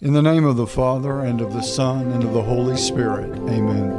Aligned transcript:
In 0.00 0.12
the 0.12 0.22
name 0.22 0.44
of 0.44 0.56
the 0.56 0.66
Father, 0.66 1.20
and 1.20 1.40
of 1.40 1.52
the 1.52 1.62
Son, 1.62 2.10
and 2.10 2.24
of 2.24 2.32
the 2.34 2.42
Holy 2.42 2.76
Spirit. 2.76 3.30
Amen. 3.48 3.92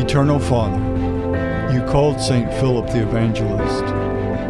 Eternal 0.00 0.38
Father, 0.38 0.80
you 1.74 1.82
called 1.82 2.18
St. 2.18 2.50
Philip 2.54 2.86
the 2.86 3.02
Evangelist 3.02 3.84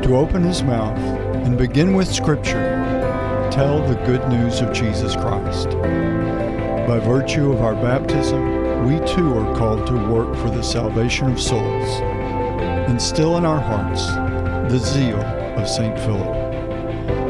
to 0.07 0.17
open 0.17 0.45
his 0.45 0.63
mouth 0.63 0.97
and 1.45 1.59
begin 1.59 1.93
with 1.93 2.07
Scripture, 2.07 3.51
tell 3.51 3.85
the 3.85 4.01
good 4.07 4.27
news 4.29 4.61
of 4.61 4.73
Jesus 4.73 5.17
Christ. 5.17 5.71
By 5.71 7.01
virtue 7.01 7.53
of 7.53 7.61
our 7.61 7.75
baptism, 7.75 8.87
we 8.87 9.05
too 9.09 9.37
are 9.37 9.57
called 9.57 9.89
to 9.89 10.09
work 10.09 10.37
for 10.37 10.51
the 10.51 10.63
salvation 10.63 11.33
of 11.33 11.41
souls. 11.41 12.01
Instill 12.89 13.39
in 13.39 13.45
our 13.45 13.61
hearts 13.61 14.07
the 14.73 14.79
zeal 14.79 15.21
of 15.21 15.69
St. 15.69 15.99
Philip 15.99 16.46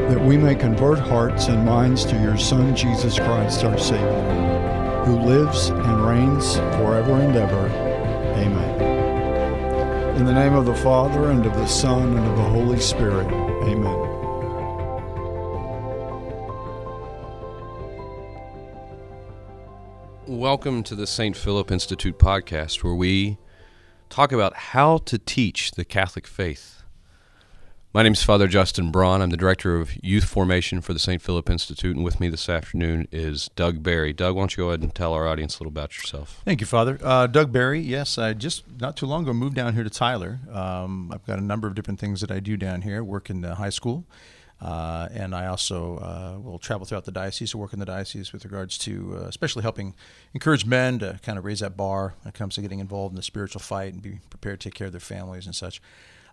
that 0.07 0.23
we 0.23 0.37
may 0.37 0.55
convert 0.55 0.97
hearts 0.97 1.49
and 1.49 1.65
minds 1.65 2.05
to 2.05 2.15
your 2.21 2.37
Son, 2.37 2.73
Jesus 2.73 3.19
Christ, 3.19 3.65
our 3.65 3.77
Savior, 3.77 5.03
who 5.03 5.19
lives 5.19 5.67
and 5.67 6.07
reigns 6.07 6.55
forever 6.55 7.11
and 7.11 7.35
ever. 7.35 7.67
Amen. 8.37 10.15
In 10.15 10.23
the 10.23 10.31
name 10.31 10.53
of 10.53 10.65
the 10.65 10.75
Father, 10.75 11.29
and 11.31 11.45
of 11.45 11.53
the 11.55 11.67
Son, 11.67 12.15
and 12.15 12.25
of 12.25 12.37
the 12.37 12.43
Holy 12.43 12.79
Spirit. 12.79 13.27
Amen. 13.63 13.99
Welcome 20.25 20.83
to 20.83 20.95
the 20.95 21.05
St. 21.05 21.35
Philip 21.35 21.69
Institute 21.69 22.17
podcast, 22.17 22.81
where 22.81 22.95
we 22.95 23.39
talk 24.09 24.31
about 24.31 24.55
how 24.55 24.99
to 24.99 25.17
teach 25.17 25.71
the 25.71 25.83
Catholic 25.83 26.25
faith. 26.25 26.77
My 27.93 28.03
name 28.03 28.13
is 28.13 28.21
Father 28.21 28.47
Justin 28.47 28.91
Braun. 28.91 29.21
I'm 29.21 29.29
the 29.29 29.37
Director 29.37 29.77
of 29.77 29.91
Youth 30.03 30.25
Formation 30.25 30.81
for 30.81 30.93
the 30.93 30.99
St. 30.99 31.21
Philip 31.21 31.49
Institute, 31.49 31.95
and 31.95 32.03
with 32.03 32.19
me 32.19 32.27
this 32.27 32.49
afternoon 32.49 33.07
is 33.13 33.49
Doug 33.55 33.81
Barry. 33.81 34.11
Doug, 34.13 34.35
why 34.35 34.41
don't 34.41 34.55
you 34.55 34.65
go 34.65 34.69
ahead 34.69 34.81
and 34.81 34.93
tell 34.93 35.13
our 35.13 35.25
audience 35.25 35.55
a 35.55 35.63
little 35.63 35.71
about 35.71 35.97
yourself? 35.97 36.41
Thank 36.43 36.59
you, 36.59 36.67
Father. 36.67 36.99
Uh, 37.01 37.27
Doug 37.27 37.51
Barry, 37.51 37.79
yes, 37.79 38.17
I 38.17 38.33
just 38.33 38.65
not 38.79 38.97
too 38.97 39.05
long 39.05 39.23
ago 39.23 39.33
moved 39.33 39.55
down 39.55 39.73
here 39.73 39.85
to 39.85 39.89
Tyler. 39.89 40.39
Um, 40.51 41.11
I've 41.13 41.25
got 41.25 41.39
a 41.39 41.43
number 41.43 41.67
of 41.67 41.75
different 41.75 41.99
things 41.99 42.21
that 42.21 42.29
I 42.29 42.39
do 42.39 42.57
down 42.57 42.81
here, 42.81 43.03
work 43.03 43.29
in 43.29 43.41
the 43.41 43.55
high 43.55 43.69
school. 43.69 44.05
Uh, 44.59 45.07
and 45.11 45.33
I 45.33 45.47
also 45.47 45.97
uh, 45.97 46.39
will 46.39 46.59
travel 46.59 46.85
throughout 46.85 47.05
the 47.05 47.11
diocese 47.11 47.53
or 47.53 47.59
work 47.59 47.73
in 47.73 47.79
the 47.79 47.85
diocese 47.85 48.33
with 48.33 48.43
regards 48.43 48.77
to 48.79 49.19
uh, 49.21 49.27
especially 49.27 49.61
helping 49.61 49.93
encourage 50.33 50.65
men 50.65 50.99
to 50.99 51.19
kind 51.23 51.37
of 51.37 51.45
raise 51.45 51.59
that 51.59 51.77
bar 51.77 52.15
when 52.21 52.29
it 52.29 52.33
comes 52.35 52.55
to 52.55 52.61
getting 52.61 52.79
involved 52.79 53.11
in 53.13 53.15
the 53.15 53.23
spiritual 53.23 53.61
fight 53.61 53.93
and 53.93 54.01
be 54.01 54.19
prepared 54.29 54.59
to 54.59 54.69
take 54.69 54.73
care 54.75 54.87
of 54.87 54.93
their 54.93 54.99
families 54.99 55.45
and 55.45 55.55
such, 55.55 55.79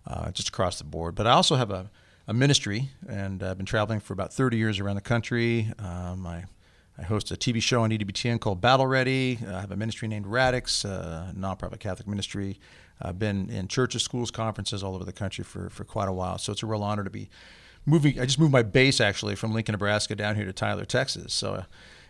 uh, 0.07 0.31
just 0.31 0.49
across 0.49 0.77
the 0.77 0.83
board. 0.83 1.15
But 1.15 1.27
I 1.27 1.31
also 1.31 1.55
have 1.55 1.71
a, 1.71 1.89
a, 2.27 2.33
ministry, 2.33 2.89
and 3.07 3.41
I've 3.41 3.57
been 3.57 3.65
traveling 3.65 3.99
for 3.99 4.13
about 4.13 4.33
30 4.33 4.57
years 4.57 4.79
around 4.79 4.95
the 4.95 5.01
country. 5.01 5.71
Um, 5.79 6.25
I, 6.25 6.45
I 6.97 7.03
host 7.03 7.31
a 7.31 7.35
TV 7.35 7.61
show 7.61 7.83
on 7.83 7.89
EWTN 7.89 8.39
called 8.39 8.61
Battle 8.61 8.87
Ready. 8.87 9.39
I 9.47 9.61
have 9.61 9.71
a 9.71 9.75
ministry 9.75 10.07
named 10.07 10.27
Radix, 10.27 10.85
a 10.85 11.33
nonprofit 11.37 11.79
Catholic 11.79 12.07
ministry. 12.07 12.59
I've 13.01 13.19
been 13.19 13.49
in 13.49 13.67
churches, 13.67 14.03
schools, 14.03 14.31
conferences 14.31 14.83
all 14.83 14.95
over 14.95 15.03
the 15.03 15.13
country 15.13 15.43
for, 15.43 15.69
for 15.69 15.83
quite 15.83 16.07
a 16.07 16.13
while. 16.13 16.37
So 16.37 16.51
it's 16.51 16.63
a 16.63 16.65
real 16.65 16.83
honor 16.83 17.03
to 17.03 17.09
be 17.09 17.29
moving. 17.85 18.19
I 18.19 18.25
just 18.25 18.39
moved 18.39 18.53
my 18.53 18.63
base 18.63 19.01
actually 19.01 19.35
from 19.35 19.53
Lincoln, 19.53 19.73
Nebraska, 19.73 20.15
down 20.15 20.35
here 20.35 20.45
to 20.45 20.53
Tyler, 20.53 20.85
Texas. 20.85 21.33
So, 21.33 21.53
uh, 21.53 21.63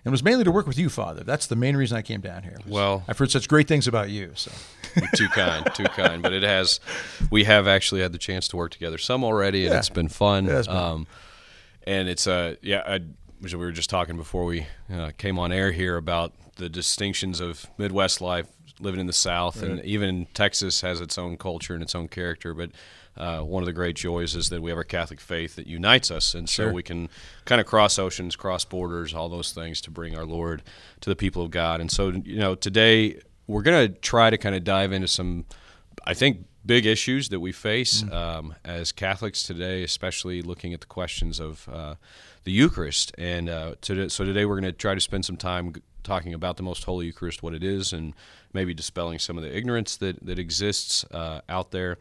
and 0.05 0.11
it 0.11 0.11
was 0.11 0.23
mainly 0.23 0.43
to 0.43 0.51
work 0.51 0.67
with 0.67 0.77
you, 0.77 0.87
Father. 0.89 1.23
That's 1.23 1.47
the 1.47 1.55
main 1.55 1.75
reason 1.75 1.97
I 1.97 2.03
came 2.03 2.21
down 2.21 2.43
here. 2.43 2.57
Well, 2.67 3.03
I've 3.07 3.17
heard 3.17 3.31
such 3.31 3.47
great 3.49 3.67
things 3.67 3.87
about 3.87 4.09
you. 4.11 4.31
So, 4.35 4.51
too 5.15 5.27
kind, 5.29 5.67
too 5.73 5.85
kind. 5.85 6.21
But 6.21 6.31
it 6.33 6.43
has. 6.43 6.79
We 7.31 7.43
have 7.45 7.67
actually 7.67 8.01
had 8.01 8.11
the 8.11 8.17
chance 8.19 8.47
to 8.49 8.57
work 8.57 8.71
together 8.71 8.97
some 8.99 9.23
already, 9.23 9.65
and 9.65 9.73
Yeah. 9.73 9.79
it's 9.79 9.89
been 9.89 10.07
fun. 10.09 10.47
It's 10.47 10.67
been- 10.67 10.75
Um, 10.77 11.07
and 11.87 12.07
it's 12.07 12.27
uh, 12.27 12.55
yeah. 12.61 12.83
I, 12.85 13.01
we 13.41 13.53
were 13.55 13.71
just 13.71 13.89
talking 13.89 14.15
before 14.15 14.45
we 14.45 14.65
uh, 14.93 15.11
came 15.17 15.37
on 15.37 15.51
air 15.51 15.71
here 15.71 15.97
about 15.97 16.33
the 16.55 16.69
distinctions 16.69 17.39
of 17.41 17.65
Midwest 17.77 18.21
life, 18.21 18.47
living 18.79 18.99
in 18.99 19.07
the 19.07 19.13
South, 19.13 19.61
and 19.63 19.83
even 19.85 20.27
Texas 20.33 20.81
has 20.81 21.00
its 21.01 21.17
own 21.17 21.38
culture 21.38 21.73
and 21.73 21.81
its 21.83 21.95
own 21.95 22.07
character. 22.07 22.53
But 22.53 22.72
uh, 23.17 23.39
one 23.39 23.63
of 23.63 23.67
the 23.67 23.73
great 23.73 23.95
joys 23.95 24.35
is 24.35 24.50
that 24.50 24.61
we 24.61 24.69
have 24.72 24.77
our 24.77 24.83
Catholic 24.83 25.22
faith 25.22 25.55
that 25.55 25.67
unites 25.67 26.11
us, 26.11 26.35
and 26.35 26.50
so 26.50 26.63
Sure. 26.63 26.73
we 26.73 26.83
can 26.83 27.07
kind 27.45 27.61
of 27.61 27.67
cross 27.67 27.97
oceans, 27.97 28.35
cross 28.35 28.66
borders, 28.66 29.13
all 29.13 29.29
those 29.29 29.53
things 29.53 29.79
to 29.81 29.91
bring 29.91 30.17
our 30.17 30.25
Lord 30.25 30.61
to 31.00 31.09
the 31.09 31.16
people 31.16 31.44
of 31.44 31.51
God. 31.51 31.79
And 31.79 31.89
so, 31.89 32.09
you 32.09 32.38
know, 32.38 32.55
today 32.55 33.22
we're 33.47 33.61
going 33.61 33.88
to 33.94 34.00
try 34.00 34.29
to 34.29 34.38
kind 34.38 34.55
of 34.55 34.63
dive 34.66 34.91
into 34.91 35.07
some, 35.07 35.45
I 36.05 36.13
think, 36.13 36.45
big 36.66 36.85
issues 36.85 37.29
that 37.29 37.39
we 37.39 37.51
face 37.51 38.03
um, 38.11 38.55
as 38.66 38.91
Catholics 38.91 39.44
today, 39.44 39.83
especially 39.83 40.41
looking 40.41 40.73
at 40.73 40.81
the 40.81 40.88
questions 40.88 41.39
of 41.39 41.69
uh, 41.71 41.95
the 42.44 42.51
Eucharist. 42.51 43.13
And 43.17 43.47
uh, 43.50 43.75
to, 43.81 44.09
so 44.09 44.25
today 44.25 44.45
we're 44.45 44.59
going 44.59 44.73
to 44.73 44.77
try 44.77 44.95
to 44.95 45.00
spend 45.00 45.25
some 45.25 45.38
time 45.38 45.75
talking 46.05 46.33
about 46.33 46.57
the 46.57 46.63
Most 46.63 46.85
Holy 46.85 47.07
Eucharist, 47.07 47.43
what 47.43 47.53
it 47.53 47.63
is, 47.63 47.91
and 47.91 48.13
maybe 48.53 48.73
dispelling 48.73 49.19
some 49.19 49.38
of 49.38 49.43
the 49.43 49.55
ignorance 49.55 49.97
that, 49.97 50.25
that 50.25 50.39
exists 50.39 51.03
uh, 51.11 51.41
out 51.49 51.71
there. 51.71 51.97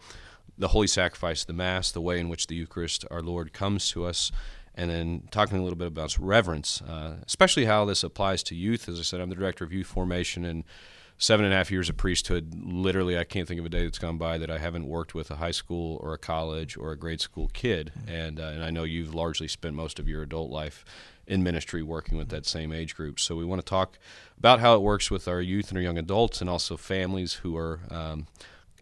The 0.56 0.68
Holy 0.68 0.86
Sacrifice, 0.86 1.44
the 1.44 1.52
Mass, 1.52 1.90
the 1.90 2.00
way 2.00 2.20
in 2.20 2.28
which 2.28 2.46
the 2.46 2.54
Eucharist, 2.54 3.04
our 3.10 3.22
Lord, 3.22 3.52
comes 3.52 3.90
to 3.90 4.04
us. 4.04 4.30
And 4.76 4.90
then 4.90 5.28
talking 5.30 5.58
a 5.58 5.62
little 5.62 5.78
bit 5.78 5.88
about 5.88 6.16
reverence, 6.18 6.82
uh, 6.82 7.16
especially 7.26 7.64
how 7.64 7.84
this 7.84 8.02
applies 8.04 8.42
to 8.44 8.54
youth. 8.54 8.88
As 8.88 8.98
I 8.98 9.02
said, 9.02 9.20
I'm 9.20 9.30
the 9.30 9.36
director 9.36 9.64
of 9.64 9.72
youth 9.72 9.86
formation, 9.86 10.44
and 10.44 10.64
seven 11.18 11.44
and 11.44 11.54
a 11.54 11.56
half 11.56 11.70
years 11.70 11.88
of 11.88 11.96
priesthood. 11.96 12.54
Literally, 12.54 13.18
I 13.18 13.24
can't 13.24 13.46
think 13.46 13.60
of 13.60 13.66
a 13.66 13.68
day 13.68 13.84
that's 13.84 13.98
gone 13.98 14.18
by 14.18 14.38
that 14.38 14.50
I 14.50 14.58
haven't 14.58 14.86
worked 14.86 15.14
with 15.14 15.30
a 15.30 15.36
high 15.36 15.52
school 15.52 15.98
or 16.02 16.12
a 16.12 16.18
college 16.18 16.76
or 16.76 16.92
a 16.92 16.96
grade 16.96 17.20
school 17.20 17.48
kid. 17.52 17.92
And 18.06 18.40
uh, 18.40 18.44
and 18.54 18.64
I 18.64 18.70
know 18.70 18.84
you've 18.84 19.14
largely 19.14 19.48
spent 19.48 19.74
most 19.74 19.98
of 19.98 20.08
your 20.08 20.22
adult 20.22 20.50
life 20.50 20.84
in 21.26 21.42
ministry 21.42 21.82
working 21.82 22.18
with 22.18 22.28
that 22.28 22.46
same 22.46 22.72
age 22.72 22.94
group. 22.94 23.18
So 23.18 23.36
we 23.36 23.44
want 23.44 23.60
to 23.60 23.64
talk 23.64 23.98
about 24.38 24.60
how 24.60 24.74
it 24.74 24.82
works 24.82 25.10
with 25.10 25.28
our 25.28 25.40
youth 25.40 25.68
and 25.68 25.78
our 25.78 25.82
young 25.82 25.98
adults, 25.98 26.40
and 26.40 26.50
also 26.50 26.76
families 26.76 27.34
who 27.34 27.56
are. 27.56 27.80
Um, 27.90 28.26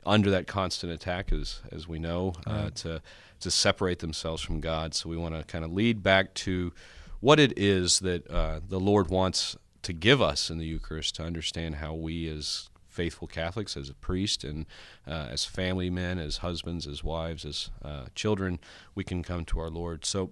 under 0.05 0.31
that 0.31 0.49
constant 0.49 0.93
attack, 0.93 1.33
as 1.33 1.61
as 1.71 1.87
we 1.87 1.99
know, 1.99 2.35
uh, 2.45 2.71
to 2.75 3.01
to 3.41 3.51
separate 3.51 3.99
themselves 4.01 4.43
from 4.43 4.61
God. 4.61 4.95
So 4.95 5.09
we 5.09 5.17
want 5.17 5.35
to 5.35 5.45
kind 5.45 5.65
of 5.65 5.73
lead 5.73 6.03
back 6.03 6.35
to 6.35 6.73
what 7.21 7.39
it 7.39 7.57
is 7.57 8.01
that 8.01 8.29
uh, 8.31 8.61
the 8.69 8.81
Lord 8.81 9.09
wants 9.09 9.57
to 9.83 9.93
give 9.93 10.21
us 10.23 10.51
in 10.51 10.59
the 10.59 10.67
Eucharist 10.67 11.17
to 11.17 11.25
understand 11.25 11.77
how 11.77 11.95
we 11.95 12.29
as 12.29 12.69
faithful 12.89 13.27
Catholics, 13.27 13.77
as 13.77 13.89
a 13.89 13.95
priest, 13.95 14.45
and 14.45 14.67
uh, 15.07 15.29
as 15.31 15.45
family 15.45 15.89
men, 15.89 16.19
as 16.19 16.39
husbands, 16.39 16.87
as 16.87 17.03
wives, 17.03 17.45
as 17.45 17.71
uh, 17.83 18.05
children, 18.15 18.61
we 18.95 19.03
can 19.03 19.23
come 19.23 19.45
to 19.47 19.59
our 19.59 19.71
Lord. 19.71 20.05
So 20.05 20.31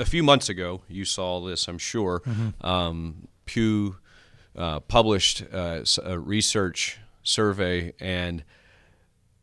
a 0.00 0.04
few 0.04 0.22
months 0.22 0.48
ago, 0.48 0.82
you 0.88 1.04
saw 1.04 1.40
this, 1.40 1.68
I'm 1.68 1.78
sure. 1.78 2.22
Um, 2.62 3.28
Pew 3.44 3.96
uh, 4.56 4.80
published 4.80 5.44
uh, 5.52 5.82
a 6.02 6.18
research 6.18 6.98
survey, 7.22 7.92
and 8.00 8.42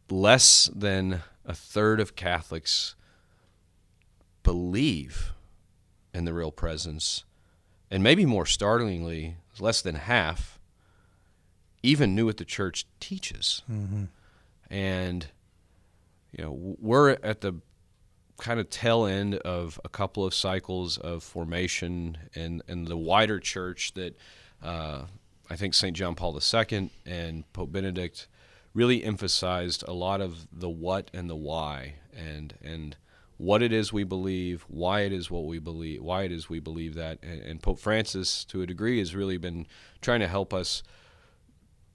less 0.09 0.69
than 0.75 1.21
a 1.45 1.53
third 1.53 1.99
of 1.99 2.15
Catholics 2.15 2.95
believe 4.43 5.33
in 6.13 6.25
the 6.25 6.33
real 6.33 6.51
presence, 6.51 7.23
and 7.91 8.01
maybe 8.03 8.25
more 8.25 8.45
startlingly, 8.45 9.35
less 9.59 9.81
than 9.81 9.95
half 9.95 10.59
even 11.83 12.15
knew 12.15 12.25
what 12.25 12.37
the 12.37 12.45
church 12.45 12.85
teaches. 12.99 13.61
And 14.69 15.27
you 16.31 16.43
know, 16.43 16.75
we're 16.79 17.11
at 17.23 17.41
the 17.41 17.53
kind 18.37 18.59
of 18.59 18.69
tail 18.69 19.05
end 19.05 19.35
of 19.35 19.79
a 19.83 19.89
couple 19.89 20.25
of 20.25 20.33
cycles 20.33 20.97
of 20.97 21.23
formation 21.23 22.17
and, 22.35 22.61
in 22.67 22.85
the 22.85 22.97
wider 22.97 23.39
church 23.39 23.93
that 23.93 24.17
uh, 24.63 25.03
I 25.49 25.55
think 25.55 25.73
St. 25.73 25.95
John 25.95 26.15
Paul 26.15 26.37
II 26.37 26.91
and 27.05 27.51
Pope 27.53 27.71
Benedict 27.71 28.27
really 28.73 29.03
emphasized 29.03 29.83
a 29.87 29.93
lot 29.93 30.21
of 30.21 30.47
the 30.51 30.69
what 30.69 31.09
and 31.13 31.29
the 31.29 31.35
why 31.35 31.95
and 32.15 32.53
and 32.63 32.95
what 33.37 33.61
it 33.61 33.71
is 33.71 33.93
we 33.93 34.03
believe, 34.03 34.65
why 34.67 35.01
it 35.01 35.13
is 35.13 35.29
what 35.29 35.45
we 35.45 35.59
believe, 35.59 36.01
why 36.01 36.23
it 36.23 36.31
is 36.31 36.49
we 36.49 36.59
believe 36.59 36.95
that, 36.95 37.19
and, 37.21 37.39
and 37.41 37.61
Pope 37.61 37.79
Francis, 37.79 38.43
to 38.45 38.63
a 38.63 38.65
degree, 38.65 38.97
has 38.97 39.15
really 39.15 39.37
been 39.37 39.67
trying 40.01 40.19
to 40.21 40.27
help 40.27 40.53
us 40.53 40.81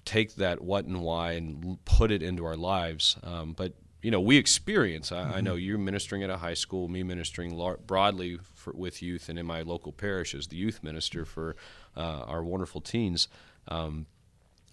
take 0.04 0.36
that 0.36 0.60
what 0.60 0.84
and 0.84 1.00
why 1.00 1.32
and 1.32 1.84
put 1.84 2.12
it 2.12 2.22
into 2.22 2.44
our 2.44 2.56
lives. 2.56 3.16
Um, 3.24 3.52
but 3.52 3.74
you 4.02 4.10
know, 4.10 4.20
we 4.20 4.36
experience. 4.36 5.12
I, 5.12 5.34
I 5.36 5.40
know 5.40 5.54
you're 5.54 5.78
ministering 5.78 6.22
at 6.22 6.30
a 6.30 6.38
high 6.38 6.54
school, 6.54 6.88
me 6.88 7.02
ministering 7.02 7.56
lar- 7.56 7.78
broadly 7.78 8.38
for, 8.54 8.72
with 8.72 9.00
youth, 9.00 9.28
and 9.28 9.38
in 9.38 9.46
my 9.46 9.62
local 9.62 9.92
parish 9.92 10.34
as 10.34 10.48
the 10.48 10.56
youth 10.56 10.82
minister 10.82 11.24
for 11.24 11.56
uh, 11.96 12.24
our 12.26 12.42
wonderful 12.42 12.80
teens. 12.80 13.28
Um, 13.68 14.06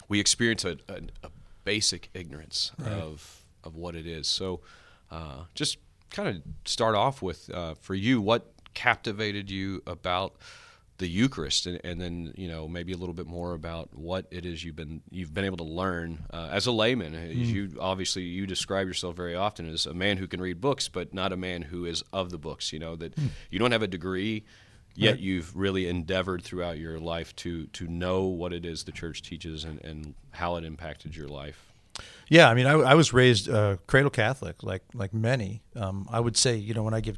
we 0.08 0.20
experience 0.20 0.66
a, 0.66 0.78
a, 0.90 1.02
a 1.24 1.30
basic 1.64 2.10
ignorance 2.14 2.72
of 2.84 3.44
of 3.64 3.76
what 3.76 3.96
it 3.96 4.08
is. 4.08 4.28
So, 4.28 4.62
uh, 5.12 5.44
just 5.54 5.78
kind 6.10 6.28
of 6.28 6.42
start 6.66 6.96
off 6.96 7.22
with 7.22 7.50
uh, 7.54 7.76
for 7.76 7.94
you, 7.94 8.22
what 8.22 8.52
captivated 8.74 9.52
you 9.52 9.84
about 9.86 10.36
the 11.00 11.08
Eucharist, 11.08 11.66
and, 11.66 11.80
and 11.84 12.00
then 12.00 12.34
you 12.38 12.48
know 12.48 12.68
maybe 12.68 12.94
a 12.94 12.98
little 12.98 13.16
bit 13.16 13.26
more 13.26 13.54
about 13.54 13.90
what 13.94 14.28
it 14.32 14.46
is 14.46 14.64
you've 14.64 14.76
been 14.76 15.02
you've 15.10 15.34
been 15.34 15.46
able 15.46 15.58
to 15.58 15.64
learn 15.64 16.26
uh, 16.32 16.50
as 16.52 16.68
a 16.68 16.72
layman. 16.72 17.16
As 17.16 17.36
You 17.36 17.76
obviously 17.80 18.24
you 18.24 18.46
describe 18.46 18.86
yourself 18.88 19.16
very 19.16 19.36
often 19.36 19.68
as 19.68 19.86
a 19.86 19.94
man 19.94 20.18
who 20.18 20.28
can 20.28 20.40
read 20.42 20.62
books, 20.62 20.88
but 20.88 21.14
not 21.14 21.34
a 21.34 21.38
man 21.38 21.64
who 21.64 21.86
is 21.86 22.04
of 22.14 22.30
the 22.30 22.38
books. 22.38 22.72
You 22.72 22.80
know 22.80 22.96
that 22.98 23.18
you 23.50 23.58
don't 23.60 23.72
have 23.72 23.82
a 23.82 23.88
degree. 23.88 24.46
yet 24.96 25.12
Right. 25.12 25.20
you've 25.20 25.56
really 25.56 25.88
endeavored 25.88 26.44
throughout 26.44 26.78
your 26.78 27.00
life 27.00 27.36
to 27.38 27.68
to 27.68 27.88
know 27.88 28.24
what 28.26 28.54
it 28.54 28.66
is 28.66 28.84
the 28.84 28.92
church 28.92 29.22
teaches 29.22 29.64
and, 29.64 29.84
and 29.84 30.14
how 30.32 30.58
it 30.58 30.64
impacted 30.66 31.16
your 31.16 31.28
life. 31.30 31.66
Yeah, 32.30 32.50
I 32.50 32.54
mean, 32.54 32.66
I, 32.68 32.74
I 32.74 32.94
was 32.96 33.12
raised 33.14 33.50
uh, 33.50 33.78
cradle 33.88 34.12
Catholic, 34.12 34.62
like 34.64 34.84
like 34.94 35.14
many. 35.14 35.62
Um, 35.76 36.08
I 36.12 36.20
would 36.20 36.38
say, 36.38 36.56
you 36.58 36.74
know, 36.74 36.84
when 36.84 36.94
I 36.94 37.02
give 37.02 37.18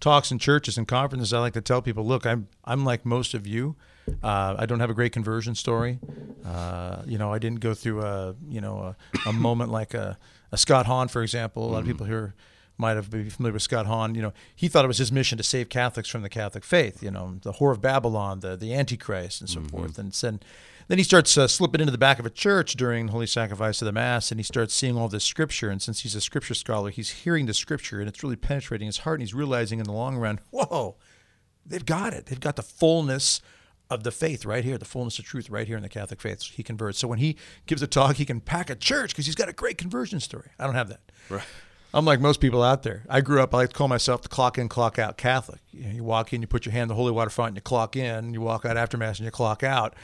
talks 0.00 0.30
in 0.30 0.38
churches 0.38 0.78
and 0.78 0.86
conferences, 0.86 1.32
I 1.32 1.40
like 1.40 1.54
to 1.54 1.60
tell 1.60 1.82
people, 1.82 2.06
look, 2.06 2.26
I'm 2.26 2.48
I'm 2.64 2.84
like 2.84 3.04
most 3.04 3.34
of 3.34 3.46
you. 3.46 3.76
Uh, 4.22 4.56
I 4.58 4.64
don't 4.66 4.80
have 4.80 4.90
a 4.90 4.94
great 4.94 5.12
conversion 5.12 5.54
story. 5.54 5.98
Uh, 6.44 7.02
you 7.06 7.18
know, 7.18 7.32
I 7.32 7.38
didn't 7.38 7.60
go 7.60 7.74
through 7.74 8.02
a 8.02 8.34
you 8.48 8.60
know 8.60 8.78
a, 8.78 9.28
a 9.28 9.32
moment 9.32 9.70
like 9.70 9.94
a, 9.94 10.18
a 10.50 10.56
Scott 10.56 10.86
Hahn, 10.86 11.08
for 11.08 11.22
example. 11.22 11.68
A 11.68 11.70
lot 11.70 11.80
of 11.80 11.86
people 11.86 12.06
here 12.06 12.34
might 12.78 12.96
have 12.96 13.10
been 13.10 13.28
familiar 13.28 13.52
with 13.52 13.62
Scott 13.62 13.86
Hahn. 13.86 14.14
You 14.14 14.22
know, 14.22 14.32
he 14.54 14.68
thought 14.68 14.84
it 14.84 14.88
was 14.88 14.98
his 14.98 15.12
mission 15.12 15.36
to 15.38 15.44
save 15.44 15.68
Catholics 15.68 16.08
from 16.08 16.22
the 16.22 16.28
Catholic 16.28 16.64
faith. 16.64 17.02
You 17.02 17.10
know, 17.10 17.38
the 17.42 17.54
whore 17.54 17.72
of 17.72 17.82
Babylon, 17.82 18.40
the 18.40 18.56
the 18.56 18.72
Antichrist, 18.72 19.40
and 19.40 19.50
so 19.50 19.60
forth. 19.62 19.98
And 19.98 20.12
then 20.12 20.40
then 20.88 20.98
he 20.98 21.04
starts 21.04 21.36
uh, 21.36 21.46
slipping 21.46 21.80
into 21.80 21.92
the 21.92 21.98
back 21.98 22.18
of 22.18 22.26
a 22.26 22.30
church 22.30 22.74
during 22.74 23.08
Holy 23.08 23.26
Sacrifice 23.26 23.80
of 23.80 23.86
the 23.86 23.92
Mass, 23.92 24.30
and 24.30 24.40
he 24.40 24.44
starts 24.44 24.74
seeing 24.74 24.96
all 24.96 25.08
this 25.08 25.24
scripture. 25.24 25.68
And 25.68 25.80
since 25.80 26.00
he's 26.00 26.14
a 26.14 26.20
scripture 26.20 26.54
scholar, 26.54 26.90
he's 26.90 27.10
hearing 27.10 27.46
the 27.46 27.54
scripture, 27.54 28.00
and 28.00 28.08
it's 28.08 28.22
really 28.22 28.36
penetrating 28.36 28.86
his 28.86 28.98
heart. 28.98 29.20
And 29.20 29.22
he's 29.22 29.34
realizing 29.34 29.78
in 29.78 29.84
the 29.84 29.92
long 29.92 30.16
run, 30.16 30.40
whoa, 30.50 30.96
they've 31.64 31.84
got 31.84 32.14
it. 32.14 32.26
They've 32.26 32.40
got 32.40 32.56
the 32.56 32.62
fullness 32.62 33.42
of 33.90 34.02
the 34.02 34.10
faith 34.10 34.44
right 34.44 34.64
here, 34.64 34.78
the 34.78 34.84
fullness 34.84 35.18
of 35.18 35.24
truth 35.24 35.48
right 35.50 35.66
here 35.66 35.76
in 35.76 35.82
the 35.82 35.88
Catholic 35.88 36.20
faith. 36.20 36.42
He 36.42 36.62
converts. 36.62 36.98
So 36.98 37.08
when 37.08 37.18
he 37.18 37.36
gives 37.66 37.82
a 37.82 37.86
talk, 37.86 38.16
he 38.16 38.24
can 38.24 38.40
pack 38.40 38.70
a 38.70 38.74
church 38.74 39.10
because 39.10 39.26
he's 39.26 39.34
got 39.34 39.48
a 39.48 39.52
great 39.52 39.78
conversion 39.78 40.20
story. 40.20 40.50
I 40.58 40.66
don't 40.66 40.74
have 40.74 40.88
that. 40.88 41.00
Right. 41.28 41.44
I'm 41.94 42.04
like 42.04 42.20
most 42.20 42.40
people 42.40 42.62
out 42.62 42.82
there. 42.82 43.04
I 43.08 43.22
grew 43.22 43.42
up, 43.42 43.54
I 43.54 43.58
like 43.58 43.70
to 43.70 43.74
call 43.74 43.88
myself 43.88 44.20
the 44.20 44.28
clock 44.28 44.58
in, 44.58 44.68
clock 44.68 44.98
out 44.98 45.16
Catholic. 45.16 45.60
You, 45.72 45.84
know, 45.84 45.90
you 45.90 46.04
walk 46.04 46.34
in, 46.34 46.42
you 46.42 46.46
put 46.46 46.66
your 46.66 46.72
hand 46.74 46.82
in 46.82 46.88
the 46.88 46.94
holy 46.94 47.12
water 47.12 47.30
font, 47.30 47.48
and 47.48 47.56
you 47.56 47.62
clock 47.62 47.96
in. 47.96 48.34
You 48.34 48.42
walk 48.42 48.66
out 48.66 48.76
after 48.76 48.98
Mass 48.98 49.18
and 49.18 49.24
you 49.24 49.30
clock 49.30 49.62
out. 49.62 49.94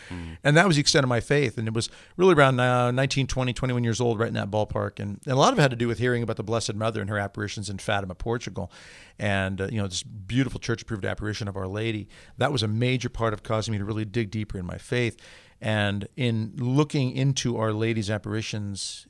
And 0.42 0.56
that 0.56 0.66
was 0.66 0.76
the 0.76 0.80
extent 0.80 1.04
of 1.04 1.08
my 1.08 1.20
faith. 1.20 1.58
And 1.58 1.68
it 1.68 1.74
was 1.74 1.90
really 2.16 2.34
around 2.34 2.58
uh, 2.58 2.90
19, 2.90 3.26
20, 3.26 3.52
21 3.52 3.84
years 3.84 4.00
old, 4.00 4.18
right 4.18 4.28
in 4.28 4.34
that 4.34 4.50
ballpark. 4.50 4.98
And, 4.98 5.20
and 5.24 5.34
a 5.34 5.36
lot 5.36 5.52
of 5.52 5.58
it 5.58 5.62
had 5.62 5.72
to 5.72 5.76
do 5.76 5.86
with 5.86 5.98
hearing 5.98 6.22
about 6.22 6.36
the 6.36 6.42
Blessed 6.42 6.74
Mother 6.74 7.02
and 7.02 7.10
her 7.10 7.18
apparitions 7.18 7.68
in 7.68 7.76
Fatima, 7.76 8.14
Portugal. 8.14 8.72
And, 9.18 9.60
uh, 9.60 9.68
you 9.70 9.76
know, 9.76 9.86
this 9.86 10.02
beautiful 10.02 10.60
church 10.60 10.80
approved 10.80 11.04
apparition 11.04 11.48
of 11.48 11.56
Our 11.56 11.68
Lady. 11.68 12.08
That 12.38 12.50
was 12.50 12.62
a 12.62 12.68
major 12.68 13.10
part 13.10 13.34
of 13.34 13.42
causing 13.42 13.72
me 13.72 13.78
to 13.78 13.84
really 13.84 14.06
dig 14.06 14.30
deeper 14.30 14.58
in 14.58 14.64
my 14.64 14.78
faith. 14.78 15.18
And 15.60 16.08
in 16.16 16.54
looking 16.56 17.12
into 17.12 17.58
Our 17.58 17.74
Lady's 17.74 18.10
apparitions, 18.10 19.06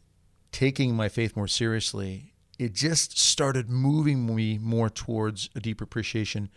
taking 0.50 0.96
my 0.96 1.08
faith 1.08 1.36
more 1.36 1.48
seriously, 1.48 2.33
it 2.58 2.72
just 2.72 3.18
started 3.18 3.68
moving 3.68 4.34
me 4.34 4.58
more 4.58 4.88
towards 4.88 5.50
a 5.54 5.60
deeper 5.60 5.84
appreciation 5.84 6.50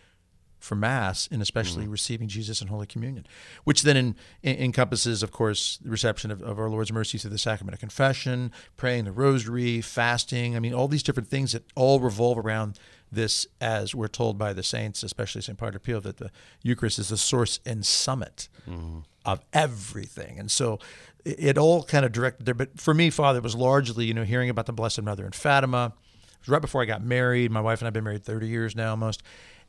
for 0.58 0.74
Mass 0.74 1.28
and 1.30 1.40
especially 1.40 1.84
mm-hmm. 1.84 1.92
receiving 1.92 2.28
Jesus 2.28 2.60
in 2.60 2.68
Holy 2.68 2.86
Communion, 2.86 3.26
which 3.64 3.82
then 3.82 3.96
in, 3.96 4.16
en- 4.42 4.56
encompasses, 4.56 5.22
of 5.22 5.30
course, 5.30 5.78
the 5.78 5.90
reception 5.90 6.30
of, 6.30 6.42
of 6.42 6.58
our 6.58 6.68
Lord's 6.68 6.92
mercy 6.92 7.16
through 7.18 7.30
the 7.30 7.38
sacrament 7.38 7.74
of 7.74 7.80
confession, 7.80 8.52
praying 8.76 9.04
the 9.04 9.12
rosary, 9.12 9.80
fasting. 9.80 10.56
I 10.56 10.60
mean, 10.60 10.74
all 10.74 10.88
these 10.88 11.02
different 11.02 11.28
things 11.28 11.52
that 11.52 11.64
all 11.74 12.00
revolve 12.00 12.38
around 12.38 12.78
this, 13.10 13.46
as 13.60 13.94
we're 13.94 14.08
told 14.08 14.36
by 14.36 14.52
the 14.52 14.62
saints, 14.62 15.02
especially 15.02 15.40
St. 15.40 15.56
Padre 15.56 15.78
Pio, 15.78 16.00
that 16.00 16.18
the 16.18 16.30
Eucharist 16.62 16.98
is 16.98 17.08
the 17.08 17.16
source 17.16 17.60
and 17.64 17.86
summit 17.86 18.48
mm-hmm. 18.68 18.98
of 19.24 19.40
everything. 19.52 20.38
And 20.38 20.50
so 20.50 20.78
it, 21.28 21.58
all 21.58 21.82
kind 21.82 22.04
of 22.04 22.12
directed 22.12 22.46
there. 22.46 22.54
But 22.54 22.80
for 22.80 22.94
me, 22.94 23.10
Father, 23.10 23.38
it 23.38 23.42
was 23.42 23.54
largely, 23.54 24.06
you 24.06 24.14
know, 24.14 24.24
hearing 24.24 24.50
about 24.50 24.66
the 24.66 24.72
Blessed 24.72 25.02
Mother 25.02 25.26
in 25.26 25.32
Fatima. 25.32 25.92
It 25.96 26.40
was 26.40 26.48
right 26.48 26.62
before 26.62 26.82
I 26.82 26.84
got 26.84 27.02
married. 27.02 27.50
My 27.50 27.60
wife 27.60 27.80
and 27.80 27.86
I 27.86 27.88
have 27.88 27.94
been 27.94 28.04
married 28.04 28.24
30 28.24 28.46
years 28.46 28.74
now 28.74 28.90
almost. 28.90 29.22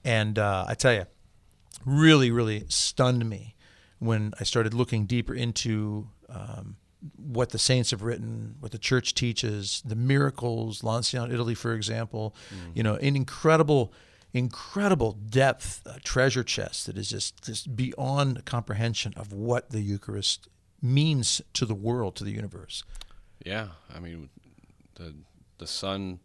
And 0.03 0.39
uh, 0.39 0.65
I 0.67 0.75
tell 0.75 0.93
you, 0.93 1.05
really, 1.85 2.31
really 2.31 2.65
stunned 2.69 3.27
me 3.27 3.55
when 3.99 4.33
I 4.39 4.43
started 4.43 4.73
looking 4.73 5.05
deeper 5.05 5.33
into 5.33 6.07
um, 6.29 6.77
what 7.15 7.49
the 7.49 7.59
saints 7.59 7.91
have 7.91 8.01
written, 8.01 8.55
what 8.59 8.71
the 8.71 8.77
church 8.77 9.13
teaches, 9.13 9.81
the 9.85 9.95
miracles, 9.95 10.81
Lanciano, 10.81 11.31
Italy, 11.31 11.55
for 11.55 11.73
example, 11.73 12.35
you 12.73 12.83
know, 12.83 12.95
an 12.95 13.15
incredible, 13.15 13.93
incredible 14.33 15.13
depth 15.13 15.81
uh, 15.85 15.93
treasure 16.03 16.43
chest 16.43 16.85
that 16.85 16.97
is 16.97 17.09
just, 17.09 17.43
just 17.43 17.75
beyond 17.75 18.45
comprehension 18.45 19.13
of 19.15 19.33
what 19.33 19.69
the 19.69 19.81
Eucharist 19.81 20.47
means 20.81 21.41
to 21.53 21.65
the 21.65 21.75
world, 21.75 22.15
to 22.17 22.23
the 22.23 22.31
universe. 22.31 22.83
Yeah, 23.45 23.69
I 23.93 23.99
mean, 23.99 24.29
the 24.95 25.13
the 25.57 25.67
sun 25.67 26.19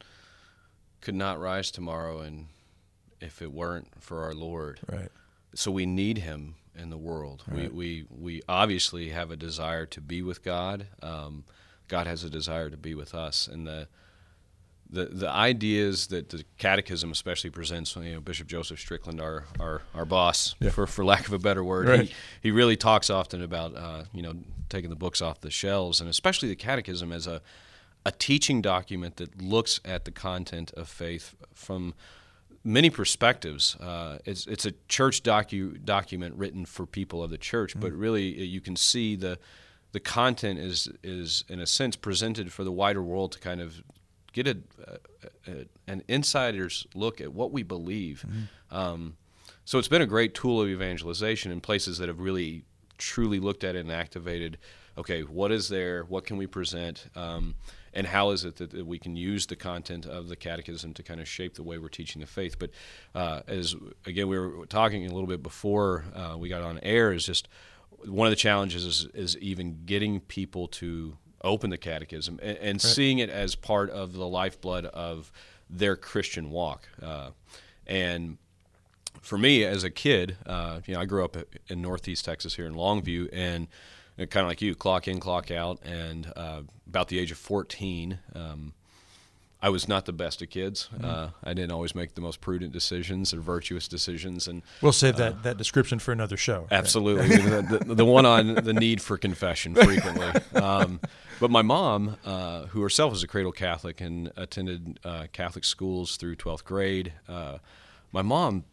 could 1.01 1.15
not 1.15 1.41
rise 1.41 1.71
tomorrow, 1.71 2.21
and 2.21 2.47
if 3.21 3.43
it 3.43 3.53
weren't 3.53 3.89
for 4.03 4.23
our 4.23 4.35
Lord, 4.35 4.81
Right. 4.91 5.11
so 5.55 5.71
we 5.71 5.87
need 5.87 6.19
Him 6.19 6.55
in 6.75 6.91
the 6.91 6.97
world. 6.99 7.45
We 7.51 7.69
we 7.69 8.07
we 8.11 8.43
obviously 8.49 9.11
have 9.11 9.31
a 9.31 9.37
desire 9.37 9.87
to 9.87 10.01
be 10.01 10.23
with 10.23 10.43
God. 10.43 10.87
Um, 11.03 11.45
God 11.89 12.07
has 12.07 12.25
a 12.25 12.31
desire 12.31 12.71
to 12.71 12.77
be 12.77 12.95
with 12.95 13.15
us, 13.15 13.47
and 13.47 13.67
the 13.67 13.89
the 14.95 15.07
the 15.07 15.29
ideas 15.29 16.07
that 16.09 16.29
the 16.31 16.45
Catechism 16.59 17.11
especially 17.13 17.51
presents. 17.51 17.95
You 17.97 18.15
know, 18.15 18.21
Bishop 18.21 18.47
Joseph 18.49 18.79
Strickland, 18.79 19.21
our 19.21 19.45
our, 19.61 19.83
our 19.95 20.05
boss, 20.05 20.55
Yeah. 20.61 20.71
for 20.71 20.87
for 20.87 21.05
lack 21.05 21.27
of 21.27 21.33
a 21.33 21.39
better 21.39 21.63
word, 21.65 21.89
Right. 21.89 22.09
he, 22.09 22.15
he 22.43 22.51
really 22.51 22.77
talks 22.77 23.11
often 23.11 23.43
about 23.43 23.77
uh, 23.77 24.05
you 24.13 24.23
know 24.23 24.35
taking 24.69 24.91
the 24.91 24.97
books 24.97 25.21
off 25.21 25.41
the 25.41 25.51
shelves, 25.51 26.01
and 26.01 26.09
especially 26.09 26.49
the 26.49 26.57
Catechism 26.57 27.13
as 27.13 27.27
a 27.27 27.41
a 28.07 28.11
teaching 28.13 28.61
document 28.63 29.17
that 29.17 29.41
looks 29.41 29.81
at 29.85 30.05
the 30.05 30.11
content 30.11 30.71
of 30.77 30.89
faith 30.89 31.35
from 31.55 31.95
many 32.63 32.91
perspectives. 32.91 33.77
Uh, 33.77 34.19
it's 34.25 34.47
it's 34.47 34.67
a 34.67 34.73
church 34.89 35.23
docu- 35.23 35.83
document 35.85 36.35
written 36.37 36.65
for 36.67 36.87
people 36.87 37.23
of 37.23 37.31
the 37.31 37.39
church, 37.39 37.79
but 37.81 37.93
really 37.93 38.39
uh, 38.39 38.43
you 38.43 38.61
can 38.61 38.77
see 38.77 39.17
the 39.17 39.39
the 39.93 40.01
content 40.01 40.59
is 40.59 40.89
is 41.03 41.45
in 41.49 41.61
a 41.61 41.67
sense 41.67 41.97
presented 41.97 42.53
for 42.53 42.65
the 42.65 42.73
wider 42.73 43.03
world 43.03 43.33
to 43.33 43.39
kind 43.39 43.61
of 43.61 43.83
get 44.35 44.47
a, 44.47 44.59
a, 44.87 45.51
a 45.51 45.67
an 45.87 46.03
insider's 46.09 46.87
look 46.95 47.21
at 47.21 47.33
what 47.33 47.53
we 47.53 47.63
believe. 47.63 48.27
Um, 48.71 49.17
so 49.65 49.79
it's 49.79 49.89
been 49.89 50.03
a 50.03 50.07
great 50.07 50.35
tool 50.35 50.61
of 50.61 50.69
evangelization 50.69 51.51
in 51.51 51.61
places 51.63 51.97
that 51.99 52.09
have 52.09 52.21
really 52.21 52.65
truly 52.99 53.41
looked 53.41 53.65
at 53.65 53.75
it 53.75 53.81
and 53.81 53.93
activated. 53.93 54.59
Okay, 54.99 55.23
what 55.23 55.51
is 55.51 55.69
there? 55.69 56.05
What 56.05 56.27
can 56.27 56.37
we 56.37 56.47
present? 56.47 57.07
Um, 57.17 57.55
and 57.95 58.07
how 58.07 58.31
is 58.31 58.45
it 58.45 58.57
that, 58.57 58.71
that 58.73 58.87
we 58.87 58.99
can 58.99 59.17
use 59.17 59.47
the 59.47 59.57
content 59.57 60.05
of 60.05 60.29
the 60.29 60.37
catechism 60.37 60.95
to 60.95 61.03
kind 61.03 61.21
of 61.21 61.29
shape 61.29 61.55
the 61.55 61.63
way 61.63 61.79
we're 61.79 61.89
teaching 61.89 62.21
the 62.21 62.27
faith? 62.27 62.59
But 62.59 62.71
uh, 63.15 63.41
as 63.47 63.75
again, 64.05 64.29
we 64.29 64.39
were 64.39 64.67
talking 64.67 65.07
a 65.07 65.13
little 65.13 65.29
bit 65.29 65.43
before 65.43 66.05
uh, 66.15 66.37
we 66.37 66.49
got 66.49 66.63
on 66.63 66.79
air. 66.83 67.13
Is 67.13 67.25
just 67.25 67.49
one 68.05 68.27
of 68.27 68.33
the 68.33 68.37
challenges 68.37 68.85
is, 68.85 69.07
is 69.15 69.39
even 69.39 69.85
getting 69.87 70.21
people 70.21 70.69
to 70.69 71.17
open 71.45 71.71
the 71.71 71.79
catechism 71.79 72.41
and, 72.43 72.59
and 72.59 72.81
seeing 72.83 73.19
it 73.19 73.31
as 73.31 73.55
part 73.55 73.91
of 73.91 74.13
the 74.15 74.27
lifeblood 74.27 74.87
of 74.87 75.31
their 75.71 75.97
Christian 75.97 76.51
walk. 76.51 76.89
Uh, 77.03 77.31
and 77.87 78.39
for 79.21 79.39
me 79.39 79.65
as 79.65 79.85
a 79.85 79.91
kid, 79.91 80.37
uh, 80.47 80.81
you 80.87 80.95
know, 80.95 81.01
I 81.01 81.05
grew 81.05 81.25
up 81.25 81.37
in 81.69 81.81
Northeast 81.81 82.25
Texas 82.25 82.57
here 82.57 82.67
in 82.67 82.75
Longview, 82.75 83.29
and 83.33 83.69
kind 84.17 84.45
of 84.45 84.49
like 84.49 84.63
you, 84.63 84.75
clock 84.75 85.09
in, 85.09 85.21
clock 85.21 85.51
out. 85.51 85.81
And 85.85 86.33
uh, 86.37 86.63
about 86.87 87.09
the 87.09 87.19
age 87.19 87.31
of 87.31 87.39
14, 87.39 88.19
um, 88.35 88.73
I 89.65 89.71
was 89.71 89.89
not 89.89 90.05
the 90.05 90.13
best 90.13 90.43
of 90.43 90.51
kids. 90.51 90.91
Uh, 91.03 91.29
I 91.43 91.55
didn't 91.55 91.73
always 91.73 91.95
make 91.95 92.15
the 92.15 92.21
most 92.21 92.43
prudent 92.43 92.75
decisions 92.75 93.33
or 93.33 93.41
virtuous 93.41 93.89
decisions, 93.89 94.47
and 94.47 94.61
We'll 94.83 94.93
save 94.93 95.17
that, 95.17 95.43
that 95.45 95.57
description 95.57 95.99
for 95.99 96.13
another 96.13 96.37
show. 96.37 96.67
Absolutely, 96.71 97.29
the, 97.29 97.79
the, 97.87 97.95
the 97.95 98.05
one 98.05 98.27
on 98.27 98.57
the 98.57 98.75
need 98.75 99.01
for 99.01 99.17
confession 99.17 99.75
frequently. 99.83 100.29
Um, 100.61 101.01
but 101.41 101.51
my 101.51 101.63
mom, 101.63 102.19
uh, 102.27 102.67
who 102.67 102.83
herself 102.83 103.13
was 103.13 103.23
a 103.23 103.27
cradle 103.27 103.53
Catholic 103.53 104.03
and 104.03 104.31
attended 104.37 105.01
uh, 105.03 105.29
Catholic 105.33 105.65
schools 105.65 106.19
through 106.19 106.37
twelfth 106.37 106.67
grade, 106.67 107.15
uh, 107.27 107.57
my 108.13 108.21
mom 108.21 108.65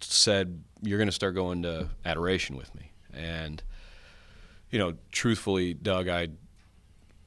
said, 0.00 0.62
"You're 0.82 0.98
going 0.98 1.08
to 1.08 1.12
start 1.12 1.34
going 1.34 1.62
to 1.62 1.88
adoration 2.04 2.58
with 2.58 2.74
me." 2.74 2.92
And 3.14 3.62
you 4.70 4.78
know, 4.78 4.98
truthfully, 5.10 5.72
Doug, 5.72 6.06
I 6.06 6.28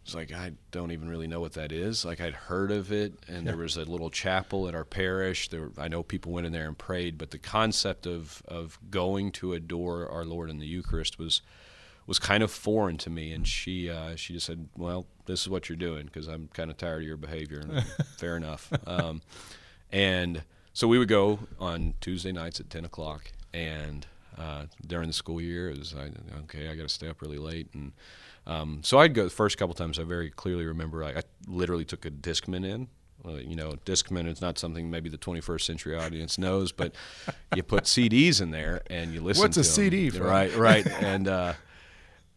was 0.06 0.16
like, 0.16 0.34
I 0.34 0.52
don't 0.72 0.92
even 0.92 1.10
really 1.10 1.28
know 1.28 1.40
what 1.40 1.54
that 1.54 1.72
is. 1.72 2.04
Like 2.04 2.20
I'd 2.20 2.34
heard 2.34 2.72
of 2.72 2.92
it, 2.92 3.14
and 3.28 3.48
there 3.48 3.58
was 3.58 3.78
a 3.78 3.86
little 3.86 4.10
chapel 4.10 4.68
at 4.68 4.76
our 4.76 4.84
parish. 4.84 5.50
There, 5.50 5.70
I 5.78 5.88
know 5.88 6.04
people 6.04 6.32
went 6.32 6.46
in 6.46 6.54
there 6.54 6.68
and 6.68 6.78
prayed, 6.78 7.18
but 7.18 7.32
the 7.32 7.38
concept 7.38 8.06
of 8.06 8.44
of 8.48 8.80
going 8.90 9.32
to 9.34 9.54
adore 9.54 10.10
our 10.10 10.26
Lord 10.26 10.50
in 10.50 10.60
the 10.60 10.68
Eucharist 10.68 11.18
was 11.18 11.42
was 12.06 12.20
kind 12.20 12.44
of 12.44 12.52
foreign 12.52 12.98
to 12.98 13.10
me. 13.10 13.32
And 13.32 13.48
she 13.48 13.90
uh, 13.90 14.16
she 14.16 14.34
just 14.34 14.46
said, 14.46 14.68
"Well, 14.78 15.06
this 15.26 15.42
is 15.42 15.50
what 15.50 15.70
you're 15.70 15.78
doing 15.78 16.06
because 16.06 16.28
I'm 16.28 16.50
kind 16.54 16.70
of 16.70 16.78
tired 16.78 17.02
of 17.02 17.08
your 17.08 17.18
behavior." 17.18 17.60
And 17.60 17.84
fair 18.18 18.36
enough. 18.36 18.72
Um, 18.86 19.22
and 19.92 20.44
so 20.74 20.88
we 20.88 20.98
would 20.98 21.08
go 21.08 21.40
on 21.60 21.94
Tuesday 22.02 22.32
nights 22.32 22.60
at 22.60 22.70
ten 22.70 22.84
o'clock, 22.84 23.32
and 23.54 24.06
uh, 24.38 24.66
during 24.86 25.08
the 25.08 25.14
school 25.14 25.40
year, 25.40 25.70
it 25.70 25.80
was 25.80 25.94
I, 25.96 26.10
okay. 26.44 26.70
I 26.70 26.76
got 26.76 26.84
to 26.84 26.90
stay 26.90 27.08
up 27.08 27.22
really 27.22 27.38
late, 27.38 27.68
and 27.74 27.94
um, 28.46 28.82
so 28.84 29.00
I'd 29.00 29.14
go 29.14 29.24
the 29.24 29.30
first 29.30 29.58
couple 29.58 29.74
times. 29.74 30.00
I 30.00 30.04
very 30.04 30.30
clearly 30.30 30.66
remember 30.66 31.04
I, 31.04 31.12
I 31.12 31.22
literally 31.48 31.86
took 31.86 32.06
a 32.06 32.12
Discman 32.12 32.66
in 32.66 32.88
uh, 33.26 33.36
you 33.36 33.56
know, 33.56 33.74
Discman 33.86 34.28
is 34.28 34.42
not 34.42 34.60
something 34.60 34.90
maybe 34.90 35.10
the 35.10 35.18
21st 35.18 35.62
century 35.62 35.96
audience 35.96 36.38
knows, 36.38 36.72
but 36.72 36.94
you 37.56 37.64
put 37.64 37.86
CDs 37.86 38.42
in 38.42 38.52
there 38.52 38.82
and 38.90 39.14
you 39.14 39.22
listen. 39.22 39.42
To 39.42 39.48
What's 39.48 39.58
a 39.58 39.64
CD? 39.64 40.10
For? 40.10 40.24
Right, 40.24 40.54
right. 40.56 40.86
and 41.02 41.28
uh, 41.28 41.54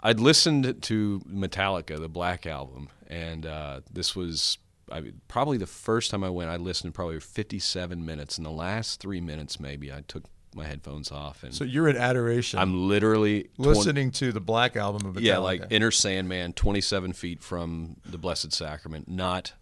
I'd 0.00 0.20
listened 0.20 0.82
to 0.82 1.20
Metallica, 1.28 1.98
the 1.98 2.08
Black 2.08 2.46
album, 2.46 2.88
and 3.08 3.46
uh, 3.46 3.80
this 3.92 4.14
was 4.14 4.58
I 4.90 5.12
probably 5.26 5.58
the 5.58 5.66
first 5.66 6.12
time 6.12 6.22
I 6.22 6.30
went. 6.30 6.50
I 6.50 6.56
listened 6.56 6.94
probably 6.94 7.18
57 7.18 8.04
minutes, 8.04 8.36
and 8.36 8.46
the 8.46 8.50
last 8.50 9.00
three 9.00 9.20
minutes 9.20 9.58
maybe 9.58 9.92
I 9.92 10.02
took 10.06 10.24
my 10.56 10.64
headphones 10.66 11.10
off 11.12 11.42
and 11.42 11.54
So 11.54 11.64
you're 11.64 11.88
in 11.88 11.96
adoration. 11.96 12.58
I'm 12.58 12.88
literally 12.88 13.50
20 13.56 13.68
listening 13.78 14.10
to 14.12 14.32
the 14.32 14.40
Black 14.40 14.76
album 14.76 15.06
of 15.06 15.14
Metallica. 15.16 15.20
yeah, 15.22 15.38
like 15.38 15.62
Enter 15.70 15.90
Sandman, 15.90 16.52
27 16.54 17.12
feet 17.12 17.42
from 17.42 17.96
the 18.04 18.18
Blessed 18.18 18.52
Sacrament, 18.52 19.08
not 19.08 19.52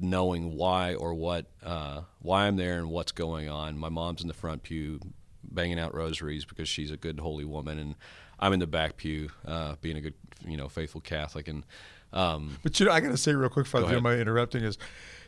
knowing 0.00 0.54
why 0.56 0.94
or 0.94 1.14
what, 1.14 1.46
uh, 1.64 2.02
why 2.20 2.46
I'm 2.46 2.56
there 2.56 2.78
and 2.78 2.90
what's 2.90 3.12
going 3.12 3.48
on. 3.48 3.78
My 3.78 3.88
mom's 3.88 4.20
in 4.22 4.28
the 4.28 4.34
front 4.34 4.62
pew 4.62 5.00
banging 5.42 5.78
out 5.78 5.94
rosaries 5.94 6.44
because 6.44 6.68
she's 6.68 6.90
a 6.90 6.96
good 6.96 7.20
holy 7.20 7.44
woman, 7.44 7.78
and 7.78 7.94
I'm 8.38 8.52
in 8.52 8.60
the 8.60 8.66
back 8.66 8.96
pew 8.96 9.30
uh, 9.46 9.76
being 9.80 9.96
a 9.96 10.00
good, 10.00 10.14
you 10.46 10.56
know, 10.56 10.68
faithful 10.68 11.00
Catholic. 11.00 11.48
And 11.48 11.64
um, 12.12 12.58
But 12.62 12.78
you 12.80 12.86
know, 12.86 12.92
I 12.92 13.00
got 13.00 13.10
to 13.10 13.16
say 13.16 13.32
real 13.34 13.48
quick, 13.48 13.66
Father, 13.66 13.84
Go 13.84 13.88
Joe, 13.88 13.92
ahead. 13.94 14.02
my 14.02 14.14
interrupting 14.16 14.62
is, 14.62 14.76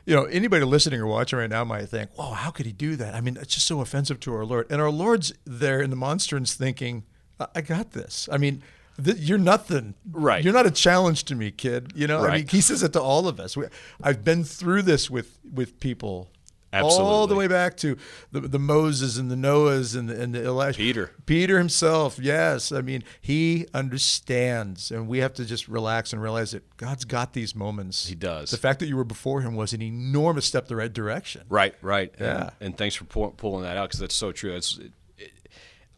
you 0.07 0.15
know, 0.15 0.25
anybody 0.25 0.65
listening 0.65 1.01
or 1.01 1.07
watching 1.07 1.39
right 1.39 1.51
now 1.51 1.65
might 1.65 1.87
think, 1.89 2.11
"Whoa, 2.17 2.33
how 2.33 2.51
could 2.51 2.67
he 2.67 2.73
do 2.73 2.97
that?" 2.97 3.15
I 3.15 3.21
mean, 3.21 3.37
it's 3.37 3.55
just 3.55 3.67
so 3.67 3.81
offensive 3.81 4.21
to 4.21 4.35
our 4.35 4.45
Lord. 4.45 4.67
And 4.71 4.81
our 4.81 4.91
Lord's 4.91 5.33
there 5.45 5.81
in 5.81 5.91
the 5.91 5.97
monstrance, 5.97 6.55
thinking, 6.55 7.05
"I, 7.39 7.47
I 7.57 7.61
got 7.61 7.93
this." 7.93 8.29
I 8.33 8.39
mean. 8.39 8.63
Th- 9.03 9.17
you're 9.17 9.39
nothing, 9.39 9.95
Right. 10.11 10.45
You're 10.45 10.53
not 10.53 10.67
a 10.67 10.71
challenge 10.71 11.25
to 11.27 11.35
me, 11.35 11.51
kid. 11.53 11.93
You 11.95 12.07
know, 12.07 12.23
I 12.23 12.37
mean, 12.37 12.49
he 12.49 12.61
says 12.61 12.83
it 12.83 12.93
to 12.93 13.01
all 13.01 13.29
of 13.29 13.41
us. 13.41 13.57
We, 13.57 13.65
I've 14.03 14.25
been 14.25 14.45
through 14.45 14.83
this 14.83 15.09
with 15.09 15.39
with 15.51 15.81
people, 15.81 16.31
all 16.73 17.27
the 17.27 17.35
way 17.35 17.49
back 17.49 17.77
to 17.79 17.97
the, 18.31 18.41
the 18.41 18.59
Moses 18.59 19.17
and 19.19 19.31
the 19.31 19.37
Noahs 19.37 19.97
and 19.97 20.09
the, 20.09 20.21
and 20.21 20.35
the 20.35 20.45
Elijah. 20.45 20.79
Peter. 20.79 21.11
Peter 21.27 21.59
himself, 21.59 22.19
yes. 22.21 22.73
I 22.73 22.81
mean, 22.81 23.03
he 23.21 23.67
understands, 23.75 24.91
and 24.91 25.09
we 25.09 25.19
have 25.19 25.35
to 25.35 25.45
just 25.45 25.69
relax 25.69 26.13
and 26.13 26.23
realize 26.23 26.53
that 26.53 26.77
God's 26.77 27.05
got 27.05 27.33
these 27.33 27.55
moments. 27.55 28.07
He 28.07 28.15
does. 28.15 28.51
The 28.51 28.57
fact 28.57 28.81
that 28.81 28.87
you 28.87 28.97
were 28.97 29.05
before 29.05 29.41
Him 29.41 29.55
was 29.55 29.73
an 29.73 29.83
enormous 29.83 30.47
step 30.47 30.69
the 30.69 30.77
right 30.77 30.93
direction. 30.93 31.43
Right, 31.49 31.75
right. 31.83 32.15
Yeah. 32.21 32.43
And, 32.43 32.53
and 32.61 32.79
thanks 32.79 32.95
for 32.95 33.05
pu- 33.05 33.35
pulling 33.37 33.63
that 33.63 33.77
out 33.77 33.89
because 33.89 34.01
that's 34.01 34.17
so 34.17 34.33
true. 34.33 34.55
It's, 34.55 34.79
it, 34.79 34.93
it, 35.19 35.33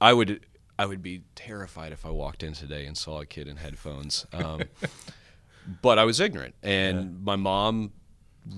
I 0.01 0.13
would, 0.13 0.47
I 0.79 0.87
would 0.87 1.03
be 1.03 1.23
terrified 1.35 1.93
if 1.93 2.07
I 2.07 2.11
walked 2.11 2.43
in 2.43 2.55
today 2.55 2.87
and 2.87 2.97
saw 2.97 3.21
a 3.21 3.27
kid 3.27 3.47
in 3.47 3.57
headphones. 3.57 4.27
Um, 4.33 4.63
but 5.83 5.99
I 5.99 6.05
was 6.05 6.19
ignorant, 6.19 6.55
and 6.63 7.23
my 7.23 7.37
mom 7.37 7.93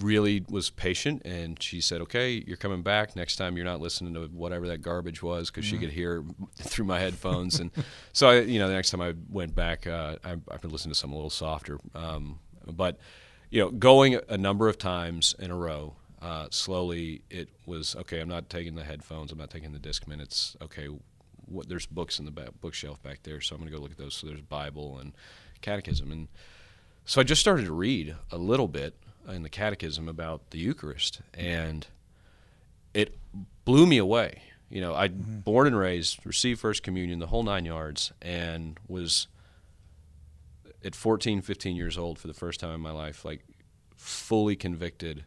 really 0.00 0.44
was 0.48 0.70
patient, 0.70 1.22
and 1.24 1.62
she 1.62 1.80
said, 1.80 2.00
"Okay, 2.02 2.42
you're 2.46 2.56
coming 2.56 2.82
back 2.82 3.16
next 3.16 3.36
time. 3.36 3.56
You're 3.56 3.66
not 3.66 3.80
listening 3.80 4.14
to 4.14 4.26
whatever 4.26 4.66
that 4.68 4.78
garbage 4.78 5.22
was 5.22 5.50
because 5.50 5.64
she 5.64 5.78
could 5.78 5.90
hear 5.90 6.24
through 6.56 6.86
my 6.86 6.98
headphones." 6.98 7.60
and 7.60 7.70
so, 8.12 8.28
I, 8.28 8.40
you 8.40 8.58
know, 8.58 8.68
the 8.68 8.74
next 8.74 8.90
time 8.90 9.00
I 9.00 9.14
went 9.30 9.54
back, 9.54 9.86
uh, 9.86 10.16
I, 10.24 10.36
I 10.50 10.56
could 10.58 10.72
listen 10.72 10.90
to 10.90 10.94
something 10.94 11.14
a 11.14 11.16
little 11.16 11.30
softer. 11.30 11.78
Um, 11.94 12.38
but 12.66 12.98
you 13.50 13.60
know, 13.60 13.70
going 13.70 14.18
a 14.28 14.38
number 14.38 14.68
of 14.68 14.78
times 14.78 15.34
in 15.38 15.50
a 15.50 15.56
row, 15.56 15.94
uh, 16.22 16.48
slowly 16.50 17.22
it 17.30 17.50
was 17.66 17.94
okay. 17.96 18.20
I'm 18.20 18.28
not 18.28 18.48
taking 18.48 18.74
the 18.74 18.84
headphones. 18.84 19.30
I'm 19.30 19.38
not 19.38 19.50
taking 19.50 19.72
the 19.72 19.78
Discman. 19.78 20.20
It's 20.20 20.56
okay. 20.62 20.88
What, 21.46 21.68
there's 21.68 21.84
books 21.84 22.18
in 22.18 22.24
the 22.24 22.30
back, 22.30 22.48
bookshelf 22.62 23.02
back 23.02 23.22
there, 23.22 23.40
so 23.42 23.54
I'm 23.54 23.60
going 23.60 23.70
to 23.70 23.76
go 23.76 23.82
look 23.82 23.92
at 23.92 23.98
those. 23.98 24.14
So 24.14 24.26
there's 24.26 24.40
Bible 24.40 24.98
and 24.98 25.12
Catechism, 25.60 26.10
and 26.10 26.28
so 27.04 27.20
I 27.20 27.24
just 27.24 27.42
started 27.42 27.66
to 27.66 27.72
read 27.72 28.16
a 28.32 28.38
little 28.38 28.66
bit 28.66 28.94
in 29.28 29.42
the 29.42 29.48
Catechism 29.48 30.08
about 30.08 30.50
the 30.50 30.58
Eucharist, 30.58 31.20
and 31.32 31.86
it 32.92 33.16
blew 33.64 33.86
me 33.86 33.98
away. 33.98 34.42
You 34.70 34.80
know, 34.80 34.94
I 34.94 35.08
Mm-hmm. 35.08 35.40
born 35.40 35.66
and 35.66 35.76
raised, 35.78 36.24
received 36.26 36.60
First 36.60 36.82
Communion, 36.82 37.18
the 37.18 37.26
whole 37.28 37.42
nine 37.42 37.64
yards, 37.64 38.12
and 38.22 38.78
was 38.88 39.28
at 40.84 40.94
14, 40.94 41.40
15 41.42 41.76
years 41.76 41.96
old 41.96 42.18
for 42.18 42.26
the 42.26 42.34
first 42.34 42.60
time 42.60 42.74
in 42.74 42.80
my 42.80 42.90
life, 42.90 43.24
like 43.24 43.44
fully 43.96 44.56
convicted. 44.56 45.24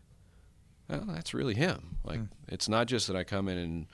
Well, 0.89 1.05
that's 1.07 1.33
really 1.33 1.55
him. 1.55 1.97
Like 2.03 2.19
it's 2.47 2.69
not 2.69 2.87
just 2.87 3.07
that 3.07 3.15
I 3.15 3.23
come 3.23 3.47
in 3.47 3.57
and 3.57 3.87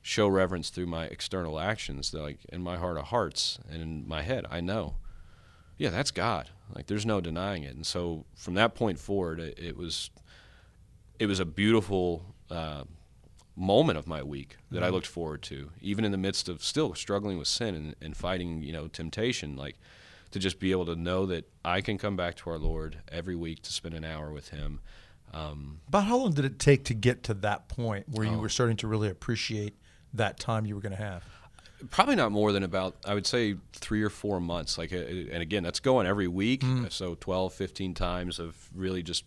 show 0.00 0.28
reverence 0.28 0.70
through 0.70 0.86
my 0.86 1.04
external 1.06 1.58
actions. 1.58 2.10
That 2.12 2.22
like 2.22 2.38
in 2.52 2.62
my 2.62 2.76
heart 2.76 2.96
of 2.96 3.06
hearts 3.06 3.58
and 3.70 3.82
in 3.82 4.08
my 4.08 4.22
head, 4.22 4.46
I 4.50 4.60
know, 4.60 4.96
yeah, 5.76 5.90
that's 5.90 6.10
God. 6.10 6.50
Like 6.74 6.86
there's 6.86 7.06
no 7.06 7.20
denying 7.20 7.62
it. 7.62 7.74
And 7.74 7.86
so 7.86 8.24
from 8.34 8.54
that 8.54 8.74
point 8.74 8.98
forward, 8.98 9.40
it, 9.40 9.58
it 9.58 9.76
was 9.76 10.10
it 11.18 11.26
was 11.26 11.40
a 11.40 11.44
beautiful 11.44 12.24
uh, 12.50 12.84
moment 13.56 13.98
of 13.98 14.06
my 14.06 14.22
week 14.22 14.56
that 14.70 14.84
I 14.84 14.88
looked 14.88 15.06
forward 15.06 15.42
to, 15.44 15.70
even 15.80 16.04
in 16.04 16.12
the 16.12 16.18
midst 16.18 16.48
of 16.48 16.62
still 16.62 16.94
struggling 16.94 17.38
with 17.38 17.48
sin 17.48 17.74
and, 17.74 17.96
and 18.00 18.16
fighting, 18.16 18.62
you 18.62 18.72
know, 18.72 18.86
temptation. 18.88 19.56
Like 19.56 19.76
to 20.30 20.38
just 20.38 20.60
be 20.60 20.70
able 20.70 20.86
to 20.86 20.94
know 20.96 21.26
that 21.26 21.48
I 21.64 21.80
can 21.80 21.98
come 21.98 22.14
back 22.16 22.36
to 22.36 22.50
our 22.50 22.58
Lord 22.58 22.98
every 23.10 23.34
week 23.34 23.62
to 23.62 23.72
spend 23.72 23.94
an 23.94 24.04
hour 24.04 24.30
with 24.30 24.50
Him. 24.50 24.80
Um, 25.32 25.80
About 25.88 26.04
how 26.04 26.18
long 26.18 26.32
did 26.32 26.44
it 26.44 26.58
take 26.58 26.84
to 26.84 26.94
get 26.94 27.22
to 27.24 27.34
that 27.34 27.68
point 27.68 28.06
where 28.08 28.26
you 28.26 28.34
Oh. 28.34 28.38
were 28.38 28.48
starting 28.48 28.76
to 28.78 28.86
really 28.88 29.08
appreciate 29.08 29.74
that 30.14 30.38
time 30.38 30.64
you 30.66 30.74
were 30.74 30.80
going 30.80 30.96
to 30.96 31.02
have? 31.02 31.24
Probably 31.90 32.16
not 32.16 32.32
more 32.32 32.50
than 32.50 32.64
about 32.64 32.96
i 33.04 33.14
would 33.14 33.26
say 33.26 33.54
three 33.72 34.02
or 34.02 34.10
four 34.10 34.40
months 34.40 34.78
like 34.78 34.92
uh, 34.92 34.96
and 34.96 35.42
again 35.42 35.62
that's 35.62 35.78
going 35.78 36.06
every 36.06 36.26
week 36.26 36.62
so 36.88 37.16
12 37.20 37.54
15 37.54 37.94
times 37.94 38.38
of 38.40 38.68
really 38.74 39.02
just 39.02 39.24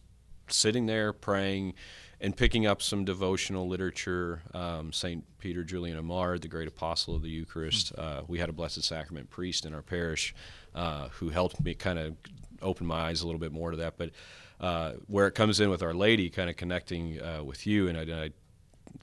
sitting 0.50 0.86
there 0.86 1.14
praying 1.14 1.74
and 2.20 2.36
picking 2.36 2.66
up 2.66 2.82
some 2.82 3.06
devotional 3.06 3.68
literature 3.70 4.42
um, 4.54 4.92
st 4.92 5.24
peter 5.40 5.64
julian 5.64 5.98
eymard 5.98 6.42
the 6.42 6.50
great 6.50 6.68
apostle 6.68 7.16
of 7.16 7.22
the 7.22 7.30
eucharist 7.30 7.94
uh, 7.98 8.22
we 8.28 8.38
had 8.38 8.50
a 8.50 8.54
blessed 8.54 8.84
sacrament 8.84 9.30
priest 9.30 9.66
in 9.66 9.74
our 9.74 9.82
parish 9.82 10.36
uh, 10.76 11.08
who 11.10 11.30
helped 11.30 11.64
me 11.64 11.74
kind 11.74 11.98
of 11.98 12.16
open 12.62 12.86
my 12.86 13.08
eyes 13.08 13.22
a 13.22 13.26
little 13.26 13.40
bit 13.40 13.54
more 13.54 13.72
to 13.72 13.78
that 13.78 13.98
but 13.98 14.12
uh, 14.60 14.92
where 15.08 15.26
it 15.26 15.32
comes 15.32 15.60
in 15.62 15.70
with 15.70 15.82
our 15.82 15.94
lady 15.94 16.30
kind 16.30 16.50
of 16.50 16.58
connecting 16.58 17.22
uh, 17.22 17.42
with 17.44 17.66
you 17.66 17.88
and 17.88 17.98
I, 17.98 18.26
I 18.26 18.32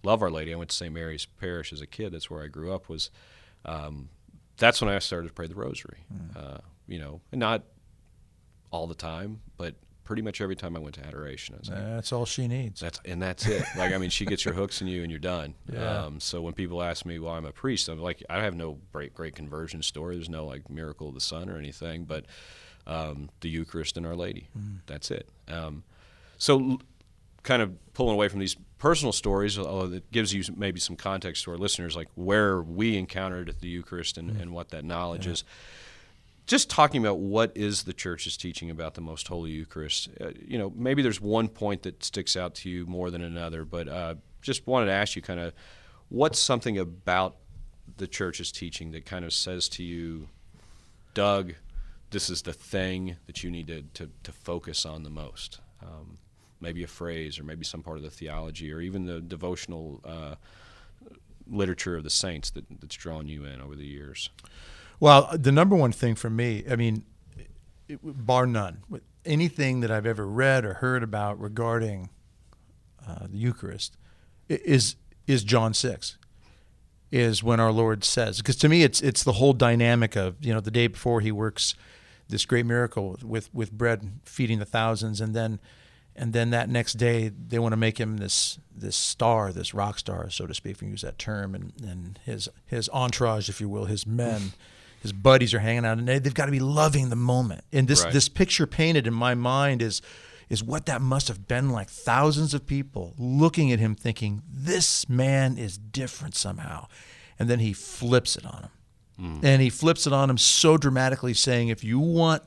love 0.02 0.22
Our 0.22 0.30
Lady. 0.30 0.52
I 0.52 0.56
went 0.56 0.70
to 0.70 0.76
St. 0.76 0.92
Mary's 0.92 1.26
Parish 1.26 1.72
as 1.72 1.80
a 1.80 1.86
kid. 1.86 2.12
That's 2.12 2.30
where 2.30 2.42
I 2.42 2.46
grew 2.46 2.72
up. 2.72 2.88
Was 2.88 3.10
um, 3.64 4.08
that's 4.56 4.80
when 4.80 4.90
I 4.90 4.98
started 4.98 5.28
to 5.28 5.34
pray 5.34 5.46
the 5.46 5.54
Rosary. 5.54 5.98
Uh, 6.36 6.58
you 6.86 6.98
know, 6.98 7.20
and 7.32 7.38
not 7.38 7.64
all 8.70 8.86
the 8.86 8.94
time, 8.94 9.40
but 9.56 9.74
pretty 10.04 10.22
much 10.22 10.40
every 10.40 10.56
time 10.56 10.74
I 10.74 10.78
went 10.80 10.94
to 10.94 11.06
adoration. 11.06 11.54
I 11.54 11.58
was 11.58 11.68
like, 11.68 11.78
That's 11.84 12.12
all 12.12 12.24
she 12.24 12.48
needs. 12.48 12.80
that's 12.80 12.98
and 13.04 13.20
that's 13.20 13.46
it. 13.46 13.62
Like 13.76 13.92
I 13.92 13.98
mean, 13.98 14.10
she 14.10 14.24
gets 14.24 14.44
your 14.44 14.54
hooks 14.54 14.80
in 14.80 14.86
you, 14.88 15.02
and 15.02 15.10
you're 15.10 15.20
done. 15.20 15.54
Yeah. 15.72 16.04
Um, 16.04 16.18
so 16.20 16.40
when 16.40 16.54
people 16.54 16.82
ask 16.82 17.04
me 17.04 17.18
why 17.18 17.36
I'm 17.36 17.44
a 17.44 17.52
priest, 17.52 17.88
I'm 17.88 17.98
like, 18.00 18.22
I 18.30 18.42
have 18.42 18.54
no 18.54 18.78
great 18.92 19.12
great 19.14 19.34
conversion 19.34 19.82
story. 19.82 20.16
There's 20.16 20.30
no 20.30 20.46
like 20.46 20.68
miracle 20.70 21.08
of 21.08 21.14
the 21.14 21.20
sun 21.20 21.50
or 21.50 21.56
anything, 21.58 22.04
but 22.04 22.24
um, 22.86 23.28
the 23.40 23.50
Eucharist 23.50 23.96
and 23.98 24.06
Our 24.06 24.16
Lady. 24.16 24.48
That's 24.86 25.10
it. 25.10 25.28
Um, 25.46 25.84
so 26.38 26.58
l- 26.58 26.80
kind 27.42 27.60
of 27.60 27.72
pulling 27.92 28.14
away 28.14 28.28
from 28.28 28.40
these 28.40 28.56
personal 28.78 29.12
stories, 29.12 29.58
although 29.58 29.96
it 29.96 30.10
gives 30.12 30.32
you 30.32 30.42
maybe 30.56 30.80
some 30.80 30.96
context 30.96 31.44
to 31.44 31.50
our 31.50 31.56
listeners, 31.56 31.96
like 31.96 32.08
where 32.14 32.62
we 32.62 32.96
encountered 32.96 33.54
the 33.60 33.68
Eucharist 33.68 34.16
and, 34.16 34.40
and 34.40 34.52
what 34.52 34.70
that 34.70 34.84
knowledge 34.84 35.26
is. 35.26 35.44
Just 36.46 36.70
talking 36.70 37.04
about 37.04 37.18
what 37.18 37.52
is 37.54 37.82
the 37.82 37.92
church's 37.92 38.36
teaching 38.36 38.70
about 38.70 38.94
the 38.94 39.02
Most 39.02 39.28
Holy 39.28 39.50
Eucharist. 39.50 40.08
Uh, 40.18 40.30
you 40.40 40.56
know, 40.56 40.72
maybe 40.74 41.02
there's 41.02 41.20
one 41.20 41.48
point 41.48 41.82
that 41.82 42.02
sticks 42.02 42.36
out 42.36 42.54
to 42.56 42.70
you 42.70 42.86
more 42.86 43.10
than 43.10 43.22
another, 43.22 43.64
but 43.64 43.86
uh, 43.88 44.14
just 44.40 44.66
wanted 44.66 44.86
to 44.86 44.92
ask 44.92 45.14
you 45.14 45.20
kind 45.20 45.40
of 45.40 45.52
what's 46.08 46.38
something 46.38 46.78
about 46.78 47.36
the 47.98 48.06
church's 48.06 48.52
teaching 48.52 48.92
that 48.92 49.04
kind 49.04 49.24
of 49.24 49.32
says 49.32 49.68
to 49.70 49.82
you, 49.82 50.28
Doug, 51.12 51.54
this 52.10 52.30
is 52.30 52.42
the 52.42 52.52
thing 52.52 53.16
that 53.26 53.42
you 53.42 53.50
need 53.50 53.66
to, 53.66 53.82
to, 53.94 54.10
to 54.22 54.32
focus 54.32 54.86
on 54.86 55.02
the 55.02 55.10
most. 55.10 55.60
Um, 55.82 56.18
maybe 56.60 56.82
a 56.82 56.86
phrase, 56.88 57.38
or 57.38 57.44
maybe 57.44 57.64
some 57.64 57.82
part 57.82 57.96
of 57.96 58.02
the 58.02 58.10
theology, 58.10 58.72
or 58.72 58.80
even 58.80 59.06
the 59.06 59.20
devotional 59.20 60.00
uh, 60.04 60.34
literature 61.46 61.96
of 61.96 62.04
the 62.04 62.10
saints 62.10 62.50
that, 62.50 62.64
that's 62.80 62.96
drawn 62.96 63.28
you 63.28 63.44
in 63.44 63.60
over 63.60 63.74
the 63.74 63.86
years. 63.86 64.30
Well, 65.00 65.28
the 65.32 65.52
number 65.52 65.76
one 65.76 65.92
thing 65.92 66.14
for 66.14 66.30
me, 66.30 66.64
I 66.68 66.76
mean, 66.76 67.04
it, 67.88 68.00
bar 68.02 68.46
none, 68.46 68.82
anything 69.24 69.80
that 69.80 69.90
I've 69.90 70.06
ever 70.06 70.26
read 70.26 70.64
or 70.64 70.74
heard 70.74 71.02
about 71.02 71.40
regarding 71.40 72.10
uh, 73.06 73.26
the 73.28 73.38
Eucharist 73.38 73.96
is 74.48 74.96
is 75.26 75.44
John 75.44 75.74
six, 75.74 76.16
is 77.12 77.42
when 77.42 77.60
our 77.60 77.70
Lord 77.70 78.02
says. 78.02 78.38
Because 78.38 78.56
to 78.56 78.68
me, 78.68 78.82
it's 78.82 79.00
it's 79.00 79.22
the 79.22 79.34
whole 79.34 79.52
dynamic 79.52 80.16
of 80.16 80.36
you 80.44 80.52
know 80.52 80.60
the 80.60 80.70
day 80.70 80.86
before 80.88 81.20
He 81.20 81.30
works 81.30 81.74
this 82.28 82.44
great 82.44 82.66
miracle 82.66 83.16
with 83.22 83.52
with 83.54 83.72
bread 83.72 84.20
feeding 84.24 84.58
the 84.58 84.66
thousands, 84.66 85.20
and 85.20 85.34
then 85.34 85.60
and 86.18 86.32
then 86.32 86.50
that 86.50 86.68
next 86.68 86.94
day 86.94 87.28
they 87.28 87.58
want 87.58 87.72
to 87.72 87.76
make 87.76 87.98
him 87.98 88.18
this 88.18 88.58
this 88.74 88.96
star, 88.96 89.52
this 89.52 89.74
rock 89.74 89.98
star, 89.98 90.30
so 90.30 90.46
to 90.46 90.54
speak, 90.54 90.72
if 90.76 90.82
you 90.82 90.88
use 90.88 91.02
that 91.02 91.18
term, 91.18 91.54
and 91.54 91.72
and 91.82 92.18
his 92.24 92.48
his 92.66 92.88
entourage, 92.90 93.48
if 93.48 93.60
you 93.60 93.68
will, 93.68 93.86
his 93.86 94.06
men, 94.06 94.52
his 95.02 95.12
buddies 95.12 95.54
are 95.54 95.60
hanging 95.60 95.84
out, 95.84 95.98
and 95.98 96.08
they, 96.08 96.18
they've 96.18 96.34
got 96.34 96.46
to 96.46 96.52
be 96.52 96.60
loving 96.60 97.08
the 97.08 97.16
moment. 97.16 97.62
And 97.72 97.88
this 97.88 98.04
Right. 98.04 98.12
this 98.12 98.28
picture 98.28 98.66
painted 98.66 99.06
in 99.06 99.14
my 99.14 99.34
mind 99.34 99.80
is 99.82 100.02
is 100.48 100.64
what 100.64 100.86
that 100.86 101.00
must 101.02 101.28
have 101.28 101.46
been 101.46 101.70
like. 101.70 101.90
Thousands 101.90 102.54
of 102.54 102.66
people 102.66 103.14
looking 103.18 103.70
at 103.70 103.78
him 103.78 103.94
thinking, 103.94 104.42
this 104.50 105.08
man 105.08 105.58
is 105.58 105.76
different 105.76 106.34
somehow. 106.34 106.86
And 107.38 107.48
then 107.50 107.58
he 107.58 107.72
flips 107.72 108.34
it 108.34 108.46
on 108.46 108.62
him. 108.62 108.70
Mm. 109.20 109.44
And 109.44 109.62
he 109.62 109.70
flips 109.70 110.06
it 110.06 110.12
on 110.12 110.30
him 110.30 110.38
so 110.38 110.76
dramatically, 110.78 111.34
saying, 111.34 111.68
if 111.68 111.84
you 111.84 111.98
want 111.98 112.42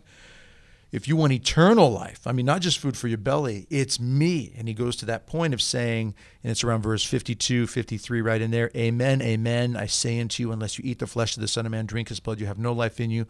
if 0.92 1.08
you 1.08 1.16
want 1.16 1.32
eternal 1.32 1.90
life, 1.90 2.28
I 2.28 2.34
mean, 2.34 2.46
not 2.46 2.62
just 2.62 2.78
food 2.78 2.98
for 2.98 3.08
your 3.08 3.18
belly, 3.18 3.66
it's 3.70 3.98
me. 3.98 4.54
And 4.58 4.68
he 4.68 4.74
goes 4.74 4.98
to 4.98 5.06
that 5.06 5.26
point 5.26 5.54
of 5.54 5.62
saying, 5.62 6.14
and 6.44 6.52
it's 6.52 6.66
around 6.66 6.82
verse 6.82 7.06
52, 7.06 7.68
53, 7.68 8.22
right 8.22 8.42
in 8.42 8.52
there 8.52 8.70
Amen, 8.76 9.22
amen. 9.22 9.78
I 9.78 9.86
say 9.86 10.20
unto 10.20 10.44
you, 10.44 10.52
unless 10.52 10.78
you 10.78 10.84
eat 10.86 11.00
the 11.00 11.08
flesh 11.08 11.38
of 11.38 11.42
the 11.42 11.48
Son 11.48 11.66
of 11.66 11.72
Man, 11.72 11.86
drink 11.86 12.10
his 12.10 12.20
blood, 12.20 12.42
you 12.42 12.46
have 12.46 12.60
no 12.60 12.74
life 12.74 13.00
in 13.00 13.10
you. 13.10 13.26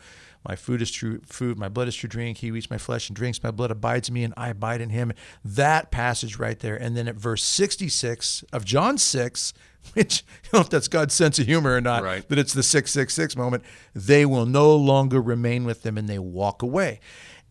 My 0.47 0.55
food 0.55 0.81
is 0.81 0.89
true 0.89 1.21
food, 1.23 1.59
my 1.59 1.69
blood 1.69 1.87
is 1.87 1.95
true 1.95 2.09
drink. 2.09 2.39
He 2.39 2.47
eats 2.47 2.71
my 2.71 2.79
flesh 2.79 3.09
and 3.09 3.15
drinks 3.15 3.43
my 3.43 3.51
blood, 3.51 3.69
abides 3.69 4.09
in 4.09 4.15
me, 4.15 4.23
and 4.23 4.33
I 4.35 4.49
abide 4.49 4.81
in 4.81 4.89
him. 4.89 5.13
That 5.45 5.91
passage 5.91 6.39
right 6.39 6.59
there. 6.59 6.75
And 6.75 6.97
then 6.97 7.07
at 7.07 7.15
verse 7.15 7.43
66 7.43 8.43
of 8.51 8.65
John 8.65 8.97
6, 8.97 9.53
which 9.93 10.23
I 10.23 10.47
don't 10.51 10.53
know 10.53 10.61
if 10.61 10.69
that's 10.69 10.87
God's 10.87 11.13
sense 11.13 11.37
of 11.37 11.45
humor 11.45 11.75
or 11.75 11.81
not, 11.81 12.03
right. 12.03 12.27
that 12.29 12.39
it's 12.39 12.53
the 12.53 12.63
666 12.63 13.35
moment, 13.35 13.63
they 13.93 14.25
will 14.25 14.47
no 14.47 14.75
longer 14.75 15.21
remain 15.21 15.63
with 15.63 15.83
them 15.83 15.97
and 15.97 16.07
they 16.07 16.19
walk 16.19 16.63
away. 16.63 16.99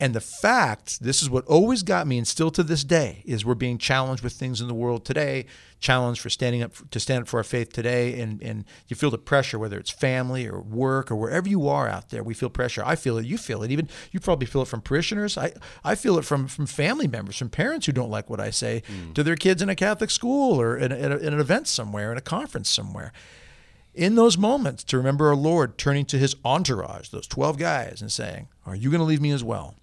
And 0.01 0.15
the 0.15 0.21
fact, 0.21 1.03
this 1.03 1.21
is 1.21 1.29
what 1.29 1.45
always 1.47 1.83
got 1.83 2.07
me, 2.07 2.17
and 2.17 2.27
still 2.27 2.51
to 2.53 2.63
this 2.63 2.85
day, 2.85 3.23
is 3.27 3.45
we're 3.45 3.55
being 3.55 3.77
challenged 3.77 4.23
with 4.23 4.33
things 4.33 4.63
in 4.63 4.67
the 4.67 4.73
world 4.73 5.05
today, 5.05 5.45
challenged 5.79 6.23
for 6.23 6.31
standing 6.31 6.63
up 6.63 6.73
to 6.91 6.99
stand 6.99 7.23
up 7.23 7.29
for 7.29 7.37
our 7.37 7.45
faith 7.45 7.71
today, 7.71 8.19
and 8.19 8.43
and 8.43 8.65
you 8.89 8.97
feel 8.97 9.11
the 9.11 9.19
pressure, 9.19 9.59
whether 9.59 9.79
it's 9.79 9.91
family 9.91 10.49
or 10.49 10.59
work 10.59 11.11
or 11.11 11.17
wherever 11.17 11.47
you 11.47 11.69
are 11.69 11.87
out 11.87 12.09
there. 12.09 12.23
We 12.23 12.33
feel 12.33 12.49
pressure. 12.49 12.83
I 12.83 12.97
feel 12.97 13.19
it. 13.19 13.27
You 13.27 13.37
feel 13.37 13.63
it. 13.63 13.71
Even 13.71 13.91
you 14.11 14.21
probably 14.21 14.47
feel 14.47 14.63
it 14.63 14.69
from 14.69 14.81
parishioners. 14.81 15.37
I 15.37 15.53
I 15.85 15.95
feel 15.97 16.17
it 16.17 16.25
from 16.25 16.49
from 16.49 16.65
family 16.65 17.07
members, 17.07 17.37
from 17.37 17.51
parents 17.51 17.85
who 17.85 17.93
don't 17.93 18.11
like 18.11 18.31
what 18.31 18.41
I 18.41 18.49
say 18.49 18.83
mm. 18.89 19.13
to 19.13 19.23
their 19.23 19.37
kids 19.37 19.61
in 19.61 19.69
a 19.69 19.77
Catholic 19.77 20.11
school 20.11 20.59
or 20.59 20.79
in, 20.79 20.93
a, 20.93 20.97
in, 20.97 21.13
a, 21.13 21.17
in 21.19 21.35
an 21.35 21.41
event 21.41 21.69
somewhere, 21.69 22.11
in 22.11 22.17
a 22.17 22.23
conference 22.23 22.71
somewhere 22.71 23.13
in 23.93 24.15
those 24.15 24.39
moments 24.39 24.85
to 24.85 24.97
remember 24.97 25.29
our 25.29 25.37
Lord 25.37 25.77
turning 25.77 26.05
to 26.07 26.17
his 26.17 26.37
entourage, 26.45 27.09
those 27.09 27.27
12 27.27 27.59
guys, 27.59 28.01
and 28.01 28.11
saying, 28.11 28.47
Are 28.65 28.77
you 28.77 28.89
going 28.89 29.01
to 29.01 29.05
leave 29.05 29.21
me 29.21 29.33
as 29.33 29.43
well? 29.43 29.75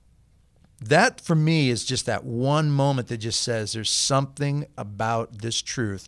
That 0.80 1.20
for 1.22 1.36
me 1.36 1.70
is 1.70 1.84
just 1.84 2.06
that 2.06 2.24
one 2.24 2.70
moment 2.70 3.08
that 3.08 3.18
just 3.18 3.42
says 3.42 3.74
there's 3.74 3.90
something 3.90 4.66
about 4.78 5.40
this 5.40 5.62
truth 5.62 6.08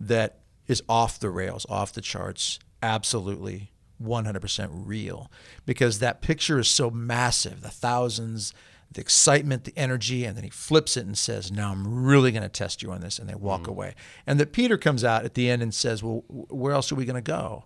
that 0.00 0.40
is 0.66 0.82
off 0.88 1.20
the 1.20 1.30
rails, 1.30 1.66
off 1.68 1.92
the 1.92 2.00
charts, 2.00 2.58
absolutely 2.82 3.70
100% 4.02 4.68
real. 4.72 5.30
Because 5.66 5.98
that 5.98 6.22
picture 6.22 6.58
is 6.58 6.68
so 6.68 6.90
massive 6.90 7.62
the 7.62 7.70
thousands, 7.70 8.52
the 8.90 9.00
excitement, 9.00 9.64
the 9.64 9.76
energy, 9.76 10.24
and 10.24 10.36
then 10.36 10.44
he 10.44 10.50
flips 10.50 10.96
it 10.96 11.06
and 11.06 11.16
says, 11.16 11.52
Now 11.52 11.70
I'm 11.70 12.04
really 12.04 12.32
going 12.32 12.42
to 12.42 12.48
test 12.48 12.82
you 12.82 12.90
on 12.90 13.00
this. 13.00 13.18
And 13.18 13.28
they 13.28 13.34
walk 13.34 13.62
mm. 13.62 13.68
away. 13.68 13.94
And 14.26 14.40
that 14.40 14.52
Peter 14.52 14.76
comes 14.76 15.04
out 15.04 15.24
at 15.24 15.34
the 15.34 15.48
end 15.48 15.62
and 15.62 15.74
says, 15.74 16.02
Well, 16.02 16.24
where 16.28 16.72
else 16.72 16.90
are 16.90 16.96
we 16.96 17.04
going 17.04 17.22
to 17.22 17.30
go? 17.30 17.64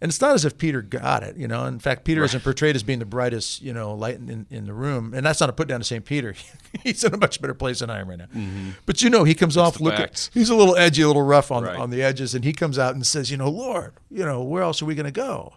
And 0.00 0.10
it's 0.10 0.20
not 0.20 0.34
as 0.34 0.44
if 0.44 0.58
Peter 0.58 0.82
got 0.82 1.22
it, 1.22 1.36
you 1.36 1.48
know. 1.48 1.64
In 1.64 1.78
fact, 1.78 2.04
Peter 2.04 2.20
right. 2.20 2.30
isn't 2.30 2.44
portrayed 2.44 2.76
as 2.76 2.82
being 2.82 2.98
the 2.98 3.06
brightest, 3.06 3.62
you 3.62 3.72
know, 3.72 3.94
light 3.94 4.16
in, 4.16 4.46
in 4.50 4.66
the 4.66 4.74
room. 4.74 5.14
And 5.14 5.24
that's 5.24 5.40
not 5.40 5.48
a 5.48 5.52
put 5.52 5.68
down 5.68 5.80
to 5.80 5.84
St. 5.84 6.04
Peter. 6.04 6.34
he's 6.82 7.02
in 7.04 7.14
a 7.14 7.16
much 7.16 7.40
better 7.40 7.54
place 7.54 7.78
than 7.78 7.90
I 7.90 8.00
am 8.00 8.08
right 8.08 8.18
now. 8.18 8.26
Mm-hmm. 8.26 8.70
But 8.84 9.02
you 9.02 9.10
know, 9.10 9.24
he 9.24 9.34
comes 9.34 9.56
off 9.56 9.80
looking, 9.80 10.08
he's 10.32 10.50
a 10.50 10.54
little 10.54 10.76
edgy, 10.76 11.02
a 11.02 11.06
little 11.06 11.22
rough 11.22 11.50
on, 11.50 11.64
right. 11.64 11.76
on 11.76 11.90
the 11.90 12.02
edges. 12.02 12.34
And 12.34 12.44
he 12.44 12.52
comes 12.52 12.78
out 12.78 12.94
and 12.94 13.06
says, 13.06 13.30
you 13.30 13.36
know, 13.36 13.48
Lord, 13.48 13.94
you 14.10 14.24
know, 14.24 14.42
where 14.42 14.62
else 14.62 14.82
are 14.82 14.86
we 14.86 14.94
going 14.94 15.06
to 15.06 15.12
go? 15.12 15.54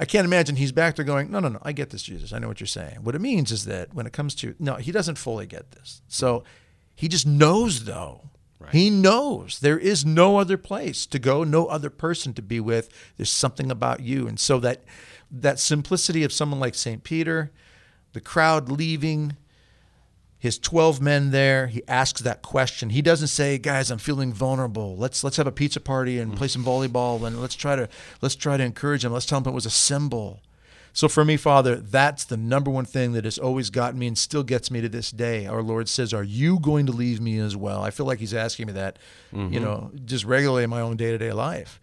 I 0.00 0.04
can't 0.04 0.24
imagine 0.24 0.56
he's 0.56 0.72
back 0.72 0.96
there 0.96 1.04
going, 1.04 1.30
no, 1.30 1.40
no, 1.40 1.48
no, 1.48 1.58
I 1.62 1.72
get 1.72 1.90
this, 1.90 2.02
Jesus. 2.02 2.32
I 2.32 2.38
know 2.38 2.46
what 2.48 2.60
you're 2.60 2.68
saying. 2.68 2.98
What 3.02 3.14
it 3.14 3.20
means 3.20 3.50
is 3.50 3.64
that 3.64 3.92
when 3.92 4.06
it 4.06 4.12
comes 4.12 4.34
to, 4.36 4.54
no, 4.58 4.76
he 4.76 4.92
doesn't 4.92 5.16
fully 5.16 5.46
get 5.46 5.72
this. 5.72 6.02
So 6.06 6.44
he 6.94 7.08
just 7.08 7.26
knows, 7.26 7.84
though, 7.84 8.30
Right. 8.58 8.72
He 8.72 8.90
knows 8.90 9.60
there 9.60 9.78
is 9.78 10.04
no 10.04 10.38
other 10.38 10.56
place 10.56 11.06
to 11.06 11.18
go, 11.18 11.44
no 11.44 11.66
other 11.66 11.90
person 11.90 12.34
to 12.34 12.42
be 12.42 12.58
with. 12.58 12.88
There's 13.16 13.30
something 13.30 13.70
about 13.70 14.00
you. 14.00 14.26
And 14.26 14.38
so 14.38 14.58
that 14.60 14.82
that 15.30 15.58
simplicity 15.58 16.24
of 16.24 16.32
someone 16.32 16.58
like 16.58 16.74
St. 16.74 17.04
Peter, 17.04 17.52
the 18.14 18.20
crowd 18.20 18.70
leaving, 18.70 19.36
his 20.38 20.58
12 20.58 21.00
men 21.00 21.30
there, 21.30 21.66
he 21.66 21.82
asks 21.86 22.20
that 22.22 22.42
question. 22.42 22.90
He 22.90 23.02
doesn't 23.02 23.28
say, 23.28 23.58
"Guys, 23.58 23.90
I'm 23.90 23.98
feeling 23.98 24.32
vulnerable. 24.32 24.96
Let's 24.96 25.22
let's 25.22 25.36
have 25.36 25.46
a 25.46 25.52
pizza 25.52 25.80
party 25.80 26.18
and 26.18 26.36
play 26.36 26.48
some 26.48 26.64
volleyball 26.64 27.24
and 27.24 27.40
let's 27.40 27.54
try 27.54 27.76
to 27.76 27.88
let's 28.22 28.36
try 28.36 28.56
to 28.56 28.64
encourage 28.64 29.02
them. 29.02 29.12
Let's 29.12 29.26
tell 29.26 29.40
them 29.40 29.52
it 29.52 29.54
was 29.54 29.66
a 29.66 29.70
symbol." 29.70 30.40
So 30.98 31.06
for 31.06 31.24
me, 31.24 31.36
Father, 31.36 31.76
that's 31.76 32.24
the 32.24 32.36
number 32.36 32.72
one 32.72 32.84
thing 32.84 33.12
that 33.12 33.24
has 33.24 33.38
always 33.38 33.70
gotten 33.70 34.00
me 34.00 34.08
and 34.08 34.18
still 34.18 34.42
gets 34.42 34.68
me 34.68 34.80
to 34.80 34.88
this 34.88 35.12
day. 35.12 35.46
Our 35.46 35.62
Lord 35.62 35.88
says, 35.88 36.12
Are 36.12 36.24
you 36.24 36.58
going 36.58 36.86
to 36.86 36.92
leave 36.92 37.20
me 37.20 37.38
as 37.38 37.56
well? 37.56 37.84
I 37.84 37.90
feel 37.90 38.04
like 38.04 38.18
He's 38.18 38.34
asking 38.34 38.66
me 38.66 38.72
that, 38.72 38.98
mm-hmm. 39.32 39.54
you 39.54 39.60
know, 39.60 39.92
just 40.04 40.24
regularly 40.24 40.64
in 40.64 40.70
my 40.70 40.80
own 40.80 40.96
day 40.96 41.12
to 41.12 41.18
day 41.18 41.30
life. 41.30 41.80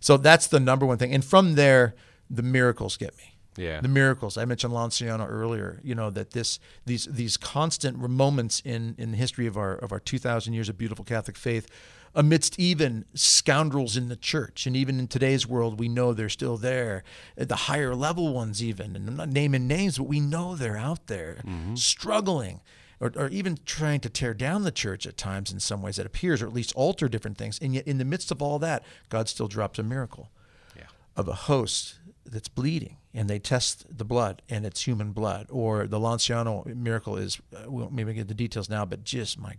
So 0.00 0.16
that's 0.16 0.48
the 0.48 0.58
number 0.58 0.84
one 0.84 0.98
thing. 0.98 1.14
And 1.14 1.24
from 1.24 1.54
there, 1.54 1.94
the 2.28 2.42
miracles 2.42 2.96
get 2.96 3.16
me. 3.16 3.36
Yeah. 3.56 3.80
The 3.80 3.86
miracles. 3.86 4.36
I 4.36 4.44
mentioned 4.44 4.72
Lanciano 4.72 5.24
earlier, 5.30 5.78
you 5.84 5.94
know, 5.94 6.10
that 6.10 6.32
this 6.32 6.58
these 6.86 7.04
these 7.04 7.36
constant 7.36 7.96
moments 7.96 8.62
in 8.64 8.96
in 8.98 9.12
the 9.12 9.16
history 9.16 9.46
of 9.46 9.56
our 9.56 9.76
of 9.76 9.92
our 9.92 10.00
2000 10.00 10.52
years 10.54 10.68
of 10.68 10.76
beautiful 10.76 11.04
Catholic 11.04 11.36
faith 11.36 11.68
amidst 12.16 12.58
even 12.58 13.04
scoundrels 13.14 13.96
in 13.96 14.08
the 14.08 14.16
church. 14.16 14.66
And 14.66 14.74
even 14.74 14.98
in 14.98 15.06
today's 15.06 15.46
world, 15.46 15.78
we 15.78 15.86
know 15.86 16.14
they're 16.14 16.30
still 16.30 16.56
there. 16.56 17.04
The 17.36 17.54
higher 17.54 17.94
level 17.94 18.32
ones, 18.32 18.62
even. 18.62 18.96
And 18.96 19.06
I'm 19.06 19.16
not 19.16 19.28
naming 19.28 19.68
names, 19.68 19.98
but 19.98 20.04
we 20.04 20.18
know 20.18 20.56
they're 20.56 20.78
out 20.78 21.06
there 21.06 21.42
mm-hmm. 21.46 21.76
struggling. 21.76 22.62
Or, 22.98 23.12
or, 23.14 23.28
even 23.28 23.58
trying 23.66 24.00
to 24.00 24.08
tear 24.08 24.32
down 24.32 24.62
the 24.62 24.72
church 24.72 25.06
at 25.06 25.18
times 25.18 25.52
in 25.52 25.60
some 25.60 25.82
ways, 25.82 25.98
it 25.98 26.06
appears, 26.06 26.40
or 26.40 26.46
at 26.46 26.54
least 26.54 26.74
alter 26.74 27.10
different 27.10 27.36
things. 27.36 27.58
And 27.60 27.74
yet, 27.74 27.86
in 27.86 27.98
the 27.98 28.06
midst 28.06 28.30
of 28.30 28.40
all 28.40 28.58
that, 28.60 28.82
God 29.10 29.28
still 29.28 29.48
drops 29.48 29.78
a 29.78 29.82
miracle 29.82 30.30
yeah. 30.74 30.84
of 31.14 31.28
a 31.28 31.34
host 31.34 31.96
that's 32.24 32.48
bleeding, 32.48 32.96
and 33.12 33.28
they 33.28 33.38
test 33.38 33.84
the 33.98 34.06
blood, 34.06 34.40
and 34.48 34.64
it's 34.64 34.86
human 34.86 35.12
blood. 35.12 35.46
Or 35.50 35.86
the 35.86 36.00
Lanciano 36.00 36.64
miracle 36.74 37.18
is, 37.18 37.38
uh, 37.54 37.70
we 37.70 37.82
won't 37.82 37.92
maybe 37.92 38.14
get 38.14 38.28
the 38.28 38.34
details 38.34 38.70
now, 38.70 38.86
but 38.86 39.04
just 39.04 39.38
my 39.38 39.56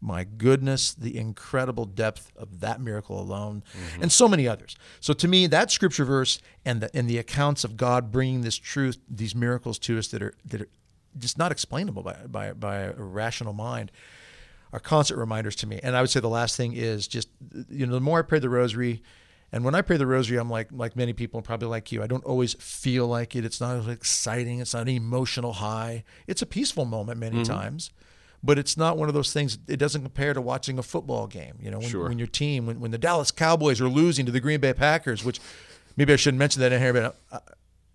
my 0.00 0.24
goodness, 0.24 0.94
the 0.94 1.16
incredible 1.16 1.84
depth 1.84 2.30
of 2.36 2.60
that 2.60 2.80
miracle 2.80 3.20
alone, 3.20 3.62
mm-hmm. 3.72 4.02
and 4.02 4.12
so 4.12 4.28
many 4.28 4.46
others. 4.46 4.76
So 5.00 5.12
to 5.14 5.26
me, 5.26 5.46
that 5.48 5.70
scripture 5.70 6.04
verse 6.04 6.40
and 6.64 6.80
the 6.80 6.96
and 6.96 7.08
the 7.08 7.18
accounts 7.18 7.64
of 7.64 7.76
God 7.76 8.12
bringing 8.12 8.42
this 8.42 8.56
truth, 8.56 8.98
these 9.08 9.34
miracles 9.34 9.78
to 9.80 9.98
us 9.98 10.08
that 10.08 10.22
are 10.22 10.34
that 10.46 10.62
are 10.62 10.68
just 11.18 11.38
not 11.38 11.50
explainable 11.50 12.02
by 12.02 12.16
by, 12.28 12.52
by 12.52 12.76
a 12.76 12.92
rational 12.92 13.52
mind, 13.52 13.90
are 14.72 14.80
constant 14.80 15.18
reminders 15.18 15.56
to 15.56 15.66
me. 15.66 15.80
And 15.82 15.96
I 15.96 16.00
would 16.00 16.10
say 16.10 16.20
the 16.20 16.28
last 16.28 16.56
thing 16.56 16.74
is 16.74 17.08
just 17.08 17.28
you 17.68 17.86
know 17.86 17.94
the 17.94 18.00
more 18.00 18.20
I 18.20 18.22
pray 18.22 18.38
the 18.38 18.50
Rosary. 18.50 19.02
And 19.50 19.64
when 19.64 19.74
I 19.74 19.80
pray 19.80 19.96
the 19.96 20.06
rosary, 20.06 20.36
I'm 20.36 20.50
like 20.50 20.68
like 20.70 20.94
many 20.94 21.14
people, 21.14 21.40
probably 21.40 21.68
like 21.68 21.90
you. 21.90 22.02
I 22.02 22.06
don't 22.06 22.22
always 22.24 22.52
feel 22.52 23.06
like 23.06 23.34
it. 23.34 23.46
It's 23.46 23.62
not 23.62 23.88
exciting. 23.88 24.60
It's 24.60 24.74
not 24.74 24.82
an 24.82 24.88
emotional 24.90 25.54
high. 25.54 26.04
It's 26.26 26.42
a 26.42 26.46
peaceful 26.46 26.84
moment 26.84 27.18
many 27.18 27.36
mm-hmm. 27.36 27.50
times 27.50 27.90
but 28.42 28.58
it's 28.58 28.76
not 28.76 28.96
one 28.96 29.08
of 29.08 29.14
those 29.14 29.32
things. 29.32 29.58
It 29.66 29.78
doesn't 29.78 30.02
compare 30.02 30.32
to 30.34 30.40
watching 30.40 30.78
a 30.78 30.82
football 30.82 31.26
game. 31.26 31.58
You 31.60 31.70
know, 31.70 31.78
when, 31.78 31.88
sure. 31.88 32.08
when 32.08 32.18
your 32.18 32.28
team, 32.28 32.66
when, 32.66 32.80
when 32.80 32.90
the 32.90 32.98
Dallas 32.98 33.30
Cowboys 33.30 33.80
are 33.80 33.88
losing 33.88 34.26
to 34.26 34.32
the 34.32 34.40
Green 34.40 34.60
Bay 34.60 34.72
Packers, 34.72 35.24
which 35.24 35.40
maybe 35.96 36.12
I 36.12 36.16
shouldn't 36.16 36.38
mention 36.38 36.60
that 36.62 36.72
in 36.72 36.80
here, 36.80 36.92
but 36.92 37.16
I, 37.32 37.38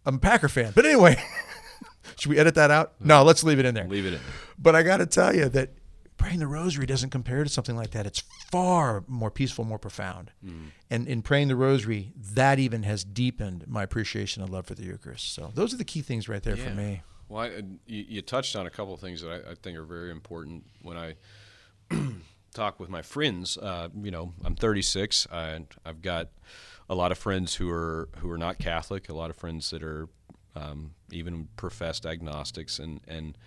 I'm 0.06 0.16
a 0.16 0.20
Packer 0.20 0.50
fan. 0.50 0.74
But 0.76 0.86
anyway, 0.86 1.22
should 2.18 2.30
we 2.30 2.38
edit 2.38 2.56
that 2.56 2.72
out? 2.72 2.94
No, 3.00 3.24
let's 3.24 3.44
leave 3.44 3.60
it 3.60 3.66
in 3.66 3.74
there. 3.74 3.88
Leave 3.88 4.06
it 4.06 4.14
in. 4.14 4.20
But 4.58 4.76
I 4.76 4.84
got 4.84 4.98
to 4.98 5.06
tell 5.06 5.34
you 5.36 5.48
that 5.50 5.72
praying 6.18 6.40
the 6.40 6.48
rosary 6.48 6.86
doesn't 6.86 7.10
compare 7.10 7.44
to 7.44 7.50
something 7.50 7.76
like 7.76 7.92
that. 7.92 8.06
It's 8.06 8.24
far 8.52 9.04
more 9.08 9.32
peaceful, 9.32 9.66
more 9.66 9.80
profound. 9.80 10.32
Mm. 10.46 10.68
And 10.90 11.08
in 11.08 11.22
praying 11.22 11.48
the 11.48 11.56
rosary, 11.56 12.14
that 12.16 12.60
even 12.60 12.84
has 12.84 13.04
deepened 13.04 13.66
my 13.68 13.84
appreciation 13.84 14.44
and 14.44 14.52
love 14.52 14.66
for 14.66 14.76
the 14.76 14.84
Eucharist. 14.84 15.34
So 15.34 15.52
those 15.54 15.74
are 15.74 15.78
the 15.78 15.84
key 15.84 16.02
things 16.02 16.30
right 16.30 16.44
there 16.44 16.56
yeah. 16.56 16.64
for 16.66 16.70
me. 16.72 17.02
Well, 17.30 17.44
I, 17.44 17.48
you, 17.86 18.06
you, 18.08 18.22
touched 18.22 18.56
on 18.56 18.68
a 18.68 18.70
couple 18.70 18.94
of 18.94 19.00
things 19.00 19.22
that 19.22 19.32
I, 19.32 19.52
I 19.52 19.56
think 19.56 19.78
are 19.78 19.84
very 19.84 20.12
important 20.12 20.66
when 20.82 20.98
I 20.98 21.16
talk 22.54 22.80
with 22.80 22.90
my 22.90 23.02
friends. 23.02 23.58
Uh, 23.58 23.90
you 24.02 24.12
know, 24.12 24.34
I'm 24.44 24.56
36, 24.56 25.28
and 25.32 25.68
I've 25.86 26.02
got 26.02 26.30
a 26.90 26.96
lot 26.96 27.12
of 27.12 27.18
friends 27.18 27.56
who 27.56 27.70
are 27.72 28.10
who 28.18 28.30
are 28.32 28.38
not 28.38 28.60
Catholic, 28.60 29.10
a 29.10 29.14
lot 29.14 29.30
of 29.30 29.36
friends 29.36 29.70
that 29.72 29.84
are 29.84 30.08
um, 30.56 30.92
even 31.12 31.48
professed 31.56 32.06
agnostics, 32.06 32.80
and 32.80 33.02
and 33.08 33.38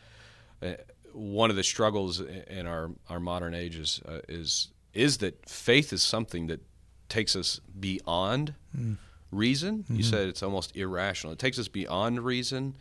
uh, 0.62 0.72
one 1.12 1.50
of 1.50 1.56
the 1.56 1.64
struggles 1.64 2.20
in 2.20 2.66
our 2.66 2.90
our 3.08 3.20
modern 3.20 3.54
age 3.54 3.76
is 3.76 4.00
uh, 4.08 4.20
is 4.28 4.68
is 4.92 5.18
that 5.18 5.48
faith 5.48 5.92
is 5.92 6.02
something 6.02 6.46
that 6.46 6.60
takes 7.08 7.36
us 7.36 7.60
beyond 7.78 8.54
mm. 8.76 8.96
reason. 9.30 9.84
Mm-hmm. 9.84 9.96
You 9.96 10.02
said 10.02 10.28
it's 10.28 10.42
almost 10.42 10.76
irrational. 10.76 11.32
It 11.32 11.38
takes 11.38 11.58
us 11.58 11.68
beyond 11.68 12.24
reason 12.24 12.74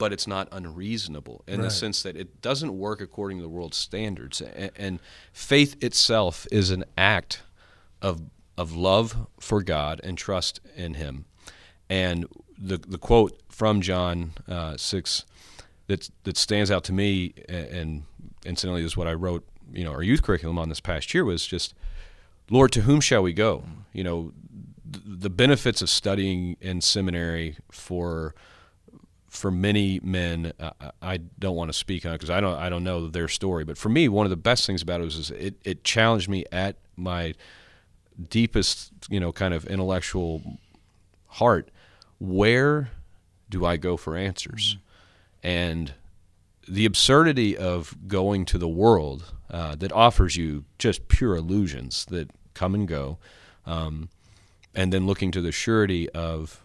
but 0.00 0.14
it's 0.14 0.26
not 0.26 0.48
unreasonable 0.50 1.44
in 1.46 1.60
right. 1.60 1.64
the 1.64 1.70
sense 1.70 2.02
that 2.02 2.16
it 2.16 2.40
doesn't 2.40 2.78
work 2.78 3.02
according 3.02 3.36
to 3.36 3.42
the 3.42 3.50
world's 3.50 3.76
standards. 3.76 4.40
And, 4.40 4.98
faith 5.34 5.76
itself 5.84 6.46
is 6.50 6.70
an 6.70 6.84
act 6.96 7.42
of 8.00 8.22
of 8.56 8.74
love 8.74 9.26
for 9.38 9.62
God 9.62 10.00
and 10.02 10.16
trust 10.16 10.60
in 10.74 10.94
Him. 10.94 11.26
And 11.90 12.26
the 12.56 12.78
the 12.78 12.96
quote 12.96 13.38
from 13.50 13.82
John 13.82 14.32
uh, 14.48 14.78
six 14.78 15.26
that 15.86 16.08
that 16.24 16.38
stands 16.38 16.70
out 16.70 16.82
to 16.84 16.94
me 16.94 17.34
and 17.46 18.04
incidentally 18.46 18.82
is 18.82 18.96
what 18.96 19.06
I 19.06 19.12
wrote, 19.12 19.46
you 19.70 19.84
know, 19.84 19.92
our 19.92 20.02
youth 20.02 20.22
curriculum 20.22 20.58
on 20.58 20.70
this 20.70 20.80
past 20.80 21.12
year 21.12 21.26
was 21.26 21.46
just, 21.46 21.74
Lord, 22.48 22.72
to 22.72 22.82
whom 22.82 23.02
shall 23.02 23.22
we 23.22 23.34
go? 23.34 23.64
You 23.92 24.04
know, 24.04 24.32
the 24.86 25.30
benefits 25.30 25.82
of 25.82 25.90
studying 25.90 26.56
in 26.58 26.80
seminary 26.80 27.58
for 27.70 28.34
for 29.30 29.50
many 29.50 30.00
men, 30.02 30.52
uh, 30.58 30.72
I 31.00 31.18
don't 31.38 31.54
want 31.54 31.70
to 31.70 31.72
speak 31.72 32.04
on 32.04 32.12
it 32.12 32.16
because 32.16 32.30
I 32.30 32.40
don't 32.40 32.58
I 32.58 32.68
don't 32.68 32.84
know 32.84 33.06
their 33.06 33.28
story. 33.28 33.64
But 33.64 33.78
for 33.78 33.88
me, 33.88 34.08
one 34.08 34.26
of 34.26 34.30
the 34.30 34.36
best 34.36 34.66
things 34.66 34.82
about 34.82 35.00
it 35.00 35.04
was 35.04 35.30
it, 35.30 35.54
it 35.64 35.84
challenged 35.84 36.28
me 36.28 36.44
at 36.50 36.76
my 36.96 37.34
deepest, 38.28 38.92
you 39.08 39.20
know, 39.20 39.32
kind 39.32 39.54
of 39.54 39.64
intellectual 39.66 40.58
heart. 41.28 41.70
Where 42.18 42.90
do 43.48 43.64
I 43.64 43.76
go 43.76 43.96
for 43.96 44.16
answers? 44.16 44.74
Mm-hmm. 44.74 45.46
And 45.46 45.94
the 46.68 46.84
absurdity 46.84 47.56
of 47.56 47.96
going 48.08 48.44
to 48.46 48.58
the 48.58 48.68
world 48.68 49.32
uh, 49.50 49.76
that 49.76 49.92
offers 49.92 50.36
you 50.36 50.64
just 50.78 51.08
pure 51.08 51.36
illusions 51.36 52.04
that 52.06 52.30
come 52.54 52.74
and 52.74 52.86
go, 52.86 53.18
um, 53.64 54.08
and 54.74 54.92
then 54.92 55.06
looking 55.06 55.30
to 55.32 55.40
the 55.40 55.52
surety 55.52 56.10
of, 56.10 56.64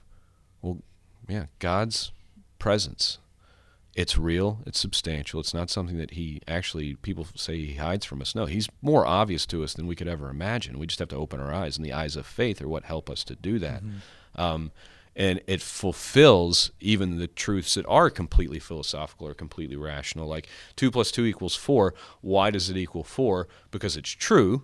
well, 0.61 0.79
yeah, 1.27 1.45
God's 1.59 2.11
presence. 2.59 3.19
It's 3.95 4.17
real, 4.17 4.59
it's 4.65 4.79
substantial, 4.79 5.39
it's 5.39 5.53
not 5.53 5.69
something 5.69 5.97
that 5.97 6.11
he 6.11 6.41
actually, 6.49 6.95
people 6.95 7.27
say 7.33 7.57
he 7.57 7.75
hides 7.75 8.05
from 8.05 8.21
us. 8.21 8.35
No, 8.35 8.45
he's 8.45 8.67
more 8.81 9.05
obvious 9.05 9.45
to 9.47 9.63
us 9.63 9.73
than 9.73 9.87
we 9.87 9.95
could 9.95 10.09
ever 10.09 10.29
imagine. 10.29 10.77
We 10.77 10.87
just 10.87 10.99
have 10.99 11.07
to 11.09 11.15
open 11.15 11.39
our 11.39 11.53
eyes, 11.53 11.77
and 11.77 11.85
the 11.85 11.93
eyes 11.93 12.17
of 12.17 12.25
faith 12.25 12.61
are 12.61 12.67
what 12.67 12.83
help 12.83 13.09
us 13.09 13.23
to 13.23 13.35
do 13.35 13.57
that. 13.59 13.81
Mm-hmm. 13.83 14.41
Um, 14.41 14.71
and 15.15 15.39
it 15.47 15.61
fulfills 15.61 16.71
even 16.81 17.17
the 17.17 17.27
truths 17.27 17.75
that 17.75 17.85
are 17.85 18.09
completely 18.09 18.59
philosophical 18.59 19.27
or 19.27 19.33
completely 19.33 19.75
rational 19.75 20.27
like 20.27 20.47
2 20.75 20.91
plus 20.91 21.11
2 21.11 21.25
equals 21.25 21.55
4 21.55 21.93
why 22.21 22.51
does 22.51 22.69
it 22.69 22.77
equal 22.77 23.03
4 23.03 23.47
because 23.71 23.95
it's 23.95 24.09
true 24.09 24.63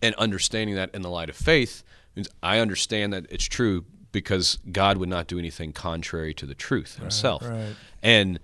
and 0.00 0.14
understanding 0.14 0.76
that 0.76 0.94
in 0.94 1.02
the 1.02 1.10
light 1.10 1.28
of 1.28 1.36
faith 1.36 1.82
means 2.16 2.28
i 2.42 2.58
understand 2.58 3.12
that 3.12 3.26
it's 3.30 3.44
true 3.44 3.84
because 4.12 4.58
god 4.72 4.96
would 4.96 5.08
not 5.08 5.26
do 5.26 5.38
anything 5.38 5.72
contrary 5.72 6.34
to 6.34 6.46
the 6.46 6.54
truth 6.54 6.96
himself 6.96 7.42
right, 7.42 7.50
right. 7.50 7.76
and 8.02 8.40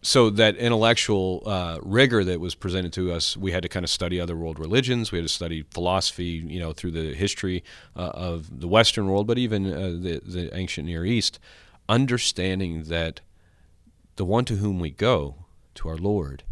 so 0.00 0.30
that 0.30 0.56
intellectual 0.56 1.42
uh, 1.44 1.78
rigor 1.82 2.22
that 2.24 2.38
was 2.40 2.54
presented 2.54 2.92
to 2.94 3.12
us, 3.12 3.36
we 3.36 3.50
had 3.50 3.62
to 3.62 3.68
kind 3.68 3.84
of 3.84 3.90
study 3.90 4.20
other 4.20 4.36
world 4.36 4.58
religions. 4.58 5.10
We 5.10 5.18
had 5.18 5.26
to 5.26 5.32
study 5.32 5.64
philosophy, 5.70 6.44
you 6.46 6.60
know, 6.60 6.72
through 6.72 6.92
the 6.92 7.14
history 7.14 7.64
uh, 7.96 8.10
of 8.14 8.60
the 8.60 8.68
Western 8.68 9.08
world, 9.08 9.26
but 9.26 9.38
even 9.38 9.66
uh, 9.66 9.78
the 10.00 10.22
the 10.24 10.56
ancient 10.56 10.86
Near 10.86 11.04
East, 11.04 11.38
understanding 11.88 12.84
that 12.84 13.20
the 14.16 14.24
one 14.24 14.44
to 14.46 14.56
whom 14.56 14.78
we 14.78 14.90
go, 14.90 15.46
to 15.74 15.88
our 15.88 15.96
Lord, 15.96 16.42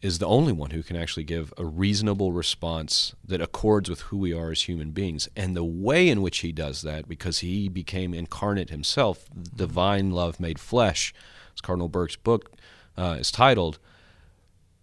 is 0.00 0.18
the 0.18 0.26
only 0.26 0.52
one 0.52 0.70
who 0.70 0.82
can 0.82 0.96
actually 0.96 1.24
give 1.24 1.52
a 1.58 1.64
reasonable 1.64 2.32
response 2.32 3.14
that 3.24 3.40
accords 3.40 3.90
with 3.90 4.02
who 4.02 4.16
we 4.16 4.32
are 4.32 4.52
as 4.52 4.62
human 4.62 4.92
beings. 4.92 5.28
And 5.34 5.56
the 5.56 5.64
way 5.64 6.08
in 6.08 6.22
which 6.22 6.38
he 6.38 6.52
does 6.52 6.82
that, 6.82 7.08
because 7.08 7.40
he 7.40 7.68
became 7.68 8.14
incarnate 8.14 8.70
himself, 8.70 9.28
divine 9.56 10.12
love 10.12 10.38
made 10.38 10.60
flesh 10.60 11.12
as 11.52 11.60
Cardinal 11.60 11.88
Burke's 11.88 12.16
book 12.16 12.52
uh, 12.96 13.16
is 13.18 13.32
titled, 13.32 13.78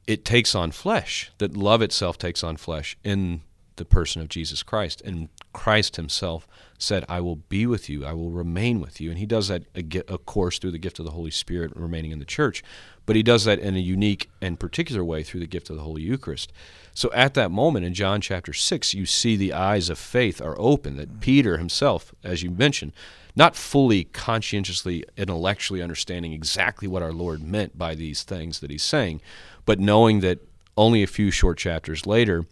it 0.05 0.25
takes 0.25 0.53
on 0.53 0.71
flesh, 0.71 1.31
that 1.37 1.55
love 1.55 1.81
itself 1.81 2.17
takes 2.17 2.43
on 2.43 2.57
flesh 2.57 2.97
in 3.03 3.41
the 3.77 3.85
person 3.85 4.21
of 4.21 4.29
Jesus 4.29 4.63
Christ. 4.63 5.01
And 5.01 5.29
Christ 5.53 5.95
himself 5.95 6.47
said, 6.77 7.05
I 7.07 7.21
will 7.21 7.37
be 7.37 7.65
with 7.65 7.89
you, 7.89 8.05
I 8.05 8.13
will 8.13 8.31
remain 8.31 8.81
with 8.81 8.99
you. 8.99 9.09
And 9.09 9.19
he 9.19 9.25
does 9.25 9.47
that, 9.47 9.63
of 10.07 10.25
course, 10.25 10.59
through 10.59 10.71
the 10.71 10.77
gift 10.77 10.99
of 10.99 11.05
the 11.05 11.11
Holy 11.11 11.31
Spirit 11.31 11.71
remaining 11.75 12.11
in 12.11 12.19
the 12.19 12.25
church, 12.25 12.63
but 13.05 13.15
he 13.15 13.23
does 13.23 13.45
that 13.45 13.59
in 13.59 13.75
a 13.75 13.79
unique 13.79 14.29
and 14.41 14.59
particular 14.59 15.03
way 15.03 15.23
through 15.23 15.39
the 15.39 15.47
gift 15.47 15.69
of 15.69 15.75
the 15.75 15.83
Holy 15.83 16.01
Eucharist. 16.01 16.51
So 16.93 17.11
at 17.13 17.33
that 17.33 17.51
moment 17.51 17.85
in 17.85 17.93
John 17.93 18.21
chapter 18.21 18.53
6, 18.53 18.93
you 18.93 19.05
see 19.05 19.35
the 19.35 19.53
eyes 19.53 19.89
of 19.89 19.97
faith 19.97 20.41
are 20.41 20.55
open, 20.57 20.97
that 20.97 21.09
mm-hmm. 21.09 21.19
Peter 21.19 21.57
himself, 21.57 22.13
as 22.23 22.41
you 22.41 22.49
mentioned, 22.49 22.93
not 23.35 23.55
fully 23.55 24.05
conscientiously 24.05 25.03
intellectually 25.17 25.81
understanding 25.81 26.31
exactly 26.31 26.87
what 26.87 27.03
our 27.03 27.11
Lord 27.11 27.43
meant 27.43 27.77
by 27.77 27.95
these 27.95 28.23
things 28.23 28.59
that 28.59 28.71
he's 28.71 28.83
saying, 28.83 29.21
but 29.65 29.79
knowing 29.79 30.21
that 30.21 30.39
only 30.77 31.03
a 31.03 31.07
few 31.07 31.31
short 31.31 31.57
chapters 31.57 32.05
later, 32.05 32.45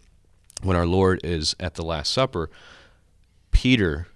when 0.62 0.76
our 0.76 0.86
Lord 0.86 1.20
is 1.24 1.56
at 1.58 1.74
the 1.74 1.84
Last 1.84 2.12
Supper, 2.12 2.50
Peter 3.50 4.08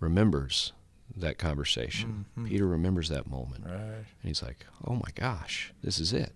remembers 0.00 0.72
that 1.16 1.38
conversation. 1.38 2.26
Mm-hmm. 2.38 2.48
Peter 2.48 2.66
remembers 2.66 3.08
that 3.08 3.26
moment. 3.26 3.64
Right. 3.66 3.74
And 3.74 4.04
he's 4.22 4.42
like, 4.42 4.66
oh 4.86 4.94
my 4.94 5.10
gosh, 5.14 5.72
this 5.82 5.98
is 5.98 6.12
it. 6.12 6.32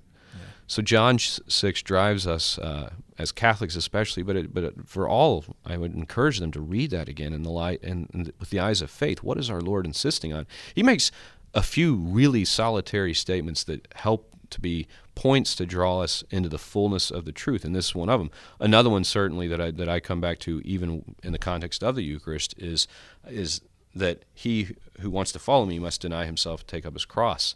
So 0.67 0.83
John 0.83 1.19
six 1.19 1.81
drives 1.83 2.27
us 2.27 2.59
uh, 2.59 2.91
as 3.19 3.31
Catholics, 3.31 3.77
especially, 3.77 4.23
but 4.23 4.37
it, 4.37 4.53
but 4.53 4.65
it, 4.65 4.75
for 4.85 5.09
all, 5.09 5.45
I 5.65 5.77
would 5.77 5.95
encourage 5.95 6.41
them 6.41 6.51
to 6.53 6.61
read 6.61 6.91
that 6.91 7.09
again 7.09 7.33
in 7.33 7.43
the 7.43 7.51
light 7.51 7.83
and, 7.83 8.11
and, 8.13 8.33
with 8.41 8.51
the 8.51 8.59
eyes 8.59 8.83
of 8.83 8.91
faith. 8.91 9.23
What 9.23 9.39
is 9.39 9.49
our 9.49 9.61
Lord 9.61 9.87
insisting 9.87 10.33
on? 10.33 10.47
He 10.75 10.83
makes 10.83 11.13
a 11.55 11.63
few 11.63 11.95
really 11.95 12.45
solitary 12.45 13.15
statements 13.15 13.63
that 13.65 13.87
help 13.95 14.35
to 14.51 14.61
be 14.61 14.87
points 15.15 15.55
to 15.57 15.67
draw 15.67 16.01
us 16.01 16.25
into 16.31 16.49
the 16.49 16.59
fullness 16.59 17.11
of 17.11 17.25
the 17.25 17.33
truth, 17.33 17.65
and 17.65 17.75
this 17.75 17.87
is 17.87 17.95
one 17.95 18.09
of 18.09 18.19
them. 18.19 18.31
Another 18.59 18.91
one, 18.91 19.05
certainly, 19.05 19.47
that 19.49 19.61
I 19.61 19.71
that 19.71 19.89
I 19.89 20.01
come 20.01 20.21
back 20.21 20.41
to, 20.41 20.61
even 20.65 21.17
in 21.23 21.33
the 21.33 21.39
context 21.39 21.83
of 21.85 21.95
the 21.95 22.03
Eucharist, 22.03 22.55
is 22.59 22.89
is 23.29 23.61
that 23.97 24.25
he 24.35 24.77
who 25.01 25.11
wants 25.11 25.33
to 25.33 25.39
follow 25.39 25.67
me 25.67 25.79
must 25.79 26.01
deny 26.01 26.27
himself, 26.27 26.67
take 26.67 26.87
up 26.87 26.93
his 26.93 27.05
cross, 27.05 27.55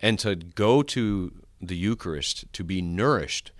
and 0.00 0.18
to 0.18 0.34
go 0.34 0.82
to 0.82 1.32
the 1.60 1.76
Eucharist 1.76 2.52
to 2.52 2.64
be 2.64 2.82
nourished. 2.82 3.52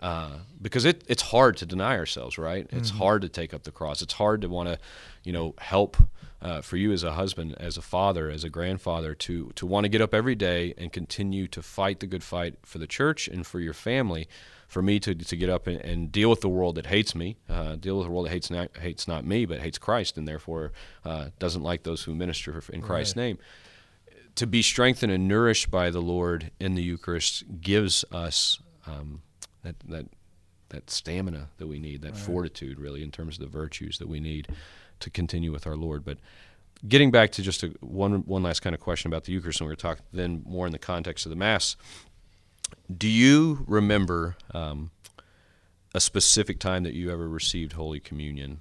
Uh, 0.00 0.38
because 0.60 0.86
it, 0.86 1.04
it's 1.08 1.24
hard 1.24 1.56
to 1.58 1.66
deny 1.66 1.96
ourselves, 1.96 2.38
right? 2.38 2.66
It's 2.70 2.90
mm-hmm. 2.90 2.98
hard 2.98 3.22
to 3.22 3.28
take 3.28 3.52
up 3.52 3.64
the 3.64 3.70
cross. 3.70 4.00
It's 4.00 4.14
hard 4.14 4.40
to 4.40 4.48
want 4.48 4.70
to, 4.70 4.78
you 5.24 5.32
know, 5.32 5.54
help 5.58 5.98
uh, 6.42 6.60
for 6.60 6.76
you 6.76 6.92
as 6.92 7.02
a 7.02 7.12
husband, 7.12 7.54
as 7.58 7.76
a 7.76 7.82
father, 7.82 8.30
as 8.30 8.44
a 8.44 8.50
grandfather, 8.50 9.14
to 9.14 9.52
to 9.54 9.66
want 9.66 9.84
to 9.84 9.88
get 9.88 10.00
up 10.00 10.14
every 10.14 10.34
day 10.34 10.74
and 10.78 10.92
continue 10.92 11.46
to 11.48 11.62
fight 11.62 12.00
the 12.00 12.06
good 12.06 12.24
fight 12.24 12.54
for 12.64 12.78
the 12.78 12.86
church 12.86 13.28
and 13.28 13.46
for 13.46 13.60
your 13.60 13.74
family. 13.74 14.28
For 14.68 14.82
me 14.82 15.00
to, 15.00 15.16
to 15.16 15.36
get 15.36 15.50
up 15.50 15.66
and, 15.66 15.80
and 15.80 16.12
deal 16.12 16.30
with 16.30 16.42
the 16.42 16.48
world 16.48 16.76
that 16.76 16.86
hates 16.86 17.12
me, 17.16 17.38
uh, 17.48 17.74
deal 17.74 17.98
with 17.98 18.06
the 18.06 18.12
world 18.12 18.26
that 18.26 18.30
hates 18.30 18.52
not, 18.52 18.76
hates 18.76 19.08
not 19.08 19.26
me, 19.26 19.44
but 19.44 19.58
hates 19.58 19.78
Christ, 19.78 20.16
and 20.16 20.28
therefore 20.28 20.70
uh, 21.04 21.30
doesn't 21.40 21.64
like 21.64 21.82
those 21.82 22.04
who 22.04 22.14
minister 22.14 22.62
in 22.72 22.80
Christ's 22.80 23.16
right. 23.16 23.22
name 23.24 23.38
to 24.36 24.46
be 24.46 24.62
strengthened 24.62 25.12
and 25.12 25.28
nourished 25.28 25.70
by 25.70 25.90
the 25.90 26.00
Lord 26.00 26.50
in 26.60 26.74
the 26.74 26.82
Eucharist 26.82 27.60
gives 27.60 28.04
us 28.12 28.60
um, 28.86 29.22
that 29.62 29.76
that 29.88 30.06
that 30.70 30.88
stamina 30.88 31.48
that 31.58 31.66
we 31.66 31.78
need, 31.78 32.02
that 32.02 32.12
right. 32.12 32.20
fortitude, 32.20 32.78
really, 32.78 33.02
in 33.02 33.10
terms 33.10 33.36
of 33.36 33.40
the 33.40 33.58
virtues 33.58 33.98
that 33.98 34.08
we 34.08 34.20
need 34.20 34.48
to 35.00 35.10
continue 35.10 35.52
with 35.52 35.66
our 35.66 35.76
Lord. 35.76 36.04
But 36.04 36.18
getting 36.86 37.10
back 37.10 37.32
to 37.32 37.42
just 37.42 37.62
a, 37.62 37.68
one 37.80 38.24
one 38.26 38.42
last 38.42 38.60
kind 38.60 38.74
of 38.74 38.80
question 38.80 39.10
about 39.10 39.24
the 39.24 39.32
Eucharist, 39.32 39.60
and 39.60 39.68
we're 39.68 39.74
talking 39.74 40.04
then 40.12 40.42
more 40.46 40.66
in 40.66 40.72
the 40.72 40.78
context 40.78 41.26
of 41.26 41.30
the 41.30 41.36
Mass. 41.36 41.76
Do 42.94 43.08
you 43.08 43.64
remember 43.66 44.36
um, 44.54 44.90
a 45.94 46.00
specific 46.00 46.58
time 46.60 46.84
that 46.84 46.94
you 46.94 47.10
ever 47.10 47.28
received 47.28 47.72
Holy 47.72 48.00
Communion? 48.00 48.60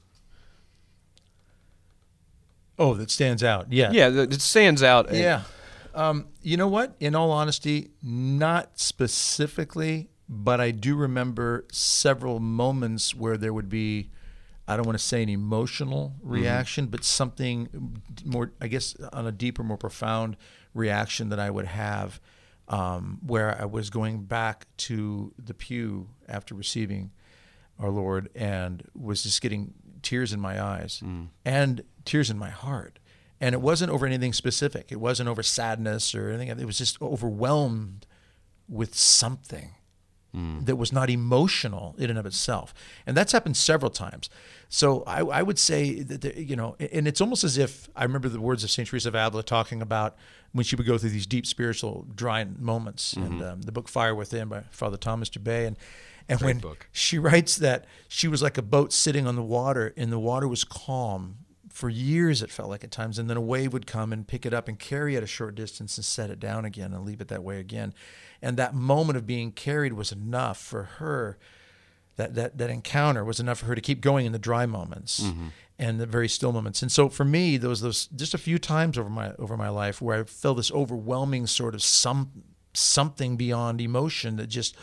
Oh, 2.78 2.94
that 2.96 3.12
stands 3.12 3.44
out. 3.44 3.72
Yeah. 3.72 3.92
Yeah, 3.92 4.08
it 4.08 4.42
stands 4.42 4.82
out. 4.82 5.14
Yeah. 5.14 5.44
Um, 5.94 6.28
you 6.42 6.56
know 6.56 6.68
what? 6.68 6.96
In 7.00 7.14
all 7.14 7.30
honesty, 7.32 7.90
not 8.02 8.80
specifically, 8.80 10.10
but 10.30 10.62
I 10.62 10.72
do 10.72 10.96
remember 10.96 11.66
several 11.72 12.40
moments 12.40 13.14
where 13.14 13.38
there 13.38 13.54
would 13.54 13.70
be, 13.70 14.12
I 14.70 14.78
don't 14.78 14.86
want 14.86 14.98
to 14.98 15.04
say 15.04 15.24
an 15.24 15.30
emotional 15.30 16.16
mm-hmm. 16.18 16.30
reaction, 16.30 16.86
mm-hmm. 16.86 16.92
but 16.92 17.04
something 17.04 18.02
more, 18.24 18.52
I 18.62 18.68
guess, 18.68 18.96
on 19.14 19.26
a 19.28 19.32
deeper, 19.32 19.64
more 19.64 19.78
profound 19.78 20.38
reaction 20.74 21.30
that 21.30 21.40
I 21.40 21.50
would 21.50 21.66
have 21.66 22.20
um, 22.68 23.20
where 23.26 23.60
I 23.60 23.66
was 23.66 23.90
going 23.90 24.24
back 24.24 24.68
to 24.78 25.34
the 25.38 25.54
pew 25.54 26.10
after 26.28 26.54
receiving 26.54 27.12
our 27.80 27.90
Lord 27.90 28.30
and 28.36 28.84
was 28.94 29.24
just 29.24 29.42
getting 29.42 29.74
tears 30.02 30.32
in 30.32 30.40
my 30.40 30.62
eyes 30.62 31.02
mm. 31.04 31.28
and 31.44 31.84
tears 32.06 32.30
in 32.30 32.38
my 32.38 32.50
heart 32.50 33.00
and 33.42 33.54
it 33.54 33.62
wasn't 33.62 33.92
over 33.92 34.06
anything 34.06 34.34
specific. 34.34 34.92
It 34.92 35.00
wasn't 35.00 35.30
over 35.30 35.42
sadness 35.44 36.14
or 36.14 36.30
anything. 36.30 36.60
It 36.60 36.66
was 36.66 36.78
just 36.78 37.02
overwhelmed 37.02 38.06
with 38.68 38.96
something 38.96 39.72
mm. 40.36 40.66
that 40.66 40.76
was 40.76 40.92
not 40.92 41.10
emotional 41.10 41.96
in 41.98 42.10
and 42.10 42.20
of 42.20 42.26
itself. 42.26 42.74
And 43.06 43.16
that's 43.16 43.32
happened 43.32 43.58
several 43.58 43.92
times. 43.92 44.30
So 44.70 45.04
I, 45.08 45.22
I 45.22 45.42
would 45.42 45.60
say 45.60 46.02
that, 46.02 46.22
the, 46.22 46.42
you 46.42 46.56
know, 46.56 46.76
and 46.80 47.08
it's 47.08 47.22
almost 47.22 47.44
as 47.44 47.58
if 47.58 47.90
I 47.96 48.04
remember 48.04 48.30
the 48.30 48.40
words 48.40 48.64
of 48.64 48.72
St. 48.72 48.88
Teresa 48.88 49.10
of 49.10 49.16
Avila 49.16 49.44
talking 49.44 49.82
about 49.82 50.16
when 50.52 50.64
she 50.64 50.76
would 50.76 50.86
go 50.86 50.98
through 50.98 51.10
these 51.12 51.28
deep 51.28 51.46
spiritual 51.46 52.08
dry 52.14 52.44
moments 52.44 53.14
mm-hmm. 53.14 53.26
and 53.26 53.44
um, 53.44 53.62
the 53.62 53.72
book 53.72 53.88
Fire 53.88 54.16
Within 54.16 54.48
by 54.48 54.64
Father 54.72 54.98
Thomas 54.98 55.30
Dubay. 55.30 55.68
And, 55.68 55.78
and 56.28 56.42
when 56.42 56.60
book. 56.60 56.88
she 56.92 57.18
writes 57.18 57.56
that 57.58 57.86
she 58.08 58.28
was 58.28 58.42
like 58.42 58.58
a 58.58 58.62
boat 58.62 58.94
sitting 58.94 59.26
on 59.26 59.36
the 59.36 59.44
water 59.44 59.94
and 59.98 60.12
the 60.12 60.20
water 60.20 60.48
was 60.48 60.64
calm 60.64 61.38
for 61.70 61.90
years 61.90 62.42
it 62.42 62.52
felt 62.52 62.68
like 62.68 62.84
at 62.84 62.92
times 62.92 63.18
and 63.18 63.30
then 63.30 63.38
a 63.38 63.42
wave 63.42 63.74
would 63.74 63.88
come 63.88 64.12
and 64.12 64.28
pick 64.28 64.46
it 64.46 64.54
up 64.54 64.68
and 64.68 64.80
carry 64.80 65.16
it 65.16 65.24
a 65.24 65.28
short 65.28 65.56
distance 65.56 65.98
and 65.98 66.06
set 66.06 66.30
it 66.30 66.40
down 66.40 66.66
again 66.66 66.94
and 66.94 67.06
leave 67.06 67.22
it 67.22 67.28
that 67.30 67.44
way 67.44 67.60
again 67.60 67.94
and 68.42 68.58
that 68.58 68.74
moment 68.74 69.18
of 69.18 69.26
being 69.26 69.52
carried 69.52 69.94
was 69.94 70.12
enough 70.12 70.58
for 70.60 70.84
her 70.84 71.38
that 72.16 72.36
that, 72.36 72.58
that 72.58 72.70
encounter 72.70 73.24
was 73.24 73.40
enough 73.40 73.60
for 73.60 73.66
her 73.68 73.76
to 73.76 73.82
keep 73.82 74.02
going 74.02 74.26
in 74.26 74.32
the 74.32 74.40
dry 74.40 74.66
moments 74.66 75.20
Mm-hmm. 75.22 75.48
and 75.78 76.00
the 76.00 76.06
very 76.06 76.28
still 76.28 76.52
moments 76.52 76.82
and 76.82 76.92
so 76.92 77.10
for 77.10 77.26
me 77.26 77.58
there 77.58 77.70
was 77.70 77.82
those 77.82 78.08
just 78.08 78.34
a 78.34 78.38
few 78.38 78.58
times 78.60 78.98
over 78.98 79.10
my 79.10 79.34
over 79.40 79.56
my 79.58 79.70
life 79.70 80.02
where 80.02 80.20
i 80.20 80.24
felt 80.24 80.58
this 80.58 80.72
overwhelming 80.72 81.48
sort 81.48 81.74
of 81.76 81.82
some 81.82 82.32
something 82.74 83.38
beyond 83.38 83.82
emotion 83.82 84.36
that 84.38 84.48
just 84.48 84.76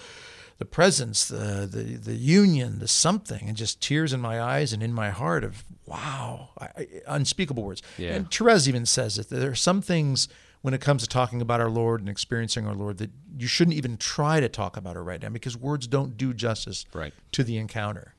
the 0.58 0.64
presence, 0.64 1.28
the 1.28 1.68
the 1.70 1.82
the 1.98 2.14
union, 2.14 2.78
the 2.78 2.88
something, 2.88 3.46
and 3.46 3.58
just 3.58 3.82
tears 3.82 4.14
in 4.14 4.20
my 4.22 4.40
eyes 4.40 4.72
and 4.72 4.82
in 4.82 4.90
my 4.90 5.10
heart 5.10 5.44
of 5.44 5.64
wow, 5.84 6.48
I, 6.58 6.64
I, 6.64 6.86
unspeakable 7.08 7.62
words. 7.62 7.82
Yeah. 7.98 8.14
And 8.14 8.30
Therese 8.30 8.66
even 8.66 8.86
says 8.86 9.16
that 9.16 9.28
there 9.28 9.50
are 9.50 9.54
some 9.54 9.82
things 9.82 10.28
when 10.62 10.74
it 10.74 10.80
comes 10.80 11.02
to 11.02 11.08
talking 11.08 11.40
about 11.40 11.60
our 11.60 11.70
Lord 11.70 12.00
and 12.00 12.08
experiencing 12.08 12.66
our 12.66 12.74
Lord 12.74 12.98
that 12.98 13.10
you 13.38 13.46
shouldn't 13.46 13.76
even 13.76 13.96
try 13.96 14.40
to 14.40 14.48
talk 14.48 14.76
about 14.76 14.96
it 14.96 15.00
right 15.00 15.20
now 15.22 15.28
because 15.28 15.56
words 15.56 15.86
don't 15.86 16.16
do 16.16 16.32
justice 16.34 16.84
Right. 16.92 17.14
to 17.32 17.44
the 17.44 17.56
encounter. 17.58 18.14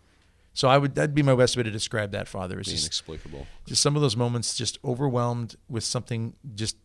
So 0.53 0.67
I 0.67 0.77
would 0.77 0.95
that'd 0.95 1.13
be 1.13 1.21
my 1.21 1.35
best 1.35 1.55
way 1.55 1.63
to 1.63 1.69
describe 1.69 2.11
that, 2.11 2.27
Father. 2.27 2.59
Just, 2.61 2.83
inexplicable. 2.83 3.45
just 3.67 3.81
some 3.81 3.95
of 3.95 4.01
those 4.01 4.15
moments 4.15 4.55
just 4.55 4.79
overwhelmed 4.83 5.55
with 5.69 5.83
something 5.83 6.33
just 6.55 6.77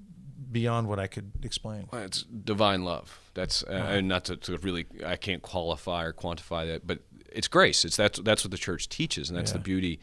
beyond 0.51 0.89
what 0.89 0.99
I 0.99 1.07
could 1.07 1.33
explain. 1.43 1.89
Well, 1.91 2.03
it's 2.03 2.23
divine 2.25 2.85
love. 2.85 3.19
That's 3.33 3.63
uh, 3.63 3.71
and 3.89 4.09
not 4.09 4.27
to, 4.27 4.37
to 4.37 4.59
really 4.59 4.85
I 5.07 5.17
can't 5.17 5.41
qualify 5.41 6.05
or 6.05 6.13
quantify 6.13 6.67
that, 6.67 6.87
but 6.87 6.99
it's 7.33 7.49
grace. 7.49 7.87
It's 7.87 7.97
that's 7.97 8.19
that's 8.21 8.45
what 8.45 8.51
the 8.51 8.59
church 8.59 8.91
teaches, 8.91 9.31
and 9.31 9.39
that's 9.39 9.53
the 9.53 9.59
beauty 9.59 10.01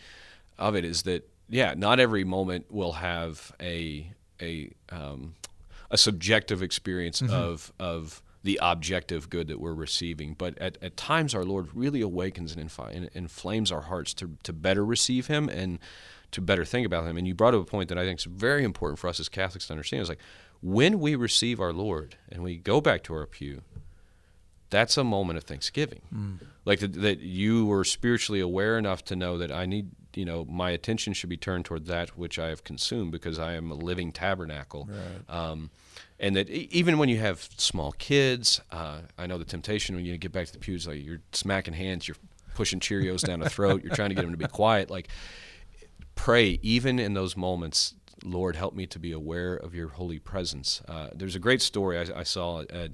of 0.57 0.75
it 0.75 0.83
is 0.83 1.03
that 1.03 1.29
yeah, 1.47 1.75
not 1.77 1.99
every 1.99 2.23
moment 2.23 2.71
will 2.71 2.93
have 2.93 3.51
a 3.62 4.12
a 4.41 4.71
um, 4.89 5.36
a 5.91 5.97
subjective 5.97 6.62
experience 6.62 7.21
of 7.21 7.73
of 7.80 8.21
the 8.43 8.60
objective 8.62 9.30
good 9.30 9.47
that 9.47 9.60
we're 9.60 9.73
receiving, 9.73 10.34
but 10.34 10.58
at, 10.60 10.78
at 10.82 10.95
times 10.95 11.36
our 11.36 11.43
Lord 11.43 11.67
really 11.73 11.99
awakens 11.99 12.56
and, 12.56 12.69
infi- 12.69 13.10
inflames 13.13 13.71
our 13.71 13.82
hearts 13.82 14.13
to 14.15 14.38
to 14.43 14.54
better 14.54 14.86
receive 14.86 15.28
Him 15.28 15.49
and 15.49 15.80
to 16.32 16.41
better 16.41 16.63
think 16.63 16.86
about 16.86 17.06
Him. 17.06 17.17
And 17.17 17.28
you 17.28 17.36
brought 17.36 17.54
up 17.54 17.62
a 17.62 17.65
point 17.65 17.89
that 17.89 17.97
I 17.97 18.06
think 18.06 18.19
is 18.19 18.25
very 18.25 18.63
important 18.63 18.99
for 18.99 19.08
us 19.08 19.19
as 19.19 19.30
Catholics 19.30 19.67
to 19.67 19.73
understand. 19.73 20.04
Is 20.04 20.10
like 20.10 20.19
when 20.62 20.99
we 20.99 21.15
receive 21.15 21.60
our 21.60 21.73
Lord 21.73 22.15
and 22.30 22.43
we 22.43 22.58
go 22.58 22.80
back 22.82 23.04
to 23.04 23.13
our 23.13 23.25
pew, 23.25 23.62
that's 24.69 24.97
a 24.97 25.04
moment 25.04 25.38
of 25.38 25.43
thanksgiving. 25.43 26.02
Like 26.65 26.80
that, 26.80 26.93
that 26.93 27.19
you 27.19 27.65
were 27.65 27.84
spiritually 27.84 28.39
aware 28.39 28.78
enough 28.78 29.04
to 29.06 29.15
know 29.15 29.38
that 29.38 29.52
I 29.52 29.65
need, 29.65 29.89
you 30.15 30.25
know, 30.25 30.45
my 30.45 30.71
attention 30.71 31.13
should 31.13 31.29
be 31.29 31.37
turned 31.37 31.65
toward 31.65 31.85
that 31.87 32.17
which 32.17 32.39
I 32.39 32.47
have 32.47 32.63
consumed 32.63 33.11
because 33.11 33.39
I 33.39 33.53
am 33.53 33.71
a 33.71 33.75
living 33.75 34.11
tabernacle. 34.11 34.89
Um, 35.27 35.69
and 36.19 36.35
that 36.35 36.49
even 36.49 36.97
when 36.97 37.09
you 37.09 37.17
have 37.17 37.47
small 37.57 37.93
kids, 37.93 38.59
uh, 38.71 38.99
I 39.17 39.27
know 39.27 39.37
the 39.37 39.45
temptation 39.45 39.95
when 39.95 40.05
you 40.05 40.17
get 40.17 40.31
back 40.31 40.47
to 40.47 40.53
the 40.53 40.59
pews, 40.59 40.87
like 40.87 41.03
you're 41.03 41.21
smacking 41.31 41.73
hands, 41.73 42.07
you're 42.07 42.17
pushing 42.55 42.79
Cheerios 42.79 43.25
down 43.25 43.39
the 43.39 43.49
throat, 43.49 43.83
you're 43.83 43.95
trying 43.95 44.09
to 44.09 44.15
get 44.15 44.21
them 44.21 44.31
to 44.31 44.37
be 44.37 44.47
quiet. 44.51 44.89
Like 44.89 45.09
pray 46.19 46.59
even 46.61 46.99
in 46.99 47.13
those 47.13 47.37
moments 47.37 47.93
lord 48.25 48.57
help 48.57 48.75
me 48.75 48.85
to 48.85 48.99
be 48.99 49.13
aware 49.13 49.55
of 49.55 49.73
your 49.73 49.87
holy 49.87 50.19
presence 50.19 50.81
uh, 50.89 51.07
there's 51.15 51.33
a 51.33 51.39
great 51.39 51.61
story 51.61 51.97
i, 51.97 52.19
I 52.19 52.23
saw 52.23 52.59
at, 52.59 52.91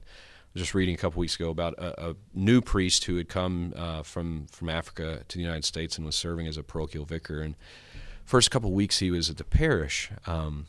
just 0.56 0.74
reading 0.74 0.96
a 0.96 0.98
couple 0.98 1.20
weeks 1.20 1.36
ago 1.36 1.50
about 1.50 1.74
a, 1.78 2.10
a 2.10 2.16
new 2.34 2.62
priest 2.62 3.06
who 3.06 3.18
had 3.18 3.28
come 3.30 3.74
uh, 3.76 4.04
from 4.04 4.48
from 4.48 4.70
africa 4.70 5.24
to 5.28 5.38
the 5.38 5.44
united 5.44 5.66
states 5.66 5.98
and 5.98 6.06
was 6.06 6.16
serving 6.16 6.48
as 6.48 6.58
a 6.58 6.64
parochial 6.64 7.06
vicar 7.06 7.42
and 7.42 7.56
first 8.24 8.52
couple 8.52 8.72
weeks 8.72 9.00
he 9.00 9.12
was 9.12 9.30
at 9.30 9.38
the 9.38 9.44
parish 9.44 10.10
um, 10.28 10.68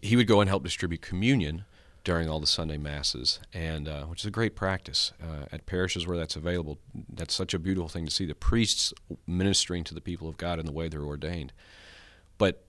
he 0.00 0.16
would 0.16 0.26
go 0.26 0.40
and 0.40 0.48
help 0.48 0.62
distribute 0.62 1.02
communion 1.02 1.64
during 2.04 2.28
all 2.28 2.38
the 2.38 2.46
Sunday 2.46 2.76
masses, 2.76 3.40
and 3.52 3.88
uh, 3.88 4.04
which 4.04 4.20
is 4.20 4.26
a 4.26 4.30
great 4.30 4.54
practice 4.54 5.12
uh, 5.22 5.46
at 5.50 5.64
parishes 5.64 6.06
where 6.06 6.18
that's 6.18 6.36
available. 6.36 6.78
That's 7.08 7.34
such 7.34 7.54
a 7.54 7.58
beautiful 7.58 7.88
thing 7.88 8.04
to 8.04 8.10
see 8.10 8.26
the 8.26 8.34
priests 8.34 8.92
ministering 9.26 9.84
to 9.84 9.94
the 9.94 10.02
people 10.02 10.28
of 10.28 10.36
God 10.36 10.58
in 10.58 10.66
the 10.66 10.72
way 10.72 10.88
they're 10.88 11.02
ordained. 11.02 11.52
But 12.36 12.66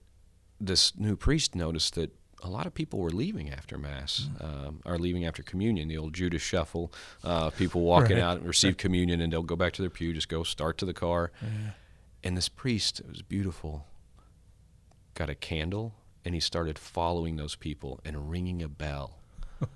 this 0.58 0.96
new 0.96 1.16
priest 1.16 1.54
noticed 1.54 1.94
that 1.96 2.16
a 2.42 2.48
lot 2.48 2.66
of 2.66 2.74
people 2.74 2.98
were 3.00 3.10
leaving 3.10 3.50
after 3.50 3.78
mass, 3.78 4.28
um, 4.40 4.80
or 4.84 4.98
leaving 4.98 5.24
after 5.24 5.42
communion. 5.42 5.88
The 5.88 5.96
old 5.96 6.14
Judas 6.14 6.42
shuffle, 6.42 6.92
uh, 7.24 7.50
people 7.50 7.82
walking 7.82 8.16
Right. 8.16 8.22
out 8.22 8.38
and 8.38 8.46
receive 8.46 8.76
communion, 8.76 9.20
and 9.20 9.32
they'll 9.32 9.42
go 9.42 9.56
back 9.56 9.72
to 9.74 9.82
their 9.82 9.90
pew, 9.90 10.12
just 10.12 10.28
go 10.28 10.42
start 10.42 10.78
to 10.78 10.86
the 10.86 10.94
car. 10.94 11.32
And 12.22 12.36
this 12.36 12.48
priest, 12.48 13.00
it 13.00 13.08
was 13.08 13.22
beautiful, 13.22 13.86
got 15.14 15.30
a 15.30 15.34
candle 15.34 15.94
and 16.24 16.34
he 16.34 16.40
started 16.40 16.76
following 16.78 17.36
those 17.36 17.54
people 17.54 18.00
and 18.04 18.28
ringing 18.30 18.60
a 18.62 18.68
bell. 18.68 19.20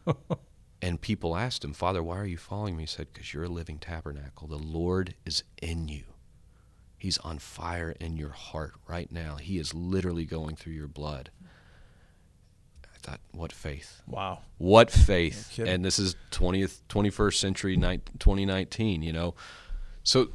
and 0.82 1.00
people 1.00 1.36
asked 1.36 1.64
him, 1.64 1.72
Father, 1.72 2.02
why 2.02 2.18
are 2.18 2.26
you 2.26 2.36
following 2.36 2.76
me? 2.76 2.82
He 2.82 2.86
said, 2.88 3.06
Because 3.12 3.32
you're 3.32 3.44
a 3.44 3.48
living 3.48 3.78
tabernacle. 3.78 4.48
The 4.48 4.56
Lord 4.58 5.14
is 5.24 5.44
in 5.62 5.86
you. 5.88 6.02
He's 6.98 7.18
on 7.18 7.38
fire 7.38 7.94
in 8.00 8.16
your 8.16 8.30
heart 8.30 8.72
right 8.88 9.10
now. 9.12 9.36
He 9.36 9.58
is 9.58 9.72
literally 9.72 10.24
going 10.26 10.56
through 10.56 10.72
your 10.74 10.88
blood. 10.88 11.30
I 13.02 13.10
thought, 13.10 13.20
what 13.32 13.52
faith. 13.52 14.02
Wow. 14.06 14.40
What 14.58 14.90
faith. 14.90 15.50
kidding. 15.52 15.72
and 15.72 15.84
this 15.84 15.98
is 15.98 16.16
20th, 16.32 16.80
21st 16.88 17.34
century, 17.34 17.76
2019, 17.76 19.02
you 19.02 19.12
know. 19.12 19.34
So 20.02 20.28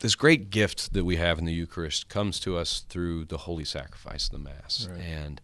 this 0.00 0.14
great 0.14 0.50
gift 0.50 0.92
that 0.92 1.04
we 1.04 1.16
have 1.16 1.38
in 1.38 1.44
the 1.44 1.52
Eucharist 1.52 2.08
comes 2.08 2.38
to 2.40 2.56
us 2.56 2.84
through 2.88 3.24
the 3.26 3.38
holy 3.38 3.64
sacrifice 3.64 4.26
of 4.26 4.32
the 4.32 4.38
Mass. 4.38 4.88
Right. 4.90 5.00
And 5.00 5.40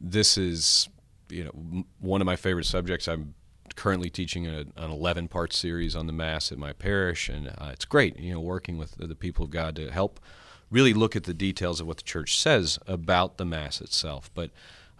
this 0.00 0.36
is, 0.36 0.88
you 1.28 1.44
know, 1.44 1.84
one 1.98 2.20
of 2.20 2.26
my 2.26 2.36
favorite 2.36 2.66
subjects. 2.66 3.08
I'm 3.08 3.34
currently 3.76 4.10
teaching 4.10 4.46
a, 4.46 4.64
an 4.76 4.90
11 4.90 5.28
part 5.28 5.52
series 5.52 5.94
on 5.96 6.06
the 6.06 6.12
Mass 6.12 6.52
at 6.52 6.58
my 6.58 6.72
parish, 6.72 7.28
and 7.28 7.48
uh, 7.48 7.70
it's 7.72 7.84
great, 7.84 8.18
you 8.18 8.32
know, 8.32 8.40
working 8.40 8.76
with 8.78 8.96
the, 8.96 9.06
the 9.06 9.14
people 9.14 9.44
of 9.44 9.50
God 9.50 9.76
to 9.76 9.90
help 9.90 10.20
really 10.70 10.92
look 10.92 11.16
at 11.16 11.24
the 11.24 11.34
details 11.34 11.80
of 11.80 11.86
what 11.86 11.96
the 11.96 12.02
church 12.02 12.38
says 12.38 12.78
about 12.86 13.38
the 13.38 13.44
Mass 13.44 13.80
itself. 13.80 14.30
But 14.34 14.50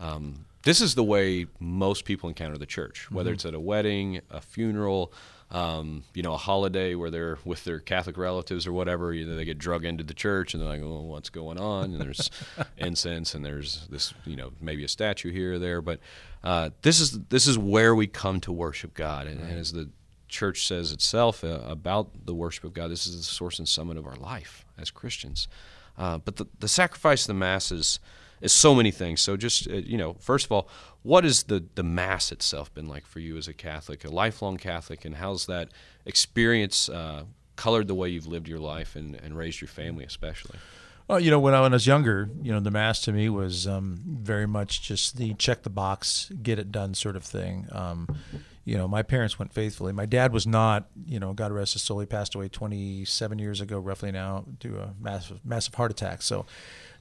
um, 0.00 0.46
this 0.62 0.80
is 0.80 0.94
the 0.94 1.04
way 1.04 1.46
most 1.60 2.04
people 2.04 2.28
encounter 2.28 2.58
the 2.58 2.66
church, 2.66 3.10
whether 3.10 3.32
it's 3.32 3.44
at 3.44 3.54
a 3.54 3.60
wedding, 3.60 4.20
a 4.30 4.40
funeral, 4.40 5.12
um, 5.50 6.04
you 6.14 6.22
know, 6.22 6.34
a 6.34 6.38
holiday 6.38 6.94
where 6.94 7.10
they're 7.10 7.38
with 7.44 7.64
their 7.64 7.78
Catholic 7.78 8.18
relatives 8.18 8.66
or 8.66 8.72
whatever. 8.72 9.12
You 9.12 9.24
know, 9.24 9.36
they 9.36 9.44
get 9.44 9.58
drug 9.58 9.84
into 9.84 10.04
the 10.04 10.14
church 10.14 10.52
and 10.52 10.62
they're 10.62 10.68
like, 10.68 10.82
"Oh, 10.82 11.02
what's 11.02 11.30
going 11.30 11.58
on?" 11.58 11.92
And 11.92 12.00
there's 12.00 12.30
incense 12.76 13.34
and 13.34 13.44
there's 13.44 13.86
this, 13.88 14.12
you 14.26 14.36
know, 14.36 14.52
maybe 14.60 14.84
a 14.84 14.88
statue 14.88 15.30
here 15.30 15.54
or 15.54 15.58
there. 15.58 15.80
But 15.80 16.00
uh, 16.44 16.70
this 16.82 17.00
is 17.00 17.18
this 17.28 17.46
is 17.46 17.56
where 17.56 17.94
we 17.94 18.06
come 18.06 18.40
to 18.40 18.52
worship 18.52 18.94
God, 18.94 19.26
and, 19.26 19.40
and 19.40 19.58
as 19.58 19.72
the 19.72 19.88
church 20.28 20.66
says 20.66 20.92
itself 20.92 21.42
uh, 21.42 21.60
about 21.64 22.26
the 22.26 22.34
worship 22.34 22.64
of 22.64 22.74
God, 22.74 22.90
this 22.90 23.06
is 23.06 23.16
the 23.16 23.22
source 23.22 23.58
and 23.58 23.68
summit 23.68 23.96
of 23.96 24.06
our 24.06 24.16
life 24.16 24.64
as 24.78 24.90
Christians. 24.90 25.48
Uh, 25.96 26.18
but 26.18 26.36
the, 26.36 26.46
the 26.60 26.68
sacrifice 26.68 27.22
of 27.22 27.28
the 27.28 27.34
mass 27.34 27.72
is, 27.72 27.98
is 28.40 28.52
so 28.52 28.74
many 28.74 28.90
things. 28.90 29.20
So 29.20 29.36
just 29.36 29.68
uh, 29.68 29.74
you 29.74 29.96
know, 29.96 30.14
first 30.14 30.46
of 30.46 30.52
all, 30.52 30.68
what 31.02 31.24
has 31.24 31.44
the 31.44 31.64
the 31.74 31.82
mass 31.82 32.32
itself 32.32 32.72
been 32.74 32.88
like 32.88 33.06
for 33.06 33.20
you 33.20 33.36
as 33.36 33.48
a 33.48 33.54
Catholic, 33.54 34.04
a 34.04 34.10
lifelong 34.10 34.56
Catholic, 34.56 35.04
and 35.04 35.16
how's 35.16 35.46
that 35.46 35.68
experience 36.04 36.88
uh, 36.88 37.24
colored 37.56 37.88
the 37.88 37.94
way 37.94 38.08
you've 38.08 38.26
lived 38.26 38.48
your 38.48 38.60
life 38.60 38.96
and, 38.96 39.14
and 39.16 39.36
raised 39.36 39.60
your 39.60 39.68
family, 39.68 40.04
especially? 40.04 40.58
Well, 41.08 41.18
you 41.18 41.30
know, 41.30 41.40
when 41.40 41.54
I, 41.54 41.66
was 41.66 41.86
younger, 41.86 42.28
you 42.42 42.52
know, 42.52 42.60
the 42.60 42.70
mass 42.70 43.00
to 43.02 43.12
me 43.12 43.30
was 43.30 43.66
um, 43.66 43.98
very 44.06 44.46
much 44.46 44.82
just 44.82 45.16
the 45.16 45.32
check 45.34 45.62
the 45.62 45.70
box, 45.70 46.30
get 46.42 46.58
it 46.58 46.70
done 46.70 46.92
sort 46.92 47.16
of 47.16 47.24
thing. 47.24 47.66
Um, 47.72 48.06
you 48.66 48.76
know, 48.76 48.86
my 48.86 49.02
parents 49.02 49.38
went 49.38 49.54
faithfully. 49.54 49.94
My 49.94 50.04
dad 50.04 50.34
was 50.34 50.46
not, 50.46 50.90
you 51.06 51.18
know, 51.18 51.32
God 51.32 51.50
rest 51.50 51.72
his 51.72 51.80
soul. 51.80 52.00
He 52.00 52.06
passed 52.06 52.34
away 52.34 52.50
27 52.50 53.38
years 53.38 53.62
ago, 53.62 53.78
roughly 53.78 54.12
now, 54.12 54.44
due 54.60 54.72
to 54.72 54.80
a 54.80 54.94
massive, 55.00 55.40
massive 55.46 55.72
heart 55.72 55.90
attack. 55.90 56.20
So, 56.20 56.44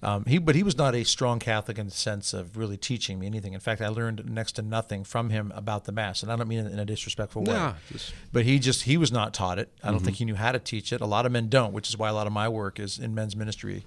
um, 0.04 0.26
he, 0.26 0.38
but 0.38 0.56
he 0.56 0.64
was 0.64 0.78
not 0.78 0.94
a 0.96 1.04
strong 1.04 1.40
Catholic 1.40 1.78
in 1.80 1.86
the 1.88 1.92
sense 1.92 2.34
of 2.34 2.56
really 2.56 2.78
teaching 2.78 3.20
me 3.20 3.26
anything. 3.26 3.54
In 3.54 3.60
fact, 3.60 3.82
I 3.82 3.88
learned 3.88 4.30
next 4.30 4.54
to 4.54 4.62
nothing 4.62 5.04
from 5.04 5.30
him 5.32 5.52
about 5.56 5.86
the 5.86 5.92
mass, 5.92 6.22
and 6.24 6.32
I 6.32 6.36
don't 6.36 6.48
mean 6.48 6.66
it 6.66 6.72
in 6.72 6.78
a 6.80 6.86
disrespectful 6.86 7.44
way. 7.44 7.54
Nah, 7.54 7.74
just- 7.92 8.14
But 8.32 8.46
he 8.46 8.60
just 8.60 8.84
he 8.84 8.98
was 8.98 9.12
not 9.12 9.34
taught 9.34 9.58
it. 9.60 9.72
I 9.84 9.90
don't 9.92 10.04
think 10.04 10.18
he 10.18 10.26
knew 10.26 10.36
how 10.36 10.52
to 10.52 10.60
teach 10.60 10.94
it. 10.94 11.02
A 11.02 11.06
lot 11.06 11.26
of 11.26 11.32
men 11.32 11.50
don't, 11.50 11.74
which 11.74 11.90
is 11.90 11.98
why 11.98 12.10
a 12.10 12.14
lot 12.14 12.28
of 12.28 12.34
my 12.34 12.48
work 12.48 12.80
is 12.80 13.00
in 13.00 13.16
men's 13.16 13.36
ministry 13.36 13.84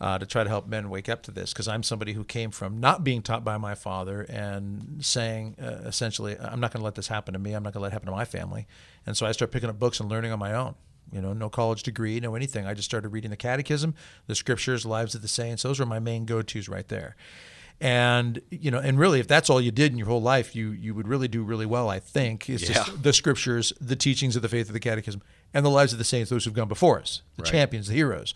uh, 0.00 0.18
to 0.18 0.24
try 0.26 0.42
to 0.44 0.48
help 0.48 0.66
men 0.66 0.88
wake 0.88 1.08
up 1.08 1.22
to 1.24 1.30
this. 1.30 1.52
Because 1.52 1.68
I'm 1.68 1.82
somebody 1.82 2.14
who 2.14 2.24
came 2.24 2.50
from 2.50 2.80
not 2.80 3.04
being 3.04 3.20
taught 3.22 3.44
by 3.44 3.58
my 3.58 3.74
father 3.74 4.22
and 4.22 4.98
saying 5.04 5.56
uh, 5.62 5.82
essentially, 5.84 6.36
I'm 6.38 6.60
not 6.60 6.72
going 6.72 6.80
to 6.80 6.84
let 6.84 6.94
this 6.94 7.08
happen 7.08 7.34
to 7.34 7.38
me. 7.38 7.52
I'm 7.52 7.62
not 7.62 7.72
going 7.74 7.80
to 7.80 7.84
let 7.84 7.88
it 7.88 7.92
happen 7.92 8.06
to 8.06 8.12
my 8.12 8.24
family. 8.24 8.66
And 9.06 9.16
so 9.16 9.26
I 9.26 9.32
started 9.32 9.52
picking 9.52 9.68
up 9.68 9.78
books 9.78 10.00
and 10.00 10.08
learning 10.08 10.32
on 10.32 10.38
my 10.38 10.54
own. 10.54 10.74
You 11.12 11.20
know, 11.20 11.32
no 11.32 11.48
college 11.50 11.82
degree, 11.82 12.20
no 12.20 12.34
anything. 12.34 12.66
I 12.66 12.74
just 12.74 12.88
started 12.88 13.08
reading 13.08 13.30
the 13.30 13.36
Catechism, 13.36 13.94
the 14.26 14.34
Scriptures, 14.34 14.86
Lives 14.86 15.14
of 15.14 15.22
the 15.22 15.28
Saints. 15.28 15.62
Those 15.62 15.80
were 15.80 15.86
my 15.86 15.98
main 15.98 16.24
go-tos 16.24 16.68
right 16.68 16.86
there 16.88 17.16
and 17.82 18.42
you 18.50 18.70
know 18.70 18.78
and 18.78 18.98
really 18.98 19.20
if 19.20 19.26
that's 19.26 19.48
all 19.48 19.58
you 19.58 19.70
did 19.70 19.90
in 19.90 19.96
your 19.96 20.06
whole 20.06 20.20
life 20.20 20.54
you 20.54 20.70
you 20.70 20.92
would 20.94 21.08
really 21.08 21.28
do 21.28 21.42
really 21.42 21.64
well 21.64 21.88
i 21.88 21.98
think 21.98 22.46
it's 22.50 22.68
Yeah. 22.68 22.74
just 22.74 23.02
the 23.02 23.12
scriptures 23.14 23.72
the 23.80 23.96
teachings 23.96 24.36
of 24.36 24.42
the 24.42 24.50
faith 24.50 24.66
of 24.68 24.74
the 24.74 24.80
catechism 24.80 25.22
and 25.54 25.64
the 25.64 25.70
lives 25.70 25.92
of 25.92 25.98
the 25.98 26.04
saints 26.04 26.28
those 26.28 26.44
who've 26.44 26.52
gone 26.52 26.68
before 26.68 27.00
us 27.00 27.22
the 27.36 27.42
Right. 27.42 27.50
champions 27.50 27.88
the 27.88 27.94
heroes 27.94 28.34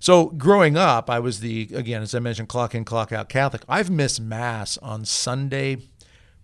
So 0.00 0.26
growing 0.26 0.76
up, 0.76 1.08
I 1.08 1.18
was 1.18 1.40
the 1.40 1.70
again, 1.74 2.02
as 2.02 2.14
I 2.14 2.18
mentioned, 2.18 2.50
clock 2.50 2.74
in, 2.74 2.84
clock 2.84 3.10
out 3.10 3.30
Catholic. 3.30 3.62
I've 3.66 3.88
missed 3.88 4.20
mass 4.20 4.76
on 4.82 5.06
Sunday, 5.06 5.78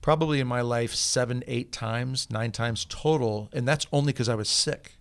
probably 0.00 0.40
in 0.40 0.46
my 0.46 0.62
life 0.62 0.94
seven, 0.94 1.44
eight 1.46 1.70
times, 1.72 2.28
nine 2.30 2.52
times 2.52 2.86
total, 2.88 3.50
and 3.52 3.68
that's 3.68 3.86
only 3.92 4.14
because 4.14 4.30
I 4.30 4.34
was 4.34 4.48
sick. 4.48 4.92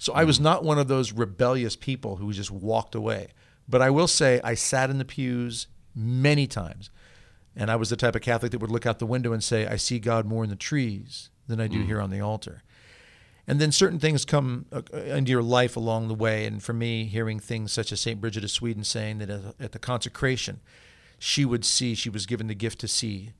So 0.00 0.14
I 0.14 0.24
was 0.24 0.38
mm. 0.38 0.44
not 0.44 0.64
one 0.64 0.78
of 0.78 0.88
those 0.88 1.12
rebellious 1.12 1.76
people 1.76 2.16
who 2.16 2.32
just 2.32 2.50
walked 2.50 2.94
away. 2.94 3.28
But 3.68 3.82
I 3.82 3.90
will 3.90 4.08
say 4.08 4.40
I 4.42 4.54
sat 4.54 4.88
in 4.88 4.96
the 4.98 5.04
pews 5.04 5.68
many 5.94 6.46
times. 6.46 6.90
And 7.54 7.70
I 7.70 7.76
was 7.76 7.90
the 7.90 7.96
type 7.96 8.16
of 8.16 8.22
Catholic 8.22 8.50
that 8.52 8.60
would 8.60 8.70
look 8.70 8.86
out 8.86 8.98
the 8.98 9.06
window 9.06 9.32
and 9.32 9.44
say, 9.44 9.66
I 9.66 9.76
see 9.76 9.98
God 9.98 10.24
more 10.24 10.42
in 10.42 10.50
the 10.50 10.56
trees 10.56 11.28
than 11.46 11.60
I 11.60 11.68
do 11.68 11.80
mm. 11.80 11.86
here 11.86 12.00
on 12.00 12.10
the 12.10 12.20
altar. 12.20 12.62
And 13.46 13.60
then 13.60 13.72
certain 13.72 13.98
things 13.98 14.24
come 14.24 14.64
uh, 14.72 14.80
uh, 14.94 14.96
into 14.96 15.32
your 15.32 15.42
life 15.42 15.76
along 15.76 16.08
the 16.08 16.14
way. 16.14 16.46
And 16.46 16.62
for 16.62 16.72
me, 16.72 17.04
hearing 17.04 17.38
things 17.38 17.70
such 17.70 17.92
as 17.92 18.00
St. 18.00 18.20
Bridget 18.20 18.44
of 18.44 18.50
Sweden 18.50 18.84
saying 18.84 19.18
that 19.18 19.54
at 19.60 19.72
the 19.72 19.78
consecration, 19.78 20.60
she 21.18 21.44
would 21.44 21.64
see, 21.66 21.94
she 21.94 22.08
was 22.08 22.24
given 22.24 22.46
the 22.46 22.54
gift 22.54 22.78
to 22.80 22.88
see 22.88 23.32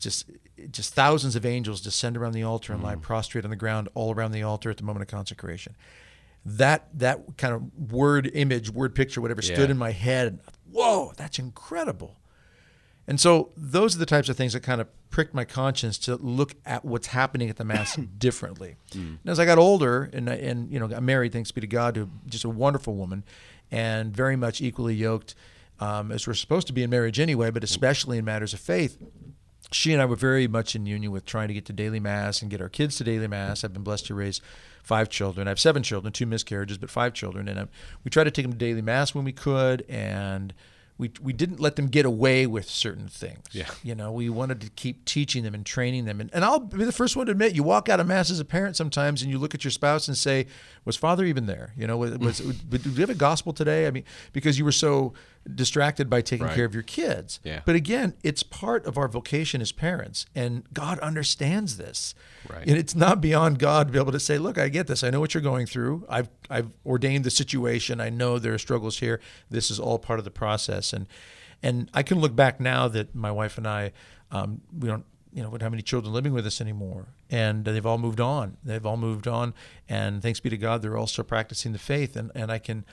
just 0.00 0.30
just 0.70 0.94
thousands 0.94 1.36
of 1.36 1.46
angels 1.46 1.80
descend 1.80 2.16
around 2.16 2.32
the 2.32 2.42
altar 2.42 2.72
and 2.72 2.82
lie 2.82 2.94
mm. 2.94 3.02
prostrate 3.02 3.44
on 3.44 3.50
the 3.50 3.56
ground 3.56 3.88
all 3.94 4.14
around 4.14 4.32
the 4.32 4.42
altar 4.42 4.70
at 4.70 4.76
the 4.76 4.84
moment 4.84 5.02
of 5.02 5.08
consecration. 5.08 5.76
That 6.44 6.88
that 6.94 7.36
kind 7.36 7.54
of 7.54 7.92
word 7.92 8.30
image, 8.34 8.70
word 8.70 8.94
picture, 8.94 9.20
whatever 9.20 9.42
Yeah. 9.42 9.54
stood 9.54 9.70
in 9.70 9.78
my 9.78 9.92
head. 9.92 10.40
Whoa, 10.70 11.12
that's 11.16 11.38
incredible. 11.38 12.16
And 13.06 13.20
so 13.20 13.50
those 13.56 13.96
are 13.96 13.98
the 13.98 14.06
types 14.06 14.28
of 14.28 14.36
things 14.36 14.52
that 14.52 14.60
kind 14.60 14.80
of 14.80 14.86
pricked 15.10 15.34
my 15.34 15.44
conscience 15.44 15.98
to 15.98 16.14
look 16.14 16.54
at 16.64 16.84
what's 16.84 17.08
happening 17.08 17.50
at 17.50 17.56
the 17.56 17.64
mass 17.64 17.96
differently. 18.18 18.76
Mm. 18.92 19.18
And 19.22 19.26
as 19.26 19.40
I 19.40 19.44
got 19.44 19.58
older 19.58 20.08
and 20.12 20.28
and 20.28 20.72
you 20.72 20.78
know 20.78 20.88
got 20.88 21.02
married, 21.02 21.32
thanks 21.32 21.50
be 21.50 21.60
to 21.60 21.66
God, 21.66 21.94
to 21.96 22.08
just 22.26 22.44
a 22.44 22.48
wonderful 22.48 22.94
woman, 22.94 23.24
and 23.70 24.14
very 24.14 24.36
much 24.36 24.60
equally 24.60 24.94
yoked, 24.94 25.34
um, 25.80 26.12
as 26.12 26.26
we're 26.26 26.34
supposed 26.34 26.66
to 26.68 26.72
be 26.72 26.82
in 26.82 26.90
marriage 26.90 27.18
anyway, 27.18 27.50
but 27.50 27.62
mm. 27.62 27.64
especially 27.64 28.18
in 28.18 28.24
matters 28.24 28.54
of 28.54 28.60
faith. 28.60 28.98
She 29.72 29.92
and 29.92 30.02
I 30.02 30.04
were 30.04 30.16
very 30.16 30.48
much 30.48 30.74
in 30.74 30.86
union 30.86 31.12
with 31.12 31.24
trying 31.24 31.48
to 31.48 31.54
get 31.54 31.64
to 31.66 31.72
daily 31.72 32.00
mass 32.00 32.42
and 32.42 32.50
get 32.50 32.60
our 32.60 32.68
kids 32.68 32.96
to 32.96 33.04
daily 33.04 33.28
mass. 33.28 33.62
I've 33.62 33.72
been 33.72 33.84
blessed 33.84 34.06
to 34.06 34.14
raise 34.14 34.40
five 34.82 35.08
children. 35.08 35.46
I 35.46 35.50
have 35.50 35.60
seven 35.60 35.82
children, 35.82 36.12
two 36.12 36.26
miscarriages, 36.26 36.78
but 36.78 36.90
five 36.90 37.14
children, 37.14 37.48
and 37.48 37.58
um, 37.58 37.68
we 38.04 38.10
try 38.10 38.24
to 38.24 38.30
take 38.30 38.44
them 38.44 38.52
to 38.52 38.58
daily 38.58 38.82
mass 38.82 39.14
when 39.14 39.24
we 39.24 39.32
could, 39.32 39.84
and 39.88 40.52
we 41.00 41.10
we 41.22 41.32
didn't 41.32 41.58
let 41.58 41.76
them 41.76 41.88
get 41.88 42.04
away 42.04 42.46
with 42.46 42.68
certain 42.68 43.08
things. 43.08 43.46
Yeah. 43.52 43.70
You 43.82 43.94
know, 43.94 44.12
we 44.12 44.28
wanted 44.28 44.60
to 44.60 44.68
keep 44.68 45.06
teaching 45.06 45.42
them 45.42 45.54
and 45.54 45.64
training 45.64 46.04
them. 46.04 46.20
And, 46.20 46.28
and 46.34 46.44
I'll 46.44 46.60
be 46.60 46.84
the 46.84 46.92
first 46.92 47.16
one 47.16 47.24
to 47.26 47.32
admit, 47.32 47.54
you 47.54 47.62
walk 47.62 47.88
out 47.88 48.00
of 48.00 48.06
mass 48.06 48.30
as 48.30 48.38
a 48.38 48.44
parent 48.44 48.76
sometimes 48.76 49.22
and 49.22 49.30
you 49.30 49.38
look 49.38 49.54
at 49.54 49.64
your 49.64 49.70
spouse 49.70 50.08
and 50.08 50.16
say, 50.16 50.46
was 50.84 50.96
father 50.96 51.24
even 51.24 51.46
there? 51.46 51.72
You 51.74 51.86
know, 51.86 51.96
was, 51.96 52.18
was 52.18 52.38
did 52.68 52.84
we 52.94 53.00
have 53.00 53.08
a 53.08 53.14
gospel 53.14 53.54
today? 53.54 53.86
I 53.86 53.90
mean, 53.90 54.04
because 54.34 54.58
you 54.58 54.64
were 54.66 54.72
so 54.72 55.14
distracted 55.54 56.10
by 56.10 56.20
taking 56.20 56.46
Right. 56.46 56.54
care 56.54 56.64
of 56.64 56.74
your 56.74 56.82
kids. 56.82 57.40
Yeah. 57.42 57.60
But 57.64 57.74
again, 57.74 58.14
it's 58.22 58.42
part 58.42 58.84
of 58.86 58.98
our 58.98 59.08
vocation 59.08 59.60
as 59.62 59.72
parents, 59.72 60.26
and 60.34 60.64
God 60.72 60.98
understands 61.00 61.76
this. 61.76 62.14
Right. 62.48 62.66
And 62.66 62.76
it's 62.76 62.94
not 62.94 63.20
beyond 63.20 63.58
God 63.58 63.88
to 63.88 63.92
be 63.92 63.98
able 63.98 64.12
to 64.12 64.20
say, 64.20 64.38
"Look, 64.38 64.58
I 64.58 64.68
get 64.68 64.86
this. 64.86 65.02
I 65.02 65.10
know 65.10 65.18
what 65.20 65.32
you're 65.34 65.42
going 65.42 65.66
through. 65.66 66.04
I've 66.08 66.28
I've 66.50 66.70
ordained 66.84 67.24
the 67.24 67.30
situation. 67.30 68.00
I 68.00 68.10
know 68.10 68.38
there 68.38 68.52
are 68.54 68.58
struggles 68.58 68.98
here. 68.98 69.20
This 69.50 69.70
is 69.70 69.80
all 69.80 69.98
part 69.98 70.18
of 70.18 70.24
the 70.24 70.30
process." 70.30 70.92
And 70.92 71.06
and 71.62 71.90
I 71.94 72.02
can 72.02 72.18
look 72.20 72.34
back 72.36 72.60
now 72.60 72.88
that 72.88 73.14
my 73.14 73.30
wife 73.30 73.58
and 73.58 73.66
I, 73.66 73.92
um, 74.30 74.60
we 74.78 74.88
don't. 74.88 75.04
You 75.32 75.44
know, 75.44 75.48
we 75.48 75.58
don't 75.58 75.66
have 75.66 75.72
any 75.74 75.82
children 75.82 76.12
living 76.12 76.32
with 76.32 76.44
us 76.44 76.60
anymore, 76.60 77.06
and 77.30 77.64
they've 77.64 77.86
all 77.86 77.98
moved 77.98 78.18
on. 78.20 78.56
They've 78.64 78.84
all 78.84 78.96
moved 78.96 79.28
on, 79.28 79.54
and 79.88 80.20
thanks 80.20 80.40
be 80.40 80.50
to 80.50 80.56
God, 80.56 80.82
they're 80.82 80.96
all 80.96 81.06
still 81.06 81.22
practicing 81.22 81.70
the 81.72 81.78
faith. 81.78 82.16
And 82.16 82.32
and 82.34 82.50
I 82.50 82.58
can 82.58 82.84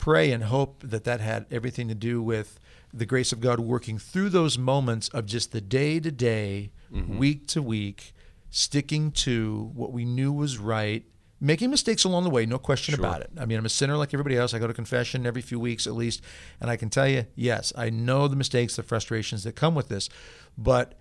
pray 0.00 0.32
and 0.32 0.44
hope 0.44 0.82
that 0.82 1.04
that 1.04 1.20
had 1.20 1.46
everything 1.50 1.86
to 1.88 1.94
do 1.94 2.22
with 2.22 2.58
the 2.92 3.06
grace 3.06 3.30
of 3.32 3.40
God 3.40 3.60
working 3.60 3.98
through 3.98 4.30
those 4.30 4.58
moments 4.58 5.08
of 5.10 5.26
just 5.26 5.52
the 5.52 5.60
day 5.60 6.00
to 6.00 6.10
day, 6.10 6.72
mm-hmm. 6.92 7.18
week 7.18 7.46
to 7.48 7.62
week, 7.62 8.12
sticking 8.50 9.12
to 9.12 9.70
what 9.74 9.92
we 9.92 10.04
knew 10.04 10.32
was 10.32 10.58
right, 10.58 11.04
making 11.40 11.70
mistakes 11.70 12.02
along 12.04 12.24
the 12.24 12.30
way, 12.30 12.44
no 12.46 12.58
question 12.58 12.94
Sure. 12.96 13.04
about 13.04 13.20
it. 13.20 13.30
I 13.38 13.44
mean, 13.46 13.58
I'm 13.58 13.66
a 13.66 13.70
sinner 13.70 13.96
like 13.96 14.12
everybody 14.12 14.36
else. 14.36 14.52
I 14.54 14.58
go 14.58 14.66
to 14.66 14.74
confession 14.74 15.26
every 15.26 15.42
few 15.42 15.60
weeks 15.60 15.86
at 15.86 15.94
least, 15.94 16.22
and 16.60 16.68
I 16.70 16.76
can 16.76 16.90
tell 16.90 17.06
you, 17.06 17.26
yes, 17.36 17.72
I 17.76 17.90
know 17.90 18.26
the 18.26 18.36
mistakes, 18.36 18.76
the 18.76 18.82
frustrations 18.82 19.44
that 19.44 19.54
come 19.54 19.74
with 19.74 19.88
this, 19.88 20.08
but 20.58 20.94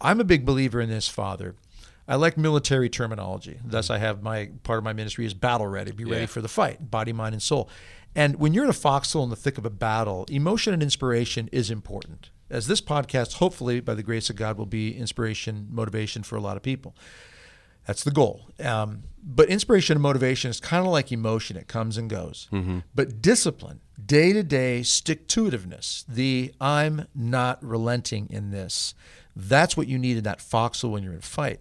I'm 0.00 0.20
a 0.20 0.24
big 0.24 0.44
believer 0.44 0.80
in 0.80 0.88
this, 0.88 1.06
Father. 1.06 1.54
I 2.08 2.14
like 2.14 2.38
military 2.38 2.88
terminology. 2.88 3.60
Thus, 3.64 3.86
mm-hmm. 3.86 3.94
I 3.94 3.98
have 3.98 4.22
my 4.22 4.50
part 4.62 4.78
of 4.78 4.84
my 4.84 4.94
ministry 4.94 5.26
is 5.26 5.34
battle 5.34 5.66
ready, 5.66 5.92
be 5.92 6.04
ready 6.04 6.22
Yeah. 6.22 6.26
for 6.26 6.40
the 6.40 6.48
fight, 6.48 6.90
body, 6.90 7.12
mind, 7.12 7.34
and 7.34 7.42
soul. 7.42 7.68
And 8.14 8.36
when 8.36 8.54
you're 8.54 8.64
in 8.64 8.70
a 8.70 8.74
foxhole 8.74 9.24
in 9.24 9.30
the 9.30 9.36
thick 9.36 9.58
of 9.58 9.66
a 9.66 9.70
battle, 9.70 10.24
emotion 10.28 10.72
and 10.72 10.82
inspiration 10.82 11.48
is 11.52 11.70
important. 11.70 12.30
As 12.50 12.66
this 12.66 12.80
podcast, 12.80 13.34
hopefully, 13.34 13.80
by 13.80 13.94
the 13.94 14.02
grace 14.02 14.30
of 14.30 14.36
God, 14.36 14.56
will 14.56 14.66
be 14.66 14.96
inspiration, 14.96 15.68
motivation 15.70 16.22
for 16.22 16.36
a 16.36 16.40
lot 16.40 16.56
of 16.56 16.62
people. 16.62 16.96
That's 17.86 18.04
the 18.04 18.10
goal. 18.10 18.50
Um, 18.62 19.04
but 19.22 19.48
inspiration 19.48 19.96
and 19.96 20.02
motivation 20.02 20.50
is 20.50 20.60
kind 20.60 20.84
of 20.84 20.92
like 20.92 21.10
emotion, 21.10 21.56
it 21.56 21.68
comes 21.68 21.96
and 21.96 22.08
goes. 22.10 22.48
But 22.94 23.22
discipline, 23.22 23.80
day 24.04 24.32
to 24.32 24.42
day 24.42 24.82
stick 24.82 25.26
to 25.28 25.44
itiveness, 25.50 26.04
the 26.06 26.52
I'm 26.60 27.06
not 27.14 27.62
relenting 27.64 28.28
in 28.30 28.50
this, 28.50 28.94
that's 29.34 29.76
what 29.76 29.86
you 29.86 29.98
need 29.98 30.16
in 30.18 30.24
that 30.24 30.40
foxhole 30.40 30.92
when 30.92 31.02
you're 31.02 31.12
in 31.12 31.18
a 31.18 31.22
fight. 31.22 31.60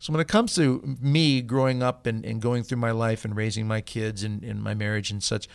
So 0.00 0.12
when 0.12 0.20
it 0.20 0.28
comes 0.28 0.54
to 0.54 0.96
me 1.00 1.42
growing 1.42 1.82
up 1.82 2.06
and, 2.06 2.24
and 2.24 2.40
going 2.40 2.62
through 2.62 2.78
my 2.78 2.92
life 2.92 3.24
and 3.24 3.34
raising 3.36 3.66
my 3.66 3.80
kids 3.80 4.22
and, 4.22 4.42
and 4.44 4.62
my 4.62 4.74
marriage 4.74 5.10
and 5.10 5.22
such, 5.22 5.48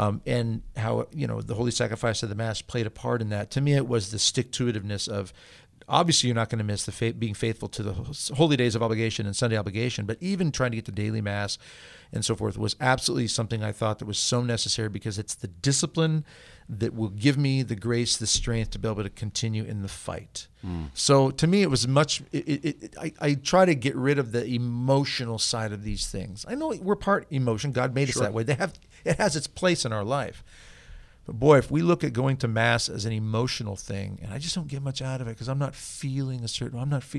um, 0.00 0.22
and 0.24 0.62
how 0.76 1.06
you 1.12 1.26
know 1.26 1.42
the 1.42 1.54
holy 1.54 1.70
sacrifice 1.70 2.22
of 2.22 2.30
the 2.30 2.34
mass 2.34 2.62
played 2.62 2.86
a 2.86 2.90
part 2.90 3.20
in 3.20 3.28
that. 3.28 3.50
To 3.50 3.60
me, 3.60 3.74
it 3.74 3.86
was 3.86 4.10
the 4.10 4.18
stick 4.18 4.50
to 4.52 4.72
itiveness 4.72 5.06
of 5.06 5.30
obviously 5.86 6.28
you're 6.28 6.34
not 6.34 6.48
going 6.48 6.58
to 6.58 6.64
miss 6.64 6.86
the 6.86 6.92
faith, 6.92 7.18
being 7.18 7.34
faithful 7.34 7.68
to 7.68 7.82
the 7.82 7.92
holy 8.34 8.56
days 8.56 8.74
of 8.74 8.82
obligation 8.82 9.26
and 9.26 9.36
Sunday 9.36 9.58
obligation, 9.58 10.06
but 10.06 10.16
even 10.20 10.52
trying 10.52 10.70
to 10.70 10.78
get 10.78 10.86
to 10.86 10.92
daily 10.92 11.20
mass 11.20 11.58
and 12.12 12.24
so 12.24 12.34
forth 12.34 12.56
was 12.56 12.76
absolutely 12.80 13.28
something 13.28 13.62
I 13.62 13.72
thought 13.72 13.98
that 13.98 14.06
was 14.06 14.18
so 14.18 14.42
necessary 14.42 14.88
because 14.88 15.18
it's 15.18 15.34
the 15.34 15.48
discipline 15.48 16.24
that 16.78 16.94
will 16.94 17.08
give 17.08 17.36
me 17.36 17.62
the 17.62 17.74
grace, 17.74 18.16
the 18.16 18.26
strength 18.26 18.70
to 18.70 18.78
be 18.78 18.88
able 18.88 19.02
to 19.02 19.10
continue 19.10 19.64
in 19.64 19.82
the 19.82 19.88
fight. 19.88 20.46
Hmm. 20.62 20.84
So 20.94 21.30
to 21.32 21.46
me, 21.46 21.62
it 21.62 21.70
was 21.70 21.88
much. 21.88 22.22
It, 22.30 22.48
it, 22.48 22.82
it, 22.82 22.94
I, 22.98 23.12
I 23.20 23.34
try 23.34 23.64
to 23.64 23.74
get 23.74 23.96
rid 23.96 24.18
of 24.18 24.30
the 24.32 24.44
emotional 24.46 25.38
side 25.38 25.72
of 25.72 25.82
these 25.82 26.06
things. 26.06 26.46
I 26.48 26.54
know 26.54 26.72
we're 26.80 26.96
part 26.96 27.26
emotion. 27.30 27.72
God 27.72 27.94
made 27.94 28.08
us 28.08 28.16
that 28.16 28.32
way. 28.32 28.44
They 28.44 28.54
have 28.54 28.74
it 29.04 29.16
has 29.16 29.34
its 29.36 29.46
place 29.46 29.84
in 29.84 29.92
our 29.92 30.04
life. 30.04 30.44
But 31.26 31.38
boy, 31.38 31.58
if 31.58 31.70
we 31.70 31.82
look 31.82 32.02
at 32.04 32.12
going 32.12 32.36
to 32.38 32.48
mass 32.48 32.88
as 32.88 33.04
an 33.04 33.12
emotional 33.12 33.76
thing, 33.76 34.18
and 34.22 34.32
I 34.32 34.38
just 34.38 34.54
don't 34.54 34.68
get 34.68 34.82
much 34.82 35.02
out 35.02 35.20
of 35.20 35.28
it 35.28 35.32
because 35.32 35.48
I'm 35.48 35.58
not 35.58 35.74
feeling 35.74 36.44
a 36.44 36.48
certain. 36.48 36.78
I'm 36.78 36.88
not 36.88 37.04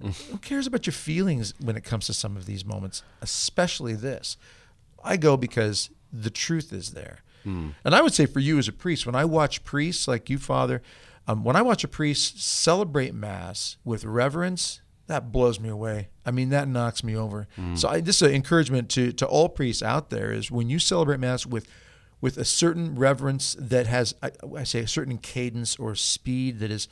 Who 0.00 0.38
cares 0.38 0.66
about 0.66 0.86
your 0.86 0.92
feelings 0.92 1.54
when 1.60 1.76
it 1.76 1.84
comes 1.84 2.06
to 2.06 2.14
some 2.14 2.36
of 2.36 2.46
these 2.46 2.64
moments, 2.64 3.02
especially 3.20 3.94
this? 3.94 4.36
I 5.02 5.16
go 5.16 5.36
because 5.36 5.90
the 6.12 6.30
truth 6.30 6.72
is 6.72 6.92
there. 6.92 7.18
And 7.44 7.74
I 7.94 8.02
would 8.02 8.14
say 8.14 8.26
for 8.26 8.40
you 8.40 8.58
as 8.58 8.68
a 8.68 8.72
priest, 8.72 9.06
when 9.06 9.14
I 9.14 9.24
watch 9.24 9.64
priests 9.64 10.06
like 10.08 10.28
you, 10.30 10.38
Father, 10.38 10.82
um, 11.26 11.44
when 11.44 11.56
I 11.56 11.62
watch 11.62 11.84
a 11.84 11.88
priest 11.88 12.42
celebrate 12.42 13.14
Mass 13.14 13.76
with 13.84 14.04
reverence, 14.04 14.80
that 15.06 15.32
blows 15.32 15.58
me 15.58 15.68
away. 15.68 16.08
I 16.24 16.30
mean, 16.30 16.50
that 16.50 16.68
knocks 16.68 17.02
me 17.02 17.16
over. 17.16 17.48
So 17.74 17.88
I, 17.88 18.00
this 18.00 18.16
is 18.16 18.28
an 18.28 18.34
encouragement 18.34 18.88
to 18.90 19.12
to 19.12 19.26
all 19.26 19.48
priests 19.48 19.82
out 19.82 20.10
there: 20.10 20.32
is 20.32 20.50
when 20.50 20.68
you 20.68 20.78
celebrate 20.78 21.20
Mass 21.20 21.46
with 21.46 21.66
with 22.20 22.36
a 22.36 22.44
certain 22.44 22.96
reverence 22.96 23.56
that 23.58 23.86
has, 23.86 24.14
I, 24.22 24.32
I 24.56 24.64
say, 24.64 24.80
a 24.80 24.88
certain 24.88 25.18
cadence 25.18 25.76
or 25.76 25.94
speed 25.94 26.58
that 26.58 26.70
is 26.70 26.88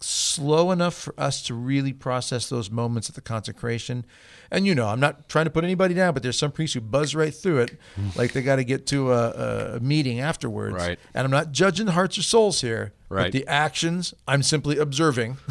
slow 0.00 0.70
enough 0.70 0.94
for 0.94 1.14
us 1.18 1.42
to 1.42 1.54
really 1.54 1.92
process 1.92 2.48
those 2.48 2.70
moments 2.70 3.08
at 3.08 3.14
the 3.14 3.20
consecration. 3.20 4.04
And 4.50 4.66
you 4.66 4.74
know, 4.74 4.86
I'm 4.88 5.00
not 5.00 5.28
trying 5.28 5.46
to 5.46 5.50
put 5.50 5.64
anybody 5.64 5.94
down, 5.94 6.12
but 6.14 6.22
there's 6.22 6.38
some 6.38 6.52
priests 6.52 6.74
who 6.74 6.80
buzz 6.80 7.14
right 7.14 7.34
through 7.34 7.60
it, 7.60 7.78
like 8.16 8.32
they 8.32 8.42
got 8.42 8.56
to 8.56 8.64
get 8.64 8.86
to 8.88 9.12
a, 9.12 9.76
a 9.76 9.80
meeting 9.80 10.20
afterwards. 10.20 10.74
Right. 10.76 10.98
And 11.14 11.24
I'm 11.24 11.30
not 11.30 11.52
judging 11.52 11.86
the 11.86 11.92
hearts 11.92 12.18
or 12.18 12.22
souls 12.22 12.60
here, 12.60 12.92
but 13.08 13.14
Right. 13.14 13.32
the 13.32 13.46
actions, 13.46 14.12
I'm 14.28 14.42
simply 14.42 14.78
observing. 14.78 15.36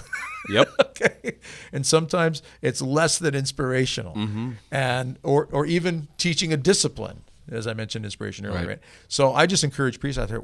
Yep. 0.50 0.68
okay 0.82 1.38
and 1.72 1.86
sometimes 1.86 2.42
it's 2.62 2.82
less 2.82 3.18
than 3.18 3.34
inspirational 3.34 4.14
Mm-hmm. 4.14 4.52
and 4.74 5.18
or 5.24 5.48
or 5.54 5.66
even 5.66 6.10
teaching 6.18 6.52
a 6.52 6.58
discipline 6.58 7.22
as 7.50 7.66
i 7.66 7.74
mentioned 7.74 8.04
inspiration 8.04 8.46
earlier 8.46 8.58
Right. 8.60 8.68
right. 8.68 8.80
so 9.08 9.32
i 9.34 9.46
just 9.46 9.64
encourage 9.64 10.02
priests 10.02 10.20
out 10.20 10.28
there 10.28 10.44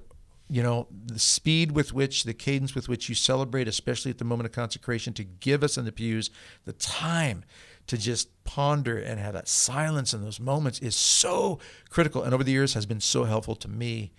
you 0.49 0.63
know 0.63 0.87
the 1.05 1.19
speed 1.19 1.71
with 1.71 1.93
which 1.93 2.23
the 2.23 2.33
cadence 2.33 2.73
with 2.75 2.89
which 2.89 3.07
you 3.09 3.15
celebrate 3.15 3.67
especially 3.67 4.11
at 4.11 4.17
the 4.17 4.25
moment 4.25 4.45
of 4.45 4.51
consecration 4.51 5.13
to 5.13 5.23
give 5.23 5.63
us 5.63 5.77
in 5.77 5.85
the 5.85 5.91
pews 5.91 6.29
the 6.65 6.73
time 6.73 7.43
to 7.87 7.97
just 7.97 8.29
ponder 8.43 8.97
and 8.97 9.19
have 9.19 9.33
that 9.33 9.47
silence 9.47 10.13
in 10.13 10.21
those 10.21 10.39
moments 10.39 10.79
is 10.79 10.95
so 10.95 11.59
critical 11.89 12.23
and 12.23 12.33
over 12.33 12.43
the 12.43 12.51
years 12.51 12.73
has 12.73 12.85
been 12.85 12.99
so 12.99 13.25
helpful 13.25 13.55
to 13.55 13.67
me 13.67 14.11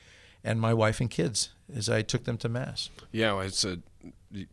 and 0.44 0.60
my 0.60 0.72
wife 0.72 1.00
and 1.00 1.10
kids 1.10 1.50
as 1.74 1.88
i 1.88 2.02
took 2.02 2.24
them 2.24 2.36
to 2.36 2.48
mass 2.48 2.90
Yeah, 3.12 3.32
well, 3.32 3.42
it's 3.42 3.64
a. 3.64 3.78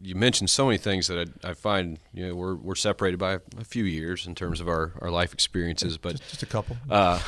You 0.02 0.16
mentioned 0.16 0.50
so 0.50 0.66
many 0.66 0.80
things 0.80 1.08
that 1.08 1.30
I, 1.44 1.52
I 1.52 1.54
find 1.54 2.00
you 2.12 2.28
know 2.28 2.36
we're 2.36 2.56
we're 2.56 2.76
separated 2.76 3.18
by 3.18 3.34
a 3.60 3.64
few 3.64 3.84
years 3.84 4.26
in 4.26 4.34
terms 4.34 4.60
of 4.60 4.68
our, 4.68 4.94
our 5.02 5.12
life 5.12 5.34
experiences, 5.34 5.98
but 6.00 6.14
just, 6.18 6.30
just 6.30 6.44
a 6.44 6.48
couple 6.48 6.76
uh, 6.90 7.20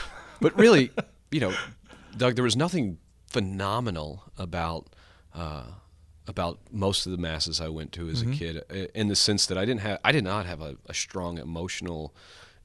but 0.42 0.58
really, 0.58 0.92
you 1.32 1.40
know, 1.40 1.54
Doug, 2.18 2.36
there 2.36 2.44
was 2.44 2.56
nothing 2.56 2.98
phenomenal 3.30 4.24
about 4.38 4.88
uh, 5.34 5.64
about 6.28 6.60
most 6.72 7.06
of 7.06 7.12
the 7.12 7.18
masses 7.18 7.60
I 7.60 7.70
went 7.70 7.92
to 7.94 8.08
as 8.10 8.22
a 8.22 8.26
kid, 8.28 8.64
uh, 8.70 8.86
in 8.94 9.08
the 9.08 9.16
sense 9.16 9.46
that 9.48 9.58
I 9.58 9.66
didn't 9.66 9.82
have 9.82 10.00
I 10.04 10.12
did 10.12 10.24
not 10.24 10.46
have 10.46 10.62
a, 10.62 10.76
a 10.86 10.94
strong 10.94 11.38
emotional 11.38 12.14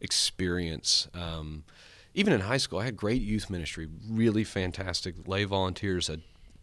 experience. 0.01 1.09
Um, 1.15 1.65
even 2.15 2.33
in 2.33 2.41
high 2.41 2.59
school, 2.59 2.79
I 2.79 2.85
had 2.85 2.97
great 2.97 3.23
youth 3.23 3.51
ministry, 3.51 3.89
really 4.09 4.45
fantastic 4.45 5.27
lay 5.27 5.45
volunteers, 5.45 6.09
a 6.09 6.19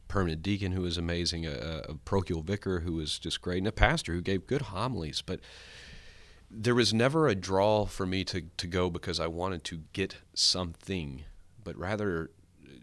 permanent 0.08 0.41
deacon 0.41 0.72
who 0.74 0.82
was 0.82 0.97
amazing, 0.97 1.45
a, 1.45 1.82
a 1.89 1.95
parochial 1.95 2.41
vicar 2.41 2.82
who 2.82 2.93
was 2.93 3.20
just 3.20 3.41
great, 3.41 3.58
and 3.60 3.68
a 3.68 3.72
pastor 3.72 4.14
who 4.14 4.22
gave 4.22 4.47
good 4.47 4.62
homilies. 4.64 5.22
But 5.22 5.39
there 6.49 6.76
was 6.76 6.93
never 6.93 7.28
a 7.28 7.36
draw 7.36 7.86
for 7.86 8.06
me 8.06 8.24
to, 8.26 8.43
to 8.58 8.68
go 8.68 8.89
because 8.89 9.20
I 9.20 9.28
wanted 9.28 9.64
to 9.66 9.82
get 9.93 10.18
something, 10.34 11.24
but 11.64 11.78
rather, 11.78 12.32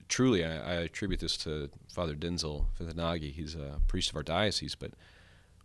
truly, 0.09 0.45
I, 0.45 0.57
I 0.57 0.75
attribute 0.83 1.21
this 1.21 1.37
to 1.39 1.71
Father 1.93 2.15
Denzel 2.15 2.67
Fithanagi. 2.81 3.33
He's 3.33 3.55
a 3.55 3.81
priest 3.89 4.11
of 4.11 4.17
our 4.17 4.23
diocese, 4.23 4.75
but 4.75 4.93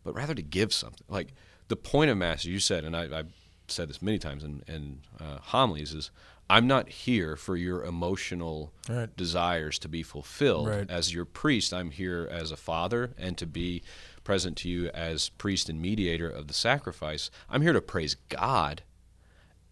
but 0.04 0.14
rather 0.16 0.36
to 0.36 0.42
give 0.42 0.74
something. 0.74 1.06
Like 1.08 1.34
the 1.70 1.76
point 1.78 2.12
of 2.12 2.18
Mass, 2.18 2.44
you 2.46 2.60
said, 2.60 2.84
and 2.84 2.96
I, 2.96 3.04
I've 3.20 3.32
said 3.70 3.88
this 3.90 4.02
many 4.02 4.20
times 4.20 4.44
in, 4.44 4.62
in 4.68 5.00
uh, 5.20 5.38
homilies, 5.42 5.94
is 5.94 6.12
I'm 6.50 6.68
not 6.68 6.90
here 6.90 7.38
for 7.38 7.56
your 7.56 7.86
emotional 7.86 8.74
Right. 8.90 9.16
desires 9.16 9.80
to 9.80 9.88
be 9.88 10.04
fulfilled. 10.04 10.68
Right. 10.68 10.90
As 10.92 11.14
your 11.14 11.24
priest, 11.24 11.74
I'm 11.74 11.92
here 11.92 12.28
as 12.30 12.52
a 12.52 12.58
father 12.58 13.14
and 13.18 13.38
to 13.38 13.46
be 13.48 13.82
present 14.26 14.58
to 14.58 14.70
you 14.70 14.90
as 14.90 15.30
priest 15.30 15.70
and 15.70 15.82
mediator 15.82 16.30
of 16.30 16.48
the 16.50 16.54
sacrifice. 16.54 17.32
I'm 17.50 17.62
here 17.62 17.72
to 17.74 17.82
praise 17.82 18.16
God 18.28 18.84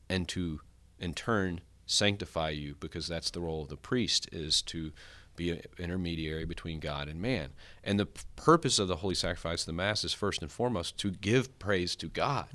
and 0.09 0.29
to, 0.29 0.61
in 0.97 1.13
turn, 1.13 1.59
sanctify 1.91 2.49
you 2.49 2.75
because 2.79 3.07
that's 3.07 3.29
the 3.31 3.41
role 3.41 3.63
of 3.63 3.69
the 3.69 3.77
priest 3.77 4.29
is 4.31 4.61
to 4.63 4.91
be 5.35 5.51
an 5.51 5.61
intermediary 5.77 6.45
between 6.45 6.79
God 6.79 7.07
and 7.07 7.21
man. 7.21 7.49
And 7.83 7.99
the 7.99 8.05
purpose 8.35 8.79
of 8.79 8.87
the 8.87 8.97
holy 8.97 9.15
sacrifice 9.15 9.61
of 9.61 9.67
the 9.67 9.73
Mass 9.73 10.03
is 10.03 10.13
first 10.13 10.41
and 10.41 10.51
foremost 10.51 10.97
to 10.97 11.11
give 11.11 11.57
praise 11.59 11.95
to 11.97 12.07
God. 12.07 12.47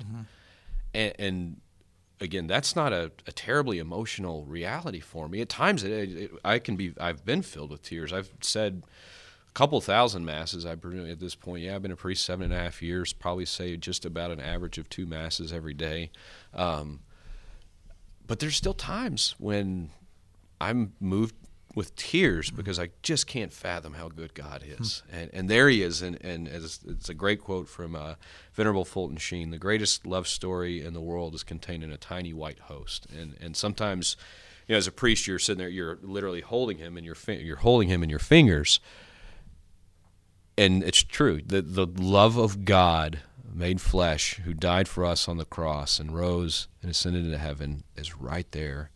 And, 0.93 1.13
and 1.19 1.61
again, 2.21 2.47
that's 2.47 2.75
not 2.75 2.93
a, 2.93 3.11
a 3.25 3.31
terribly 3.31 3.79
emotional 3.79 4.45
reality 4.45 4.99
for 4.99 5.27
me. 5.27 5.41
At 5.41 5.49
times, 5.49 5.83
it, 5.83 5.91
it, 5.91 6.31
I 6.43 6.59
can 6.59 6.75
be. 6.75 6.93
I've 6.99 7.25
been 7.25 7.41
filled 7.41 7.71
with 7.71 7.81
tears. 7.81 8.13
I've 8.13 8.31
said 8.41 8.83
a 9.49 9.51
couple 9.53 9.79
thousand 9.81 10.25
masses. 10.25 10.65
I 10.65 10.71
at 10.73 11.19
this 11.19 11.35
point, 11.35 11.63
yeah, 11.63 11.75
I've 11.75 11.81
been 11.81 11.91
a 11.91 11.95
priest 11.95 12.25
seven 12.25 12.51
and 12.51 12.53
a 12.53 12.63
half 12.63 12.81
years. 12.81 13.13
Probably 13.13 13.45
say 13.45 13.75
just 13.77 14.05
about 14.05 14.31
an 14.31 14.39
average 14.39 14.77
of 14.77 14.89
two 14.89 15.05
masses 15.05 15.51
every 15.51 15.73
day. 15.73 16.11
Um, 16.53 17.01
but 18.27 18.39
there's 18.39 18.55
still 18.55 18.73
times 18.73 19.35
when 19.39 19.89
I'm 20.59 20.93
moved 20.99 21.35
with 21.77 21.95
tears 21.95 22.49
because 22.49 22.79
I 22.79 22.89
just 23.03 23.27
can't 23.27 23.53
fathom 23.53 23.93
how 23.93 24.09
good 24.09 24.33
God 24.33 24.63
is. 24.65 25.03
And, 25.11 25.29
and 25.31 25.47
there 25.47 25.69
he 25.69 25.83
is. 25.83 26.01
And, 26.01 26.17
and 26.25 26.47
as, 26.47 26.79
it's 26.87 27.07
a 27.07 27.13
great 27.13 27.39
quote 27.39 27.69
from 27.69 27.95
uh, 27.95 28.15
Venerable 28.53 28.83
Fulton 28.83 29.17
Sheen 29.17 29.51
the 29.51 29.59
greatest 29.59 30.07
love 30.07 30.27
story 30.27 30.83
in 30.83 30.93
the 30.93 31.01
world 31.01 31.35
is 31.35 31.43
contained 31.43 31.83
in 31.83 31.91
a 31.91 31.97
tiny 31.97 32.33
white 32.33 32.61
host. 32.61 33.05
And, 33.15 33.37
and 33.39 33.55
sometimes, 33.55 34.17
you 34.67 34.73
know, 34.73 34.77
as 34.79 34.87
a 34.87 34.91
priest, 34.91 35.27
you're 35.27 35.37
sitting 35.37 35.59
there, 35.59 35.69
you're 35.69 35.99
literally 36.01 36.41
holding 36.41 36.79
him 36.79 36.97
in 36.97 37.03
your, 37.03 37.13
fi- 37.13 37.37
you're 37.37 37.57
holding 37.57 37.89
him 37.89 38.01
in 38.01 38.09
your 38.09 38.17
fingers. 38.17 38.79
And 40.57 40.83
it's 40.83 41.03
true. 41.03 41.41
The, 41.45 41.61
the 41.61 41.85
love 41.85 42.37
of 42.37 42.65
God 42.65 43.19
made 43.53 43.81
flesh, 43.81 44.35
who 44.45 44.53
died 44.53 44.87
for 44.87 45.05
us 45.05 45.27
on 45.27 45.37
the 45.37 45.45
cross 45.45 45.99
and 45.99 46.15
rose 46.15 46.67
and 46.81 46.91
ascended 46.91 47.25
into 47.25 47.37
heaven, 47.37 47.83
is 47.95 48.17
right 48.17 48.51
there 48.51 48.91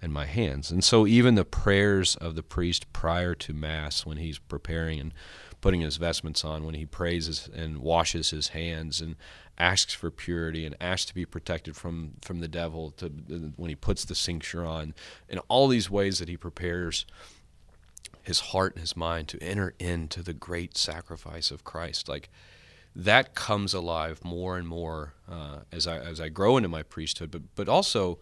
in 0.00 0.12
my 0.12 0.26
hands. 0.26 0.70
And 0.70 0.82
so 0.82 1.06
even 1.06 1.36
the 1.36 1.44
prayers 1.44 2.16
of 2.16 2.34
the 2.34 2.42
priest 2.42 2.92
prior 2.92 3.34
to 3.36 3.52
Mass, 3.52 4.04
when 4.04 4.16
he's 4.18 4.38
preparing 4.38 4.98
and 4.98 5.14
putting 5.60 5.80
his 5.80 5.96
vestments 5.96 6.44
on, 6.44 6.64
when 6.64 6.74
he 6.74 6.84
prays 6.84 7.48
and 7.54 7.78
washes 7.78 8.30
his 8.30 8.48
hands 8.48 9.00
and 9.00 9.14
asks 9.56 9.94
for 9.94 10.10
purity 10.10 10.66
and 10.66 10.74
asks 10.80 11.06
to 11.06 11.14
be 11.14 11.24
protected 11.24 11.76
from, 11.76 12.14
from 12.20 12.40
the 12.40 12.48
devil, 12.48 12.90
to 12.90 13.08
when 13.56 13.68
he 13.68 13.76
puts 13.76 14.04
the 14.04 14.14
cincture 14.14 14.64
on, 14.64 14.94
and 15.28 15.40
all 15.48 15.68
these 15.68 15.88
ways 15.88 16.18
that 16.18 16.28
he 16.28 16.36
prepares 16.36 17.06
his 18.22 18.40
heart 18.40 18.74
and 18.74 18.80
his 18.80 18.96
mind 18.96 19.28
to 19.28 19.42
enter 19.42 19.74
into 19.78 20.22
the 20.22 20.32
great 20.32 20.76
sacrifice 20.76 21.50
of 21.50 21.64
Christ. 21.64 22.08
Like 22.08 22.28
that 22.94 23.34
comes 23.34 23.74
alive 23.74 24.24
more 24.24 24.56
and 24.56 24.68
more 24.68 25.14
uh, 25.30 25.60
as 25.70 25.86
I 25.86 25.98
as 25.98 26.20
I 26.20 26.28
grow 26.28 26.56
into 26.56 26.68
my 26.68 26.82
priesthood. 26.82 27.30
But 27.30 27.42
but 27.54 27.68
also, 27.68 28.18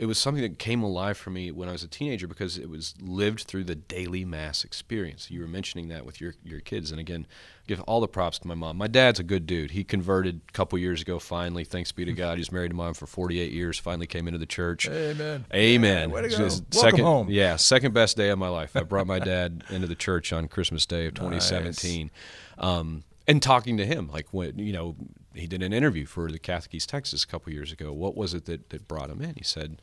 it 0.00 0.06
was 0.06 0.18
something 0.18 0.42
that 0.42 0.58
came 0.58 0.82
alive 0.82 1.18
for 1.18 1.28
me 1.28 1.50
when 1.50 1.68
I 1.68 1.72
was 1.72 1.82
a 1.82 1.88
teenager 1.88 2.26
because 2.26 2.56
it 2.56 2.70
was 2.70 2.94
lived 3.02 3.42
through 3.42 3.64
the 3.64 3.74
daily 3.74 4.24
mass 4.24 4.64
experience. 4.64 5.30
You 5.30 5.40
were 5.40 5.46
mentioning 5.46 5.88
that 5.88 6.06
with 6.06 6.20
your 6.20 6.34
your 6.42 6.60
kids, 6.60 6.90
and 6.90 6.98
again, 6.98 7.26
give 7.66 7.80
all 7.82 8.00
the 8.00 8.08
props 8.08 8.38
to 8.38 8.48
my 8.48 8.54
mom. 8.54 8.78
My 8.78 8.86
dad's 8.86 9.20
a 9.20 9.22
good 9.22 9.46
dude. 9.46 9.72
He 9.72 9.84
converted 9.84 10.40
a 10.48 10.52
couple 10.52 10.78
years 10.78 11.02
ago. 11.02 11.18
Finally, 11.18 11.64
thanks 11.64 11.92
be 11.92 12.06
to 12.06 12.12
God. 12.12 12.38
He's 12.38 12.50
married 12.50 12.70
to 12.70 12.74
mom 12.74 12.94
for 12.94 13.06
48 13.06 13.52
years. 13.52 13.78
Finally 13.78 14.06
came 14.06 14.26
into 14.26 14.38
the 14.38 14.46
church. 14.46 14.88
Amen. 14.88 15.44
Amen. 15.52 16.08
Yeah, 16.08 16.14
way 16.14 16.22
to 16.22 16.28
go. 16.30 16.36
Just 16.38 16.64
Welcome 16.72 16.90
second, 16.90 17.04
home. 17.04 17.26
Yeah, 17.30 17.56
second 17.56 17.92
best 17.92 18.16
day 18.16 18.30
of 18.30 18.38
my 18.38 18.48
life. 18.48 18.74
I 18.74 18.84
brought 18.84 19.06
my 19.06 19.18
dad 19.18 19.64
into 19.70 19.86
the 19.86 19.94
church 19.94 20.32
on 20.32 20.48
Christmas 20.48 20.86
Day 20.86 21.06
of 21.06 21.14
2017, 21.14 22.10
um, 22.56 23.04
and 23.30 23.40
talking 23.40 23.76
to 23.76 23.86
him, 23.86 24.08
like 24.08 24.26
when 24.32 24.58
you 24.58 24.72
know 24.72 24.96
he 25.34 25.46
did 25.46 25.62
an 25.62 25.72
interview 25.72 26.04
for 26.04 26.30
the 26.30 26.38
Catholic 26.38 26.74
East 26.74 26.88
Texas 26.88 27.22
a 27.22 27.26
couple 27.26 27.52
years 27.52 27.70
ago. 27.70 27.92
What 27.92 28.16
was 28.16 28.34
it 28.34 28.46
that 28.46 28.70
that 28.70 28.88
brought 28.88 29.08
him 29.08 29.22
in? 29.22 29.34
He 29.36 29.44
said 29.44 29.80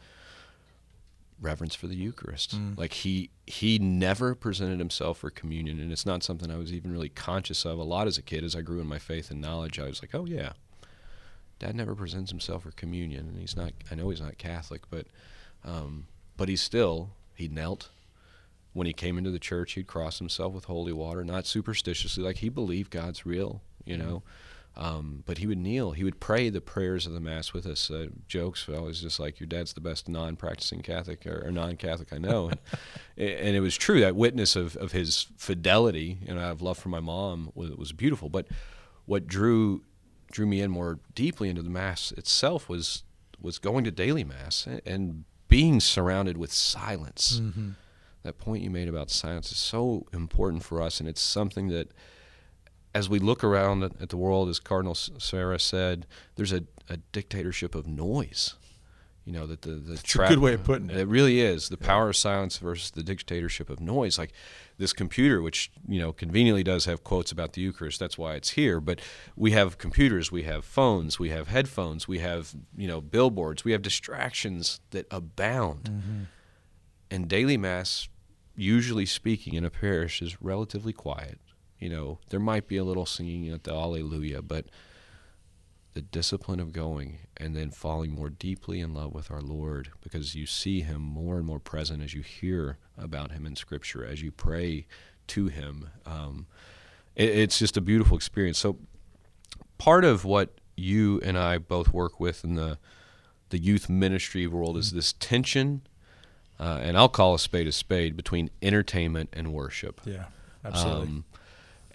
reverence 1.40 1.76
for 1.76 1.88
the 1.88 1.96
Eucharist. 1.96 2.58
Mm. 2.58 2.78
Like 2.78 2.94
he 2.94 3.30
he 3.46 3.80
never 3.80 4.36
presented 4.36 4.80
himself 4.80 5.20
for 5.20 5.30
communion, 5.30 5.80
and 5.80 5.92
it's 5.92 6.06
not 6.06 6.24
something 6.24 6.52
I 6.52 6.58
was 6.58 6.74
even 6.74 6.92
really 6.92 7.10
conscious 7.10 7.66
of 7.66 7.80
a 7.80 7.84
lot 7.84 8.08
as 8.08 8.18
a 8.18 8.22
kid. 8.22 8.44
As 8.44 8.56
I 8.56 8.62
grew 8.62 8.82
in 8.82 8.88
my 8.88 9.00
faith 9.00 9.32
and 9.32 9.40
knowledge, 9.40 9.80
I 9.80 9.88
was 9.88 10.04
like, 10.04 10.14
oh 10.14 10.26
yeah, 10.26 10.54
Dad 11.60 11.76
never 11.76 11.96
presents 11.96 12.32
himself 12.32 12.64
for 12.64 12.72
communion, 12.72 13.30
and 13.30 13.40
he's 13.40 13.56
not. 13.56 13.72
I 13.90 13.96
know 13.96 14.10
he's 14.10 14.22
not 14.22 14.38
Catholic, 14.38 14.82
but 14.90 15.08
um, 15.64 16.08
but 16.36 16.50
he's 16.50 16.62
still 16.62 17.12
he 17.34 17.48
knelt 17.48 17.90
when 18.78 18.86
he 18.86 18.94
came 18.94 19.18
into 19.18 19.32
the 19.32 19.40
church. 19.40 19.74
He'd 19.74 19.88
cross 19.88 20.20
himself 20.20 20.54
with 20.54 20.66
holy 20.66 20.94
water, 20.94 21.24
not 21.24 21.48
superstitiously, 21.48 22.24
like 22.24 22.38
he 22.38 22.50
believed 22.50 22.92
God's 22.92 23.26
real, 23.26 23.64
you 23.86 23.98
know. 23.98 24.22
Um, 24.76 25.24
but 25.26 25.40
he 25.40 25.48
would 25.48 25.58
kneel. 25.58 25.94
He 25.94 26.04
would 26.04 26.20
pray 26.20 26.50
the 26.50 26.62
prayers 26.62 27.08
of 27.08 27.14
the 27.14 27.20
Mass 27.20 27.52
with 27.52 27.66
us. 27.66 27.90
Uh, 27.90 28.10
jokes 28.28 28.70
always 28.70 29.02
just 29.02 29.20
like 29.20 29.40
your 29.40 29.48
dad's 29.48 29.74
the 29.74 29.82
best 29.82 30.08
non-practicing 30.08 30.84
Catholic 30.84 31.26
or, 31.26 31.48
or 31.48 31.52
non-Catholic 31.52 32.14
I 32.14 32.20
know, 32.20 32.50
and, 32.50 32.60
and 33.18 33.56
it 33.56 33.62
was 33.62 33.76
true. 33.76 34.00
That 34.00 34.16
witness 34.16 34.56
of, 34.56 34.76
of 34.76 34.92
his 34.92 35.26
fidelity 35.38 36.20
and 36.28 36.40
I 36.40 36.44
have 36.44 36.62
love 36.62 36.78
for 36.78 36.90
my 36.90 37.00
mom 37.00 37.52
was, 37.56 37.72
was 37.72 37.92
beautiful. 37.94 38.30
But 38.30 38.46
what 39.08 39.26
drew 39.26 39.82
drew 40.30 40.46
me 40.46 40.62
in 40.62 40.70
more 40.70 41.00
deeply 41.16 41.50
into 41.50 41.64
the 41.64 41.72
Mass 41.72 42.12
itself 42.12 42.70
was 42.70 43.02
was 43.42 43.58
going 43.58 43.84
to 43.86 43.92
daily 43.92 44.24
Mass 44.24 44.68
and, 44.68 44.82
and 44.86 45.24
being 45.48 45.80
surrounded 45.80 46.38
with 46.38 46.54
silence. 46.54 47.40
That 48.28 48.40
point 48.40 48.62
you 48.62 48.70
made 48.70 48.90
about 48.90 49.10
science 49.10 49.54
is 49.54 49.58
so 49.58 50.06
important 50.12 50.62
for 50.62 50.82
us, 50.82 51.00
and 51.00 51.08
it's 51.08 51.22
something 51.22 51.70
that 51.70 51.94
as 52.94 53.08
we 53.08 53.20
look 53.20 53.42
around 53.42 53.84
at 53.84 54.02
at 54.02 54.10
the 54.10 54.18
world, 54.18 54.50
as 54.50 54.60
Cardinal 54.60 54.96
Sarah 54.96 55.58
said, 55.58 56.06
there's 56.36 56.52
a, 56.52 56.66
a 56.90 56.98
dictatorship 56.98 57.74
of 57.74 57.88
noise. 57.88 58.56
You 59.24 59.32
know 59.32 59.48
that 59.48 59.62
the 59.62 59.76
the 59.76 59.94
It's 59.94 60.14
a 60.14 60.28
good 60.28 60.40
way 60.40 60.56
of 60.56 60.66
putting 60.66 60.90
it. 60.90 60.98
It 60.98 61.08
really 61.08 61.40
is 61.40 61.70
the 61.70 61.78
power 61.78 62.10
of 62.10 62.18
silence 62.18 62.58
versus 62.58 62.92
the 62.92 63.02
dictatorship 63.02 63.70
of 63.70 63.80
noise. 63.80 64.18
Like 64.18 64.34
this 64.78 64.92
computer, 64.92 65.42
which 65.42 65.72
you 65.88 66.02
know 66.02 66.12
conveniently 66.12 66.64
does 66.64 66.84
have 66.84 67.06
quotes 67.06 67.32
about 67.32 67.54
the 67.54 67.62
Eucharist. 67.62 67.98
That's 67.98 68.18
why 68.18 68.36
it's 68.36 68.52
here. 68.52 68.82
But 68.82 69.00
we 69.38 69.52
have 69.52 69.78
computers, 69.78 70.34
we 70.34 70.44
have 70.44 70.66
phones, 70.66 71.18
we 71.18 71.30
have 71.30 71.48
headphones, 71.48 72.10
we 72.10 72.20
have 72.20 72.54
you 72.76 72.90
know 72.90 73.00
billboards, 73.00 73.64
we 73.64 73.72
have 73.72 73.82
distractions 73.82 74.82
that 74.92 75.08
abound. 75.12 75.84
Mm-hmm. 75.86 76.24
And 77.10 77.30
daily 77.30 77.56
mass, 77.56 78.10
usually 78.58 79.06
speaking, 79.06 79.54
in 79.54 79.64
a 79.64 79.70
parish 79.70 80.22
is 80.22 80.42
relatively 80.42 80.92
quiet. 80.92 81.40
You 81.80 81.90
know, 81.90 82.20
there 82.30 82.40
might 82.40 82.68
be 82.68 82.78
a 82.78 82.84
little 82.84 83.06
singing 83.06 83.50
at 83.50 83.64
the 83.64 83.72
Alleluia, 83.72 84.42
but 84.42 84.66
the 85.94 86.02
discipline 86.02 86.60
of 86.60 86.74
going 86.74 87.20
and 87.38 87.56
then 87.56 87.72
falling 87.72 88.12
more 88.12 88.30
deeply 88.30 88.80
in 88.80 88.94
love 88.94 89.14
with 89.14 89.32
our 89.32 89.42
Lord 89.42 89.90
because 90.02 90.36
you 90.36 90.46
see 90.46 90.82
Him 90.82 91.02
more 91.02 91.38
and 91.38 91.46
more 91.46 91.60
present 91.60 92.04
as 92.04 92.14
you 92.14 92.22
hear 92.22 92.78
about 92.98 93.32
Him 93.32 93.46
in 93.46 93.56
Scripture, 93.56 94.06
as 94.06 94.22
you 94.22 94.32
pray 94.32 94.88
to 95.28 95.48
Him. 95.48 95.90
Um, 96.06 96.48
it, 97.16 97.30
it's 97.30 97.60
just 97.60 97.78
a 97.78 97.82
beautiful 97.82 98.18
experience. 98.18 98.58
So, 98.58 98.78
part 99.78 100.04
of 100.04 100.26
what 100.26 100.60
you 100.76 101.20
and 101.24 101.38
I 101.38 101.58
both 101.58 101.94
work 101.94 102.20
with 102.20 102.44
in 102.44 102.56
the 102.56 102.78
the 103.50 103.58
youth 103.58 103.90
ministry 103.90 104.46
world 104.46 104.78
is 104.78 104.92
this 104.92 105.14
tension, 105.14 105.82
uh, 106.60 106.80
and 106.82 106.98
I'll 106.98 107.10
call 107.10 107.36
a 107.36 107.40
spade 107.40 107.68
a 107.68 107.72
spade 107.72 108.16
between 108.16 108.50
entertainment 108.62 109.30
and 109.34 109.54
worship. 109.54 110.02
Yeah, 110.06 110.26
absolutely. 110.66 111.08
Um, 111.08 111.26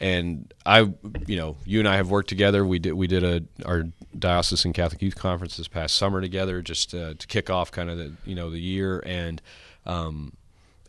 and 0.00 0.52
I, 0.66 0.80
you 1.26 1.36
know, 1.36 1.56
you 1.64 1.78
and 1.78 1.88
I 1.88 1.96
have 1.96 2.10
worked 2.10 2.28
together. 2.28 2.66
We 2.66 2.80
did 2.80 2.92
we 2.94 3.06
did 3.06 3.22
a 3.22 3.42
our 3.64 3.84
diocesan 4.18 4.72
Catholic 4.72 5.00
Youth 5.00 5.14
Conference 5.14 5.56
this 5.56 5.68
past 5.68 5.96
summer 5.96 6.20
together, 6.20 6.60
just 6.60 6.92
uh, 6.94 7.14
to 7.14 7.26
kick 7.26 7.50
off 7.50 7.70
kind 7.70 7.88
of 7.88 7.98
the 7.98 8.12
you 8.24 8.34
know 8.34 8.50
the 8.50 8.60
year, 8.60 9.02
and 9.06 9.40
um, 9.86 10.32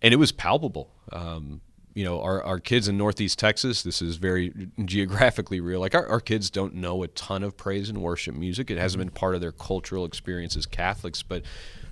and 0.01 0.13
it 0.13 0.17
was 0.17 0.31
palpable. 0.31 0.89
Um, 1.11 1.61
you 1.93 2.03
know, 2.03 2.21
our, 2.21 2.43
our 2.43 2.59
kids 2.59 2.87
in 2.87 2.97
Northeast 2.97 3.37
Texas, 3.37 3.83
this 3.83 4.01
is 4.01 4.15
very 4.15 4.51
geographically 4.83 5.59
real. 5.59 5.79
Like 5.79 5.93
our, 5.93 6.07
our 6.07 6.19
kids 6.19 6.49
don't 6.49 6.73
know 6.73 7.03
a 7.03 7.07
ton 7.07 7.43
of 7.43 7.55
praise 7.55 7.89
and 7.89 7.99
worship 8.01 8.33
music. 8.33 8.71
It 8.71 8.79
hasn't 8.79 8.99
been 8.99 9.11
part 9.11 9.35
of 9.35 9.41
their 9.41 9.51
cultural 9.51 10.03
experience 10.05 10.57
as 10.57 10.65
Catholics, 10.65 11.21
but 11.21 11.43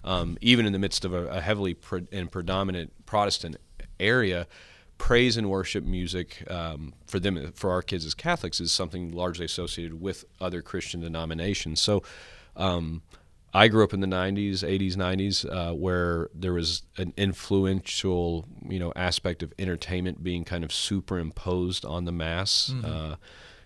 um, 0.03 0.37
even 0.41 0.65
in 0.65 0.73
the 0.73 0.79
midst 0.79 1.05
of 1.05 1.13
a, 1.13 1.27
a 1.27 1.41
heavily 1.41 1.73
pre- 1.73 2.07
and 2.11 2.31
predominant 2.31 2.93
Protestant 3.05 3.57
area, 3.99 4.47
praise 4.97 5.37
and 5.37 5.49
worship 5.49 5.83
music 5.83 6.43
um, 6.49 6.93
for 7.07 7.19
them, 7.19 7.51
for 7.53 7.71
our 7.71 7.81
kids 7.81 8.05
as 8.05 8.13
Catholics, 8.13 8.59
is 8.59 8.71
something 8.71 9.11
largely 9.11 9.45
associated 9.45 10.01
with 10.01 10.25
other 10.39 10.61
Christian 10.61 11.01
denominations. 11.01 11.81
So, 11.81 12.03
um, 12.55 13.01
I 13.53 13.67
grew 13.67 13.83
up 13.83 13.93
in 13.93 13.99
the 13.99 14.07
90s, 14.07 14.59
80s, 14.59 14.95
90s, 14.95 15.45
uh, 15.45 15.73
where 15.75 16.29
there 16.33 16.53
was 16.53 16.83
an 16.97 17.13
influential, 17.17 18.45
you 18.65 18.79
know, 18.79 18.93
aspect 18.95 19.43
of 19.43 19.53
entertainment 19.59 20.23
being 20.23 20.45
kind 20.45 20.63
of 20.63 20.71
superimposed 20.71 21.83
on 21.83 22.05
the 22.05 22.13
mass. 22.13 22.71
Mm-hmm. 22.73 22.85
Uh, 22.85 23.15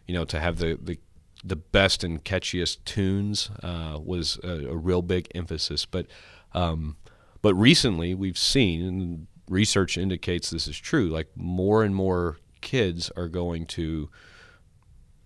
you 0.08 0.14
know, 0.14 0.26
to 0.26 0.40
have 0.40 0.58
the, 0.58 0.78
the 0.82 1.00
the 1.46 1.56
best 1.56 2.04
and 2.04 2.24
catchiest 2.24 2.84
tunes 2.86 3.52
uh, 3.62 4.00
was 4.04 4.40
a, 4.44 4.68
a, 4.70 4.76
real 4.76 5.02
big 5.02 5.28
emphasis. 5.36 5.86
But 5.86 6.08
um, 6.54 6.98
but 7.42 7.54
recently 7.54 8.16
we've 8.16 8.38
seen, 8.38 8.82
and 8.82 9.28
research 9.48 9.98
indicates 9.98 10.50
this 10.50 10.68
is 10.68 10.78
true. 10.78 11.08
Like 11.10 11.28
more 11.36 11.84
and 11.84 11.94
more 11.94 12.38
kids 12.62 13.12
are 13.16 13.28
going 13.28 13.68
to 13.68 14.10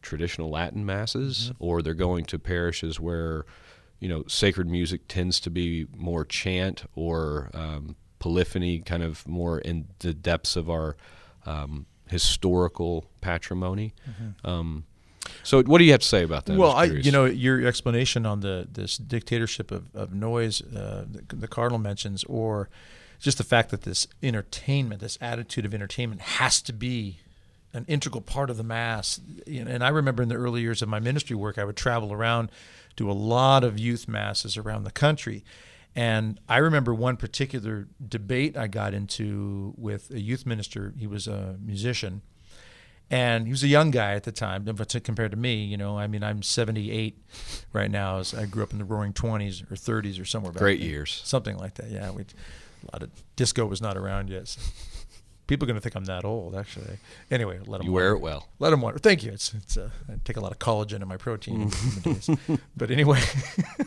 traditional 0.01 0.49
Latin 0.49 0.85
masses, 0.85 1.51
mm-hmm. 1.53 1.63
or 1.63 1.81
they're 1.81 1.93
going 1.93 2.25
to 2.25 2.39
parishes 2.39 2.99
where 2.99 3.45
you 3.99 4.07
know, 4.07 4.23
sacred 4.27 4.67
music 4.67 5.01
tends 5.07 5.39
to 5.41 5.49
be 5.49 5.85
more 5.95 6.23
chant 6.23 6.85
or 6.95 7.49
um, 7.53 7.95
polyphony, 8.19 8.79
kind 8.79 9.03
of 9.03 9.27
more 9.27 9.59
in 9.59 9.87
the 9.99 10.13
depths 10.13 10.55
of 10.55 10.69
our 10.69 10.95
um, 11.45 11.85
historical 12.07 13.05
patrimony. 13.21 13.93
Mm-hmm. 14.09 14.49
So, 15.43 15.63
what 15.63 15.79
do 15.79 15.83
you 15.83 15.91
have 15.91 16.01
to 16.01 16.07
say 16.07 16.23
about 16.23 16.45
that? 16.45 16.57
Well, 16.57 16.71
I, 16.71 16.85
you 16.85 17.11
know, 17.11 17.25
your 17.25 17.65
explanation 17.65 18.25
on 18.25 18.39
the 18.41 18.67
this 18.71 18.97
dictatorship 18.97 19.71
of, 19.71 19.93
of 19.95 20.13
noise, 20.13 20.61
uh, 20.61 21.05
the, 21.09 21.35
the 21.35 21.47
cardinal 21.47 21.79
mentions, 21.79 22.23
or 22.25 22.69
just 23.19 23.37
the 23.37 23.43
fact 23.43 23.69
that 23.71 23.81
this 23.81 24.07
entertainment, 24.23 25.01
this 25.01 25.17
attitude 25.21 25.65
of 25.65 25.73
entertainment, 25.73 26.21
has 26.21 26.61
to 26.63 26.73
be 26.73 27.19
an 27.73 27.85
integral 27.87 28.21
part 28.21 28.49
of 28.49 28.57
the 28.57 28.63
mass. 28.63 29.19
And 29.45 29.83
I 29.83 29.89
remember 29.89 30.23
in 30.23 30.29
the 30.29 30.35
early 30.35 30.61
years 30.61 30.81
of 30.81 30.89
my 30.89 30.99
ministry 30.99 31.35
work, 31.35 31.57
I 31.57 31.63
would 31.63 31.77
travel 31.77 32.11
around 32.11 32.51
do 32.95 33.09
a 33.09 33.13
lot 33.13 33.63
of 33.63 33.79
youth 33.79 34.07
masses 34.07 34.57
around 34.57 34.83
the 34.83 34.91
country. 34.91 35.43
And 35.95 36.39
I 36.47 36.57
remember 36.57 36.93
one 36.93 37.17
particular 37.17 37.87
debate 38.05 38.57
I 38.57 38.67
got 38.67 38.93
into 38.93 39.73
with 39.77 40.11
a 40.11 40.19
youth 40.19 40.45
minister. 40.45 40.93
He 40.97 41.07
was 41.07 41.27
a 41.27 41.57
musician, 41.63 42.21
and 43.11 43.45
he 43.45 43.51
was 43.51 43.63
a 43.63 43.67
young 43.67 43.91
guy 43.91 44.13
at 44.13 44.23
the 44.23 44.31
time. 44.31 44.63
But 44.63 44.95
compared 45.03 45.31
to 45.31 45.37
me, 45.37 45.63
you 45.63 45.77
know, 45.77 45.97
I 45.97 46.07
mean, 46.07 46.23
I'm 46.23 46.43
78 46.43 47.17
right 47.73 47.89
now. 47.89 48.21
I 48.37 48.45
grew 48.45 48.63
up 48.63 48.71
in 48.71 48.77
the 48.77 48.85
Roaring 48.85 49.13
20s 49.13 49.69
or 49.71 49.75
30s 49.75 50.21
or 50.21 50.25
somewhere. 50.25 50.51
Back 50.51 50.61
Great 50.61 50.79
then. 50.79 50.89
years. 50.89 51.21
Something 51.23 51.57
like 51.57 51.75
that. 51.75 51.89
Yeah, 51.89 52.11
we 52.11 52.23
a 52.83 52.95
lot 52.95 53.03
of 53.03 53.09
disco 53.35 53.65
was 53.65 53.81
not 53.81 53.97
around 53.97 54.29
yet. 54.29 54.47
So 54.47 54.61
people 55.47 55.65
are 55.65 55.69
going 55.69 55.75
to 55.75 55.81
think 55.81 55.95
I'm 55.95 56.05
that 56.05 56.23
old. 56.23 56.55
Actually, 56.55 56.97
anyway, 57.29 57.59
let 57.65 57.79
them. 57.79 57.87
You 57.87 57.91
wear 57.91 58.13
it 58.13 58.19
well. 58.19 58.47
Let 58.59 58.69
them 58.69 58.81
wonder. 58.81 58.99
Thank 58.99 59.23
you. 59.23 59.31
It's 59.31 59.53
it's. 59.53 59.77
Uh, 59.77 59.89
I 60.07 60.13
take 60.23 60.37
a 60.37 60.39
lot 60.39 60.51
of 60.51 60.59
collagen 60.59 61.01
in 61.01 61.07
my 61.07 61.17
protein. 61.17 61.71
but 62.77 62.91
anyway, 62.91 63.21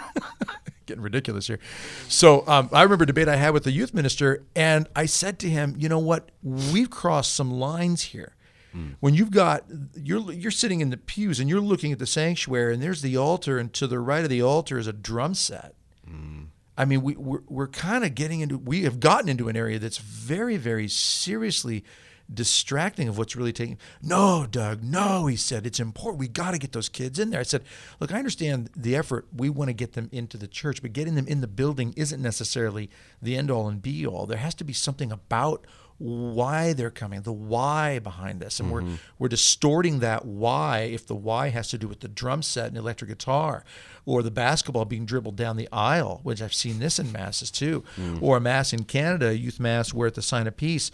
getting 0.86 1.02
ridiculous 1.02 1.46
here. 1.46 1.60
So 2.08 2.46
um, 2.46 2.68
I 2.72 2.82
remember 2.82 3.04
a 3.04 3.06
debate 3.06 3.28
I 3.28 3.36
had 3.36 3.54
with 3.54 3.64
the 3.64 3.72
youth 3.72 3.94
minister, 3.94 4.44
and 4.54 4.88
I 4.94 5.06
said 5.06 5.38
to 5.40 5.48
him, 5.48 5.74
"You 5.78 5.88
know 5.88 6.00
what? 6.00 6.30
We've 6.42 6.90
crossed 6.90 7.34
some 7.34 7.50
lines 7.50 8.02
here." 8.02 8.34
Hmm. 8.72 8.90
When 9.00 9.14
you've 9.14 9.30
got 9.30 9.64
you're 9.94 10.32
you're 10.32 10.50
sitting 10.50 10.80
in 10.80 10.90
the 10.90 10.96
pews 10.96 11.40
and 11.40 11.48
you're 11.48 11.60
looking 11.60 11.92
at 11.92 11.98
the 11.98 12.06
sanctuary 12.06 12.74
and 12.74 12.82
there's 12.82 13.02
the 13.02 13.16
altar 13.16 13.58
and 13.58 13.72
to 13.74 13.86
the 13.86 14.00
right 14.00 14.24
of 14.24 14.30
the 14.30 14.42
altar 14.42 14.78
is 14.78 14.86
a 14.86 14.92
drum 14.92 15.34
set. 15.34 15.74
Mm. 16.08 16.46
I 16.76 16.84
mean, 16.84 17.02
we, 17.02 17.14
we're, 17.16 17.42
we're 17.48 17.68
kind 17.68 18.04
of 18.04 18.14
getting 18.14 18.40
into, 18.40 18.56
we 18.56 18.82
have 18.84 18.98
gotten 18.98 19.28
into 19.28 19.48
an 19.48 19.56
area 19.56 19.78
that's 19.78 19.98
very, 19.98 20.56
very 20.56 20.88
seriously 20.88 21.84
distracting 22.32 23.08
of 23.08 23.18
what's 23.18 23.36
really 23.36 23.52
taking. 23.52 23.78
No, 24.00 24.46
Doug, 24.50 24.82
no, 24.82 25.26
he 25.26 25.36
said, 25.36 25.66
it's 25.66 25.80
important. 25.80 26.18
We 26.18 26.28
got 26.28 26.52
to 26.52 26.58
get 26.58 26.72
those 26.72 26.88
kids 26.88 27.18
in 27.18 27.28
there. 27.28 27.40
I 27.40 27.44
said, 27.44 27.62
look, 28.00 28.12
I 28.12 28.18
understand 28.18 28.70
the 28.74 28.96
effort. 28.96 29.26
We 29.36 29.50
want 29.50 29.68
to 29.68 29.74
get 29.74 29.92
them 29.92 30.08
into 30.12 30.38
the 30.38 30.48
church, 30.48 30.80
but 30.80 30.94
getting 30.94 31.14
them 31.14 31.28
in 31.28 31.42
the 31.42 31.46
building 31.46 31.92
isn't 31.94 32.22
necessarily 32.22 32.88
the 33.20 33.36
end 33.36 33.50
all 33.50 33.68
and 33.68 33.82
be 33.82 34.06
all. 34.06 34.24
There 34.24 34.38
has 34.38 34.54
to 34.56 34.64
be 34.64 34.72
something 34.72 35.12
about 35.12 35.66
why 36.03 36.72
they're 36.72 36.90
coming, 36.90 37.22
the 37.22 37.32
why 37.32 37.98
behind 37.98 38.40
this. 38.40 38.59
And 38.59 38.70
mm-hmm. 38.70 38.90
we're 38.90 38.98
we're 39.18 39.28
distorting 39.28 40.00
that 40.00 40.24
why 40.24 40.80
if 40.80 41.07
the 41.07 41.14
why 41.14 41.48
has 41.48 41.68
to 41.68 41.78
do 41.78 41.86
with 41.88 42.00
the 42.00 42.09
drum 42.09 42.42
set 42.42 42.68
and 42.68 42.76
electric 42.76 43.11
guitar 43.11 43.64
or 44.05 44.22
the 44.22 44.30
basketball 44.30 44.84
being 44.84 45.07
dribbled 45.07 45.36
down 45.36 45.57
the 45.57 45.68
aisle, 45.72 46.20
which 46.24 46.42
I've 46.42 46.55
seen 46.55 46.80
this 46.80 46.98
in 46.98 47.12
masses 47.12 47.50
too, 47.50 47.84
mm. 47.96 48.20
or 48.20 48.36
a 48.36 48.40
mass 48.40 48.72
in 48.72 48.84
Canada, 48.84 49.28
a 49.28 49.32
youth 49.32 49.61
mass 49.61 49.94
where 49.94 50.09
at 50.09 50.14
the 50.14 50.22
sign 50.22 50.46
of 50.46 50.57
peace, 50.57 50.90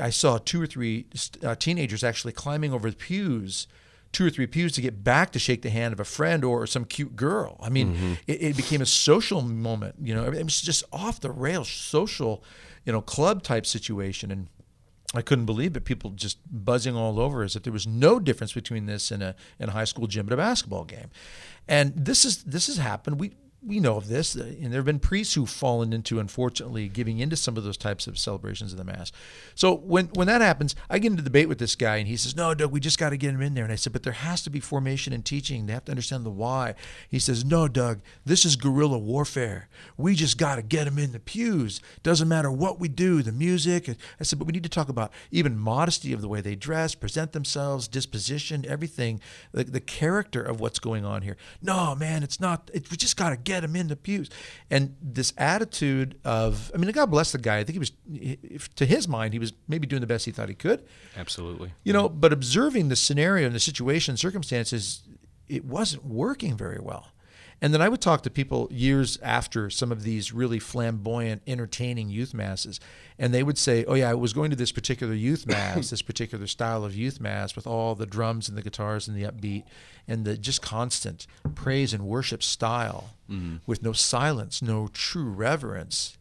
I 0.00 0.10
saw 0.10 0.38
two 0.38 0.60
or 0.60 0.66
three 0.66 1.06
uh, 1.42 1.54
teenagers 1.54 2.02
actually 2.02 2.32
climbing 2.32 2.72
over 2.72 2.90
the 2.90 2.96
pews 2.96 3.68
two 4.10 4.26
or 4.26 4.30
three 4.30 4.46
pews 4.46 4.72
to 4.72 4.80
get 4.80 5.04
back 5.04 5.32
to 5.32 5.38
shake 5.38 5.62
the 5.62 5.70
hand 5.70 5.92
of 5.92 6.00
a 6.00 6.04
friend 6.04 6.44
or 6.44 6.66
some 6.66 6.84
cute 6.84 7.14
girl. 7.14 7.58
I 7.60 7.68
mean, 7.68 7.94
mm-hmm. 7.94 8.12
it, 8.26 8.42
it, 8.42 8.56
became 8.56 8.80
a 8.80 8.86
social 8.86 9.42
moment. 9.42 9.96
You 10.00 10.14
know, 10.14 10.24
it 10.24 10.42
was 10.42 10.62
just 10.62 10.82
off 10.92 11.20
the 11.20 11.30
rails, 11.30 11.68
social 11.68 12.42
you 12.88 12.92
know, 12.92 13.02
club 13.02 13.42
type 13.42 13.66
situation. 13.66 14.30
And 14.30 14.48
I 15.14 15.20
couldn't 15.20 15.44
believe 15.44 15.76
it. 15.76 15.84
People 15.84 16.12
just 16.12 16.38
buzzing 16.50 16.96
all 16.96 17.20
over 17.20 17.42
as 17.42 17.54
if 17.54 17.62
there 17.62 17.72
was 17.72 17.86
no 17.86 18.18
difference 18.18 18.54
between 18.54 18.86
this 18.86 19.10
and 19.10 19.22
a 19.22 19.36
in 19.60 19.68
a 19.68 19.72
high 19.72 19.84
school 19.84 20.06
gym 20.06 20.26
at 20.26 20.32
a 20.32 20.38
basketball 20.38 20.84
game. 20.84 21.10
And 21.68 21.92
this 21.94 22.24
is 22.24 22.44
this 22.44 22.66
has 22.66 22.78
happened. 22.78 23.20
We 23.20 23.32
we 23.60 23.80
know 23.80 23.96
of 23.96 24.08
this, 24.08 24.36
uh, 24.36 24.54
and 24.62 24.72
there 24.72 24.78
have 24.78 24.86
been 24.86 25.00
priests 25.00 25.34
who've 25.34 25.50
fallen 25.50 25.92
into, 25.92 26.20
unfortunately, 26.20 26.88
giving 26.88 27.18
into 27.18 27.34
some 27.34 27.56
of 27.56 27.64
those 27.64 27.76
types 27.76 28.06
of 28.06 28.16
celebrations 28.16 28.72
of 28.72 28.78
the 28.78 28.84
Mass. 28.84 29.10
So 29.56 29.74
when 29.74 30.06
when 30.14 30.28
that 30.28 30.40
happens, 30.40 30.76
I 30.88 30.98
get 31.00 31.10
into 31.10 31.24
debate 31.24 31.48
with 31.48 31.58
this 31.58 31.74
guy, 31.74 31.96
and 31.96 32.06
he 32.06 32.16
says, 32.16 32.36
"No, 32.36 32.54
Doug, 32.54 32.70
we 32.70 32.78
just 32.78 32.98
got 32.98 33.10
to 33.10 33.16
get 33.16 33.34
him 33.34 33.42
in 33.42 33.54
there." 33.54 33.64
And 33.64 33.72
I 33.72 33.76
said, 33.76 33.92
"But 33.92 34.04
there 34.04 34.12
has 34.12 34.42
to 34.42 34.50
be 34.50 34.60
formation 34.60 35.12
and 35.12 35.24
teaching. 35.24 35.66
They 35.66 35.72
have 35.72 35.84
to 35.86 35.92
understand 35.92 36.24
the 36.24 36.30
why." 36.30 36.76
He 37.08 37.18
says, 37.18 37.44
"No, 37.44 37.66
Doug, 37.66 38.00
this 38.24 38.44
is 38.44 38.54
guerrilla 38.54 38.98
warfare. 38.98 39.68
We 39.96 40.14
just 40.14 40.38
got 40.38 40.56
to 40.56 40.62
get 40.62 40.86
him 40.86 40.98
in 40.98 41.10
the 41.10 41.18
pews. 41.18 41.80
Doesn't 42.04 42.28
matter 42.28 42.52
what 42.52 42.78
we 42.78 42.88
do, 42.88 43.22
the 43.22 43.32
music." 43.32 43.88
I 44.20 44.22
said, 44.22 44.38
"But 44.38 44.46
we 44.46 44.52
need 44.52 44.62
to 44.62 44.68
talk 44.68 44.88
about 44.88 45.12
even 45.32 45.58
modesty 45.58 46.12
of 46.12 46.20
the 46.20 46.28
way 46.28 46.40
they 46.40 46.54
dress, 46.54 46.94
present 46.94 47.32
themselves, 47.32 47.88
disposition, 47.88 48.64
everything, 48.68 49.20
the, 49.50 49.64
the 49.64 49.80
character 49.80 50.42
of 50.42 50.60
what's 50.60 50.78
going 50.78 51.04
on 51.04 51.22
here." 51.22 51.36
No, 51.60 51.96
man, 51.96 52.22
it's 52.22 52.38
not. 52.38 52.70
It, 52.72 52.88
we 52.90 52.96
just 52.96 53.16
got 53.16 53.30
to 53.30 53.47
get 53.48 53.64
him 53.64 53.74
in 53.74 53.88
the 53.88 53.96
pews. 53.96 54.28
And 54.70 54.96
this 55.00 55.32
attitude 55.36 56.18
of, 56.24 56.70
I 56.74 56.78
mean, 56.78 56.90
God 56.92 57.10
bless 57.10 57.32
the 57.32 57.38
guy. 57.38 57.58
I 57.58 57.64
think 57.64 57.74
he 57.74 57.78
was, 57.78 57.92
if, 58.12 58.74
to 58.76 58.84
his 58.84 59.08
mind, 59.08 59.32
he 59.32 59.38
was 59.38 59.52
maybe 59.66 59.86
doing 59.86 60.00
the 60.00 60.06
best 60.06 60.24
he 60.24 60.32
thought 60.32 60.48
he 60.48 60.54
could. 60.54 60.84
Absolutely. 61.16 61.72
You 61.82 61.92
know, 61.92 62.08
but 62.08 62.32
observing 62.32 62.88
the 62.88 62.96
scenario 62.96 63.46
and 63.46 63.54
the 63.54 63.60
situation, 63.60 64.16
circumstances, 64.16 65.02
it 65.48 65.64
wasn't 65.64 66.04
working 66.04 66.56
very 66.56 66.78
well. 66.80 67.08
And 67.60 67.74
then 67.74 67.82
I 67.82 67.88
would 67.88 68.00
talk 68.00 68.22
to 68.22 68.30
people 68.30 68.68
years 68.70 69.18
after 69.22 69.68
some 69.68 69.90
of 69.90 70.04
these 70.04 70.32
really 70.32 70.60
flamboyant, 70.60 71.42
entertaining 71.46 72.08
youth 72.08 72.32
masses, 72.32 72.78
and 73.18 73.34
they 73.34 73.42
would 73.42 73.58
say, 73.58 73.84
"Oh 73.86 73.94
yeah, 73.94 74.10
I 74.10 74.14
was 74.14 74.32
going 74.32 74.50
to 74.50 74.56
this 74.56 74.70
particular 74.72 75.14
youth 75.14 75.46
mass, 75.46 75.90
this 75.90 76.02
particular 76.02 76.46
style 76.46 76.84
of 76.84 76.94
youth 76.94 77.20
mass 77.20 77.56
with 77.56 77.66
all 77.66 77.94
the 77.94 78.06
drums 78.06 78.48
and 78.48 78.56
the 78.56 78.62
guitars 78.62 79.08
and 79.08 79.16
the 79.16 79.24
upbeat 79.24 79.64
and 80.06 80.24
the 80.24 80.36
just 80.36 80.62
constant 80.62 81.26
praise 81.54 81.92
and 81.92 82.04
worship 82.04 82.42
style, 82.42 83.10
mm-hmm. 83.28 83.56
with 83.66 83.82
no 83.82 83.92
silence, 83.92 84.62
no 84.62 84.88
true 84.92 85.30
reverence." 85.30 86.16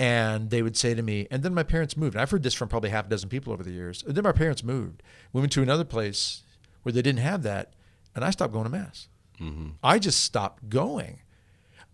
And 0.00 0.50
they 0.50 0.62
would 0.62 0.76
say 0.76 0.94
to 0.94 1.02
me, 1.02 1.26
and 1.28 1.42
then 1.42 1.52
my 1.52 1.64
parents 1.64 1.96
moved. 1.96 2.14
And 2.14 2.22
I've 2.22 2.30
heard 2.30 2.44
this 2.44 2.54
from 2.54 2.68
probably 2.68 2.90
half 2.90 3.06
a 3.06 3.08
dozen 3.08 3.28
people 3.28 3.52
over 3.52 3.64
the 3.64 3.72
years. 3.72 4.04
And 4.06 4.14
then 4.14 4.22
my 4.22 4.30
parents 4.30 4.62
moved. 4.62 5.02
We 5.32 5.40
went 5.40 5.50
to 5.54 5.62
another 5.62 5.82
place 5.82 6.44
where 6.84 6.92
they 6.92 7.02
didn't 7.02 7.18
have 7.18 7.42
that, 7.42 7.72
and 8.14 8.24
I 8.24 8.30
stopped 8.30 8.52
going 8.52 8.62
to 8.62 8.70
mass. 8.70 9.08
Mm-hmm. 9.40 9.68
I 9.82 9.98
just 9.98 10.22
stopped 10.22 10.68
going. 10.68 11.20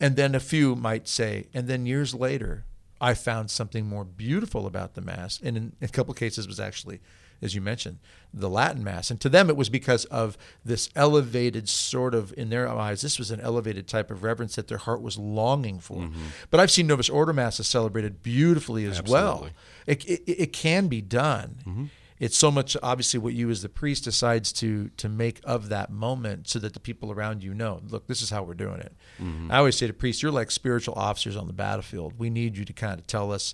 And 0.00 0.16
then 0.16 0.34
a 0.34 0.40
few 0.40 0.74
might 0.74 1.06
say, 1.08 1.46
and 1.54 1.68
then 1.68 1.86
years 1.86 2.14
later, 2.14 2.64
I 3.00 3.14
found 3.14 3.50
something 3.50 3.86
more 3.86 4.04
beautiful 4.04 4.66
about 4.66 4.94
the 4.94 5.00
Mass. 5.00 5.40
And 5.42 5.56
in, 5.56 5.72
in 5.80 5.86
a 5.86 5.88
couple 5.88 6.12
of 6.12 6.18
cases, 6.18 6.48
was 6.48 6.58
actually, 6.58 7.00
as 7.40 7.54
you 7.54 7.60
mentioned, 7.60 7.98
the 8.32 8.50
Latin 8.50 8.82
Mass. 8.82 9.10
And 9.10 9.20
to 9.20 9.28
them, 9.28 9.48
it 9.48 9.56
was 9.56 9.68
because 9.68 10.04
of 10.06 10.36
this 10.64 10.90
elevated 10.96 11.68
sort 11.68 12.14
of, 12.14 12.34
in 12.36 12.50
their 12.50 12.68
eyes, 12.68 13.02
this 13.02 13.18
was 13.18 13.30
an 13.30 13.40
elevated 13.40 13.86
type 13.86 14.10
of 14.10 14.24
reverence 14.24 14.56
that 14.56 14.68
their 14.68 14.78
heart 14.78 15.00
was 15.00 15.16
longing 15.16 15.78
for. 15.78 15.98
Mm-hmm. 15.98 16.22
But 16.50 16.60
I've 16.60 16.70
seen 16.70 16.86
Novus 16.86 17.08
Ordo 17.08 17.32
Masses 17.32 17.68
celebrated 17.68 18.22
beautifully 18.22 18.84
as 18.84 18.98
Absolutely. 18.98 19.12
well. 19.12 19.48
It, 19.86 20.04
it, 20.06 20.22
it, 20.26 20.52
can 20.52 20.88
be 20.88 21.00
done. 21.00 21.58
Mm-hmm 21.60 21.84
it's 22.20 22.36
so 22.36 22.50
much 22.50 22.76
obviously 22.82 23.18
what 23.18 23.34
you 23.34 23.50
as 23.50 23.62
the 23.62 23.68
priest 23.68 24.04
decides 24.04 24.52
to 24.52 24.88
to 24.96 25.08
make 25.08 25.40
of 25.44 25.68
that 25.68 25.90
moment 25.90 26.48
so 26.48 26.58
that 26.58 26.72
the 26.72 26.80
people 26.80 27.10
around 27.12 27.42
you 27.42 27.52
know 27.54 27.80
look 27.88 28.06
this 28.06 28.22
is 28.22 28.30
how 28.30 28.42
we're 28.42 28.54
doing 28.54 28.80
it 28.80 28.92
mm-hmm. 29.20 29.50
i 29.50 29.58
always 29.58 29.76
say 29.76 29.86
to 29.86 29.92
priests 29.92 30.22
you're 30.22 30.32
like 30.32 30.50
spiritual 30.50 30.94
officers 30.94 31.36
on 31.36 31.46
the 31.46 31.52
battlefield 31.52 32.14
we 32.18 32.30
need 32.30 32.56
you 32.56 32.64
to 32.64 32.72
kind 32.72 32.98
of 33.00 33.06
tell 33.06 33.32
us 33.32 33.52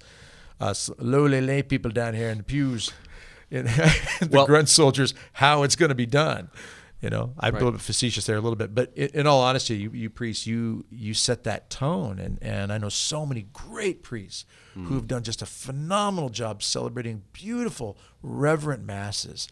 us 0.61 0.91
lowly 0.99 1.41
lay 1.41 1.63
people 1.63 1.91
down 1.91 2.15
here 2.15 2.29
in 2.29 2.39
the 2.39 2.45
pews 2.45 2.93
the 3.51 4.29
Well- 4.31 4.47
grunt 4.47 4.69
soldiers 4.69 5.13
how 5.35 5.65
it's 5.65 5.75
going 5.75 5.89
to 5.89 5.95
be 5.97 6.07
done. 6.07 6.51
You 7.03 7.09
know, 7.09 7.33
I'm 7.41 7.55
a 7.55 7.59
little 7.59 7.73
bit 7.73 7.81
facetious 7.81 8.27
there 8.27 8.37
a 8.37 8.41
little 8.43 8.57
bit, 8.57 8.75
but 8.75 8.93
in, 8.95 9.09
in 9.21 9.27
all 9.27 9.41
honesty, 9.41 9.75
you, 9.77 9.91
you 9.91 10.11
priests, 10.11 10.47
you 10.47 10.85
you 10.91 11.15
set 11.15 11.45
that 11.45 11.71
tone, 11.71 12.19
and 12.19 12.39
and 12.43 12.71
I 12.71 12.77
know 12.77 12.91
so 12.91 13.25
many 13.25 13.47
great 13.55 14.03
priests 14.03 14.45
who 14.75 14.95
have 14.95 15.07
done 15.07 15.23
just 15.23 15.41
a 15.43 15.47
phenomenal 15.47 16.29
job 16.29 16.63
celebrating 16.63 17.23
beautiful, 17.33 17.97
reverent 18.23 18.85
masses, 18.85 19.49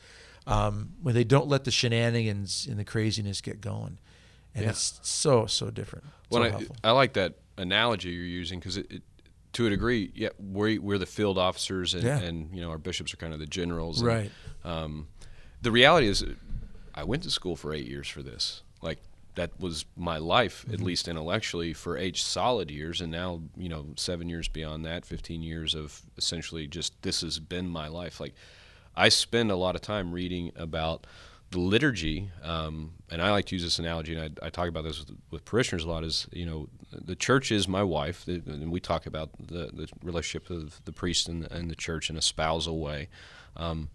um, 0.46 0.90
when 1.02 1.14
they 1.14 1.24
don't 1.24 1.48
let 1.48 1.64
the 1.64 1.70
shenanigans 1.70 2.66
and 2.68 2.78
the 2.78 2.84
craziness 2.84 3.40
get 3.40 3.60
going, 3.62 3.98
and 4.54 4.64
Yeah. 4.64 4.70
it's 4.70 5.00
so 5.02 5.46
so 5.46 5.70
different. 5.70 6.04
So 6.30 6.40
Well, 6.40 6.66
I. 6.84 6.88
I 6.88 6.90
like 6.92 7.14
that 7.14 7.38
analogy 7.56 8.10
you're 8.10 8.24
using 8.24 8.58
because 8.60 8.76
it, 8.76 8.86
it, 8.92 9.02
to 9.54 9.66
a 9.66 9.70
degree, 9.70 10.12
yeah, 10.14 10.28
we, 10.38 10.78
we're 10.78 10.98
the 10.98 11.06
field 11.06 11.38
officers, 11.38 11.94
and, 11.94 12.02
Yeah. 12.04 12.18
and 12.20 12.54
you 12.54 12.60
know 12.60 12.68
our 12.70 12.78
bishops 12.78 13.14
are 13.14 13.16
kind 13.16 13.32
of 13.32 13.40
the 13.40 13.46
generals. 13.46 14.00
and, 14.00 14.06
Right. 14.08 14.30
um, 14.64 15.08
the 15.62 15.72
reality 15.72 16.06
is, 16.06 16.22
I 16.98 17.04
went 17.04 17.22
to 17.22 17.30
school 17.30 17.56
for 17.56 17.72
eight 17.72 17.86
years 17.86 18.08
for 18.08 18.22
this. 18.22 18.62
Like 18.82 18.98
that 19.34 19.50
was 19.60 19.84
my 19.96 20.18
life, 20.18 20.64
Mm-hmm. 20.64 20.74
at 20.74 20.80
least 20.80 21.08
intellectually, 21.08 21.72
for 21.72 21.96
eight 21.96 22.16
solid 22.16 22.70
years, 22.70 23.00
and 23.00 23.10
now 23.12 23.40
you 23.56 23.68
know 23.68 23.86
seven 23.96 24.28
years 24.28 24.48
beyond 24.48 24.84
that, 24.84 25.06
fifteen 25.06 25.42
years 25.42 25.74
of 25.74 26.02
essentially 26.16 26.66
just 26.66 27.00
this 27.02 27.20
has 27.20 27.38
been 27.38 27.68
my 27.68 27.88
life. 27.88 28.20
Like 28.20 28.34
I 28.96 29.08
spend 29.10 29.50
a 29.50 29.56
lot 29.56 29.74
of 29.76 29.80
time 29.80 30.12
reading 30.12 30.50
about 30.56 31.06
the 31.50 31.60
liturgy, 31.60 32.30
um, 32.42 32.92
and 33.10 33.22
I 33.22 33.30
like 33.30 33.46
to 33.46 33.54
use 33.54 33.62
this 33.62 33.78
analogy, 33.78 34.14
and 34.16 34.38
I, 34.42 34.46
I 34.46 34.50
talk 34.50 34.68
about 34.68 34.84
this 34.84 34.98
with, 34.98 35.16
with 35.30 35.44
parishioners 35.44 35.84
a 35.84 35.88
lot. 35.88 36.04
Is 36.04 36.26
you 36.32 36.44
know, 36.44 36.68
the 36.92 37.16
church 37.16 37.52
is 37.52 37.68
my 37.68 37.82
wife, 37.82 38.26
and 38.26 38.72
we 38.72 38.80
talk 38.80 39.06
about 39.06 39.30
the, 39.38 39.70
the 39.72 39.88
relationship 40.02 40.50
of 40.50 40.84
the 40.84 40.92
priest 40.92 41.28
and, 41.28 41.50
and 41.52 41.70
the 41.70 41.76
church 41.76 42.10
in 42.10 42.16
a 42.16 42.22
spousal 42.22 42.80
way. 42.80 43.08
Um, 43.56 43.88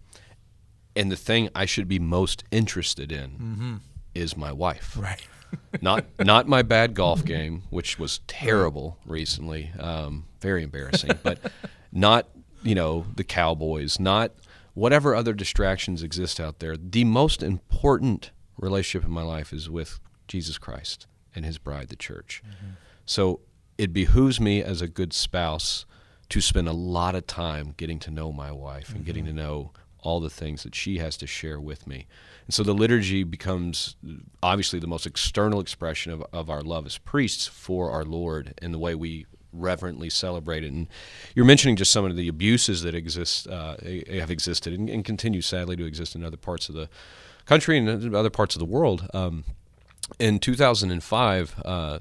and 0.96 1.10
the 1.10 1.16
thing 1.16 1.48
I 1.54 1.64
should 1.64 1.88
be 1.88 1.98
most 1.98 2.44
interested 2.50 3.10
in 3.10 3.30
mm-hmm. 3.30 3.74
is 4.14 4.36
my 4.36 4.52
wife 4.52 4.96
right. 4.98 5.26
not 5.80 6.04
not 6.18 6.48
my 6.48 6.62
bad 6.62 6.94
golf 6.94 7.24
game, 7.34 7.62
which 7.70 7.98
was 7.98 8.20
terrible 8.26 8.98
recently, 9.06 9.72
um, 9.78 10.26
very 10.40 10.62
embarrassing. 10.62 11.12
But 11.22 11.38
not 11.92 12.28
you 12.62 12.74
know 12.74 13.06
the 13.14 13.24
Cowboys, 13.24 14.00
not 14.00 14.32
whatever 14.74 15.14
other 15.14 15.32
distractions 15.32 16.02
exist 16.02 16.40
out 16.40 16.58
there. 16.58 16.76
The 16.76 17.04
most 17.04 17.42
important 17.42 18.30
relationship 18.58 19.06
in 19.06 19.12
my 19.12 19.22
life 19.22 19.52
is 19.52 19.68
with 19.70 20.00
Jesus 20.28 20.58
Christ 20.58 21.06
and 21.34 21.44
His 21.44 21.58
bride, 21.58 21.88
the 21.88 21.96
church. 21.96 22.42
Mm-hmm. 22.44 22.72
So 23.06 23.40
it 23.76 23.92
behooves 23.92 24.40
me 24.40 24.62
as 24.62 24.80
a 24.80 24.88
good 24.88 25.12
spouse 25.12 25.84
to 26.30 26.40
spend 26.40 26.68
a 26.68 26.72
lot 26.72 27.14
of 27.14 27.26
time 27.26 27.74
getting 27.76 27.98
to 28.00 28.10
know 28.10 28.32
my 28.32 28.50
wife 28.50 28.94
and 28.94 29.04
getting 29.04 29.24
mm-hmm. 29.24 29.36
to 29.36 29.42
know 29.42 29.72
all 30.04 30.20
the 30.20 30.30
things 30.30 30.62
that 30.62 30.74
she 30.74 30.98
has 30.98 31.16
to 31.16 31.26
share 31.26 31.60
with 31.60 31.86
me. 31.86 32.06
And 32.46 32.54
so 32.54 32.62
the 32.62 32.74
liturgy 32.74 33.24
becomes 33.24 33.96
obviously 34.42 34.78
the 34.78 34.86
most 34.86 35.06
external 35.06 35.60
expression 35.60 36.12
of, 36.12 36.24
of 36.32 36.50
our 36.50 36.62
love 36.62 36.86
as 36.86 36.98
priests 36.98 37.46
for 37.46 37.90
our 37.90 38.04
Lord 38.04 38.54
and 38.60 38.72
the 38.72 38.78
way 38.78 38.94
we 38.94 39.26
reverently 39.52 40.10
celebrate 40.10 40.64
it. 40.64 40.72
And 40.72 40.88
you're 41.34 41.46
mentioning 41.46 41.76
just 41.76 41.92
some 41.92 42.04
of 42.04 42.16
the 42.16 42.28
abuses 42.28 42.82
that 42.82 42.94
exist, 42.94 43.48
uh, 43.48 43.76
have 44.10 44.30
existed 44.30 44.72
and, 44.72 44.90
and 44.90 45.04
continue 45.04 45.40
sadly 45.40 45.76
to 45.76 45.84
exist 45.84 46.14
in 46.14 46.24
other 46.24 46.36
parts 46.36 46.68
of 46.68 46.74
the 46.74 46.88
country 47.46 47.78
and 47.78 48.14
other 48.14 48.30
parts 48.30 48.54
of 48.54 48.60
the 48.60 48.66
world. 48.66 49.08
Um, 49.14 49.44
in 50.18 50.38
2005, 50.38 51.62
uh, 51.64 51.98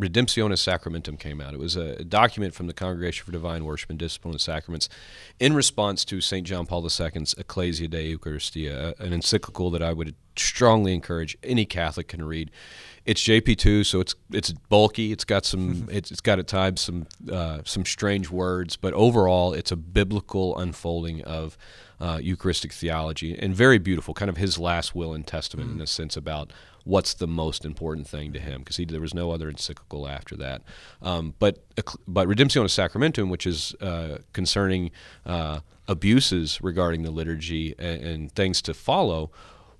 Redemptionis 0.00 0.58
Sacramentum 0.58 1.18
came 1.18 1.40
out. 1.40 1.52
It 1.52 1.60
was 1.60 1.76
a 1.76 2.02
document 2.04 2.54
from 2.54 2.66
the 2.66 2.72
Congregation 2.72 3.26
for 3.26 3.32
Divine 3.32 3.64
Worship 3.64 3.90
and 3.90 3.98
Discipline 3.98 4.34
of 4.34 4.40
Sacraments 4.40 4.88
in 5.38 5.52
response 5.52 6.04
to 6.06 6.20
St. 6.20 6.46
John 6.46 6.64
Paul 6.64 6.84
II's 6.84 7.34
Ecclesia 7.36 7.88
de 7.88 8.16
Eucharistia, 8.16 8.98
an 8.98 9.12
encyclical 9.12 9.70
that 9.70 9.82
I 9.82 9.92
would 9.92 10.14
strongly 10.36 10.94
encourage 10.94 11.36
any 11.42 11.66
Catholic 11.66 12.08
can 12.08 12.24
read. 12.24 12.50
It's 13.04 13.22
JP2, 13.22 13.84
so 13.84 14.00
it's 14.00 14.14
it's 14.30 14.52
bulky. 14.52 15.12
It's 15.12 15.24
got 15.24 15.44
some 15.44 15.88
it's, 15.92 16.10
it's 16.10 16.20
got 16.20 16.38
at 16.38 16.46
times 16.46 16.80
some 16.80 17.06
uh, 17.30 17.58
some 17.64 17.84
strange 17.84 18.30
words, 18.30 18.76
but 18.76 18.94
overall, 18.94 19.52
it's 19.52 19.72
a 19.72 19.76
biblical 19.76 20.56
unfolding 20.58 21.22
of 21.22 21.58
uh, 22.00 22.18
Eucharistic 22.22 22.72
theology 22.72 23.36
and 23.38 23.54
very 23.54 23.78
beautiful. 23.78 24.14
Kind 24.14 24.28
of 24.28 24.36
his 24.36 24.58
last 24.58 24.94
will 24.94 25.12
and 25.12 25.26
testament 25.26 25.72
in 25.72 25.80
a 25.80 25.86
sense 25.86 26.16
about 26.16 26.52
what's 26.84 27.14
the 27.14 27.26
most 27.26 27.64
important 27.64 28.06
thing 28.06 28.32
to 28.32 28.40
him 28.40 28.60
because 28.60 28.76
there 28.88 29.00
was 29.00 29.14
no 29.14 29.30
other 29.30 29.48
encyclical 29.48 30.08
after 30.08 30.36
that. 30.36 30.62
Um, 31.00 31.34
but 31.38 31.64
but 32.06 32.28
Redemptionis 32.28 32.70
Sacramentum, 32.70 33.30
which 33.30 33.46
is 33.46 33.74
uh, 33.80 34.18
concerning 34.32 34.90
uh, 35.24 35.60
abuses 35.88 36.60
regarding 36.62 37.02
the 37.02 37.10
liturgy 37.10 37.74
and, 37.78 38.02
and 38.02 38.32
things 38.32 38.62
to 38.62 38.74
follow. 38.74 39.30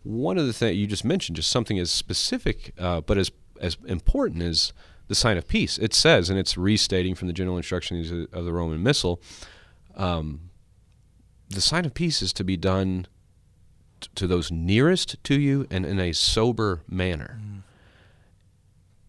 One 0.05 0.39
of 0.39 0.47
the 0.47 0.53
things 0.53 0.77
you 0.77 0.87
just 0.87 1.05
mentioned, 1.05 1.37
just 1.37 1.51
something 1.51 1.79
as 1.79 1.91
specific 1.91 2.73
uh, 2.79 3.01
but 3.01 3.19
as 3.19 3.31
as 3.61 3.77
important 3.87 4.43
as 4.43 4.73
the 5.09 5.15
sign 5.15 5.37
of 5.37 5.47
peace. 5.47 5.79
It 5.79 5.95
says, 5.95 6.31
and 6.31 6.39
it's 6.39 6.57
restating 6.57 7.15
from 7.15 7.29
the 7.29 7.35
general 7.35 7.57
instructions 7.57 8.11
of 8.33 8.45
the 8.45 8.53
Roman 8.53 8.83
Missal. 8.83 9.21
Um, 9.97 10.51
the 11.49 11.61
sign 11.61 11.85
of 11.85 11.95
peace 11.95 12.23
is 12.23 12.33
to 12.35 12.45
be 12.45 12.57
done 12.57 13.07
t- 14.03 14.09
to 14.15 14.27
those 14.27 14.51
nearest 14.51 15.23
to 15.25 15.39
you 15.41 15.67
and 15.71 15.87
in 15.87 15.99
a 15.99 16.13
sober 16.13 16.83
manner. 16.89 17.41
Mm. 17.41 17.63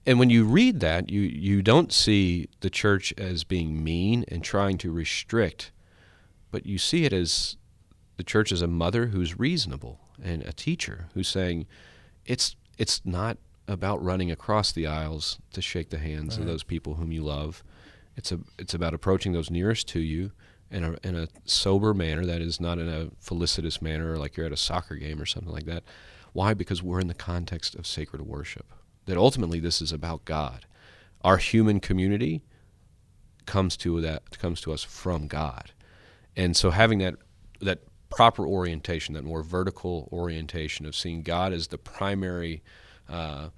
And 0.06 0.20
when 0.20 0.30
you 0.30 0.44
read 0.44 0.80
that, 0.82 1.10
you, 1.10 1.22
you 1.22 1.62
don't 1.62 1.92
see 1.92 2.50
the 2.60 2.70
church 2.70 3.14
as 3.18 3.44
being 3.44 3.84
mean 3.84 4.26
and 4.28 4.44
trying 4.44 4.78
to 4.80 4.92
restrict, 4.92 5.72
but 6.52 6.66
you 6.66 6.78
see 6.78 7.06
it 7.06 7.14
as 7.14 7.56
the 8.18 8.24
church 8.24 8.52
as 8.52 8.62
a 8.62 8.68
mother 8.68 9.08
who's 9.08 9.40
reasonable 9.40 10.00
and 10.22 10.44
a 10.44 10.54
teacher 10.54 11.08
who's 11.14 11.28
saying 11.28 11.66
it's 12.26 12.56
it's 12.78 13.02
not 13.06 13.38
about 13.68 14.04
running 14.04 14.30
across 14.30 14.72
the 14.72 14.86
aisles 14.86 15.40
to 15.54 15.62
shake 15.62 15.90
the 15.90 15.98
hands 15.98 16.38
of 16.38 16.46
those 16.46 16.64
people 16.64 16.96
whom 16.96 17.12
you 17.12 17.24
love. 17.24 17.64
It's 18.16 18.32
a 18.32 18.40
it's 18.60 18.74
about 18.74 18.94
approaching 18.94 19.32
those 19.32 19.50
nearest 19.50 19.88
to 19.90 20.00
you 20.00 20.32
in 20.74 20.84
a 20.84 20.98
in 21.04 21.16
a 21.16 21.28
sober 21.46 21.94
manner 21.94 22.26
that 22.26 22.42
is 22.42 22.60
not 22.60 22.80
in 22.80 22.90
a 22.90 23.10
felicitous 23.20 23.82
manner 23.82 24.18
like 24.18 24.36
you're 24.36 24.46
at 24.46 24.52
a 24.52 24.58
soccer 24.58 24.96
game 24.96 25.22
or 25.22 25.26
something 25.26 25.54
like 25.54 25.66
that. 25.66 25.84
Why? 26.34 26.54
Because 26.54 26.82
we're 26.82 27.00
in 27.00 27.08
the 27.08 27.14
context 27.14 27.76
of 27.76 27.86
sacred 27.86 28.24
worship. 28.24 28.66
That 29.06 29.18
ultimately 29.18 29.60
this 29.60 29.82
is 29.82 29.92
about 29.92 30.26
God. 30.26 30.66
Our 31.22 31.38
human 31.38 31.80
community 31.80 32.42
comes 33.46 33.78
to 33.78 34.02
that 34.02 34.38
comes 34.40 34.62
to 34.62 34.74
us 34.74 34.84
from 34.84 35.28
God. 35.28 35.72
And 36.36 36.58
so 36.58 36.72
having 36.72 37.00
that 37.00 37.16
that 37.62 37.80
proper 38.10 38.46
orientation, 38.46 39.14
that 39.14 39.24
more 39.24 39.44
vertical 39.44 40.10
orientation 40.12 40.86
of 40.86 40.96
seeing 40.96 41.22
God 41.22 41.54
as 41.54 41.68
the 41.68 41.78
primary 41.78 42.64
uh, 43.08 43.50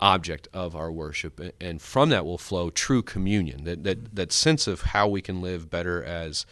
object 0.00 0.48
of 0.52 0.76
our 0.76 0.92
worship, 0.92 1.40
and 1.60 1.82
from 1.82 2.08
that 2.10 2.24
will 2.24 2.38
flow 2.38 2.70
true 2.70 3.02
communion. 3.02 3.64
That 3.64 3.84
that 3.84 4.14
that 4.14 4.32
sense 4.32 4.66
of 4.66 4.82
how 4.82 5.08
we 5.08 5.20
can 5.20 5.40
live 5.40 5.70
better 5.70 6.02
as 6.02 6.46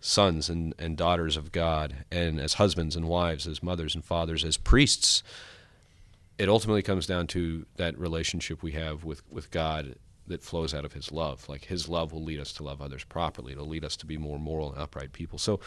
sons 0.00 0.48
and, 0.48 0.74
and 0.78 0.96
daughters 0.96 1.36
of 1.36 1.52
God, 1.52 2.04
and 2.10 2.40
as 2.40 2.54
husbands 2.54 2.96
and 2.96 3.08
wives, 3.08 3.46
as 3.46 3.62
mothers 3.62 3.94
and 3.94 4.04
fathers, 4.04 4.44
as 4.44 4.56
priests. 4.56 5.22
It 6.38 6.48
ultimately 6.48 6.82
comes 6.82 7.06
down 7.06 7.28
to 7.28 7.66
that 7.76 7.96
relationship 7.96 8.62
we 8.62 8.72
have 8.72 9.04
with, 9.04 9.22
with 9.30 9.50
God 9.52 9.94
that 10.26 10.42
flows 10.42 10.74
out 10.74 10.84
of 10.84 10.92
His 10.92 11.12
love. 11.12 11.48
Like 11.48 11.66
His 11.66 11.88
love 11.88 12.12
will 12.12 12.24
lead 12.24 12.40
us 12.40 12.52
to 12.54 12.64
love 12.64 12.82
others 12.82 13.04
properly. 13.04 13.52
It'll 13.52 13.68
lead 13.68 13.84
us 13.84 13.96
to 13.98 14.06
be 14.06 14.16
more 14.16 14.40
moral 14.40 14.72
and 14.72 14.80
upright 14.80 15.12
people. 15.12 15.38
So, 15.38 15.60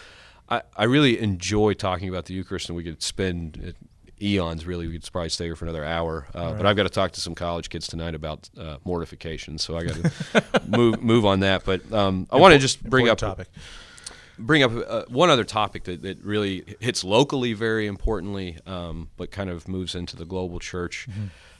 I, 0.49 0.61
I 0.75 0.83
really 0.83 1.19
enjoy 1.19 1.73
talking 1.73 2.09
about 2.09 2.25
the 2.25 2.33
Eucharist, 2.33 2.69
and 2.69 2.75
we 2.75 2.83
could 2.83 3.01
spend 3.01 3.63
uh, 3.65 3.85
eons. 4.21 4.65
Really, 4.65 4.87
we 4.87 4.99
could 4.99 5.11
probably 5.11 5.29
stay 5.29 5.45
here 5.45 5.55
for 5.55 5.65
another 5.65 5.83
hour. 5.85 6.27
Uh, 6.33 6.53
But 6.53 6.65
I've 6.65 6.75
got 6.75 6.83
to 6.83 6.89
talk 6.89 7.11
to 7.13 7.21
some 7.21 7.35
college 7.35 7.69
kids 7.69 7.87
tonight 7.87 8.15
about 8.15 8.49
uh, 8.57 8.77
mortification, 8.83 9.57
so 9.57 9.77
I 9.77 9.83
got 9.83 9.95
to 9.95 10.61
move 10.67 11.01
move 11.03 11.25
on 11.25 11.41
that. 11.41 11.65
But 11.65 11.91
um, 11.91 12.27
I 12.31 12.37
want 12.37 12.53
to 12.53 12.59
just 12.59 12.83
bring 12.83 13.09
up 13.09 13.17
topic. 13.17 13.47
bring 14.37 14.63
up 14.63 14.71
uh, 14.87 15.03
one 15.07 15.29
other 15.29 15.43
topic 15.43 15.83
that, 15.85 16.01
that 16.01 16.23
really 16.23 16.63
hits 16.79 17.03
locally 17.03 17.53
very 17.53 17.87
importantly, 17.87 18.57
um, 18.65 19.09
but 19.17 19.31
kind 19.31 19.49
of 19.49 19.67
moves 19.67 19.95
into 19.95 20.15
the 20.15 20.25
global 20.25 20.59
church. 20.59 21.07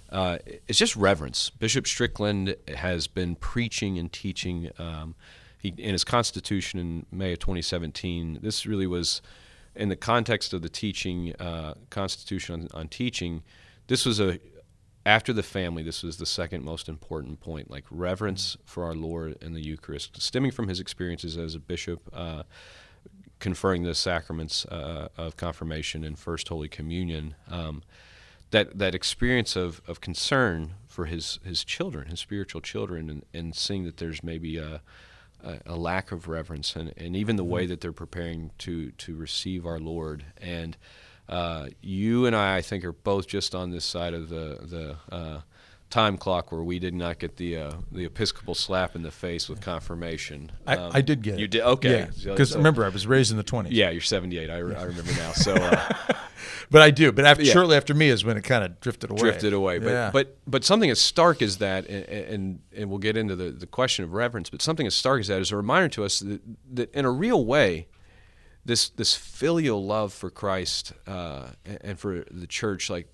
Uh, 0.10 0.38
it's 0.68 0.78
just 0.78 0.96
reverence. 0.96 1.50
Bishop 1.50 1.88
Strickland 1.88 2.56
has 2.74 3.08
been 3.08 3.36
preaching 3.36 3.98
and 3.98 4.12
teaching. 4.12 4.70
Um, 4.78 5.16
he, 5.58 5.70
in 5.78 5.94
his 5.94 6.04
constitution 6.04 6.80
in 6.80 7.06
May 7.12 7.34
of 7.34 7.40
2017, 7.40 8.40
this 8.42 8.66
really 8.66 8.86
was 8.88 9.22
in 9.76 9.90
the 9.90 9.96
context 9.96 10.54
of 10.54 10.62
the 10.62 10.70
teaching 10.70 11.36
uh, 11.36 11.76
constitution 11.90 12.70
on, 12.74 12.82
on 12.82 12.88
teaching. 12.88 13.44
This 13.88 14.06
was 14.06 14.20
a 14.20 14.40
after 15.06 15.32
the 15.32 15.44
family, 15.44 15.84
this 15.84 16.02
was 16.02 16.18
the 16.18 16.26
second 16.26 16.64
most 16.64 16.90
important 16.90 17.40
point, 17.40 17.70
like 17.70 17.84
reverence 17.92 18.58
for 18.66 18.84
our 18.84 18.96
Lord 18.96 19.38
and 19.42 19.56
the 19.56 19.62
Eucharist, 19.62 20.20
stemming 20.20 20.52
from 20.52 20.68
his 20.68 20.80
experiences 20.80 21.38
as 21.38 21.54
a 21.54 21.60
bishop, 21.60 22.02
uh, 22.12 22.44
conferring 23.40 23.84
the 23.84 23.94
sacraments 23.94 24.66
uh, 24.66 25.10
of 25.16 25.38
confirmation 25.38 26.04
and 26.04 26.18
First 26.18 26.48
Holy 26.48 26.68
Communion. 26.68 27.36
Um, 27.50 27.84
that 28.52 28.78
that 28.78 28.96
experience 28.96 29.56
of, 29.56 29.82
of 29.88 30.02
concern 30.02 30.76
for 30.88 31.06
his, 31.06 31.40
his 31.44 31.64
children, 31.64 32.08
his 32.08 32.20
spiritual 32.20 32.62
children, 32.62 33.10
and, 33.10 33.26
and 33.34 33.56
seeing 33.56 33.84
that 33.84 33.98
there's 33.98 34.24
maybe 34.24 34.58
a, 34.58 34.82
a, 35.46 35.60
a 35.68 35.76
lack 35.76 36.12
of 36.12 36.28
reverence, 36.28 36.76
and, 36.76 36.94
and 36.98 37.16
even 37.16 37.36
the 37.36 37.44
way 37.44 37.66
that 37.66 37.82
they're 37.82 37.92
preparing 37.92 38.52
to 38.60 38.92
to 38.92 39.16
receive 39.16 39.66
our 39.66 39.80
Lord. 39.80 40.26
And 40.38 40.76
uh, 41.30 41.68
you 41.82 42.26
and 42.26 42.36
I, 42.36 42.58
I 42.58 42.62
think, 42.62 42.84
are 42.84 42.92
both 42.92 43.28
just 43.28 43.56
on 43.56 43.72
this 43.72 43.86
side 43.86 44.14
of 44.14 44.30
the 44.30 44.60
the 44.62 45.16
uh, 45.16 45.42
time 45.90 46.18
clock 46.18 46.52
where 46.52 46.64
we 46.64 46.80
did 46.80 46.94
not 46.94 47.20
get 47.20 47.38
the 47.38 47.58
uh, 47.58 47.72
the 47.92 48.06
Episcopal 48.06 48.56
slap 48.56 48.96
in 48.96 49.04
the 49.04 49.12
face 49.12 49.48
with 49.48 49.62
confirmation. 49.62 50.52
I, 50.68 50.76
Um, 50.76 50.92
I 50.94 51.02
did 51.02 51.22
get 51.22 51.36
it. 51.36 51.40
You 51.40 51.48
did 51.48 51.62
okay. 51.62 52.08
Yeah, 52.18 52.32
because 52.32 52.50
so- 52.52 52.58
remember 52.58 52.84
I 52.86 52.90
was 52.90 53.06
raised 53.08 53.32
in 53.32 53.38
the 53.38 53.44
20s. 53.44 53.68
yeah, 53.72 53.90
you're 53.92 54.02
78. 54.02 54.50
I, 54.50 54.58
re- 54.58 54.76
I 54.76 54.84
remember 54.84 55.12
now. 55.14 55.32
So. 55.32 55.54
Uh, 55.54 55.94
But 56.72 56.82
I 56.82 56.90
do. 56.92 57.12
But 57.12 57.26
after, 57.26 57.44
Yeah. 57.44 57.54
shortly 57.54 57.78
after 57.78 57.94
me 57.94 58.10
is 58.10 58.26
when 58.26 58.38
it 58.38 58.44
kind 58.44 58.64
of 58.64 58.80
drifted 58.80 59.10
away. 59.12 59.20
drifted 59.20 59.54
away. 59.54 59.78
But 59.78 59.90
yeah. 59.90 60.10
but 60.12 60.38
but 60.48 60.64
something 60.64 60.90
as 60.90 61.00
stark 61.00 61.42
as 61.44 61.58
that, 61.58 61.88
and 61.88 62.04
and, 62.10 62.60
and 62.76 62.90
we'll 62.90 63.00
get 63.00 63.16
into 63.18 63.36
the, 63.36 63.52
the 63.52 63.68
question 63.68 64.04
of 64.04 64.14
reverence. 64.14 64.50
But 64.50 64.62
something 64.64 64.86
as 64.88 64.96
stark 64.96 65.20
as 65.22 65.28
that 65.28 65.42
is 65.42 65.52
a 65.52 65.58
reminder 65.58 65.90
to 65.90 66.04
us 66.04 66.20
that, 66.20 66.42
that 66.74 66.94
in 66.94 67.06
a 67.06 67.12
real 67.12 67.46
way, 67.46 67.88
this 68.66 68.90
this 68.90 69.14
filial 69.16 69.86
love 69.86 70.12
for 70.12 70.30
Christ 70.30 70.94
uh, 71.08 71.50
and- 71.84 72.00
for 72.00 72.26
the 72.32 72.48
church, 72.48 72.90
like 72.90 73.08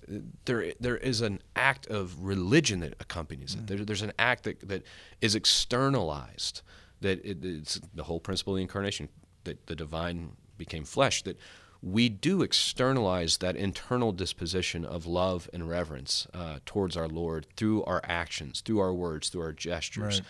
there 0.46 0.72
there 0.80 0.96
is 0.96 1.20
an 1.20 1.40
act 1.54 1.86
of 1.88 2.24
religion 2.24 2.80
that 2.80 2.94
accompanies 3.00 3.54
it. 3.54 3.66
There, 3.66 3.84
there's 3.84 4.02
an 4.02 4.12
act 4.18 4.44
that 4.44 4.66
that 4.68 4.82
is 5.20 5.34
externalized. 5.34 6.62
That 7.00 7.24
it, 7.24 7.44
it's 7.44 7.80
the 7.94 8.04
whole 8.04 8.20
principle 8.20 8.54
of 8.54 8.58
the 8.58 8.62
incarnation. 8.62 9.08
That 9.44 9.66
the 9.66 9.74
divine 9.76 10.32
became 10.56 10.84
flesh. 10.84 11.22
That 11.22 11.36
we 11.82 12.08
do 12.08 12.42
externalize 12.42 13.38
that 13.38 13.56
internal 13.56 14.12
disposition 14.12 14.84
of 14.84 15.04
love 15.04 15.50
and 15.52 15.68
reverence 15.68 16.28
uh, 16.32 16.60
towards 16.64 16.96
our 16.96 17.08
Lord 17.08 17.46
through 17.56 17.82
our 17.84 18.00
actions, 18.04 18.60
through 18.60 18.78
our 18.78 18.94
words, 18.94 19.28
through 19.28 19.42
our 19.42 19.52
gestures. 19.52 20.22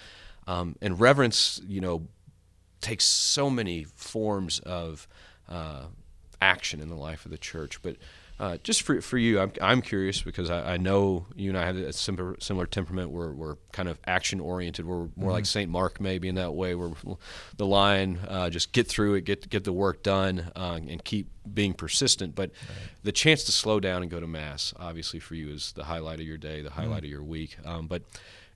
Um, 0.46 0.74
and 0.80 0.98
reverence, 0.98 1.60
you 1.68 1.80
know, 1.80 2.08
takes 2.82 3.04
so 3.04 3.48
many 3.48 3.84
forms 3.84 4.58
of 4.60 5.08
uh, 5.48 5.84
action 6.40 6.80
in 6.80 6.88
the 6.88 6.96
life 6.96 7.24
of 7.24 7.30
the 7.30 7.38
church. 7.38 7.80
But 7.82 7.96
uh, 8.42 8.56
just 8.64 8.82
for, 8.82 9.00
for 9.00 9.18
you, 9.18 9.38
I'm, 9.38 9.52
I'm 9.60 9.80
curious 9.80 10.22
because 10.22 10.50
I, 10.50 10.74
I 10.74 10.76
know 10.76 11.26
you 11.36 11.50
and 11.50 11.56
I 11.56 11.64
have 11.64 11.76
a 11.76 11.92
similar, 11.92 12.36
similar 12.40 12.66
temperament. 12.66 13.10
We're, 13.10 13.30
we're 13.30 13.56
kind 13.70 13.88
of 13.88 14.00
action 14.04 14.40
oriented. 14.40 14.84
We're 14.84 15.08
more 15.14 15.30
like 15.30 15.46
St. 15.46 15.70
Mark, 15.70 16.00
maybe 16.00 16.28
in 16.28 16.34
that 16.34 16.52
way, 16.52 16.74
where 16.74 16.90
the 17.56 17.66
line 17.66 18.18
uh, 18.26 18.50
just 18.50 18.72
get 18.72 18.88
through 18.88 19.14
it, 19.14 19.20
get 19.20 19.48
get 19.48 19.62
the 19.62 19.72
work 19.72 20.02
done, 20.02 20.50
uh, 20.56 20.80
and 20.88 21.04
keep 21.04 21.30
being 21.54 21.72
persistent. 21.72 22.34
But 22.34 22.50
the 23.04 23.12
chance 23.12 23.44
to 23.44 23.52
slow 23.52 23.78
down 23.78 24.02
and 24.02 24.10
go 24.10 24.18
to 24.18 24.26
mass, 24.26 24.74
obviously, 24.76 25.20
for 25.20 25.36
you 25.36 25.50
is 25.50 25.72
the 25.72 25.84
highlight 25.84 26.18
of 26.18 26.26
your 26.26 26.38
day, 26.38 26.62
the 26.62 26.70
highlight 26.70 27.04
of 27.04 27.10
your 27.10 27.22
week. 27.22 27.56
Um, 27.64 27.86
but 27.86 28.02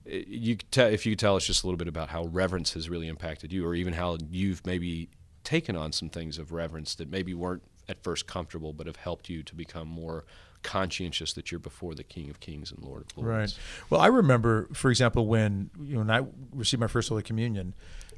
you 0.07 0.57
if 0.75 1.05
you 1.05 1.11
could 1.11 1.19
tell 1.19 1.35
us 1.35 1.45
just 1.45 1.63
a 1.63 1.67
little 1.67 1.77
bit 1.77 1.87
about 1.87 2.09
how 2.09 2.25
reverence 2.25 2.73
has 2.73 2.89
really 2.89 3.07
impacted 3.07 3.51
you, 3.51 3.65
or 3.65 3.75
even 3.75 3.93
how 3.93 4.17
you've 4.29 4.65
maybe 4.65 5.09
taken 5.43 5.75
on 5.75 5.91
some 5.91 6.09
things 6.09 6.37
of 6.37 6.51
reverence 6.51 6.95
that 6.95 7.09
maybe 7.09 7.33
weren't 7.33 7.63
at 7.89 8.03
first 8.03 8.27
comfortable, 8.27 8.73
but 8.73 8.85
have 8.87 8.97
helped 8.97 9.29
you 9.29 9.43
to 9.43 9.55
become 9.55 9.87
more 9.87 10.25
conscientious 10.63 11.33
that 11.33 11.51
you're 11.51 11.59
before 11.59 11.95
the 11.95 12.03
King 12.03 12.29
of 12.29 12.39
Kings 12.39 12.71
and 12.71 12.83
Lord 12.83 13.03
of 13.03 13.17
Lords. 13.17 13.29
Right. 13.29 13.59
Well, 13.89 14.01
I 14.01 14.07
remember, 14.07 14.67
for 14.73 14.89
example, 14.89 15.27
when 15.27 15.69
you 15.81 15.93
know 15.93 15.99
when 15.99 16.09
I 16.11 16.25
received 16.53 16.81
my 16.81 16.87
first 16.87 17.09
Holy 17.09 17.23
Communion, 17.23 17.73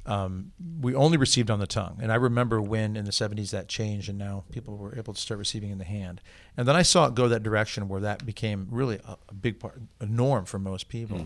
um, 0.06 0.52
we 0.82 0.96
only 0.96 1.18
received 1.18 1.52
on 1.52 1.60
the 1.60 1.68
tongue, 1.68 2.00
and 2.02 2.12
I 2.12 2.16
remember 2.16 2.62
when 2.62 2.96
in 2.96 3.06
the 3.06 3.12
'70s 3.12 3.52
that 3.52 3.68
changed, 3.68 4.10
and 4.10 4.18
now 4.18 4.46
people 4.52 4.78
were 4.78 4.98
able 4.98 5.14
to 5.14 5.22
start 5.22 5.38
receiving 5.38 5.70
in 5.70 5.78
the 5.78 5.84
hand. 5.84 6.22
And 6.58 6.68
then 6.68 6.76
I 6.76 6.82
saw 6.82 7.08
it 7.08 7.16
go 7.16 7.28
that 7.28 7.44
direction 7.44 7.88
where 7.88 8.02
that 8.02 8.26
became 8.26 8.68
really 8.72 9.00
a, 9.06 9.18
a 9.28 9.34
big 9.34 9.60
part, 9.60 9.80
a 10.00 10.06
norm 10.06 10.46
for 10.46 10.58
most 10.58 10.90
people. 10.90 11.18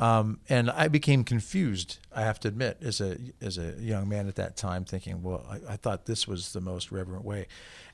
Um, 0.00 0.40
and 0.48 0.70
I 0.70 0.88
became 0.88 1.24
confused. 1.24 1.98
I 2.16 2.22
have 2.22 2.40
to 2.40 2.48
admit, 2.48 2.78
as 2.80 3.02
a 3.02 3.18
as 3.42 3.58
a 3.58 3.74
young 3.78 4.08
man 4.08 4.28
at 4.28 4.36
that 4.36 4.56
time, 4.56 4.86
thinking, 4.86 5.22
"Well, 5.22 5.46
I, 5.48 5.74
I 5.74 5.76
thought 5.76 6.06
this 6.06 6.26
was 6.26 6.54
the 6.54 6.60
most 6.62 6.90
reverent 6.90 7.22
way," 7.22 7.46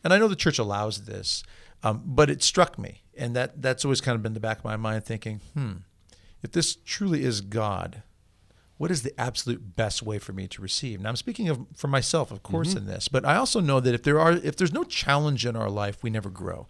and 0.05 0.15
I 0.15 0.19
know 0.19 0.29
the 0.29 0.37
church 0.37 0.61
allows 0.61 1.07
this, 1.07 1.43
um, 1.83 2.03
but 2.07 2.31
it 2.31 2.45
struck 2.45 2.79
me, 2.79 3.03
and 3.17 3.35
that 3.35 3.61
that's 3.61 3.85
always 3.85 4.01
kind 4.01 4.15
of 4.15 4.23
been 4.23 4.35
the 4.35 4.41
back 4.41 4.59
of 4.59 4.65
my 4.65 4.77
mind, 4.77 5.05
thinking, 5.05 5.41
"Hmm, 5.55 5.73
if 6.45 6.53
this 6.53 6.77
truly 6.85 7.25
is 7.25 7.41
God, 7.41 8.05
what 8.79 8.93
is 8.93 9.03
the 9.03 9.21
absolute 9.21 9.75
best 9.75 10.01
way 10.01 10.21
for 10.21 10.33
me 10.33 10.47
to 10.47 10.63
receive?" 10.63 11.01
Now, 11.01 11.09
I'm 11.09 11.17
speaking 11.17 11.49
of 11.49 11.67
for 11.75 11.89
myself, 11.89 12.31
of 12.31 12.45
course, 12.45 12.75
in 12.75 12.87
this, 12.87 13.09
but 13.09 13.25
I 13.25 13.35
also 13.35 13.59
know 13.59 13.81
that 13.81 13.95
if 13.95 14.05
there 14.05 14.21
are 14.21 14.31
if 14.31 14.55
there's 14.55 14.73
no 14.73 14.85
challenge 14.85 15.45
in 15.45 15.57
our 15.57 15.69
life, 15.69 16.05
we 16.05 16.11
never 16.11 16.31
grow. 16.31 16.69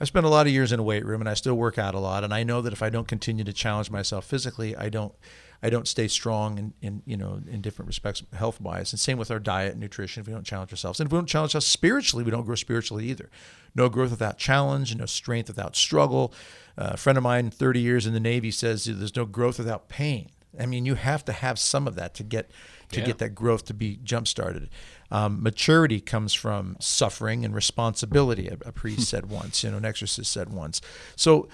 I've 0.00 0.08
spent 0.08 0.26
a 0.26 0.28
lot 0.28 0.46
of 0.46 0.52
years 0.52 0.72
in 0.72 0.80
a 0.80 0.82
weight 0.82 1.04
room 1.04 1.20
and 1.20 1.28
I 1.28 1.34
still 1.34 1.54
work 1.54 1.78
out 1.78 1.94
a 1.94 1.98
lot. 2.00 2.24
And 2.24 2.34
I 2.34 2.42
know 2.42 2.60
that 2.62 2.72
if 2.72 2.82
I 2.82 2.90
don't 2.90 3.08
continue 3.08 3.44
to 3.44 3.52
challenge 3.52 3.90
myself 3.90 4.24
physically, 4.24 4.76
I 4.76 4.88
don't, 4.88 5.14
I 5.62 5.70
don't 5.70 5.88
stay 5.88 6.08
strong 6.08 6.58
in, 6.58 6.74
in 6.82 7.02
you 7.06 7.16
know, 7.16 7.40
in 7.48 7.62
different 7.62 7.86
respects, 7.86 8.22
health 8.34 8.60
wise. 8.60 8.92
And 8.92 9.00
same 9.00 9.16
with 9.18 9.30
our 9.30 9.38
diet 9.38 9.72
and 9.72 9.80
nutrition. 9.80 10.20
If 10.20 10.26
we 10.26 10.34
don't 10.34 10.44
challenge 10.44 10.72
ourselves 10.72 11.00
and 11.00 11.06
if 11.08 11.12
we 11.12 11.18
don't 11.18 11.26
challenge 11.28 11.50
ourselves 11.54 11.66
spiritually, 11.66 12.24
we 12.24 12.30
don't 12.30 12.44
grow 12.44 12.54
spiritually 12.54 13.08
either. 13.08 13.30
No 13.74 13.88
growth 13.88 14.10
without 14.10 14.36
challenge, 14.38 14.90
and 14.90 15.00
no 15.00 15.06
strength 15.06 15.48
without 15.48 15.74
struggle. 15.74 16.32
Uh, 16.76 16.90
a 16.92 16.96
friend 16.96 17.16
of 17.16 17.24
mine, 17.24 17.50
30 17.50 17.80
years 17.80 18.06
in 18.06 18.12
the 18.12 18.20
Navy 18.20 18.50
says 18.50 18.84
there's 18.84 19.16
no 19.16 19.24
growth 19.24 19.58
without 19.58 19.88
pain. 19.88 20.28
I 20.60 20.66
mean, 20.66 20.86
you 20.86 20.94
have 20.94 21.24
to 21.24 21.32
have 21.32 21.58
some 21.58 21.88
of 21.88 21.94
that 21.96 22.14
to 22.14 22.22
get, 22.22 22.50
to 22.92 23.00
Yeah. 23.00 23.06
get 23.06 23.18
that 23.18 23.30
growth 23.34 23.64
to 23.64 23.74
be 23.74 23.98
jump 24.04 24.28
started. 24.28 24.68
Um, 25.14 25.40
maturity 25.40 26.00
comes 26.00 26.34
from 26.34 26.76
suffering 26.80 27.44
and 27.44 27.54
responsibility. 27.54 28.48
A, 28.48 28.54
a 28.66 28.72
priest 28.72 29.08
said 29.08 29.26
once, 29.26 29.62
you 29.62 29.70
know, 29.70 29.76
an 29.76 29.84
exorcist 29.84 30.32
said 30.32 30.52
once. 30.52 30.80
So, 31.14 31.48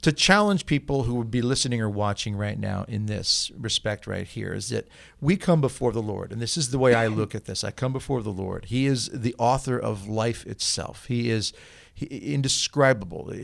to 0.00 0.10
challenge 0.10 0.64
people 0.64 1.02
who 1.02 1.16
would 1.16 1.30
be 1.30 1.42
listening 1.42 1.82
or 1.82 1.90
watching 1.90 2.34
right 2.34 2.58
now 2.58 2.86
in 2.88 3.04
this 3.04 3.52
respect 3.58 4.06
right 4.06 4.26
here 4.26 4.54
is 4.54 4.70
that 4.70 4.88
we 5.20 5.36
come 5.36 5.60
before 5.60 5.92
the 5.92 6.00
Lord, 6.00 6.32
and 6.32 6.40
this 6.40 6.56
is 6.56 6.70
the 6.70 6.78
way 6.78 6.94
I 6.94 7.08
look 7.08 7.34
at 7.34 7.44
this. 7.44 7.62
I 7.62 7.72
come 7.72 7.92
before 7.92 8.22
the 8.22 8.32
Lord. 8.32 8.66
He 8.66 8.86
is 8.86 9.10
the 9.12 9.34
author 9.38 9.78
of 9.78 10.08
life 10.08 10.46
itself. 10.46 11.04
He 11.06 11.28
is 11.28 11.52
indescribable, 12.00 13.34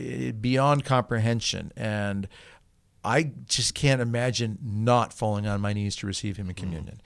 beyond 0.41 0.85
comprehension, 0.85 1.71
and 1.75 2.27
I 3.03 3.31
just 3.47 3.75
can't 3.75 4.01
imagine 4.01 4.57
not 4.63 5.13
falling 5.13 5.45
on 5.45 5.61
my 5.61 5.73
knees 5.73 5.95
to 5.97 6.07
receive 6.07 6.37
Him 6.37 6.49
in 6.49 6.55
communion. 6.55 6.99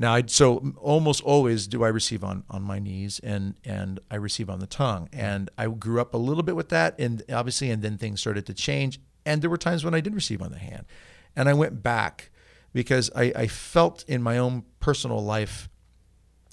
Now, 0.00 0.14
I, 0.14 0.22
so 0.26 0.74
almost 0.76 1.22
always 1.24 1.66
do 1.66 1.82
I 1.82 1.88
receive 1.88 2.22
on, 2.22 2.44
on 2.48 2.62
my 2.62 2.78
knees 2.78 3.18
and 3.18 3.54
and 3.64 3.98
I 4.10 4.16
receive 4.16 4.48
on 4.48 4.60
the 4.60 4.66
tongue. 4.66 5.08
Mm-hmm. 5.08 5.20
And 5.20 5.50
I 5.58 5.66
grew 5.66 6.00
up 6.00 6.14
a 6.14 6.18
little 6.18 6.44
bit 6.44 6.54
with 6.56 6.68
that, 6.68 6.98
and 6.98 7.22
obviously, 7.32 7.70
and 7.70 7.82
then 7.82 7.98
things 7.98 8.20
started 8.20 8.46
to 8.46 8.54
change. 8.54 9.00
And 9.26 9.42
there 9.42 9.50
were 9.50 9.58
times 9.58 9.84
when 9.84 9.94
I 9.94 10.00
did 10.00 10.14
receive 10.14 10.40
on 10.40 10.52
the 10.52 10.58
hand, 10.58 10.86
and 11.34 11.48
I 11.48 11.54
went 11.54 11.82
back 11.82 12.30
because 12.72 13.10
I, 13.14 13.32
I 13.34 13.46
felt 13.48 14.04
in 14.06 14.22
my 14.22 14.38
own 14.38 14.62
personal 14.78 15.22
life 15.22 15.68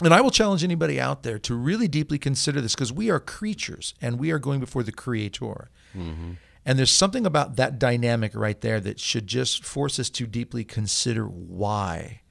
and 0.04 0.14
I 0.14 0.22
will 0.22 0.32
challenge 0.32 0.64
anybody 0.64 1.00
out 1.00 1.24
there 1.24 1.39
to 1.39 1.56
really 1.56 1.88
deeply 1.88 2.18
consider 2.18 2.60
this 2.60 2.76
because 2.76 2.91
we 2.91 3.10
are 3.10 3.20
creatures 3.20 3.93
and 4.02 4.20
we 4.20 4.32
are 4.32 4.39
going 4.39 4.60
before 4.60 4.84
the 4.84 4.91
Creator. 4.91 5.70
Mm-hmm. 5.96 6.32
And 6.66 6.80
there's 6.80 6.91
something 6.91 7.26
about 7.26 7.56
that 7.56 7.80
dynamic 7.80 8.36
right 8.36 8.60
there 8.60 8.80
that 8.82 9.00
should 9.00 9.28
just 9.28 9.64
force 9.64 10.00
us 10.00 10.10
to 10.12 10.26
deeply 10.26 10.64
consider 10.64 11.26
why 11.26 12.22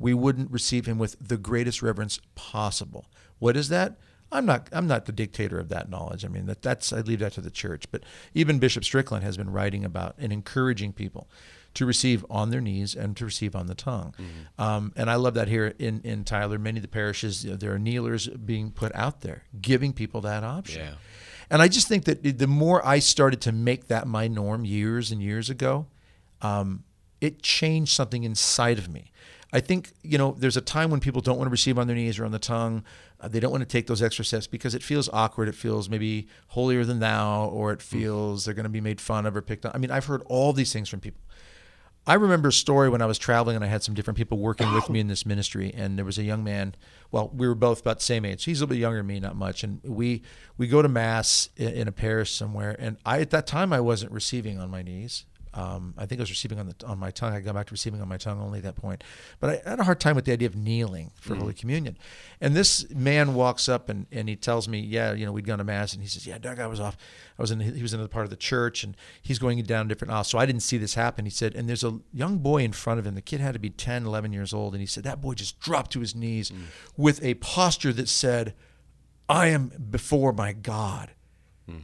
we 0.00 0.12
wouldn't 0.14 0.50
receive 0.50 0.86
Him 0.86 0.98
with 0.98 1.16
the 1.20 1.36
greatest 1.36 1.82
reverence 1.82 2.18
possible. 2.34 3.06
What 3.38 3.56
is 3.56 3.68
that? 3.68 3.96
I'm 4.32 4.46
not. 4.46 4.68
I'm 4.72 4.86
not 4.86 5.04
the 5.06 5.12
dictator 5.12 5.58
of 5.58 5.68
that 5.68 5.88
knowledge. 5.90 6.24
I 6.24 6.28
mean, 6.28 6.46
that 6.46 6.62
that's. 6.62 6.92
I 6.92 7.00
leave 7.00 7.20
that 7.20 7.32
to 7.34 7.40
the 7.40 7.50
church. 7.50 7.84
But 7.90 8.02
even 8.34 8.58
Bishop 8.58 8.84
Strickland 8.84 9.24
has 9.24 9.36
been 9.36 9.50
writing 9.50 9.84
about 9.84 10.14
and 10.18 10.32
encouraging 10.32 10.92
people 10.92 11.28
to 11.74 11.86
receive 11.86 12.24
on 12.28 12.50
their 12.50 12.60
knees 12.60 12.94
and 12.94 13.16
to 13.16 13.24
receive 13.24 13.54
on 13.54 13.66
the 13.66 13.74
tongue. 13.74 14.14
Um, 14.58 14.92
and 14.96 15.08
I 15.08 15.14
love 15.14 15.34
that 15.34 15.48
here 15.48 15.72
in, 15.78 16.00
in 16.02 16.24
Tyler, 16.24 16.58
many 16.58 16.78
of 16.78 16.82
the 16.82 16.88
parishes, 16.88 17.44
you 17.44 17.52
know, 17.52 17.56
there 17.56 17.72
are 17.72 17.78
kneelers 17.78 18.26
being 18.26 18.72
put 18.72 18.92
out 18.94 19.20
there, 19.20 19.44
giving 19.60 19.92
people 19.92 20.20
that 20.22 20.42
option. 20.42 20.82
Yeah. 20.82 20.94
And 21.48 21.62
I 21.62 21.68
just 21.68 21.88
think 21.88 22.04
that 22.04 22.38
the 22.38 22.46
more 22.46 22.84
I 22.86 22.98
started 22.98 23.40
to 23.42 23.52
make 23.52 23.86
that 23.88 24.06
my 24.06 24.26
norm 24.28 24.64
years 24.64 25.12
and 25.12 25.22
years 25.22 25.50
ago, 25.50 25.86
um, 26.42 26.84
it 27.20 27.42
changed 27.42 27.92
something 27.92 28.24
inside 28.24 28.78
of 28.78 28.88
me. 28.88 29.09
I 29.52 29.60
think, 29.60 29.92
you 30.02 30.16
know, 30.16 30.36
there's 30.38 30.56
a 30.56 30.60
time 30.60 30.90
when 30.90 31.00
people 31.00 31.20
don't 31.20 31.36
want 31.36 31.48
to 31.48 31.50
receive 31.50 31.78
on 31.78 31.86
their 31.86 31.96
knees 31.96 32.18
or 32.18 32.24
on 32.24 32.30
the 32.30 32.38
tongue. 32.38 32.84
Uh, 33.20 33.28
they 33.28 33.40
don't 33.40 33.50
want 33.50 33.62
to 33.62 33.68
take 33.68 33.86
those 33.86 34.02
extra 34.02 34.24
steps 34.24 34.46
because 34.46 34.74
it 34.74 34.82
feels 34.82 35.08
awkward. 35.12 35.48
It 35.48 35.54
feels 35.54 35.88
maybe 35.88 36.28
holier 36.48 36.84
than 36.84 37.00
thou, 37.00 37.46
or 37.46 37.72
it 37.72 37.82
feels 37.82 38.44
they're 38.44 38.54
going 38.54 38.64
to 38.64 38.70
be 38.70 38.80
made 38.80 39.00
fun 39.00 39.26
of 39.26 39.36
or 39.36 39.42
picked 39.42 39.66
on. 39.66 39.72
I 39.74 39.78
mean, 39.78 39.90
I've 39.90 40.06
heard 40.06 40.22
all 40.26 40.52
these 40.52 40.72
things 40.72 40.88
from 40.88 41.00
people. 41.00 41.20
I 42.06 42.14
remember 42.14 42.48
a 42.48 42.52
story 42.52 42.88
when 42.88 43.02
I 43.02 43.06
was 43.06 43.18
traveling 43.18 43.56
and 43.56 43.64
I 43.64 43.68
had 43.68 43.82
some 43.82 43.94
different 43.94 44.16
people 44.16 44.38
working 44.38 44.72
with 44.72 44.88
me 44.88 45.00
in 45.00 45.08
this 45.08 45.26
ministry, 45.26 45.72
and 45.76 45.98
there 45.98 46.04
was 46.04 46.16
a 46.16 46.22
young 46.22 46.42
man. 46.42 46.74
Well, 47.10 47.30
we 47.34 47.46
were 47.46 47.54
both 47.54 47.80
about 47.80 47.98
the 47.98 48.04
same 48.04 48.24
age. 48.24 48.44
He's 48.44 48.60
a 48.60 48.64
little 48.64 48.74
bit 48.74 48.80
younger 48.80 48.98
than 48.98 49.06
me, 49.06 49.20
not 49.20 49.36
much, 49.36 49.62
and 49.62 49.80
we 49.84 50.22
we 50.56 50.66
go 50.66 50.80
to 50.80 50.88
mass 50.88 51.50
in, 51.56 51.68
in 51.68 51.88
a 51.88 51.92
parish 51.92 52.32
somewhere. 52.32 52.74
And 52.78 52.96
I 53.04 53.20
at 53.20 53.30
that 53.30 53.46
time 53.46 53.72
I 53.72 53.80
wasn't 53.80 54.12
receiving 54.12 54.58
on 54.58 54.70
my 54.70 54.82
knees. 54.82 55.26
Um, 55.52 55.94
I 55.98 56.06
think 56.06 56.20
I 56.20 56.22
was 56.22 56.30
receiving 56.30 56.58
on 56.60 56.66
the 56.68 56.86
on 56.86 56.98
my 56.98 57.10
tongue. 57.10 57.32
I 57.32 57.40
got 57.40 57.54
back 57.54 57.66
to 57.66 57.72
receiving 57.72 58.00
on 58.00 58.08
my 58.08 58.16
tongue 58.16 58.40
only 58.40 58.58
at 58.58 58.64
that 58.64 58.76
point. 58.76 59.02
But 59.40 59.62
I 59.66 59.70
had 59.70 59.80
a 59.80 59.84
hard 59.84 60.00
time 60.00 60.14
with 60.14 60.24
the 60.24 60.32
idea 60.32 60.46
of 60.46 60.54
kneeling 60.54 61.10
for 61.16 61.34
Holy 61.34 61.54
Communion. 61.54 61.98
And 62.40 62.54
this 62.54 62.88
man 62.90 63.34
walks 63.34 63.68
up 63.68 63.88
and, 63.88 64.06
and 64.12 64.28
he 64.28 64.36
tells 64.36 64.68
me, 64.68 64.78
yeah, 64.78 65.12
you 65.12 65.26
know, 65.26 65.32
we'd 65.32 65.46
gone 65.46 65.58
to 65.58 65.64
mass, 65.64 65.92
and 65.92 66.02
he 66.02 66.08
says, 66.08 66.26
yeah, 66.26 66.38
Doug, 66.38 66.60
I 66.60 66.66
was 66.66 66.78
off. 66.78 66.96
I 67.38 67.42
was 67.42 67.50
in. 67.50 67.60
He 67.60 67.82
was 67.82 67.92
in 67.92 67.98
another 68.00 68.12
part 68.12 68.24
of 68.24 68.30
the 68.30 68.36
church, 68.36 68.84
and 68.84 68.96
he's 69.22 69.38
going 69.38 69.60
down 69.64 69.88
different 69.88 70.12
aisles. 70.12 70.28
So 70.28 70.38
I 70.38 70.46
didn't 70.46 70.62
see 70.62 70.78
this 70.78 70.94
happen. 70.94 71.24
He 71.24 71.30
said, 71.30 71.54
and 71.54 71.68
there's 71.68 71.84
a 71.84 71.98
young 72.12 72.38
boy 72.38 72.62
in 72.62 72.72
front 72.72 73.00
of 73.00 73.06
him. 73.06 73.14
The 73.14 73.22
kid 73.22 73.40
had 73.40 73.54
to 73.54 73.58
be 73.60 73.70
10, 73.70 74.06
11 74.06 74.32
years 74.32 74.54
old, 74.54 74.74
and 74.74 74.80
he 74.80 74.86
said 74.86 75.04
that 75.04 75.20
boy 75.20 75.34
just 75.34 75.58
dropped 75.58 75.90
to 75.92 76.00
his 76.00 76.14
knees 76.14 76.52
with 76.96 77.22
a 77.24 77.34
posture 77.34 77.92
that 77.92 78.08
said, 78.08 78.54
I 79.28 79.48
am 79.48 79.72
before 79.90 80.32
my 80.32 80.52
God 80.52 81.10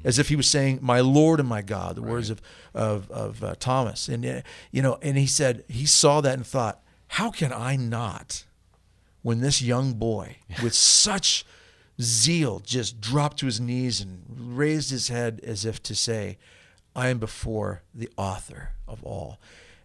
as 0.05 0.19
if 0.19 0.29
he 0.29 0.37
was 0.37 0.49
saying, 0.49 0.79
"My 0.83 1.01
Lord 1.01 1.41
and 1.41 1.49
my 1.49 1.63
God," 1.63 1.97
the 1.97 2.03
words 2.03 2.31
of 2.31 2.41
of, 2.75 3.11
of 3.11 3.43
uh, 3.43 3.55
Thomas, 3.59 4.09
and 4.09 4.25
uh, 4.25 4.41
you 4.71 4.83
know, 4.83 4.99
and 5.03 5.17
he 5.17 5.27
said 5.27 5.65
he 5.69 5.87
saw 5.87 6.21
that 6.21 6.35
and 6.35 6.47
thought, 6.47 6.83
"How 7.09 7.31
can 7.31 7.53
I 7.53 7.77
not?" 7.77 8.45
When 9.23 9.41
this 9.41 9.61
young 9.61 9.95
boy 9.95 10.37
with 10.63 10.75
such 10.75 11.45
zeal 12.01 12.61
just 12.61 13.01
dropped 13.01 13.39
to 13.39 13.47
his 13.47 13.61
knees 13.61 14.01
and 14.01 14.23
raised 14.57 14.91
his 14.91 15.09
head 15.09 15.41
as 15.43 15.65
if 15.65 15.83
to 15.85 15.95
say, 15.95 16.39
"I 16.95 17.09
am 17.09 17.19
before 17.19 17.83
the 17.95 18.11
Author 18.17 18.71
of 18.87 19.03
all." 19.03 19.39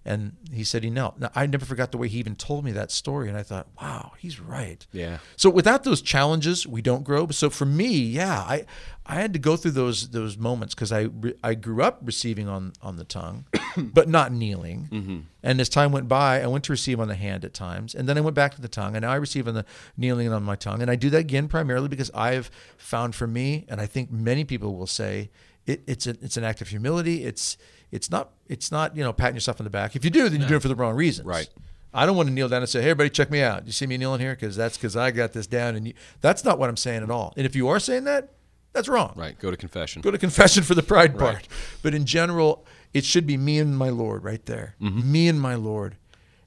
And 0.04 0.36
he 0.52 0.64
said 0.64 0.84
he 0.84 0.89
knelt. 0.89 1.20
Now 1.20 1.30
I 1.36 1.45
never 1.45 1.66
forgot 1.66 1.91
the 1.91 1.97
way 1.97 2.08
he 2.08 2.18
even 2.18 2.36
told 2.36 2.66
me 2.66 2.72
that 2.72 2.91
story, 2.91 3.30
and 3.30 3.38
I 3.38 3.43
thought, 3.43 3.68
"Wow, 3.80 4.14
he's 4.18 4.39
right." 4.39 4.86
Yeah. 4.91 5.20
So 5.36 5.49
without 5.49 5.84
those 5.84 6.02
challenges, 6.02 6.66
we 6.66 6.82
don't 6.82 7.04
grow. 7.04 7.28
So 7.30 7.49
for 7.49 7.66
me, 7.66 7.91
yeah, 7.91 8.39
I 8.39 8.66
I 9.06 9.16
had 9.16 9.34
to 9.34 9.39
go 9.39 9.58
through 9.58 9.72
those 9.72 10.10
those 10.10 10.38
moments 10.38 10.74
because 10.74 10.91
I 10.91 11.10
I 11.43 11.54
grew 11.54 11.84
up 11.84 11.99
receiving 12.04 12.47
on 12.47 12.74
on 12.82 12.95
the 12.97 13.04
tongue, 13.04 13.45
but 13.78 14.10
not 14.10 14.32
kneeling. 14.32 14.89
Mm-hmm. 14.91 15.20
And 15.43 15.62
as 15.62 15.70
time 15.70 15.91
went 15.91 16.08
by, 16.08 16.41
I 16.41 16.47
went 16.47 16.64
to 16.66 16.72
receive 16.72 16.99
on 16.99 17.08
the 17.08 17.16
hand 17.16 17.45
at 17.45 17.54
times, 17.54 17.93
and 17.93 18.08
then 18.10 18.18
I 18.18 18.22
went 18.22 18.36
back 18.36 18.56
to 18.56 18.62
the 18.62 18.68
tongue, 18.68 18.95
and 18.95 19.04
now 19.04 19.12
I 19.12 19.16
receive 19.16 19.47
on 19.47 19.54
the 19.54 19.66
kneeling 19.97 20.28
and 20.28 20.36
on 20.36 20.43
my 20.43 20.56
tongue. 20.56 20.82
And 20.82 20.89
I 20.89 20.95
do 20.95 21.10
that 21.12 21.18
again 21.18 21.47
primarily 21.47 21.88
because 21.88 22.10
I've 22.16 22.49
found 22.78 23.14
for 23.14 23.28
me, 23.28 23.66
and 23.68 23.82
I 23.82 23.86
think 23.86 24.12
many 24.12 24.45
people 24.45 24.76
will 24.76 24.88
say, 24.88 25.30
it, 25.66 25.84
it's 25.88 26.08
a, 26.08 26.12
it's 26.22 26.38
an 26.38 26.43
act 26.43 26.62
of 26.62 26.70
humility. 26.70 27.24
It's 27.24 27.58
it's 27.92 28.10
not 28.10 28.32
it's 28.48 28.72
not 28.72 28.96
you 28.96 29.04
know 29.04 29.14
patting 29.14 29.36
yourself 29.36 29.60
on 29.60 29.64
the 29.66 29.70
back. 29.70 29.96
If 29.96 30.04
you 30.06 30.12
do, 30.12 30.30
then 30.30 30.39
you're 30.39 30.48
doing 30.50 30.58
it 30.60 30.62
for 30.62 30.68
the 30.68 30.76
wrong 30.76 30.96
reasons. 30.96 31.26
Right. 31.28 31.50
I 31.94 32.06
don't 32.06 32.16
want 32.16 32.30
to 32.30 32.34
kneel 32.34 32.48
down 32.48 32.62
and 32.62 32.70
say, 32.70 32.82
"Hey, 32.82 32.89
everybody, 32.92 33.10
check 33.10 33.30
me 33.30 33.42
out." 33.42 33.66
You 33.66 33.74
see 33.74 33.86
me 33.86 33.98
kneeling 33.98 34.22
here 34.22 34.34
because 34.34 34.56
that's 34.56 34.78
because 34.78 34.96
I 34.96 35.12
got 35.12 35.34
this 35.34 35.46
down, 35.48 35.76
and 35.76 35.88
you, 35.88 35.94
that's 36.22 36.46
not 36.46 36.58
what 36.58 36.70
I'm 36.70 36.78
saying 36.78 37.04
at 37.04 37.12
all. 37.12 37.34
And 37.36 37.46
if 37.46 37.54
you 37.56 37.68
are 37.68 37.80
saying 37.80 38.06
that, 38.06 38.30
that's 38.72 38.88
wrong. 38.88 39.14
Right. 39.18 39.38
Go 39.38 39.52
to 39.52 39.58
confession. 39.58 40.02
Go 40.02 40.10
to 40.12 40.18
confession 40.18 40.64
for 40.64 40.74
the 40.74 40.84
pride 40.84 41.20
Right. 41.20 41.34
part. 41.34 41.48
But 41.84 41.94
in 41.94 42.06
general, 42.06 42.66
it 42.94 43.04
should 43.04 43.28
be 43.28 43.36
me 43.36 43.60
and 43.60 43.78
my 43.78 43.89
Lord 43.89 44.24
right 44.24 44.46
there. 44.46 44.76
Mm-hmm. 44.82 45.12
Me 45.12 45.28
and 45.28 45.42
my 45.42 45.56
Lord, 45.56 45.98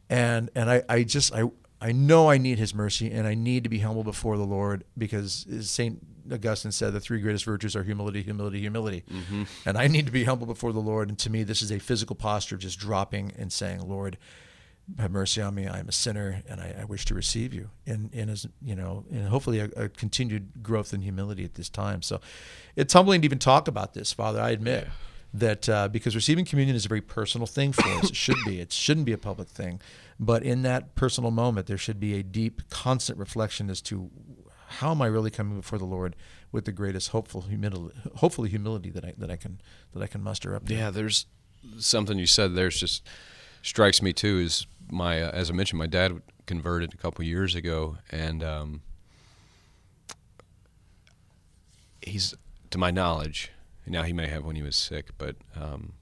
and 0.08 0.48
and 0.54 0.70
I 0.70 0.82
I 0.88 1.02
just 1.02 1.34
I 1.34 1.42
I 1.78 1.92
know 1.92 2.30
I 2.30 2.38
need 2.38 2.58
His 2.58 2.74
mercy, 2.74 3.10
and 3.10 3.26
I 3.26 3.34
need 3.34 3.64
to 3.64 3.68
be 3.68 3.80
humble 3.80 4.02
before 4.04 4.38
the 4.38 4.46
Lord 4.46 4.84
because 4.96 5.46
Saint 5.60 6.02
Augustine 6.32 6.72
said 6.72 6.92
the 6.92 7.00
three 7.00 7.20
greatest 7.20 7.44
virtues 7.44 7.76
are 7.76 7.82
humility, 7.82 8.22
humility, 8.22 8.60
humility, 8.60 9.04
and 9.66 9.76
I 9.78 9.86
need 9.88 10.06
to 10.06 10.12
be 10.12 10.24
humble 10.24 10.46
before 10.46 10.72
the 10.72 10.80
Lord. 10.80 11.08
And 11.08 11.18
to 11.20 11.30
me, 11.30 11.42
this 11.42 11.62
is 11.62 11.70
a 11.70 11.78
physical 11.78 12.16
posture 12.16 12.54
of 12.56 12.60
just 12.60 12.78
dropping 12.78 13.32
and 13.38 13.52
saying, 13.52 13.80
Lord. 13.80 14.18
Have 14.98 15.12
mercy 15.12 15.40
on 15.40 15.54
me. 15.54 15.66
I 15.66 15.78
am 15.78 15.88
a 15.88 15.92
sinner, 15.92 16.42
and 16.46 16.60
I, 16.60 16.74
I 16.82 16.84
wish 16.84 17.06
to 17.06 17.14
receive 17.14 17.54
you. 17.54 17.70
And, 17.86 18.10
and 18.12 18.28
as 18.28 18.46
you 18.62 18.74
know, 18.76 19.06
and 19.10 19.28
hopefully 19.28 19.58
a, 19.60 19.70
a 19.76 19.88
continued 19.88 20.62
growth 20.62 20.92
in 20.92 21.00
humility 21.00 21.42
at 21.42 21.54
this 21.54 21.70
time. 21.70 22.02
So, 22.02 22.20
it's 22.76 22.92
humbling 22.92 23.22
to 23.22 23.24
even 23.24 23.38
talk 23.38 23.66
about 23.66 23.94
this, 23.94 24.12
Father. 24.12 24.42
I 24.42 24.50
admit 24.50 24.86
that 25.32 25.68
uh, 25.68 25.88
because 25.88 26.14
receiving 26.14 26.44
communion 26.44 26.76
is 26.76 26.84
a 26.84 26.88
very 26.88 27.00
personal 27.00 27.46
thing 27.46 27.72
for 27.72 27.88
us. 27.88 28.10
It 28.10 28.16
should 28.16 28.36
be. 28.46 28.60
It 28.60 28.72
shouldn't 28.72 29.06
be 29.06 29.12
a 29.12 29.18
public 29.18 29.48
thing. 29.48 29.80
But 30.20 30.42
in 30.42 30.62
that 30.62 30.94
personal 30.94 31.30
moment, 31.30 31.66
there 31.66 31.78
should 31.78 31.98
be 31.98 32.14
a 32.14 32.22
deep, 32.22 32.68
constant 32.70 33.18
reflection 33.18 33.70
as 33.70 33.80
to 33.82 34.10
how 34.78 34.90
am 34.90 35.02
I 35.02 35.06
really 35.06 35.30
coming 35.30 35.56
before 35.56 35.78
the 35.78 35.84
Lord 35.84 36.16
with 36.52 36.64
the 36.64 36.72
greatest 36.72 37.08
hopeful 37.08 37.42
humility, 37.42 37.96
hopefully 38.16 38.48
humility 38.48 38.90
that 38.90 39.04
I 39.04 39.14
that 39.18 39.30
I 39.30 39.36
can 39.36 39.60
that 39.92 40.02
I 40.02 40.06
can 40.06 40.22
muster 40.22 40.54
up. 40.54 40.66
To. 40.66 40.74
Yeah, 40.74 40.90
there's 40.90 41.26
something 41.78 42.18
you 42.18 42.26
said 42.26 42.54
there's 42.54 42.78
just 42.78 43.06
strikes 43.62 44.02
me 44.02 44.12
too 44.12 44.38
is 44.38 44.66
my 44.90 45.22
uh, 45.22 45.30
as 45.30 45.50
I 45.50 45.54
mentioned 45.54 45.78
my 45.78 45.86
dad 45.86 46.20
converted 46.46 46.92
a 46.92 46.96
couple 46.96 47.24
years 47.24 47.54
ago 47.54 47.96
and 48.10 48.44
um, 48.44 48.82
he's 52.02 52.34
to 52.70 52.78
my 52.78 52.90
knowledge 52.90 53.50
now 53.86 54.02
he 54.02 54.12
may 54.12 54.26
have 54.26 54.44
when 54.44 54.56
he 54.56 54.62
was 54.62 54.76
sick 54.76 55.10
but 55.16 55.36
um, 55.58 55.94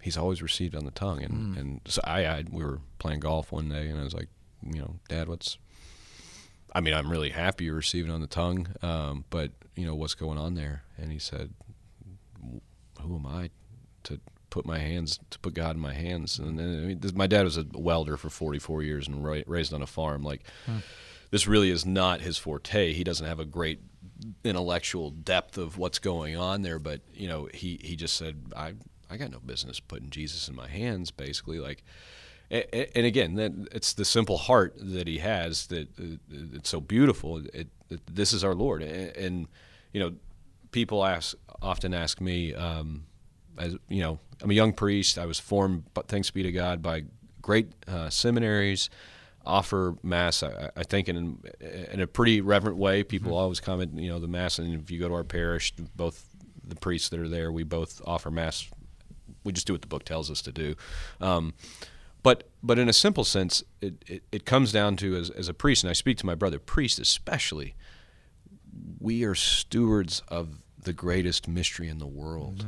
he's 0.00 0.16
always 0.16 0.40
received 0.40 0.76
on 0.76 0.84
the 0.84 0.92
tongue 0.92 1.22
and 1.22 1.58
and 1.58 1.80
so 1.86 2.00
I, 2.04 2.24
I 2.24 2.44
we 2.48 2.64
were 2.64 2.80
playing 2.98 3.20
golf 3.20 3.50
one 3.50 3.68
day 3.68 3.88
and 3.88 3.98
I 3.98 4.04
was 4.04 4.14
like 4.14 4.28
you 4.62 4.80
know 4.80 4.94
dad 5.08 5.28
what's 5.28 5.58
I 6.74 6.80
mean 6.80 6.94
I'm 6.94 7.10
really 7.10 7.30
happy 7.30 7.64
you're 7.64 7.74
receiving 7.74 8.10
on 8.10 8.20
the 8.20 8.26
tongue 8.26 8.68
um, 8.82 9.24
but 9.30 9.52
you 9.76 9.86
know 9.86 9.94
what's 9.94 10.14
going 10.14 10.38
on 10.38 10.54
there 10.54 10.82
and 10.98 11.12
he 11.12 11.18
said 11.18 11.52
who 13.00 13.16
am 13.16 13.26
I 13.26 13.50
to 14.04 14.20
put 14.50 14.64
my 14.64 14.78
hands 14.78 15.18
to 15.30 15.38
put 15.40 15.54
God 15.54 15.76
in 15.76 15.82
my 15.82 15.94
hands? 15.94 16.38
And 16.38 16.58
then, 16.58 16.68
I 16.68 16.86
mean, 16.86 17.00
this, 17.00 17.12
my 17.12 17.26
dad 17.26 17.44
was 17.44 17.56
a 17.56 17.66
welder 17.72 18.16
for 18.16 18.30
44 18.30 18.82
years 18.82 19.08
and 19.08 19.24
ra- 19.24 19.42
raised 19.46 19.72
on 19.74 19.82
a 19.82 19.86
farm. 19.86 20.22
Like 20.22 20.44
this 21.30 21.46
really 21.46 21.70
is 21.70 21.84
not 21.84 22.20
his 22.20 22.38
forte. 22.38 22.92
He 22.92 23.04
doesn't 23.04 23.26
have 23.26 23.40
a 23.40 23.44
great 23.44 23.80
intellectual 24.44 25.10
depth 25.10 25.58
of 25.58 25.76
what's 25.76 25.98
going 25.98 26.36
on 26.36 26.62
there, 26.62 26.78
but 26.78 27.00
you 27.12 27.28
know, 27.28 27.48
he 27.52 27.80
he 27.82 27.96
just 27.96 28.16
said, 28.16 28.52
I 28.56 28.74
I 29.10 29.16
got 29.16 29.30
no 29.30 29.40
business 29.40 29.80
putting 29.80 30.10
Jesus 30.10 30.48
in 30.48 30.54
my 30.54 30.68
hands. 30.68 31.10
Basically, 31.10 31.58
like. 31.58 31.84
And 32.50 33.06
again, 33.06 33.34
that 33.34 33.52
it's 33.72 33.94
the 33.94 34.04
simple 34.04 34.36
heart 34.36 34.74
that 34.76 35.08
he 35.08 35.18
has 35.18 35.66
that 35.68 35.88
uh, 35.98 36.18
it's 36.30 36.68
so 36.68 36.80
beautiful. 36.80 37.38
It, 37.38 37.68
it, 37.88 38.00
this 38.14 38.32
is 38.32 38.44
our 38.44 38.54
Lord, 38.54 38.82
and, 38.82 39.16
and 39.16 39.48
you 39.92 40.00
know, 40.00 40.14
people 40.70 41.04
ask 41.04 41.34
often 41.62 41.94
ask 41.94 42.20
me, 42.20 42.54
um, 42.54 43.06
as 43.58 43.76
you 43.88 44.02
know, 44.02 44.18
I'm 44.42 44.50
a 44.50 44.54
young 44.54 44.72
priest. 44.72 45.18
I 45.18 45.26
was 45.26 45.40
formed, 45.40 45.84
but 45.94 46.08
thanks 46.08 46.30
be 46.30 46.42
to 46.42 46.52
God, 46.52 46.82
by 46.82 47.04
great 47.40 47.72
uh, 47.88 48.10
seminaries. 48.10 48.90
Offer 49.46 49.96
mass, 50.02 50.42
I, 50.42 50.70
I 50.76 50.84
think, 50.84 51.08
in 51.08 51.38
in 51.92 52.00
a 52.00 52.06
pretty 52.06 52.40
reverent 52.40 52.76
way. 52.76 53.02
People 53.02 53.36
always 53.36 53.60
comment, 53.60 53.98
you 53.98 54.08
know, 54.10 54.18
the 54.18 54.28
mass. 54.28 54.58
And 54.58 54.80
if 54.80 54.90
you 54.90 54.98
go 54.98 55.08
to 55.08 55.14
our 55.14 55.24
parish, 55.24 55.72
both 55.96 56.28
the 56.66 56.76
priests 56.76 57.08
that 57.08 57.20
are 57.20 57.28
there, 57.28 57.52
we 57.52 57.62
both 57.62 58.00
offer 58.06 58.30
mass. 58.30 58.68
We 59.44 59.52
just 59.52 59.66
do 59.66 59.74
what 59.74 59.82
the 59.82 59.88
book 59.88 60.04
tells 60.04 60.30
us 60.30 60.40
to 60.42 60.52
do. 60.52 60.74
Um, 61.20 61.52
but 62.24 62.48
but 62.60 62.78
in 62.78 62.88
a 62.88 62.92
simple 62.92 63.22
sense, 63.22 63.62
it, 63.80 64.02
it, 64.08 64.22
it 64.32 64.44
comes 64.44 64.72
down 64.72 64.96
to 64.96 65.14
as, 65.14 65.30
as 65.30 65.48
a 65.48 65.54
priest, 65.54 65.84
and 65.84 65.90
I 65.90 65.92
speak 65.92 66.16
to 66.18 66.26
my 66.26 66.34
brother 66.34 66.58
priest 66.58 66.98
especially. 66.98 67.76
We 68.98 69.22
are 69.22 69.36
stewards 69.36 70.22
of 70.26 70.64
the 70.76 70.92
greatest 70.94 71.46
mystery 71.46 71.88
in 71.88 71.98
the 71.98 72.06
world. 72.06 72.64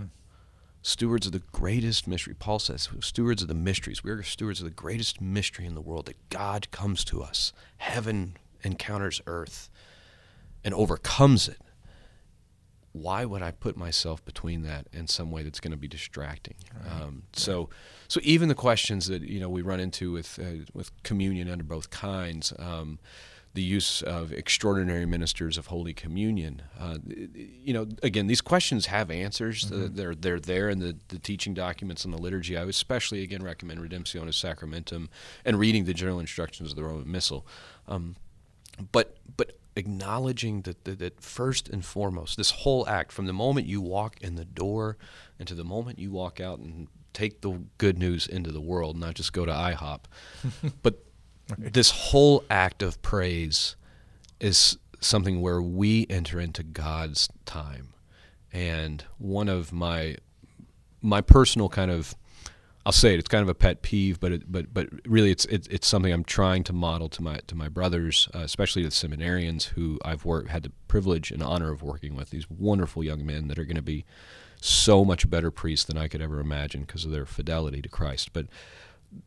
Stewards 0.83 1.27
of 1.27 1.33
the 1.33 1.43
greatest 1.51 2.07
mystery. 2.07 2.35
Paul 2.39 2.61
says, 2.61 2.89
stewards 3.01 3.43
of 3.43 3.49
the 3.49 3.55
mysteries. 3.55 4.05
We 4.05 4.11
are 4.13 4.23
stewards 4.23 4.61
of 4.61 4.67
the 4.67 4.71
greatest 4.71 5.21
mystery 5.21 5.67
in 5.67 5.75
the 5.75 5.81
world 5.81 6.07
that 6.07 6.29
God 6.31 6.71
comes 6.71 7.05
to 7.07 7.23
us. 7.23 7.53
Heaven 7.79 8.37
encounters 8.63 9.21
earth 9.27 9.69
and 10.63 10.73
overcomes 10.75 11.49
it. 11.49 11.61
Why 12.93 13.25
would 13.25 13.43
I 13.43 13.51
put 13.51 13.77
myself 13.77 14.25
between 14.25 14.63
that 14.63 14.87
in 14.93 15.09
some 15.09 15.31
way 15.33 15.43
that's 15.43 15.61
going 15.61 15.73
to 15.73 15.77
be 15.77 15.89
distracting? 15.89 16.55
Um, 16.89 17.25
so, 17.33 17.69
so 18.09 18.21
even 18.23 18.49
the 18.49 18.55
questions 18.55 19.07
that 19.07 19.23
you 19.23 19.41
know 19.41 19.49
we 19.49 19.63
run 19.63 19.81
into 19.81 20.13
with 20.13 20.39
uh, 20.39 20.65
with 20.75 20.91
communion 21.03 21.51
under 21.51 21.65
both 21.65 21.91
kinds, 21.91 22.53
um, 22.59 22.99
the 23.57 23.63
use 23.63 24.03
of 24.03 24.33
extraordinary 24.33 25.07
ministers 25.07 25.59
of 25.59 25.67
Holy 25.69 25.95
Communion. 25.95 26.63
Uh, 26.79 26.99
you 27.35 27.73
know, 27.73 27.89
again, 28.03 28.27
these 28.27 28.43
questions 28.43 28.87
have 28.87 29.11
answers. 29.11 29.73
Uh, 29.73 29.89
they're 29.91 30.15
they're 30.15 30.39
there 30.39 30.69
in 30.69 30.79
the, 30.79 30.97
the 31.09 31.19
teaching 31.19 31.55
documents 31.55 32.05
and 32.05 32.15
the 32.15 32.19
liturgy. 32.19 32.57
I 32.57 32.61
would 32.61 32.71
especially 32.71 33.23
again 33.23 33.43
recommend 33.43 33.81
Redemptionis 33.81 34.35
Sacramentum 34.35 35.09
and 35.45 35.59
reading 35.59 35.87
the 35.87 35.95
general 35.95 36.21
instructions 36.21 36.71
of 36.71 36.77
the 36.77 36.85
Roman 36.85 37.11
Missal. 37.11 37.47
Um, 37.89 38.17
but 38.93 39.17
but 39.37 39.59
acknowledging 39.75 40.63
that, 40.63 40.85
that 40.85 40.99
that 40.99 41.21
first 41.21 41.69
and 41.69 41.85
foremost, 41.85 42.37
this 42.37 42.51
whole 42.51 42.87
act 42.87 43.11
from 43.11 43.27
the 43.27 43.33
moment 43.33 43.67
you 43.67 43.81
walk 43.81 44.17
in 44.21 44.37
the 44.37 44.45
door 44.45 44.97
and 45.39 45.49
to 45.49 45.55
the 45.55 45.65
moment 45.65 45.99
you 45.99 46.11
walk 46.11 46.41
out 46.41 46.59
and 46.59 46.89
take 47.17 47.41
the 47.41 47.63
good 47.79 47.99
news 47.99 48.27
into 48.27 48.53
the 48.53 48.61
world, 48.61 48.97
not 48.97 49.15
just 49.15 49.33
go 49.33 49.47
to 49.47 49.53
IHOP, 49.53 50.01
but 50.83 51.03
this 51.57 51.91
whole 51.91 52.45
act 52.51 52.83
of 52.83 53.01
praise 53.01 53.75
is 54.39 54.77
something 55.01 55.41
where 55.41 55.63
we 55.63 56.07
enter 56.11 56.39
into 56.39 56.63
God's 56.63 57.29
time. 57.47 57.95
And 58.53 59.03
one 59.19 59.49
of 59.49 59.73
my 59.73 60.17
my 61.01 61.21
personal 61.21 61.69
kind 61.69 61.91
of 61.91 62.15
I'll 62.85 62.93
say 62.93 63.15
it, 63.15 63.19
it's 63.19 63.29
kind 63.29 63.43
of 63.43 63.49
a 63.49 63.55
pet 63.55 63.83
peeve, 63.83 64.21
but 64.21 64.31
it, 64.31 64.53
but 64.53 64.73
but 64.73 64.89
really 65.07 65.31
it's 65.31 65.45
it, 65.47 65.67
it's 65.71 65.89
something 65.89 66.13
I'm 66.13 66.23
trying 66.23 66.65
to 66.65 66.73
model 66.73 67.09
to 67.11 67.23
my 67.23 67.41
to 67.47 67.55
my 67.55 67.69
brothers, 67.69 68.29
uh, 68.35 68.41
especially 68.41 68.83
the 68.83 68.91
seminarians 68.91 69.65
who 69.65 69.99
I've 70.05 70.25
worked 70.25 70.51
had 70.51 70.63
the 70.63 70.73
privilege 70.87 71.31
and 71.31 71.43
honor 71.43 71.73
of 71.73 71.83
working 71.83 72.15
with 72.15 72.31
these 72.31 72.49
wonderful 72.51 73.03
young 73.03 73.25
men 73.25 73.49
that 73.49 73.59
are 73.59 73.65
going 73.65 73.77
to 73.77 73.83
be 73.83 74.05
so 74.67 75.05
much 75.05 75.29
better 75.29 75.51
priests 75.51 75.85
than 75.85 75.97
I 75.97 76.09
could 76.09 76.21
ever 76.21 76.41
imagine 76.41 76.83
because 76.83 77.05
of 77.05 77.11
their 77.11 77.27
fidelity 77.27 77.81
to 77.83 77.89
Christ. 77.89 78.33
But 78.33 78.47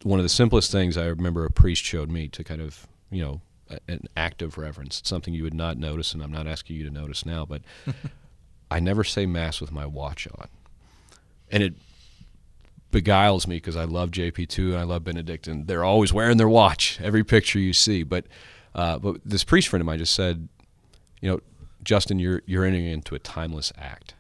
one 0.04 0.20
of 0.20 0.24
the 0.24 0.30
simplest 0.30 0.72
things 0.72 0.98
I 0.98 1.06
remember 1.06 1.46
a 1.46 1.52
priest 1.52 1.84
showed 1.84 2.10
me 2.10 2.28
to 2.30 2.44
kind 2.44 2.62
of, 2.62 2.88
you 3.10 3.22
know, 3.22 3.42
an 3.88 4.08
act 4.18 4.42
of 4.42 4.58
reverence. 4.58 5.00
It's 5.00 5.10
something 5.10 5.34
you 5.34 5.44
would 5.44 5.54
not 5.54 5.78
notice, 5.78 6.14
and 6.14 6.24
I'm 6.24 6.32
not 6.32 6.48
asking 6.48 6.76
you 6.76 6.84
to 6.86 6.90
notice 6.90 7.26
now, 7.26 7.46
but 7.46 7.62
I 8.72 8.80
never 8.80 9.04
say 9.04 9.26
Mass 9.26 9.62
with 9.62 9.72
my 9.72 9.86
watch 9.86 10.28
on. 10.38 10.48
And 11.52 11.64
it 11.64 11.76
beguiles 12.92 13.48
me 13.48 13.58
because 13.58 13.76
I 13.76 13.84
love 13.84 14.12
JP2 14.12 14.72
and 14.72 14.78
I 14.78 14.84
love 14.84 15.04
Benedict, 15.04 15.48
and 15.48 15.68
they're 15.68 15.84
always 15.84 16.12
wearing 16.12 16.38
their 16.38 16.50
watch 16.50 17.00
every 17.02 17.24
picture 17.24 17.60
you 17.60 17.74
see. 17.74 18.04
But 18.04 18.26
uh, 18.76 19.00
but 19.00 19.22
this 19.26 19.44
priest 19.44 19.68
friend 19.68 19.82
of 19.82 19.86
mine 19.86 19.98
just 19.98 20.14
said, 20.14 20.48
you 21.22 21.30
know, 21.30 21.40
Justin, 21.84 22.20
you're 22.20 22.42
you're 22.46 22.66
entering 22.66 22.86
into 22.86 23.16
a 23.16 23.20
timeless 23.20 23.72
act, 23.78 24.14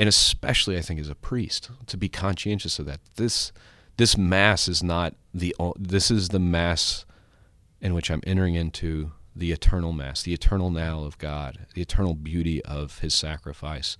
and 0.00 0.08
especially 0.08 0.78
I 0.78 0.80
think 0.80 0.98
as 0.98 1.10
a 1.10 1.14
priest 1.14 1.70
to 1.86 1.98
be 1.98 2.08
conscientious 2.08 2.78
of 2.78 2.86
that. 2.86 3.00
This 3.16 3.52
this 3.98 4.16
mass 4.16 4.66
is 4.66 4.82
not 4.82 5.14
the 5.34 5.54
this 5.78 6.10
is 6.10 6.30
the 6.30 6.38
mass 6.40 7.04
in 7.82 7.92
which 7.92 8.10
I'm 8.10 8.22
entering 8.26 8.54
into 8.54 9.12
the 9.36 9.52
eternal 9.52 9.92
mass, 9.92 10.22
the 10.22 10.32
eternal 10.32 10.70
now 10.70 11.04
of 11.04 11.18
God, 11.18 11.66
the 11.74 11.82
eternal 11.82 12.14
beauty 12.14 12.64
of 12.64 13.00
His 13.00 13.14
sacrifice. 13.14 13.98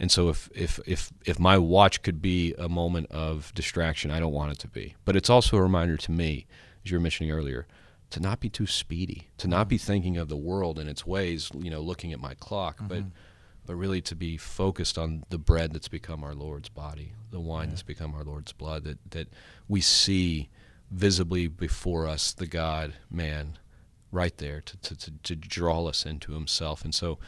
And 0.00 0.10
so 0.10 0.30
if 0.30 0.48
if 0.54 0.80
if 0.86 1.12
if 1.26 1.38
my 1.38 1.58
watch 1.58 2.00
could 2.00 2.22
be 2.22 2.54
a 2.58 2.68
moment 2.68 3.10
of 3.10 3.52
distraction, 3.54 4.10
I 4.10 4.20
don't 4.20 4.32
want 4.32 4.52
it 4.52 4.58
to 4.60 4.68
be. 4.68 4.94
But 5.04 5.16
it's 5.16 5.28
also 5.28 5.58
a 5.58 5.62
reminder 5.62 5.98
to 5.98 6.12
me, 6.12 6.46
as 6.82 6.90
you 6.90 6.96
were 6.96 7.02
mentioning 7.02 7.30
earlier, 7.30 7.66
to 8.08 8.20
not 8.20 8.40
be 8.40 8.48
too 8.48 8.66
speedy, 8.66 9.28
to 9.36 9.48
not 9.48 9.68
be 9.68 9.76
thinking 9.76 10.16
of 10.16 10.30
the 10.30 10.36
world 10.36 10.78
and 10.78 10.88
its 10.88 11.06
ways, 11.06 11.50
you 11.58 11.70
know, 11.70 11.82
looking 11.82 12.14
at 12.14 12.20
my 12.20 12.32
clock, 12.32 12.78
mm-hmm. 12.78 12.88
but 12.88 13.02
but 13.66 13.76
really 13.76 14.00
to 14.02 14.14
be 14.14 14.36
focused 14.36 14.96
on 14.96 15.24
the 15.30 15.38
bread 15.38 15.72
that's 15.72 15.88
become 15.88 16.24
our 16.24 16.34
Lord's 16.34 16.68
body, 16.68 17.12
the 17.30 17.40
wine 17.40 17.64
yeah. 17.64 17.70
that's 17.70 17.82
become 17.82 18.14
our 18.14 18.24
Lord's 18.24 18.52
blood, 18.52 18.84
that 18.84 18.98
that 19.10 19.28
we 19.68 19.80
see 19.80 20.48
visibly 20.90 21.48
before 21.48 22.06
us 22.06 22.32
the 22.32 22.46
God 22.46 22.94
man 23.10 23.58
right 24.12 24.36
there 24.38 24.60
to, 24.60 24.76
to, 24.78 24.96
to, 24.96 25.10
to 25.24 25.34
draw 25.36 25.86
us 25.86 26.06
into 26.06 26.32
himself. 26.32 26.84
And 26.84 26.94
so 26.94 27.18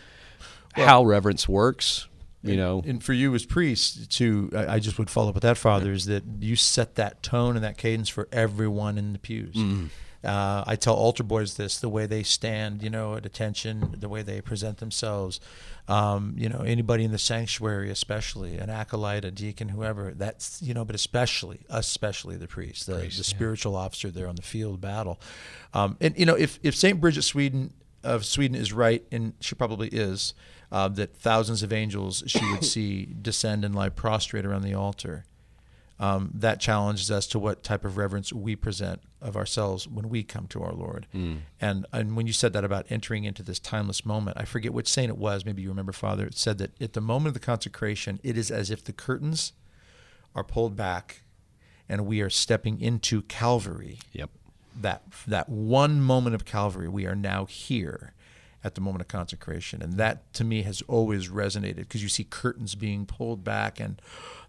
well, 0.76 0.86
how 0.86 1.04
reverence 1.04 1.48
works, 1.48 2.06
you 2.42 2.50
and, 2.50 2.58
know. 2.58 2.82
And 2.86 3.02
for 3.02 3.12
you 3.12 3.34
as 3.34 3.44
priests, 3.44 4.06
to 4.18 4.50
I 4.54 4.78
just 4.78 4.98
would 4.98 5.10
follow 5.10 5.30
up 5.30 5.34
with 5.34 5.42
that, 5.42 5.58
Father, 5.58 5.92
is 5.92 6.06
that 6.06 6.24
you 6.40 6.56
set 6.56 6.94
that 6.94 7.22
tone 7.22 7.56
and 7.56 7.64
that 7.64 7.76
cadence 7.76 8.08
for 8.08 8.28
everyone 8.32 8.96
in 8.96 9.12
the 9.12 9.18
pews. 9.18 9.56
Mm. 9.56 9.88
Uh, 10.24 10.64
I 10.66 10.74
tell 10.76 10.94
altar 10.94 11.22
boys 11.22 11.54
this: 11.54 11.78
the 11.78 11.88
way 11.88 12.06
they 12.06 12.22
stand, 12.22 12.82
you 12.82 12.90
know, 12.90 13.14
at 13.14 13.24
attention, 13.24 13.96
the 13.98 14.08
way 14.08 14.22
they 14.22 14.40
present 14.40 14.78
themselves. 14.78 15.40
Um, 15.86 16.34
you 16.36 16.48
know, 16.48 16.60
anybody 16.60 17.04
in 17.04 17.12
the 17.12 17.18
sanctuary, 17.18 17.90
especially 17.90 18.58
an 18.58 18.68
acolyte, 18.68 19.24
a 19.24 19.30
deacon, 19.30 19.68
whoever. 19.68 20.12
That's 20.14 20.60
you 20.60 20.74
know, 20.74 20.84
but 20.84 20.94
especially, 20.94 21.60
especially 21.68 22.36
the 22.36 22.48
priest, 22.48 22.86
the, 22.86 22.98
priest, 22.98 23.18
the 23.18 23.24
spiritual 23.24 23.76
officer 23.76 24.10
there 24.10 24.26
on 24.26 24.36
the 24.36 24.42
field 24.42 24.74
of 24.74 24.80
battle. 24.80 25.20
Um, 25.72 25.96
and 26.00 26.18
you 26.18 26.26
know, 26.26 26.34
if 26.34 26.58
if 26.62 26.74
Saint 26.74 27.00
Bridget 27.00 27.22
Sweden 27.22 27.72
of 28.02 28.24
Sweden 28.24 28.56
is 28.56 28.72
right, 28.72 29.04
and 29.12 29.34
she 29.40 29.54
probably 29.54 29.88
is, 29.88 30.34
uh, 30.72 30.88
that 30.88 31.16
thousands 31.16 31.62
of 31.62 31.72
angels 31.72 32.24
she 32.26 32.44
would 32.50 32.64
see 32.64 33.06
descend 33.06 33.64
and 33.64 33.74
lie 33.74 33.88
prostrate 33.88 34.44
around 34.44 34.62
the 34.62 34.74
altar. 34.74 35.24
Um, 36.00 36.30
that 36.32 36.60
challenges 36.60 37.10
us 37.10 37.26
to 37.28 37.40
what 37.40 37.64
type 37.64 37.84
of 37.84 37.96
reverence 37.96 38.32
we 38.32 38.54
present 38.54 39.00
of 39.20 39.36
ourselves 39.36 39.88
when 39.88 40.08
we 40.08 40.22
come 40.22 40.46
to 40.48 40.62
our 40.62 40.72
Lord. 40.72 41.08
Mm. 41.12 41.38
And 41.60 41.86
and 41.92 42.16
when 42.16 42.28
you 42.28 42.32
said 42.32 42.52
that 42.52 42.64
about 42.64 42.86
entering 42.88 43.24
into 43.24 43.42
this 43.42 43.58
timeless 43.58 44.06
moment, 44.06 44.36
I 44.38 44.44
forget 44.44 44.72
which 44.72 44.88
saint 44.88 45.10
it 45.10 45.18
was. 45.18 45.44
Maybe 45.44 45.62
you 45.62 45.68
remember, 45.70 45.92
Father. 45.92 46.26
It 46.26 46.36
said 46.36 46.58
that 46.58 46.80
at 46.80 46.92
the 46.92 47.00
moment 47.00 47.28
of 47.28 47.34
the 47.34 47.40
consecration, 47.44 48.20
it 48.22 48.38
is 48.38 48.50
as 48.50 48.70
if 48.70 48.84
the 48.84 48.92
curtains 48.92 49.54
are 50.36 50.44
pulled 50.44 50.76
back, 50.76 51.22
and 51.88 52.06
we 52.06 52.20
are 52.20 52.30
stepping 52.30 52.80
into 52.80 53.22
Calvary. 53.22 53.98
Yep. 54.12 54.30
That 54.80 55.02
that 55.26 55.48
one 55.48 56.00
moment 56.00 56.36
of 56.36 56.44
Calvary, 56.44 56.88
we 56.88 57.06
are 57.06 57.16
now 57.16 57.44
here 57.44 58.14
at 58.64 58.74
the 58.74 58.80
moment 58.80 59.00
of 59.00 59.08
consecration. 59.08 59.82
And 59.82 59.94
that 59.94 60.32
to 60.34 60.44
me 60.44 60.62
has 60.62 60.82
always 60.88 61.28
resonated 61.28 61.76
because 61.76 62.02
you 62.02 62.08
see 62.08 62.24
curtains 62.24 62.74
being 62.74 63.06
pulled 63.06 63.44
back 63.44 63.80
and 63.80 64.00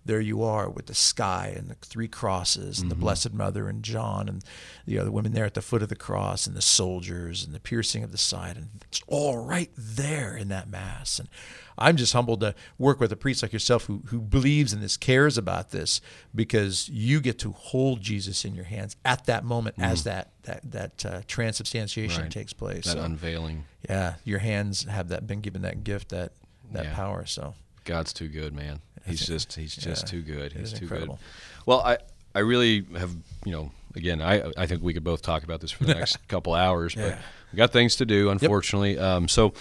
there 0.05 0.21
you 0.21 0.43
are 0.43 0.69
with 0.69 0.87
the 0.87 0.95
sky 0.95 1.53
and 1.55 1.69
the 1.69 1.75
three 1.75 2.07
crosses 2.07 2.79
and 2.79 2.89
mm-hmm. 2.89 2.89
the 2.89 3.03
Blessed 3.03 3.33
Mother 3.33 3.67
and 3.67 3.83
John 3.83 4.27
and 4.27 4.43
the 4.85 4.97
other 4.97 5.11
women 5.11 5.33
there 5.33 5.45
at 5.45 5.53
the 5.53 5.61
foot 5.61 5.83
of 5.83 5.89
the 5.89 5.95
cross 5.95 6.47
and 6.47 6.55
the 6.55 6.61
soldiers 6.61 7.43
and 7.43 7.53
the 7.53 7.59
piercing 7.59 8.03
of 8.03 8.11
the 8.11 8.17
side. 8.17 8.57
And 8.57 8.69
it's 8.87 9.01
all 9.07 9.37
right 9.37 9.71
there 9.77 10.35
in 10.35 10.47
that 10.49 10.69
Mass. 10.69 11.19
And 11.19 11.29
I'm 11.77 11.95
just 11.95 12.13
humbled 12.13 12.41
to 12.41 12.55
work 12.77 12.99
with 12.99 13.11
a 13.11 13.15
priest 13.15 13.41
like 13.41 13.53
yourself 13.53 13.85
who, 13.85 14.01
who 14.07 14.19
believes 14.19 14.73
in 14.73 14.81
this, 14.81 14.97
cares 14.97 15.37
about 15.37 15.71
this, 15.71 16.01
because 16.35 16.89
you 16.89 17.21
get 17.21 17.39
to 17.39 17.51
hold 17.51 18.01
Jesus 18.01 18.43
in 18.43 18.53
your 18.53 18.65
hands 18.65 18.97
at 19.05 19.25
that 19.25 19.43
moment 19.43 19.77
mm. 19.77 19.83
as 19.83 20.03
that 20.03 20.31
that 20.43 20.71
that 20.71 21.05
uh, 21.05 21.21
transubstantiation 21.27 22.23
right. 22.23 22.31
takes 22.31 22.53
place. 22.53 22.85
That 22.85 22.93
so, 22.93 23.03
unveiling. 23.03 23.65
Yeah, 23.87 24.15
your 24.25 24.39
hands 24.39 24.83
have 24.83 25.09
that 25.09 25.25
been 25.25 25.41
given 25.41 25.61
that 25.61 25.83
gift, 25.83 26.09
that 26.09 26.33
that 26.71 26.85
yeah. 26.85 26.95
power. 26.95 27.25
So 27.25 27.53
God's 27.85 28.13
too 28.13 28.27
good, 28.27 28.53
man. 28.53 28.81
He's 29.09 29.25
just 29.25 29.53
he's 29.53 29.75
just 29.75 30.03
yeah, 30.03 30.09
too 30.09 30.21
good. 30.21 30.53
He's 30.53 30.73
too 30.73 30.85
incredible. 30.85 31.15
good. 31.15 31.65
Well, 31.65 31.81
I 31.81 31.97
I 32.33 32.39
really 32.39 32.85
have 32.97 33.15
you 33.45 33.51
know 33.51 33.71
again 33.95 34.21
I 34.21 34.51
I 34.57 34.65
think 34.65 34.83
we 34.83 34.93
could 34.93 35.03
both 35.03 35.21
talk 35.21 35.43
about 35.43 35.61
this 35.61 35.71
for 35.71 35.85
the 35.85 35.95
next 35.95 36.15
couple 36.27 36.53
hours, 36.53 36.95
yeah. 36.95 37.09
but 37.09 37.19
we 37.51 37.57
got 37.57 37.71
things 37.71 37.95
to 37.97 38.05
do 38.05 38.29
unfortunately. 38.29 38.95
Yep. 38.95 39.03
Um, 39.03 39.27
so 39.27 39.53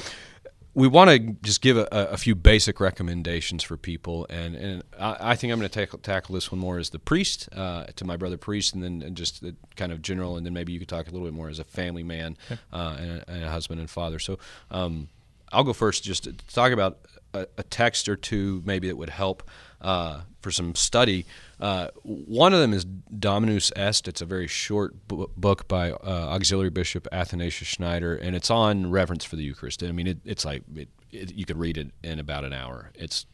we 0.79 0.87
want 0.87 1.11
to 1.11 1.19
just 1.43 1.61
give 1.61 1.77
a, 1.77 1.89
a, 1.91 2.17
few 2.17 2.37
basic 2.37 2.79
recommendations 2.79 3.65
for 3.65 3.77
people, 3.77 4.29
and, 4.31 4.55
and 4.55 4.83
I, 4.97 5.17
I 5.33 5.35
think 5.35 5.53
I'm 5.53 5.59
going 5.59 5.69
to 5.69 5.99
tackle 5.99 6.37
this 6.37 6.53
one 6.53 6.61
more 6.61 6.79
as 6.79 6.91
the 6.91 7.01
priest 7.01 7.49
uh, 7.53 7.87
to 7.97 8.05
my 8.05 8.17
brother 8.17 8.37
priest, 8.37 8.75
and 8.75 8.83
then 8.85 9.03
and 9.03 9.17
just 9.17 9.41
the 9.43 9.57
kind 9.75 9.91
of 9.91 10.03
general, 10.03 10.37
and 10.37 10.47
then 10.47 10.53
maybe 10.53 10.73
you 10.73 10.79
could 10.79 10.89
talk 10.89 11.09
a 11.09 11.11
little 11.11 11.27
bit 11.27 11.35
more 11.35 11.49
as 11.49 11.59
a 11.59 11.65
family 11.65 12.05
man 12.05 12.37
uh, 12.73 12.97
and, 12.97 13.11
a, 13.11 13.25
and, 13.29 13.45
a, 13.45 13.51
husband 13.51 13.81
and 13.81 13.91
father. 13.91 14.21
So 14.21 14.39
um, 14.71 15.09
I'll 15.51 15.65
go 15.65 15.73
first, 15.73 16.05
just 16.05 16.25
to 16.25 16.33
talk 16.33 16.71
about 16.71 16.99
a, 17.35 17.47
a 17.57 17.63
text 17.63 18.09
or 18.09 18.17
two 18.17 18.63
maybe 18.65 18.89
that 18.89 18.97
would 18.97 19.11
help 19.11 19.43
uh, 19.81 20.23
for 20.41 20.51
some 20.51 20.75
study. 20.75 21.25
Uh, 21.61 21.89
one 22.03 22.53
of 22.53 22.61
them 22.61 22.73
is 22.73 22.85
Dominus 22.85 23.73
Est. 23.77 24.09
It's 24.09 24.21
a 24.21 24.27
very 24.27 24.47
short 24.47 24.95
book 25.09 25.69
by 25.69 25.91
uh, 25.91 25.97
Auxiliary 26.05 26.71
Bishop 26.71 27.07
Athanasius 27.13 27.69
Schneider, 27.69 28.17
and 28.17 28.35
it's 28.35 28.51
on 28.51 28.91
reverence 28.91 29.25
for 29.25 29.37
the 29.37 29.45
Eucharist. 29.45 29.83
I 29.83 29.93
mean, 29.93 30.07
it, 30.07 30.19
it's 30.25 30.45
like 30.45 30.63
it, 30.75 30.89
it, 31.11 31.35
you 31.35 31.45
could 31.45 31.59
read 31.59 31.77
it 31.79 31.91
in 32.03 32.19
about 32.19 32.45
an 32.45 32.53
hour. 32.53 32.91
It's 32.95 33.27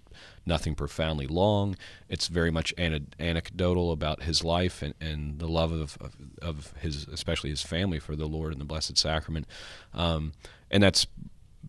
nothing 0.47 0.75
profoundly 0.75 1.27
long. 1.27 1.77
It's 2.09 2.29
very 2.29 2.51
much 2.51 2.75
anecdotal 2.79 3.93
about 3.93 4.23
his 4.23 4.45
life 4.45 4.83
and, 4.83 4.95
and 5.01 5.39
the 5.39 5.49
love 5.49 5.73
of, 5.73 5.99
of, 6.01 6.17
of, 6.43 6.75
his, 6.81 7.07
especially 7.09 7.51
his 7.51 7.63
family, 7.63 7.99
for 7.99 8.15
the 8.15 8.27
Lord 8.27 8.53
and 8.53 8.61
the 8.61 8.67
Blessed 8.67 8.97
Sacrament. 8.99 9.47
Um, 9.93 10.33
and 10.71 10.83
that's 10.83 11.07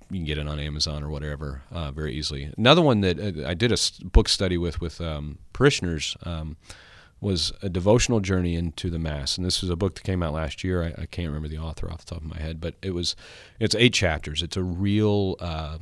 you 0.10 0.18
can 0.18 0.26
get 0.26 0.38
it 0.38 0.48
on 0.48 0.60
Amazon 0.60 1.04
or 1.04 1.10
whatever 1.10 1.62
uh, 1.72 1.92
very 1.92 2.14
easily. 2.14 2.54
Another 2.58 2.82
one 2.82 3.02
that 3.02 3.20
uh, 3.20 3.48
I 3.48 3.54
did 3.54 3.72
a 3.72 3.78
book 4.04 4.30
study 4.30 4.58
with 4.58 4.82
with 4.82 5.02
um, 5.02 5.40
parishioners 5.54 6.16
um, 6.24 6.58
was 7.22 7.52
a 7.62 7.70
devotional 7.70 8.20
journey 8.20 8.56
into 8.56 8.90
the 8.90 9.00
Mass, 9.00 9.38
and 9.38 9.46
this 9.46 9.62
was 9.62 9.70
a 9.70 9.76
book 9.76 9.96
that 9.96 10.04
came 10.04 10.22
out 10.22 10.34
last 10.34 10.64
year. 10.64 10.84
I, 10.84 11.04
I, 11.04 11.06
can't 11.06 11.28
remember 11.28 11.48
the 11.48 11.58
author 11.58 11.90
off 11.90 12.06
the 12.06 12.16
top 12.16 12.22
of 12.22 12.28
my 12.28 12.38
head, 12.38 12.60
but 12.60 12.76
it 12.82 12.92
was 12.92 13.16
it's 13.60 13.76
eight 13.76 13.94
chapters. 13.94 14.44
It's 14.44 14.58
a 14.58 14.64
real 14.64 15.36
uh, 15.40 15.78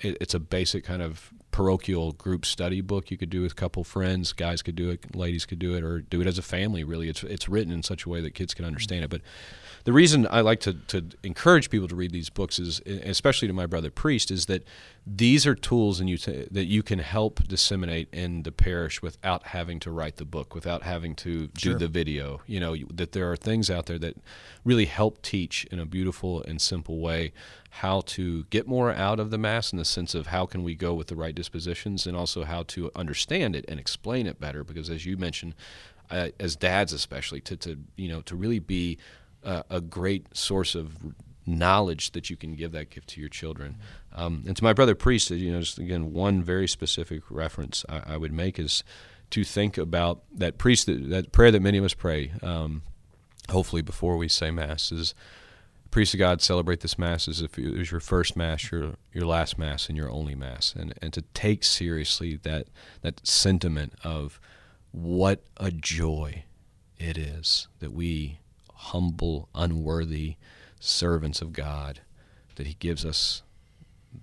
it, 0.00 0.16
it's 0.20 0.34
a 0.34 0.40
basic 0.40 0.84
kind 0.84 1.02
of 1.02 1.32
parochial 1.50 2.12
group 2.12 2.44
study 2.44 2.80
book 2.80 3.12
you 3.12 3.16
could 3.16 3.30
do 3.30 3.42
with 3.42 3.52
a 3.52 3.54
couple 3.54 3.84
friends 3.84 4.32
guys 4.32 4.60
could 4.60 4.74
do 4.74 4.90
it 4.90 5.14
ladies 5.14 5.46
could 5.46 5.60
do 5.60 5.76
it 5.76 5.84
or 5.84 6.00
do 6.00 6.20
it 6.20 6.26
as 6.26 6.36
a 6.36 6.42
family 6.42 6.82
really 6.82 7.08
it's 7.08 7.22
it's 7.22 7.48
written 7.48 7.72
in 7.72 7.80
such 7.80 8.04
a 8.04 8.08
way 8.08 8.20
that 8.20 8.34
kids 8.34 8.54
can 8.54 8.64
understand 8.64 9.04
it 9.04 9.08
but 9.08 9.20
the 9.84 9.92
reason 9.92 10.26
I 10.30 10.40
like 10.40 10.60
to, 10.60 10.72
to 10.72 11.04
encourage 11.22 11.68
people 11.68 11.88
to 11.88 11.94
read 11.94 12.10
these 12.10 12.30
books 12.30 12.58
is, 12.58 12.80
especially 12.86 13.48
to 13.48 13.54
my 13.54 13.66
brother 13.66 13.90
priest, 13.90 14.30
is 14.30 14.46
that 14.46 14.64
these 15.06 15.46
are 15.46 15.54
tools 15.54 16.00
and 16.00 16.08
you 16.08 16.16
t- 16.16 16.48
that 16.50 16.64
you 16.64 16.82
can 16.82 17.00
help 17.00 17.46
disseminate 17.46 18.08
in 18.10 18.44
the 18.44 18.52
parish 18.52 19.02
without 19.02 19.48
having 19.48 19.78
to 19.80 19.90
write 19.90 20.16
the 20.16 20.24
book, 20.24 20.54
without 20.54 20.84
having 20.84 21.14
to 21.16 21.50
sure. 21.58 21.74
do 21.74 21.78
the 21.78 21.88
video. 21.88 22.40
You 22.46 22.60
know 22.60 22.76
that 22.94 23.12
there 23.12 23.30
are 23.30 23.36
things 23.36 23.70
out 23.70 23.84
there 23.84 23.98
that 23.98 24.16
really 24.64 24.86
help 24.86 25.20
teach 25.20 25.66
in 25.66 25.78
a 25.78 25.84
beautiful 25.84 26.42
and 26.42 26.62
simple 26.62 27.00
way 27.00 27.34
how 27.68 28.00
to 28.02 28.44
get 28.44 28.66
more 28.66 28.90
out 28.90 29.20
of 29.20 29.30
the 29.30 29.38
mass 29.38 29.70
in 29.70 29.78
the 29.78 29.84
sense 29.84 30.14
of 30.14 30.28
how 30.28 30.46
can 30.46 30.62
we 30.62 30.74
go 30.74 30.94
with 30.94 31.08
the 31.08 31.16
right 31.16 31.34
dispositions, 31.34 32.06
and 32.06 32.16
also 32.16 32.44
how 32.44 32.62
to 32.62 32.90
understand 32.96 33.54
it 33.54 33.66
and 33.68 33.78
explain 33.78 34.26
it 34.26 34.40
better. 34.40 34.64
Because 34.64 34.88
as 34.88 35.04
you 35.04 35.18
mentioned, 35.18 35.54
uh, 36.10 36.28
as 36.40 36.56
dads 36.56 36.94
especially, 36.94 37.42
to 37.42 37.56
to 37.58 37.76
you 37.96 38.08
know 38.08 38.22
to 38.22 38.34
really 38.34 38.58
be 38.58 38.96
a 39.44 39.80
great 39.80 40.36
source 40.36 40.74
of 40.74 40.96
knowledge 41.46 42.12
that 42.12 42.30
you 42.30 42.36
can 42.36 42.54
give 42.54 42.72
that 42.72 42.90
gift 42.90 43.08
to 43.10 43.20
your 43.20 43.28
children. 43.28 43.76
Um, 44.14 44.44
and 44.46 44.56
to 44.56 44.64
my 44.64 44.72
brother 44.72 44.94
priest, 44.94 45.30
you 45.30 45.52
know, 45.52 45.60
just 45.60 45.78
again, 45.78 46.12
one 46.12 46.42
very 46.42 46.66
specific 46.66 47.22
reference 47.30 47.84
I, 47.88 48.14
I 48.14 48.16
would 48.16 48.32
make 48.32 48.58
is 48.58 48.82
to 49.30 49.44
think 49.44 49.76
about 49.76 50.22
that 50.32 50.58
priest, 50.58 50.86
that, 50.86 51.10
that 51.10 51.32
prayer 51.32 51.50
that 51.50 51.60
many 51.60 51.78
of 51.78 51.84
us 51.84 51.94
pray, 51.94 52.32
um, 52.42 52.82
hopefully 53.50 53.82
before 53.82 54.16
we 54.16 54.28
say 54.28 54.50
mass, 54.50 54.92
is 54.92 55.14
priests 55.90 56.14
of 56.14 56.18
God 56.18 56.42
celebrate 56.42 56.80
this 56.80 56.98
mass 56.98 57.28
as 57.28 57.40
if 57.40 57.58
it 57.58 57.76
was 57.76 57.90
your 57.90 58.00
first 58.00 58.36
mass, 58.36 58.70
your 58.70 58.94
your 59.12 59.26
last 59.26 59.58
mass, 59.58 59.88
and 59.88 59.96
your 59.96 60.10
only 60.10 60.34
mass, 60.34 60.74
and 60.76 60.94
and 61.02 61.12
to 61.12 61.22
take 61.34 61.64
seriously 61.64 62.36
that 62.42 62.68
that 63.02 63.26
sentiment 63.26 63.92
of 64.02 64.40
what 64.92 65.42
a 65.56 65.70
joy 65.70 66.44
it 66.96 67.18
is 67.18 67.68
that 67.80 67.92
we 67.92 68.38
humble, 68.92 69.48
unworthy 69.54 70.36
servants 70.80 71.40
of 71.40 71.52
God, 71.52 72.00
that 72.56 72.66
He 72.66 72.74
gives 72.74 73.04
us 73.04 73.42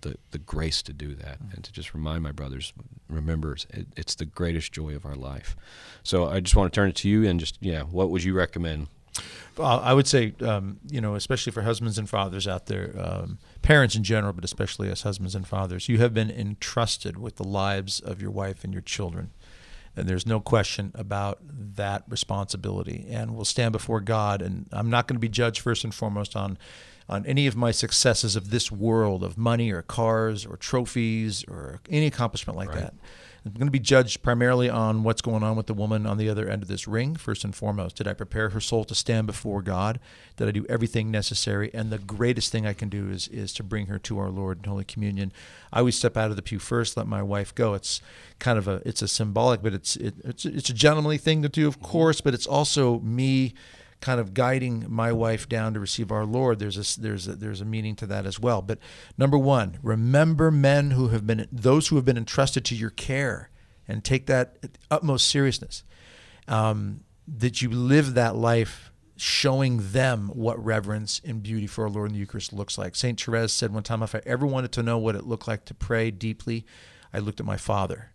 the 0.02 0.16
the 0.32 0.38
grace 0.38 0.82
to 0.84 0.94
do 0.94 1.14
that, 1.16 1.40
and 1.54 1.64
to 1.64 1.72
just 1.72 1.94
remind 1.94 2.24
my 2.24 2.32
brothers, 2.32 2.74
remember, 3.10 3.56
it, 3.72 3.88
it's 3.98 4.16
the 4.16 4.26
greatest 4.26 4.72
joy 4.72 4.96
of 4.96 5.06
our 5.06 5.16
life. 5.16 5.56
So 6.04 6.28
I 6.28 6.40
just 6.40 6.56
want 6.56 6.72
to 6.72 6.76
turn 6.76 6.90
it 6.90 6.96
to 6.98 7.10
you, 7.10 7.28
and 7.28 7.40
just 7.40 7.58
yeah, 7.60 7.82
what 7.84 8.10
would 8.10 8.24
you 8.24 8.34
recommend? 8.34 8.88
Uh, 9.60 9.78
I 9.78 9.94
would 9.94 10.08
say, 10.08 10.34
um, 10.42 10.80
you 10.90 11.02
know, 11.02 11.16
especially 11.16 11.52
for 11.52 11.64
husbands 11.64 11.98
and 11.98 12.10
fathers 12.10 12.48
out 12.48 12.68
there, 12.68 12.96
um, 12.98 13.38
parents 13.62 13.96
in 13.96 14.04
general, 14.04 14.32
but 14.32 14.46
especially 14.46 14.90
as 14.90 15.02
husbands 15.02 15.36
and 15.36 15.46
fathers, 15.46 15.90
you 15.90 15.98
have 15.98 16.14
been 16.14 16.32
entrusted 16.32 17.18
with 17.18 17.36
the 17.36 17.44
lives 17.44 18.00
of 18.00 18.22
your 18.22 18.32
wife 18.32 18.64
and 18.64 18.74
your 18.74 18.82
children. 18.82 19.32
And 19.96 20.08
there's 20.08 20.26
no 20.26 20.40
question 20.40 20.92
about 20.96 21.40
that 21.76 22.04
responsibility. 22.08 23.06
And 23.10 23.36
we'll 23.36 23.46
stand 23.46 23.74
before 23.74 24.00
God. 24.00 24.42
And 24.42 24.68
I'm 24.72 24.90
not 24.90 25.08
going 25.08 25.16
to 25.16 25.20
be 25.20 25.30
judged 25.30 25.60
first 25.62 25.84
and 25.84 25.94
foremost 25.94 26.36
on 26.36 26.58
on 27.10 27.26
any 27.26 27.46
of 27.46 27.58
my 27.58 27.72
successes 27.72 28.38
of 28.38 28.52
this 28.52 28.72
world 28.72 29.22
of 29.22 29.38
money 29.38 29.70
or 29.70 29.82
cars 29.82 30.46
or 30.46 30.56
trophies 30.56 31.44
or 31.46 31.82
any 31.90 32.06
accomplishment 32.06 32.56
like 32.58 32.70
Right. 32.70 32.78
that. 32.80 32.94
I'm 33.44 33.54
going 33.54 33.66
to 33.66 33.72
be 33.72 33.80
judged 33.80 34.22
primarily 34.22 34.70
on 34.70 35.02
what's 35.02 35.22
going 35.22 35.42
on 35.42 35.56
with 35.56 35.66
the 35.66 35.74
woman 35.74 36.06
on 36.06 36.18
the 36.18 36.30
other 36.30 36.48
end 36.48 36.62
of 36.62 36.68
this 36.68 36.88
ring, 36.88 37.16
first 37.16 37.44
and 37.44 37.56
foremost. 37.56 37.96
Did 37.96 38.08
I 38.08 38.14
prepare 38.14 38.50
her 38.50 38.60
soul 38.60 38.84
to 38.84 38.94
stand 38.94 39.26
before 39.26 39.64
God? 39.64 40.00
Did 40.38 40.48
I 40.48 40.52
do 40.52 40.66
everything 40.70 41.10
necessary? 41.10 41.72
And 41.74 41.90
the 41.90 41.98
greatest 41.98 42.52
thing 42.52 42.68
I 42.68 42.74
can 42.74 42.88
do 42.88 43.10
is, 43.10 43.28
is 43.30 43.52
to 43.54 43.64
bring 43.64 43.88
her 43.88 43.98
to 43.98 44.20
our 44.20 44.30
Lord 44.30 44.60
in 44.60 44.70
Holy 44.70 44.84
Communion. 44.84 45.32
I 45.74 45.80
always 45.80 45.98
step 45.98 46.18
out 46.18 46.30
of 46.30 46.36
the 46.36 46.44
pew 46.44 46.60
first, 46.60 46.96
let 46.96 47.08
my 47.08 47.24
wife 47.24 47.56
go. 47.56 47.74
It's 47.74 48.00
kind 48.38 48.60
of 48.60 48.68
a, 48.68 48.84
it's 48.86 49.02
a 49.02 49.08
symbolic, 49.08 49.64
but 49.64 49.74
it's, 49.74 49.96
it, 49.96 50.14
it's, 50.24 50.46
it's 50.46 50.70
a 50.70 50.74
gentlemanly 50.74 51.18
thing 51.18 51.42
to 51.42 51.50
do, 51.50 51.68
of 51.68 51.80
mm-hmm. 51.80 51.86
course, 51.86 52.22
but 52.22 52.36
it's 52.36 52.48
also 52.48 53.00
me 53.00 53.56
kind 54.02 54.20
of 54.20 54.34
guiding 54.34 54.86
my 54.90 55.12
wife 55.12 55.48
down 55.48 55.74
to 55.74 55.80
receive 55.80 56.12
our 56.12 56.26
Lord. 56.26 56.60
There's 56.60 56.78
a 56.78 57.00
there's 57.00 57.28
a, 57.28 57.36
there's 57.36 57.62
a 57.62 57.66
meaning 57.66 57.96
to 57.98 58.08
that 58.08 58.26
as 58.26 58.40
well. 58.40 58.62
But 58.62 58.80
number 59.18 59.38
one, 59.38 59.78
remember 59.82 60.52
men 60.52 60.92
who 60.92 61.10
have 61.10 61.26
been 61.26 61.48
those 61.52 61.88
who 61.88 61.96
have 61.96 62.06
been 62.06 62.18
entrusted 62.18 62.66
to 62.66 62.76
your 62.76 62.90
care, 62.90 63.50
and 63.88 64.04
take 64.04 64.26
that 64.26 64.58
utmost 64.90 65.30
seriousness. 65.30 65.84
Um, 66.48 67.02
that 67.28 67.62
you 67.62 67.70
live 67.70 68.16
that 68.16 68.36
life 68.36 68.92
showing 69.16 69.92
them 69.92 70.30
what 70.30 70.64
reverence 70.64 71.22
and 71.24 71.44
beauty 71.44 71.68
for 71.68 71.84
our 71.84 71.90
Lord 71.90 72.10
in 72.10 72.14
the 72.14 72.20
Eucharist 72.20 72.52
looks 72.52 72.78
like. 72.78 72.96
Saint 72.96 73.22
Therese 73.22 73.54
said 73.54 73.72
one 73.72 73.84
time, 73.84 74.02
if 74.02 74.16
I 74.16 74.22
ever 74.26 74.48
wanted 74.48 74.72
to 74.74 74.84
know 74.84 74.98
what 74.98 75.16
it 75.16 75.28
looked 75.28 75.48
like 75.48 75.64
to 75.66 75.76
pray 75.76 76.10
deeply, 76.10 76.66
I 77.14 77.20
looked 77.20 77.40
at 77.40 77.46
my 77.46 77.58
father. 77.58 78.10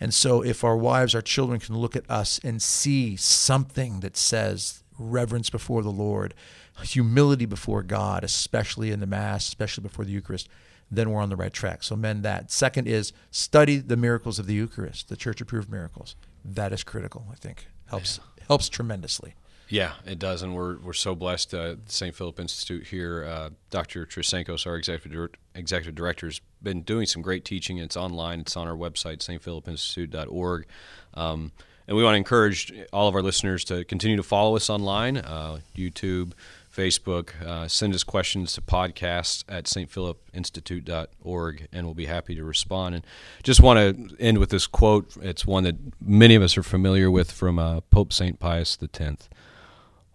And 0.00 0.14
so, 0.14 0.42
if 0.42 0.64
our 0.64 0.76
wives, 0.76 1.14
our 1.14 1.22
children 1.22 1.60
can 1.60 1.76
look 1.76 1.94
at 1.94 2.10
us 2.10 2.40
and 2.42 2.62
see 2.62 3.16
something 3.16 4.00
that 4.00 4.16
says 4.16 4.82
reverence 4.98 5.50
before 5.50 5.82
the 5.82 5.90
Lord, 5.90 6.34
humility 6.82 7.44
before 7.44 7.82
God, 7.82 8.24
especially 8.24 8.90
in 8.90 9.00
the 9.00 9.06
Mass, 9.06 9.46
especially 9.46 9.82
before 9.82 10.06
the 10.06 10.12
Eucharist, 10.12 10.48
then 10.90 11.10
we're 11.10 11.20
on 11.20 11.28
the 11.28 11.36
right 11.36 11.52
track. 11.52 11.82
So, 11.82 11.96
men, 11.96 12.22
that. 12.22 12.50
Second 12.50 12.88
is 12.88 13.12
study 13.30 13.76
the 13.76 13.96
miracles 13.96 14.38
of 14.38 14.46
the 14.46 14.54
Eucharist, 14.54 15.08
the 15.08 15.16
church 15.16 15.40
approved 15.40 15.70
miracles. 15.70 16.16
That 16.44 16.72
is 16.72 16.82
critical, 16.82 17.26
I 17.30 17.34
think. 17.34 17.66
Helps 17.86 18.20
helps 18.50 18.68
tremendously. 18.68 19.34
Yeah, 19.70 19.92
it 20.04 20.18
does, 20.18 20.42
and 20.42 20.54
we're 20.54 20.78
we're 20.78 20.92
so 20.92 21.14
blessed. 21.14 21.54
Uh, 21.54 21.76
St. 21.86 22.14
Philip 22.14 22.40
Institute 22.40 22.88
here, 22.88 23.24
uh, 23.24 23.50
Dr. 23.70 24.04
Trisenkos, 24.04 24.66
our 24.66 24.76
executive 24.76 25.12
dir- 25.12 25.38
executive 25.54 25.94
director, 25.94 26.26
has 26.26 26.40
been 26.60 26.82
doing 26.82 27.06
some 27.06 27.22
great 27.22 27.44
teaching. 27.44 27.78
It's 27.78 27.96
online. 27.96 28.40
It's 28.40 28.56
on 28.56 28.66
our 28.66 28.74
website, 28.74 29.18
stphilipinstitute.org. 29.18 30.66
Um, 31.14 31.52
and 31.86 31.96
we 31.96 32.04
want 32.04 32.14
to 32.14 32.18
encourage 32.18 32.72
all 32.92 33.08
of 33.08 33.14
our 33.14 33.22
listeners 33.22 33.64
to 33.64 33.84
continue 33.84 34.16
to 34.16 34.22
follow 34.22 34.56
us 34.56 34.70
online, 34.70 35.18
uh, 35.18 35.58
YouTube, 35.76 36.32
Facebook. 36.74 37.40
Uh, 37.40 37.68
send 37.68 37.94
us 37.94 38.04
questions 38.04 38.52
to 38.54 38.60
podcast 38.60 39.44
at 39.48 39.64
stphilipinstitute.org, 39.64 41.68
and 41.72 41.86
we'll 41.86 41.94
be 41.94 42.06
happy 42.06 42.34
to 42.34 42.44
respond. 42.44 42.96
And 42.96 43.04
just 43.42 43.60
want 43.60 43.78
to 43.78 44.16
end 44.18 44.38
with 44.38 44.50
this 44.50 44.66
quote. 44.66 45.16
It's 45.20 45.46
one 45.46 45.64
that 45.64 45.76
many 46.00 46.34
of 46.34 46.42
us 46.42 46.56
are 46.56 46.62
familiar 46.62 47.10
with 47.10 47.30
from 47.30 47.58
uh, 47.58 47.80
Pope 47.82 48.12
St. 48.12 48.38
Pius 48.38 48.78
X. 48.82 49.28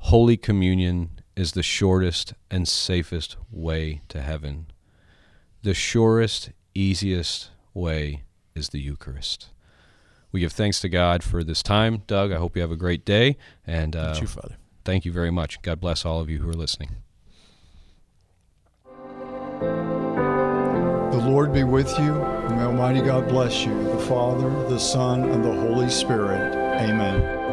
Holy 0.09 0.37
Communion 0.37 1.09
is 1.35 1.53
the 1.53 1.63
shortest 1.63 2.35
and 2.51 2.67
safest 2.67 3.37
way 3.49 4.03
to 4.07 4.21
heaven. 4.21 4.67
The 5.63 5.73
surest, 5.73 6.51
easiest 6.75 7.49
way 7.73 8.21
is 8.53 8.69
the 8.69 8.79
Eucharist. 8.79 9.49
We 10.31 10.41
give 10.41 10.53
thanks 10.53 10.79
to 10.81 10.89
God 10.89 11.23
for 11.23 11.43
this 11.43 11.63
time. 11.63 12.03
Doug, 12.05 12.31
I 12.31 12.37
hope 12.37 12.55
you 12.55 12.61
have 12.61 12.69
a 12.71 12.75
great 12.75 13.03
day. 13.03 13.35
And 13.65 13.95
uh, 13.95 14.11
Thank 14.11 14.21
you, 14.21 14.27
Father. 14.27 14.57
thank 14.83 15.05
you 15.05 15.11
very 15.11 15.31
much. 15.31 15.59
God 15.63 15.79
bless 15.79 16.05
all 16.05 16.19
of 16.19 16.29
you 16.29 16.37
who 16.37 16.49
are 16.51 16.53
listening. 16.53 16.91
The 21.09 21.23
Lord 21.27 21.51
be 21.51 21.63
with 21.63 21.89
you, 21.97 22.13
and 22.13 22.57
may 22.57 22.61
Almighty 22.61 23.01
God 23.01 23.27
bless 23.27 23.65
you, 23.65 23.73
the 23.85 23.97
Father, 23.97 24.51
the 24.69 24.79
Son, 24.79 25.23
and 25.31 25.43
the 25.43 25.51
Holy 25.51 25.89
Spirit. 25.89 26.53
Amen. 26.79 27.44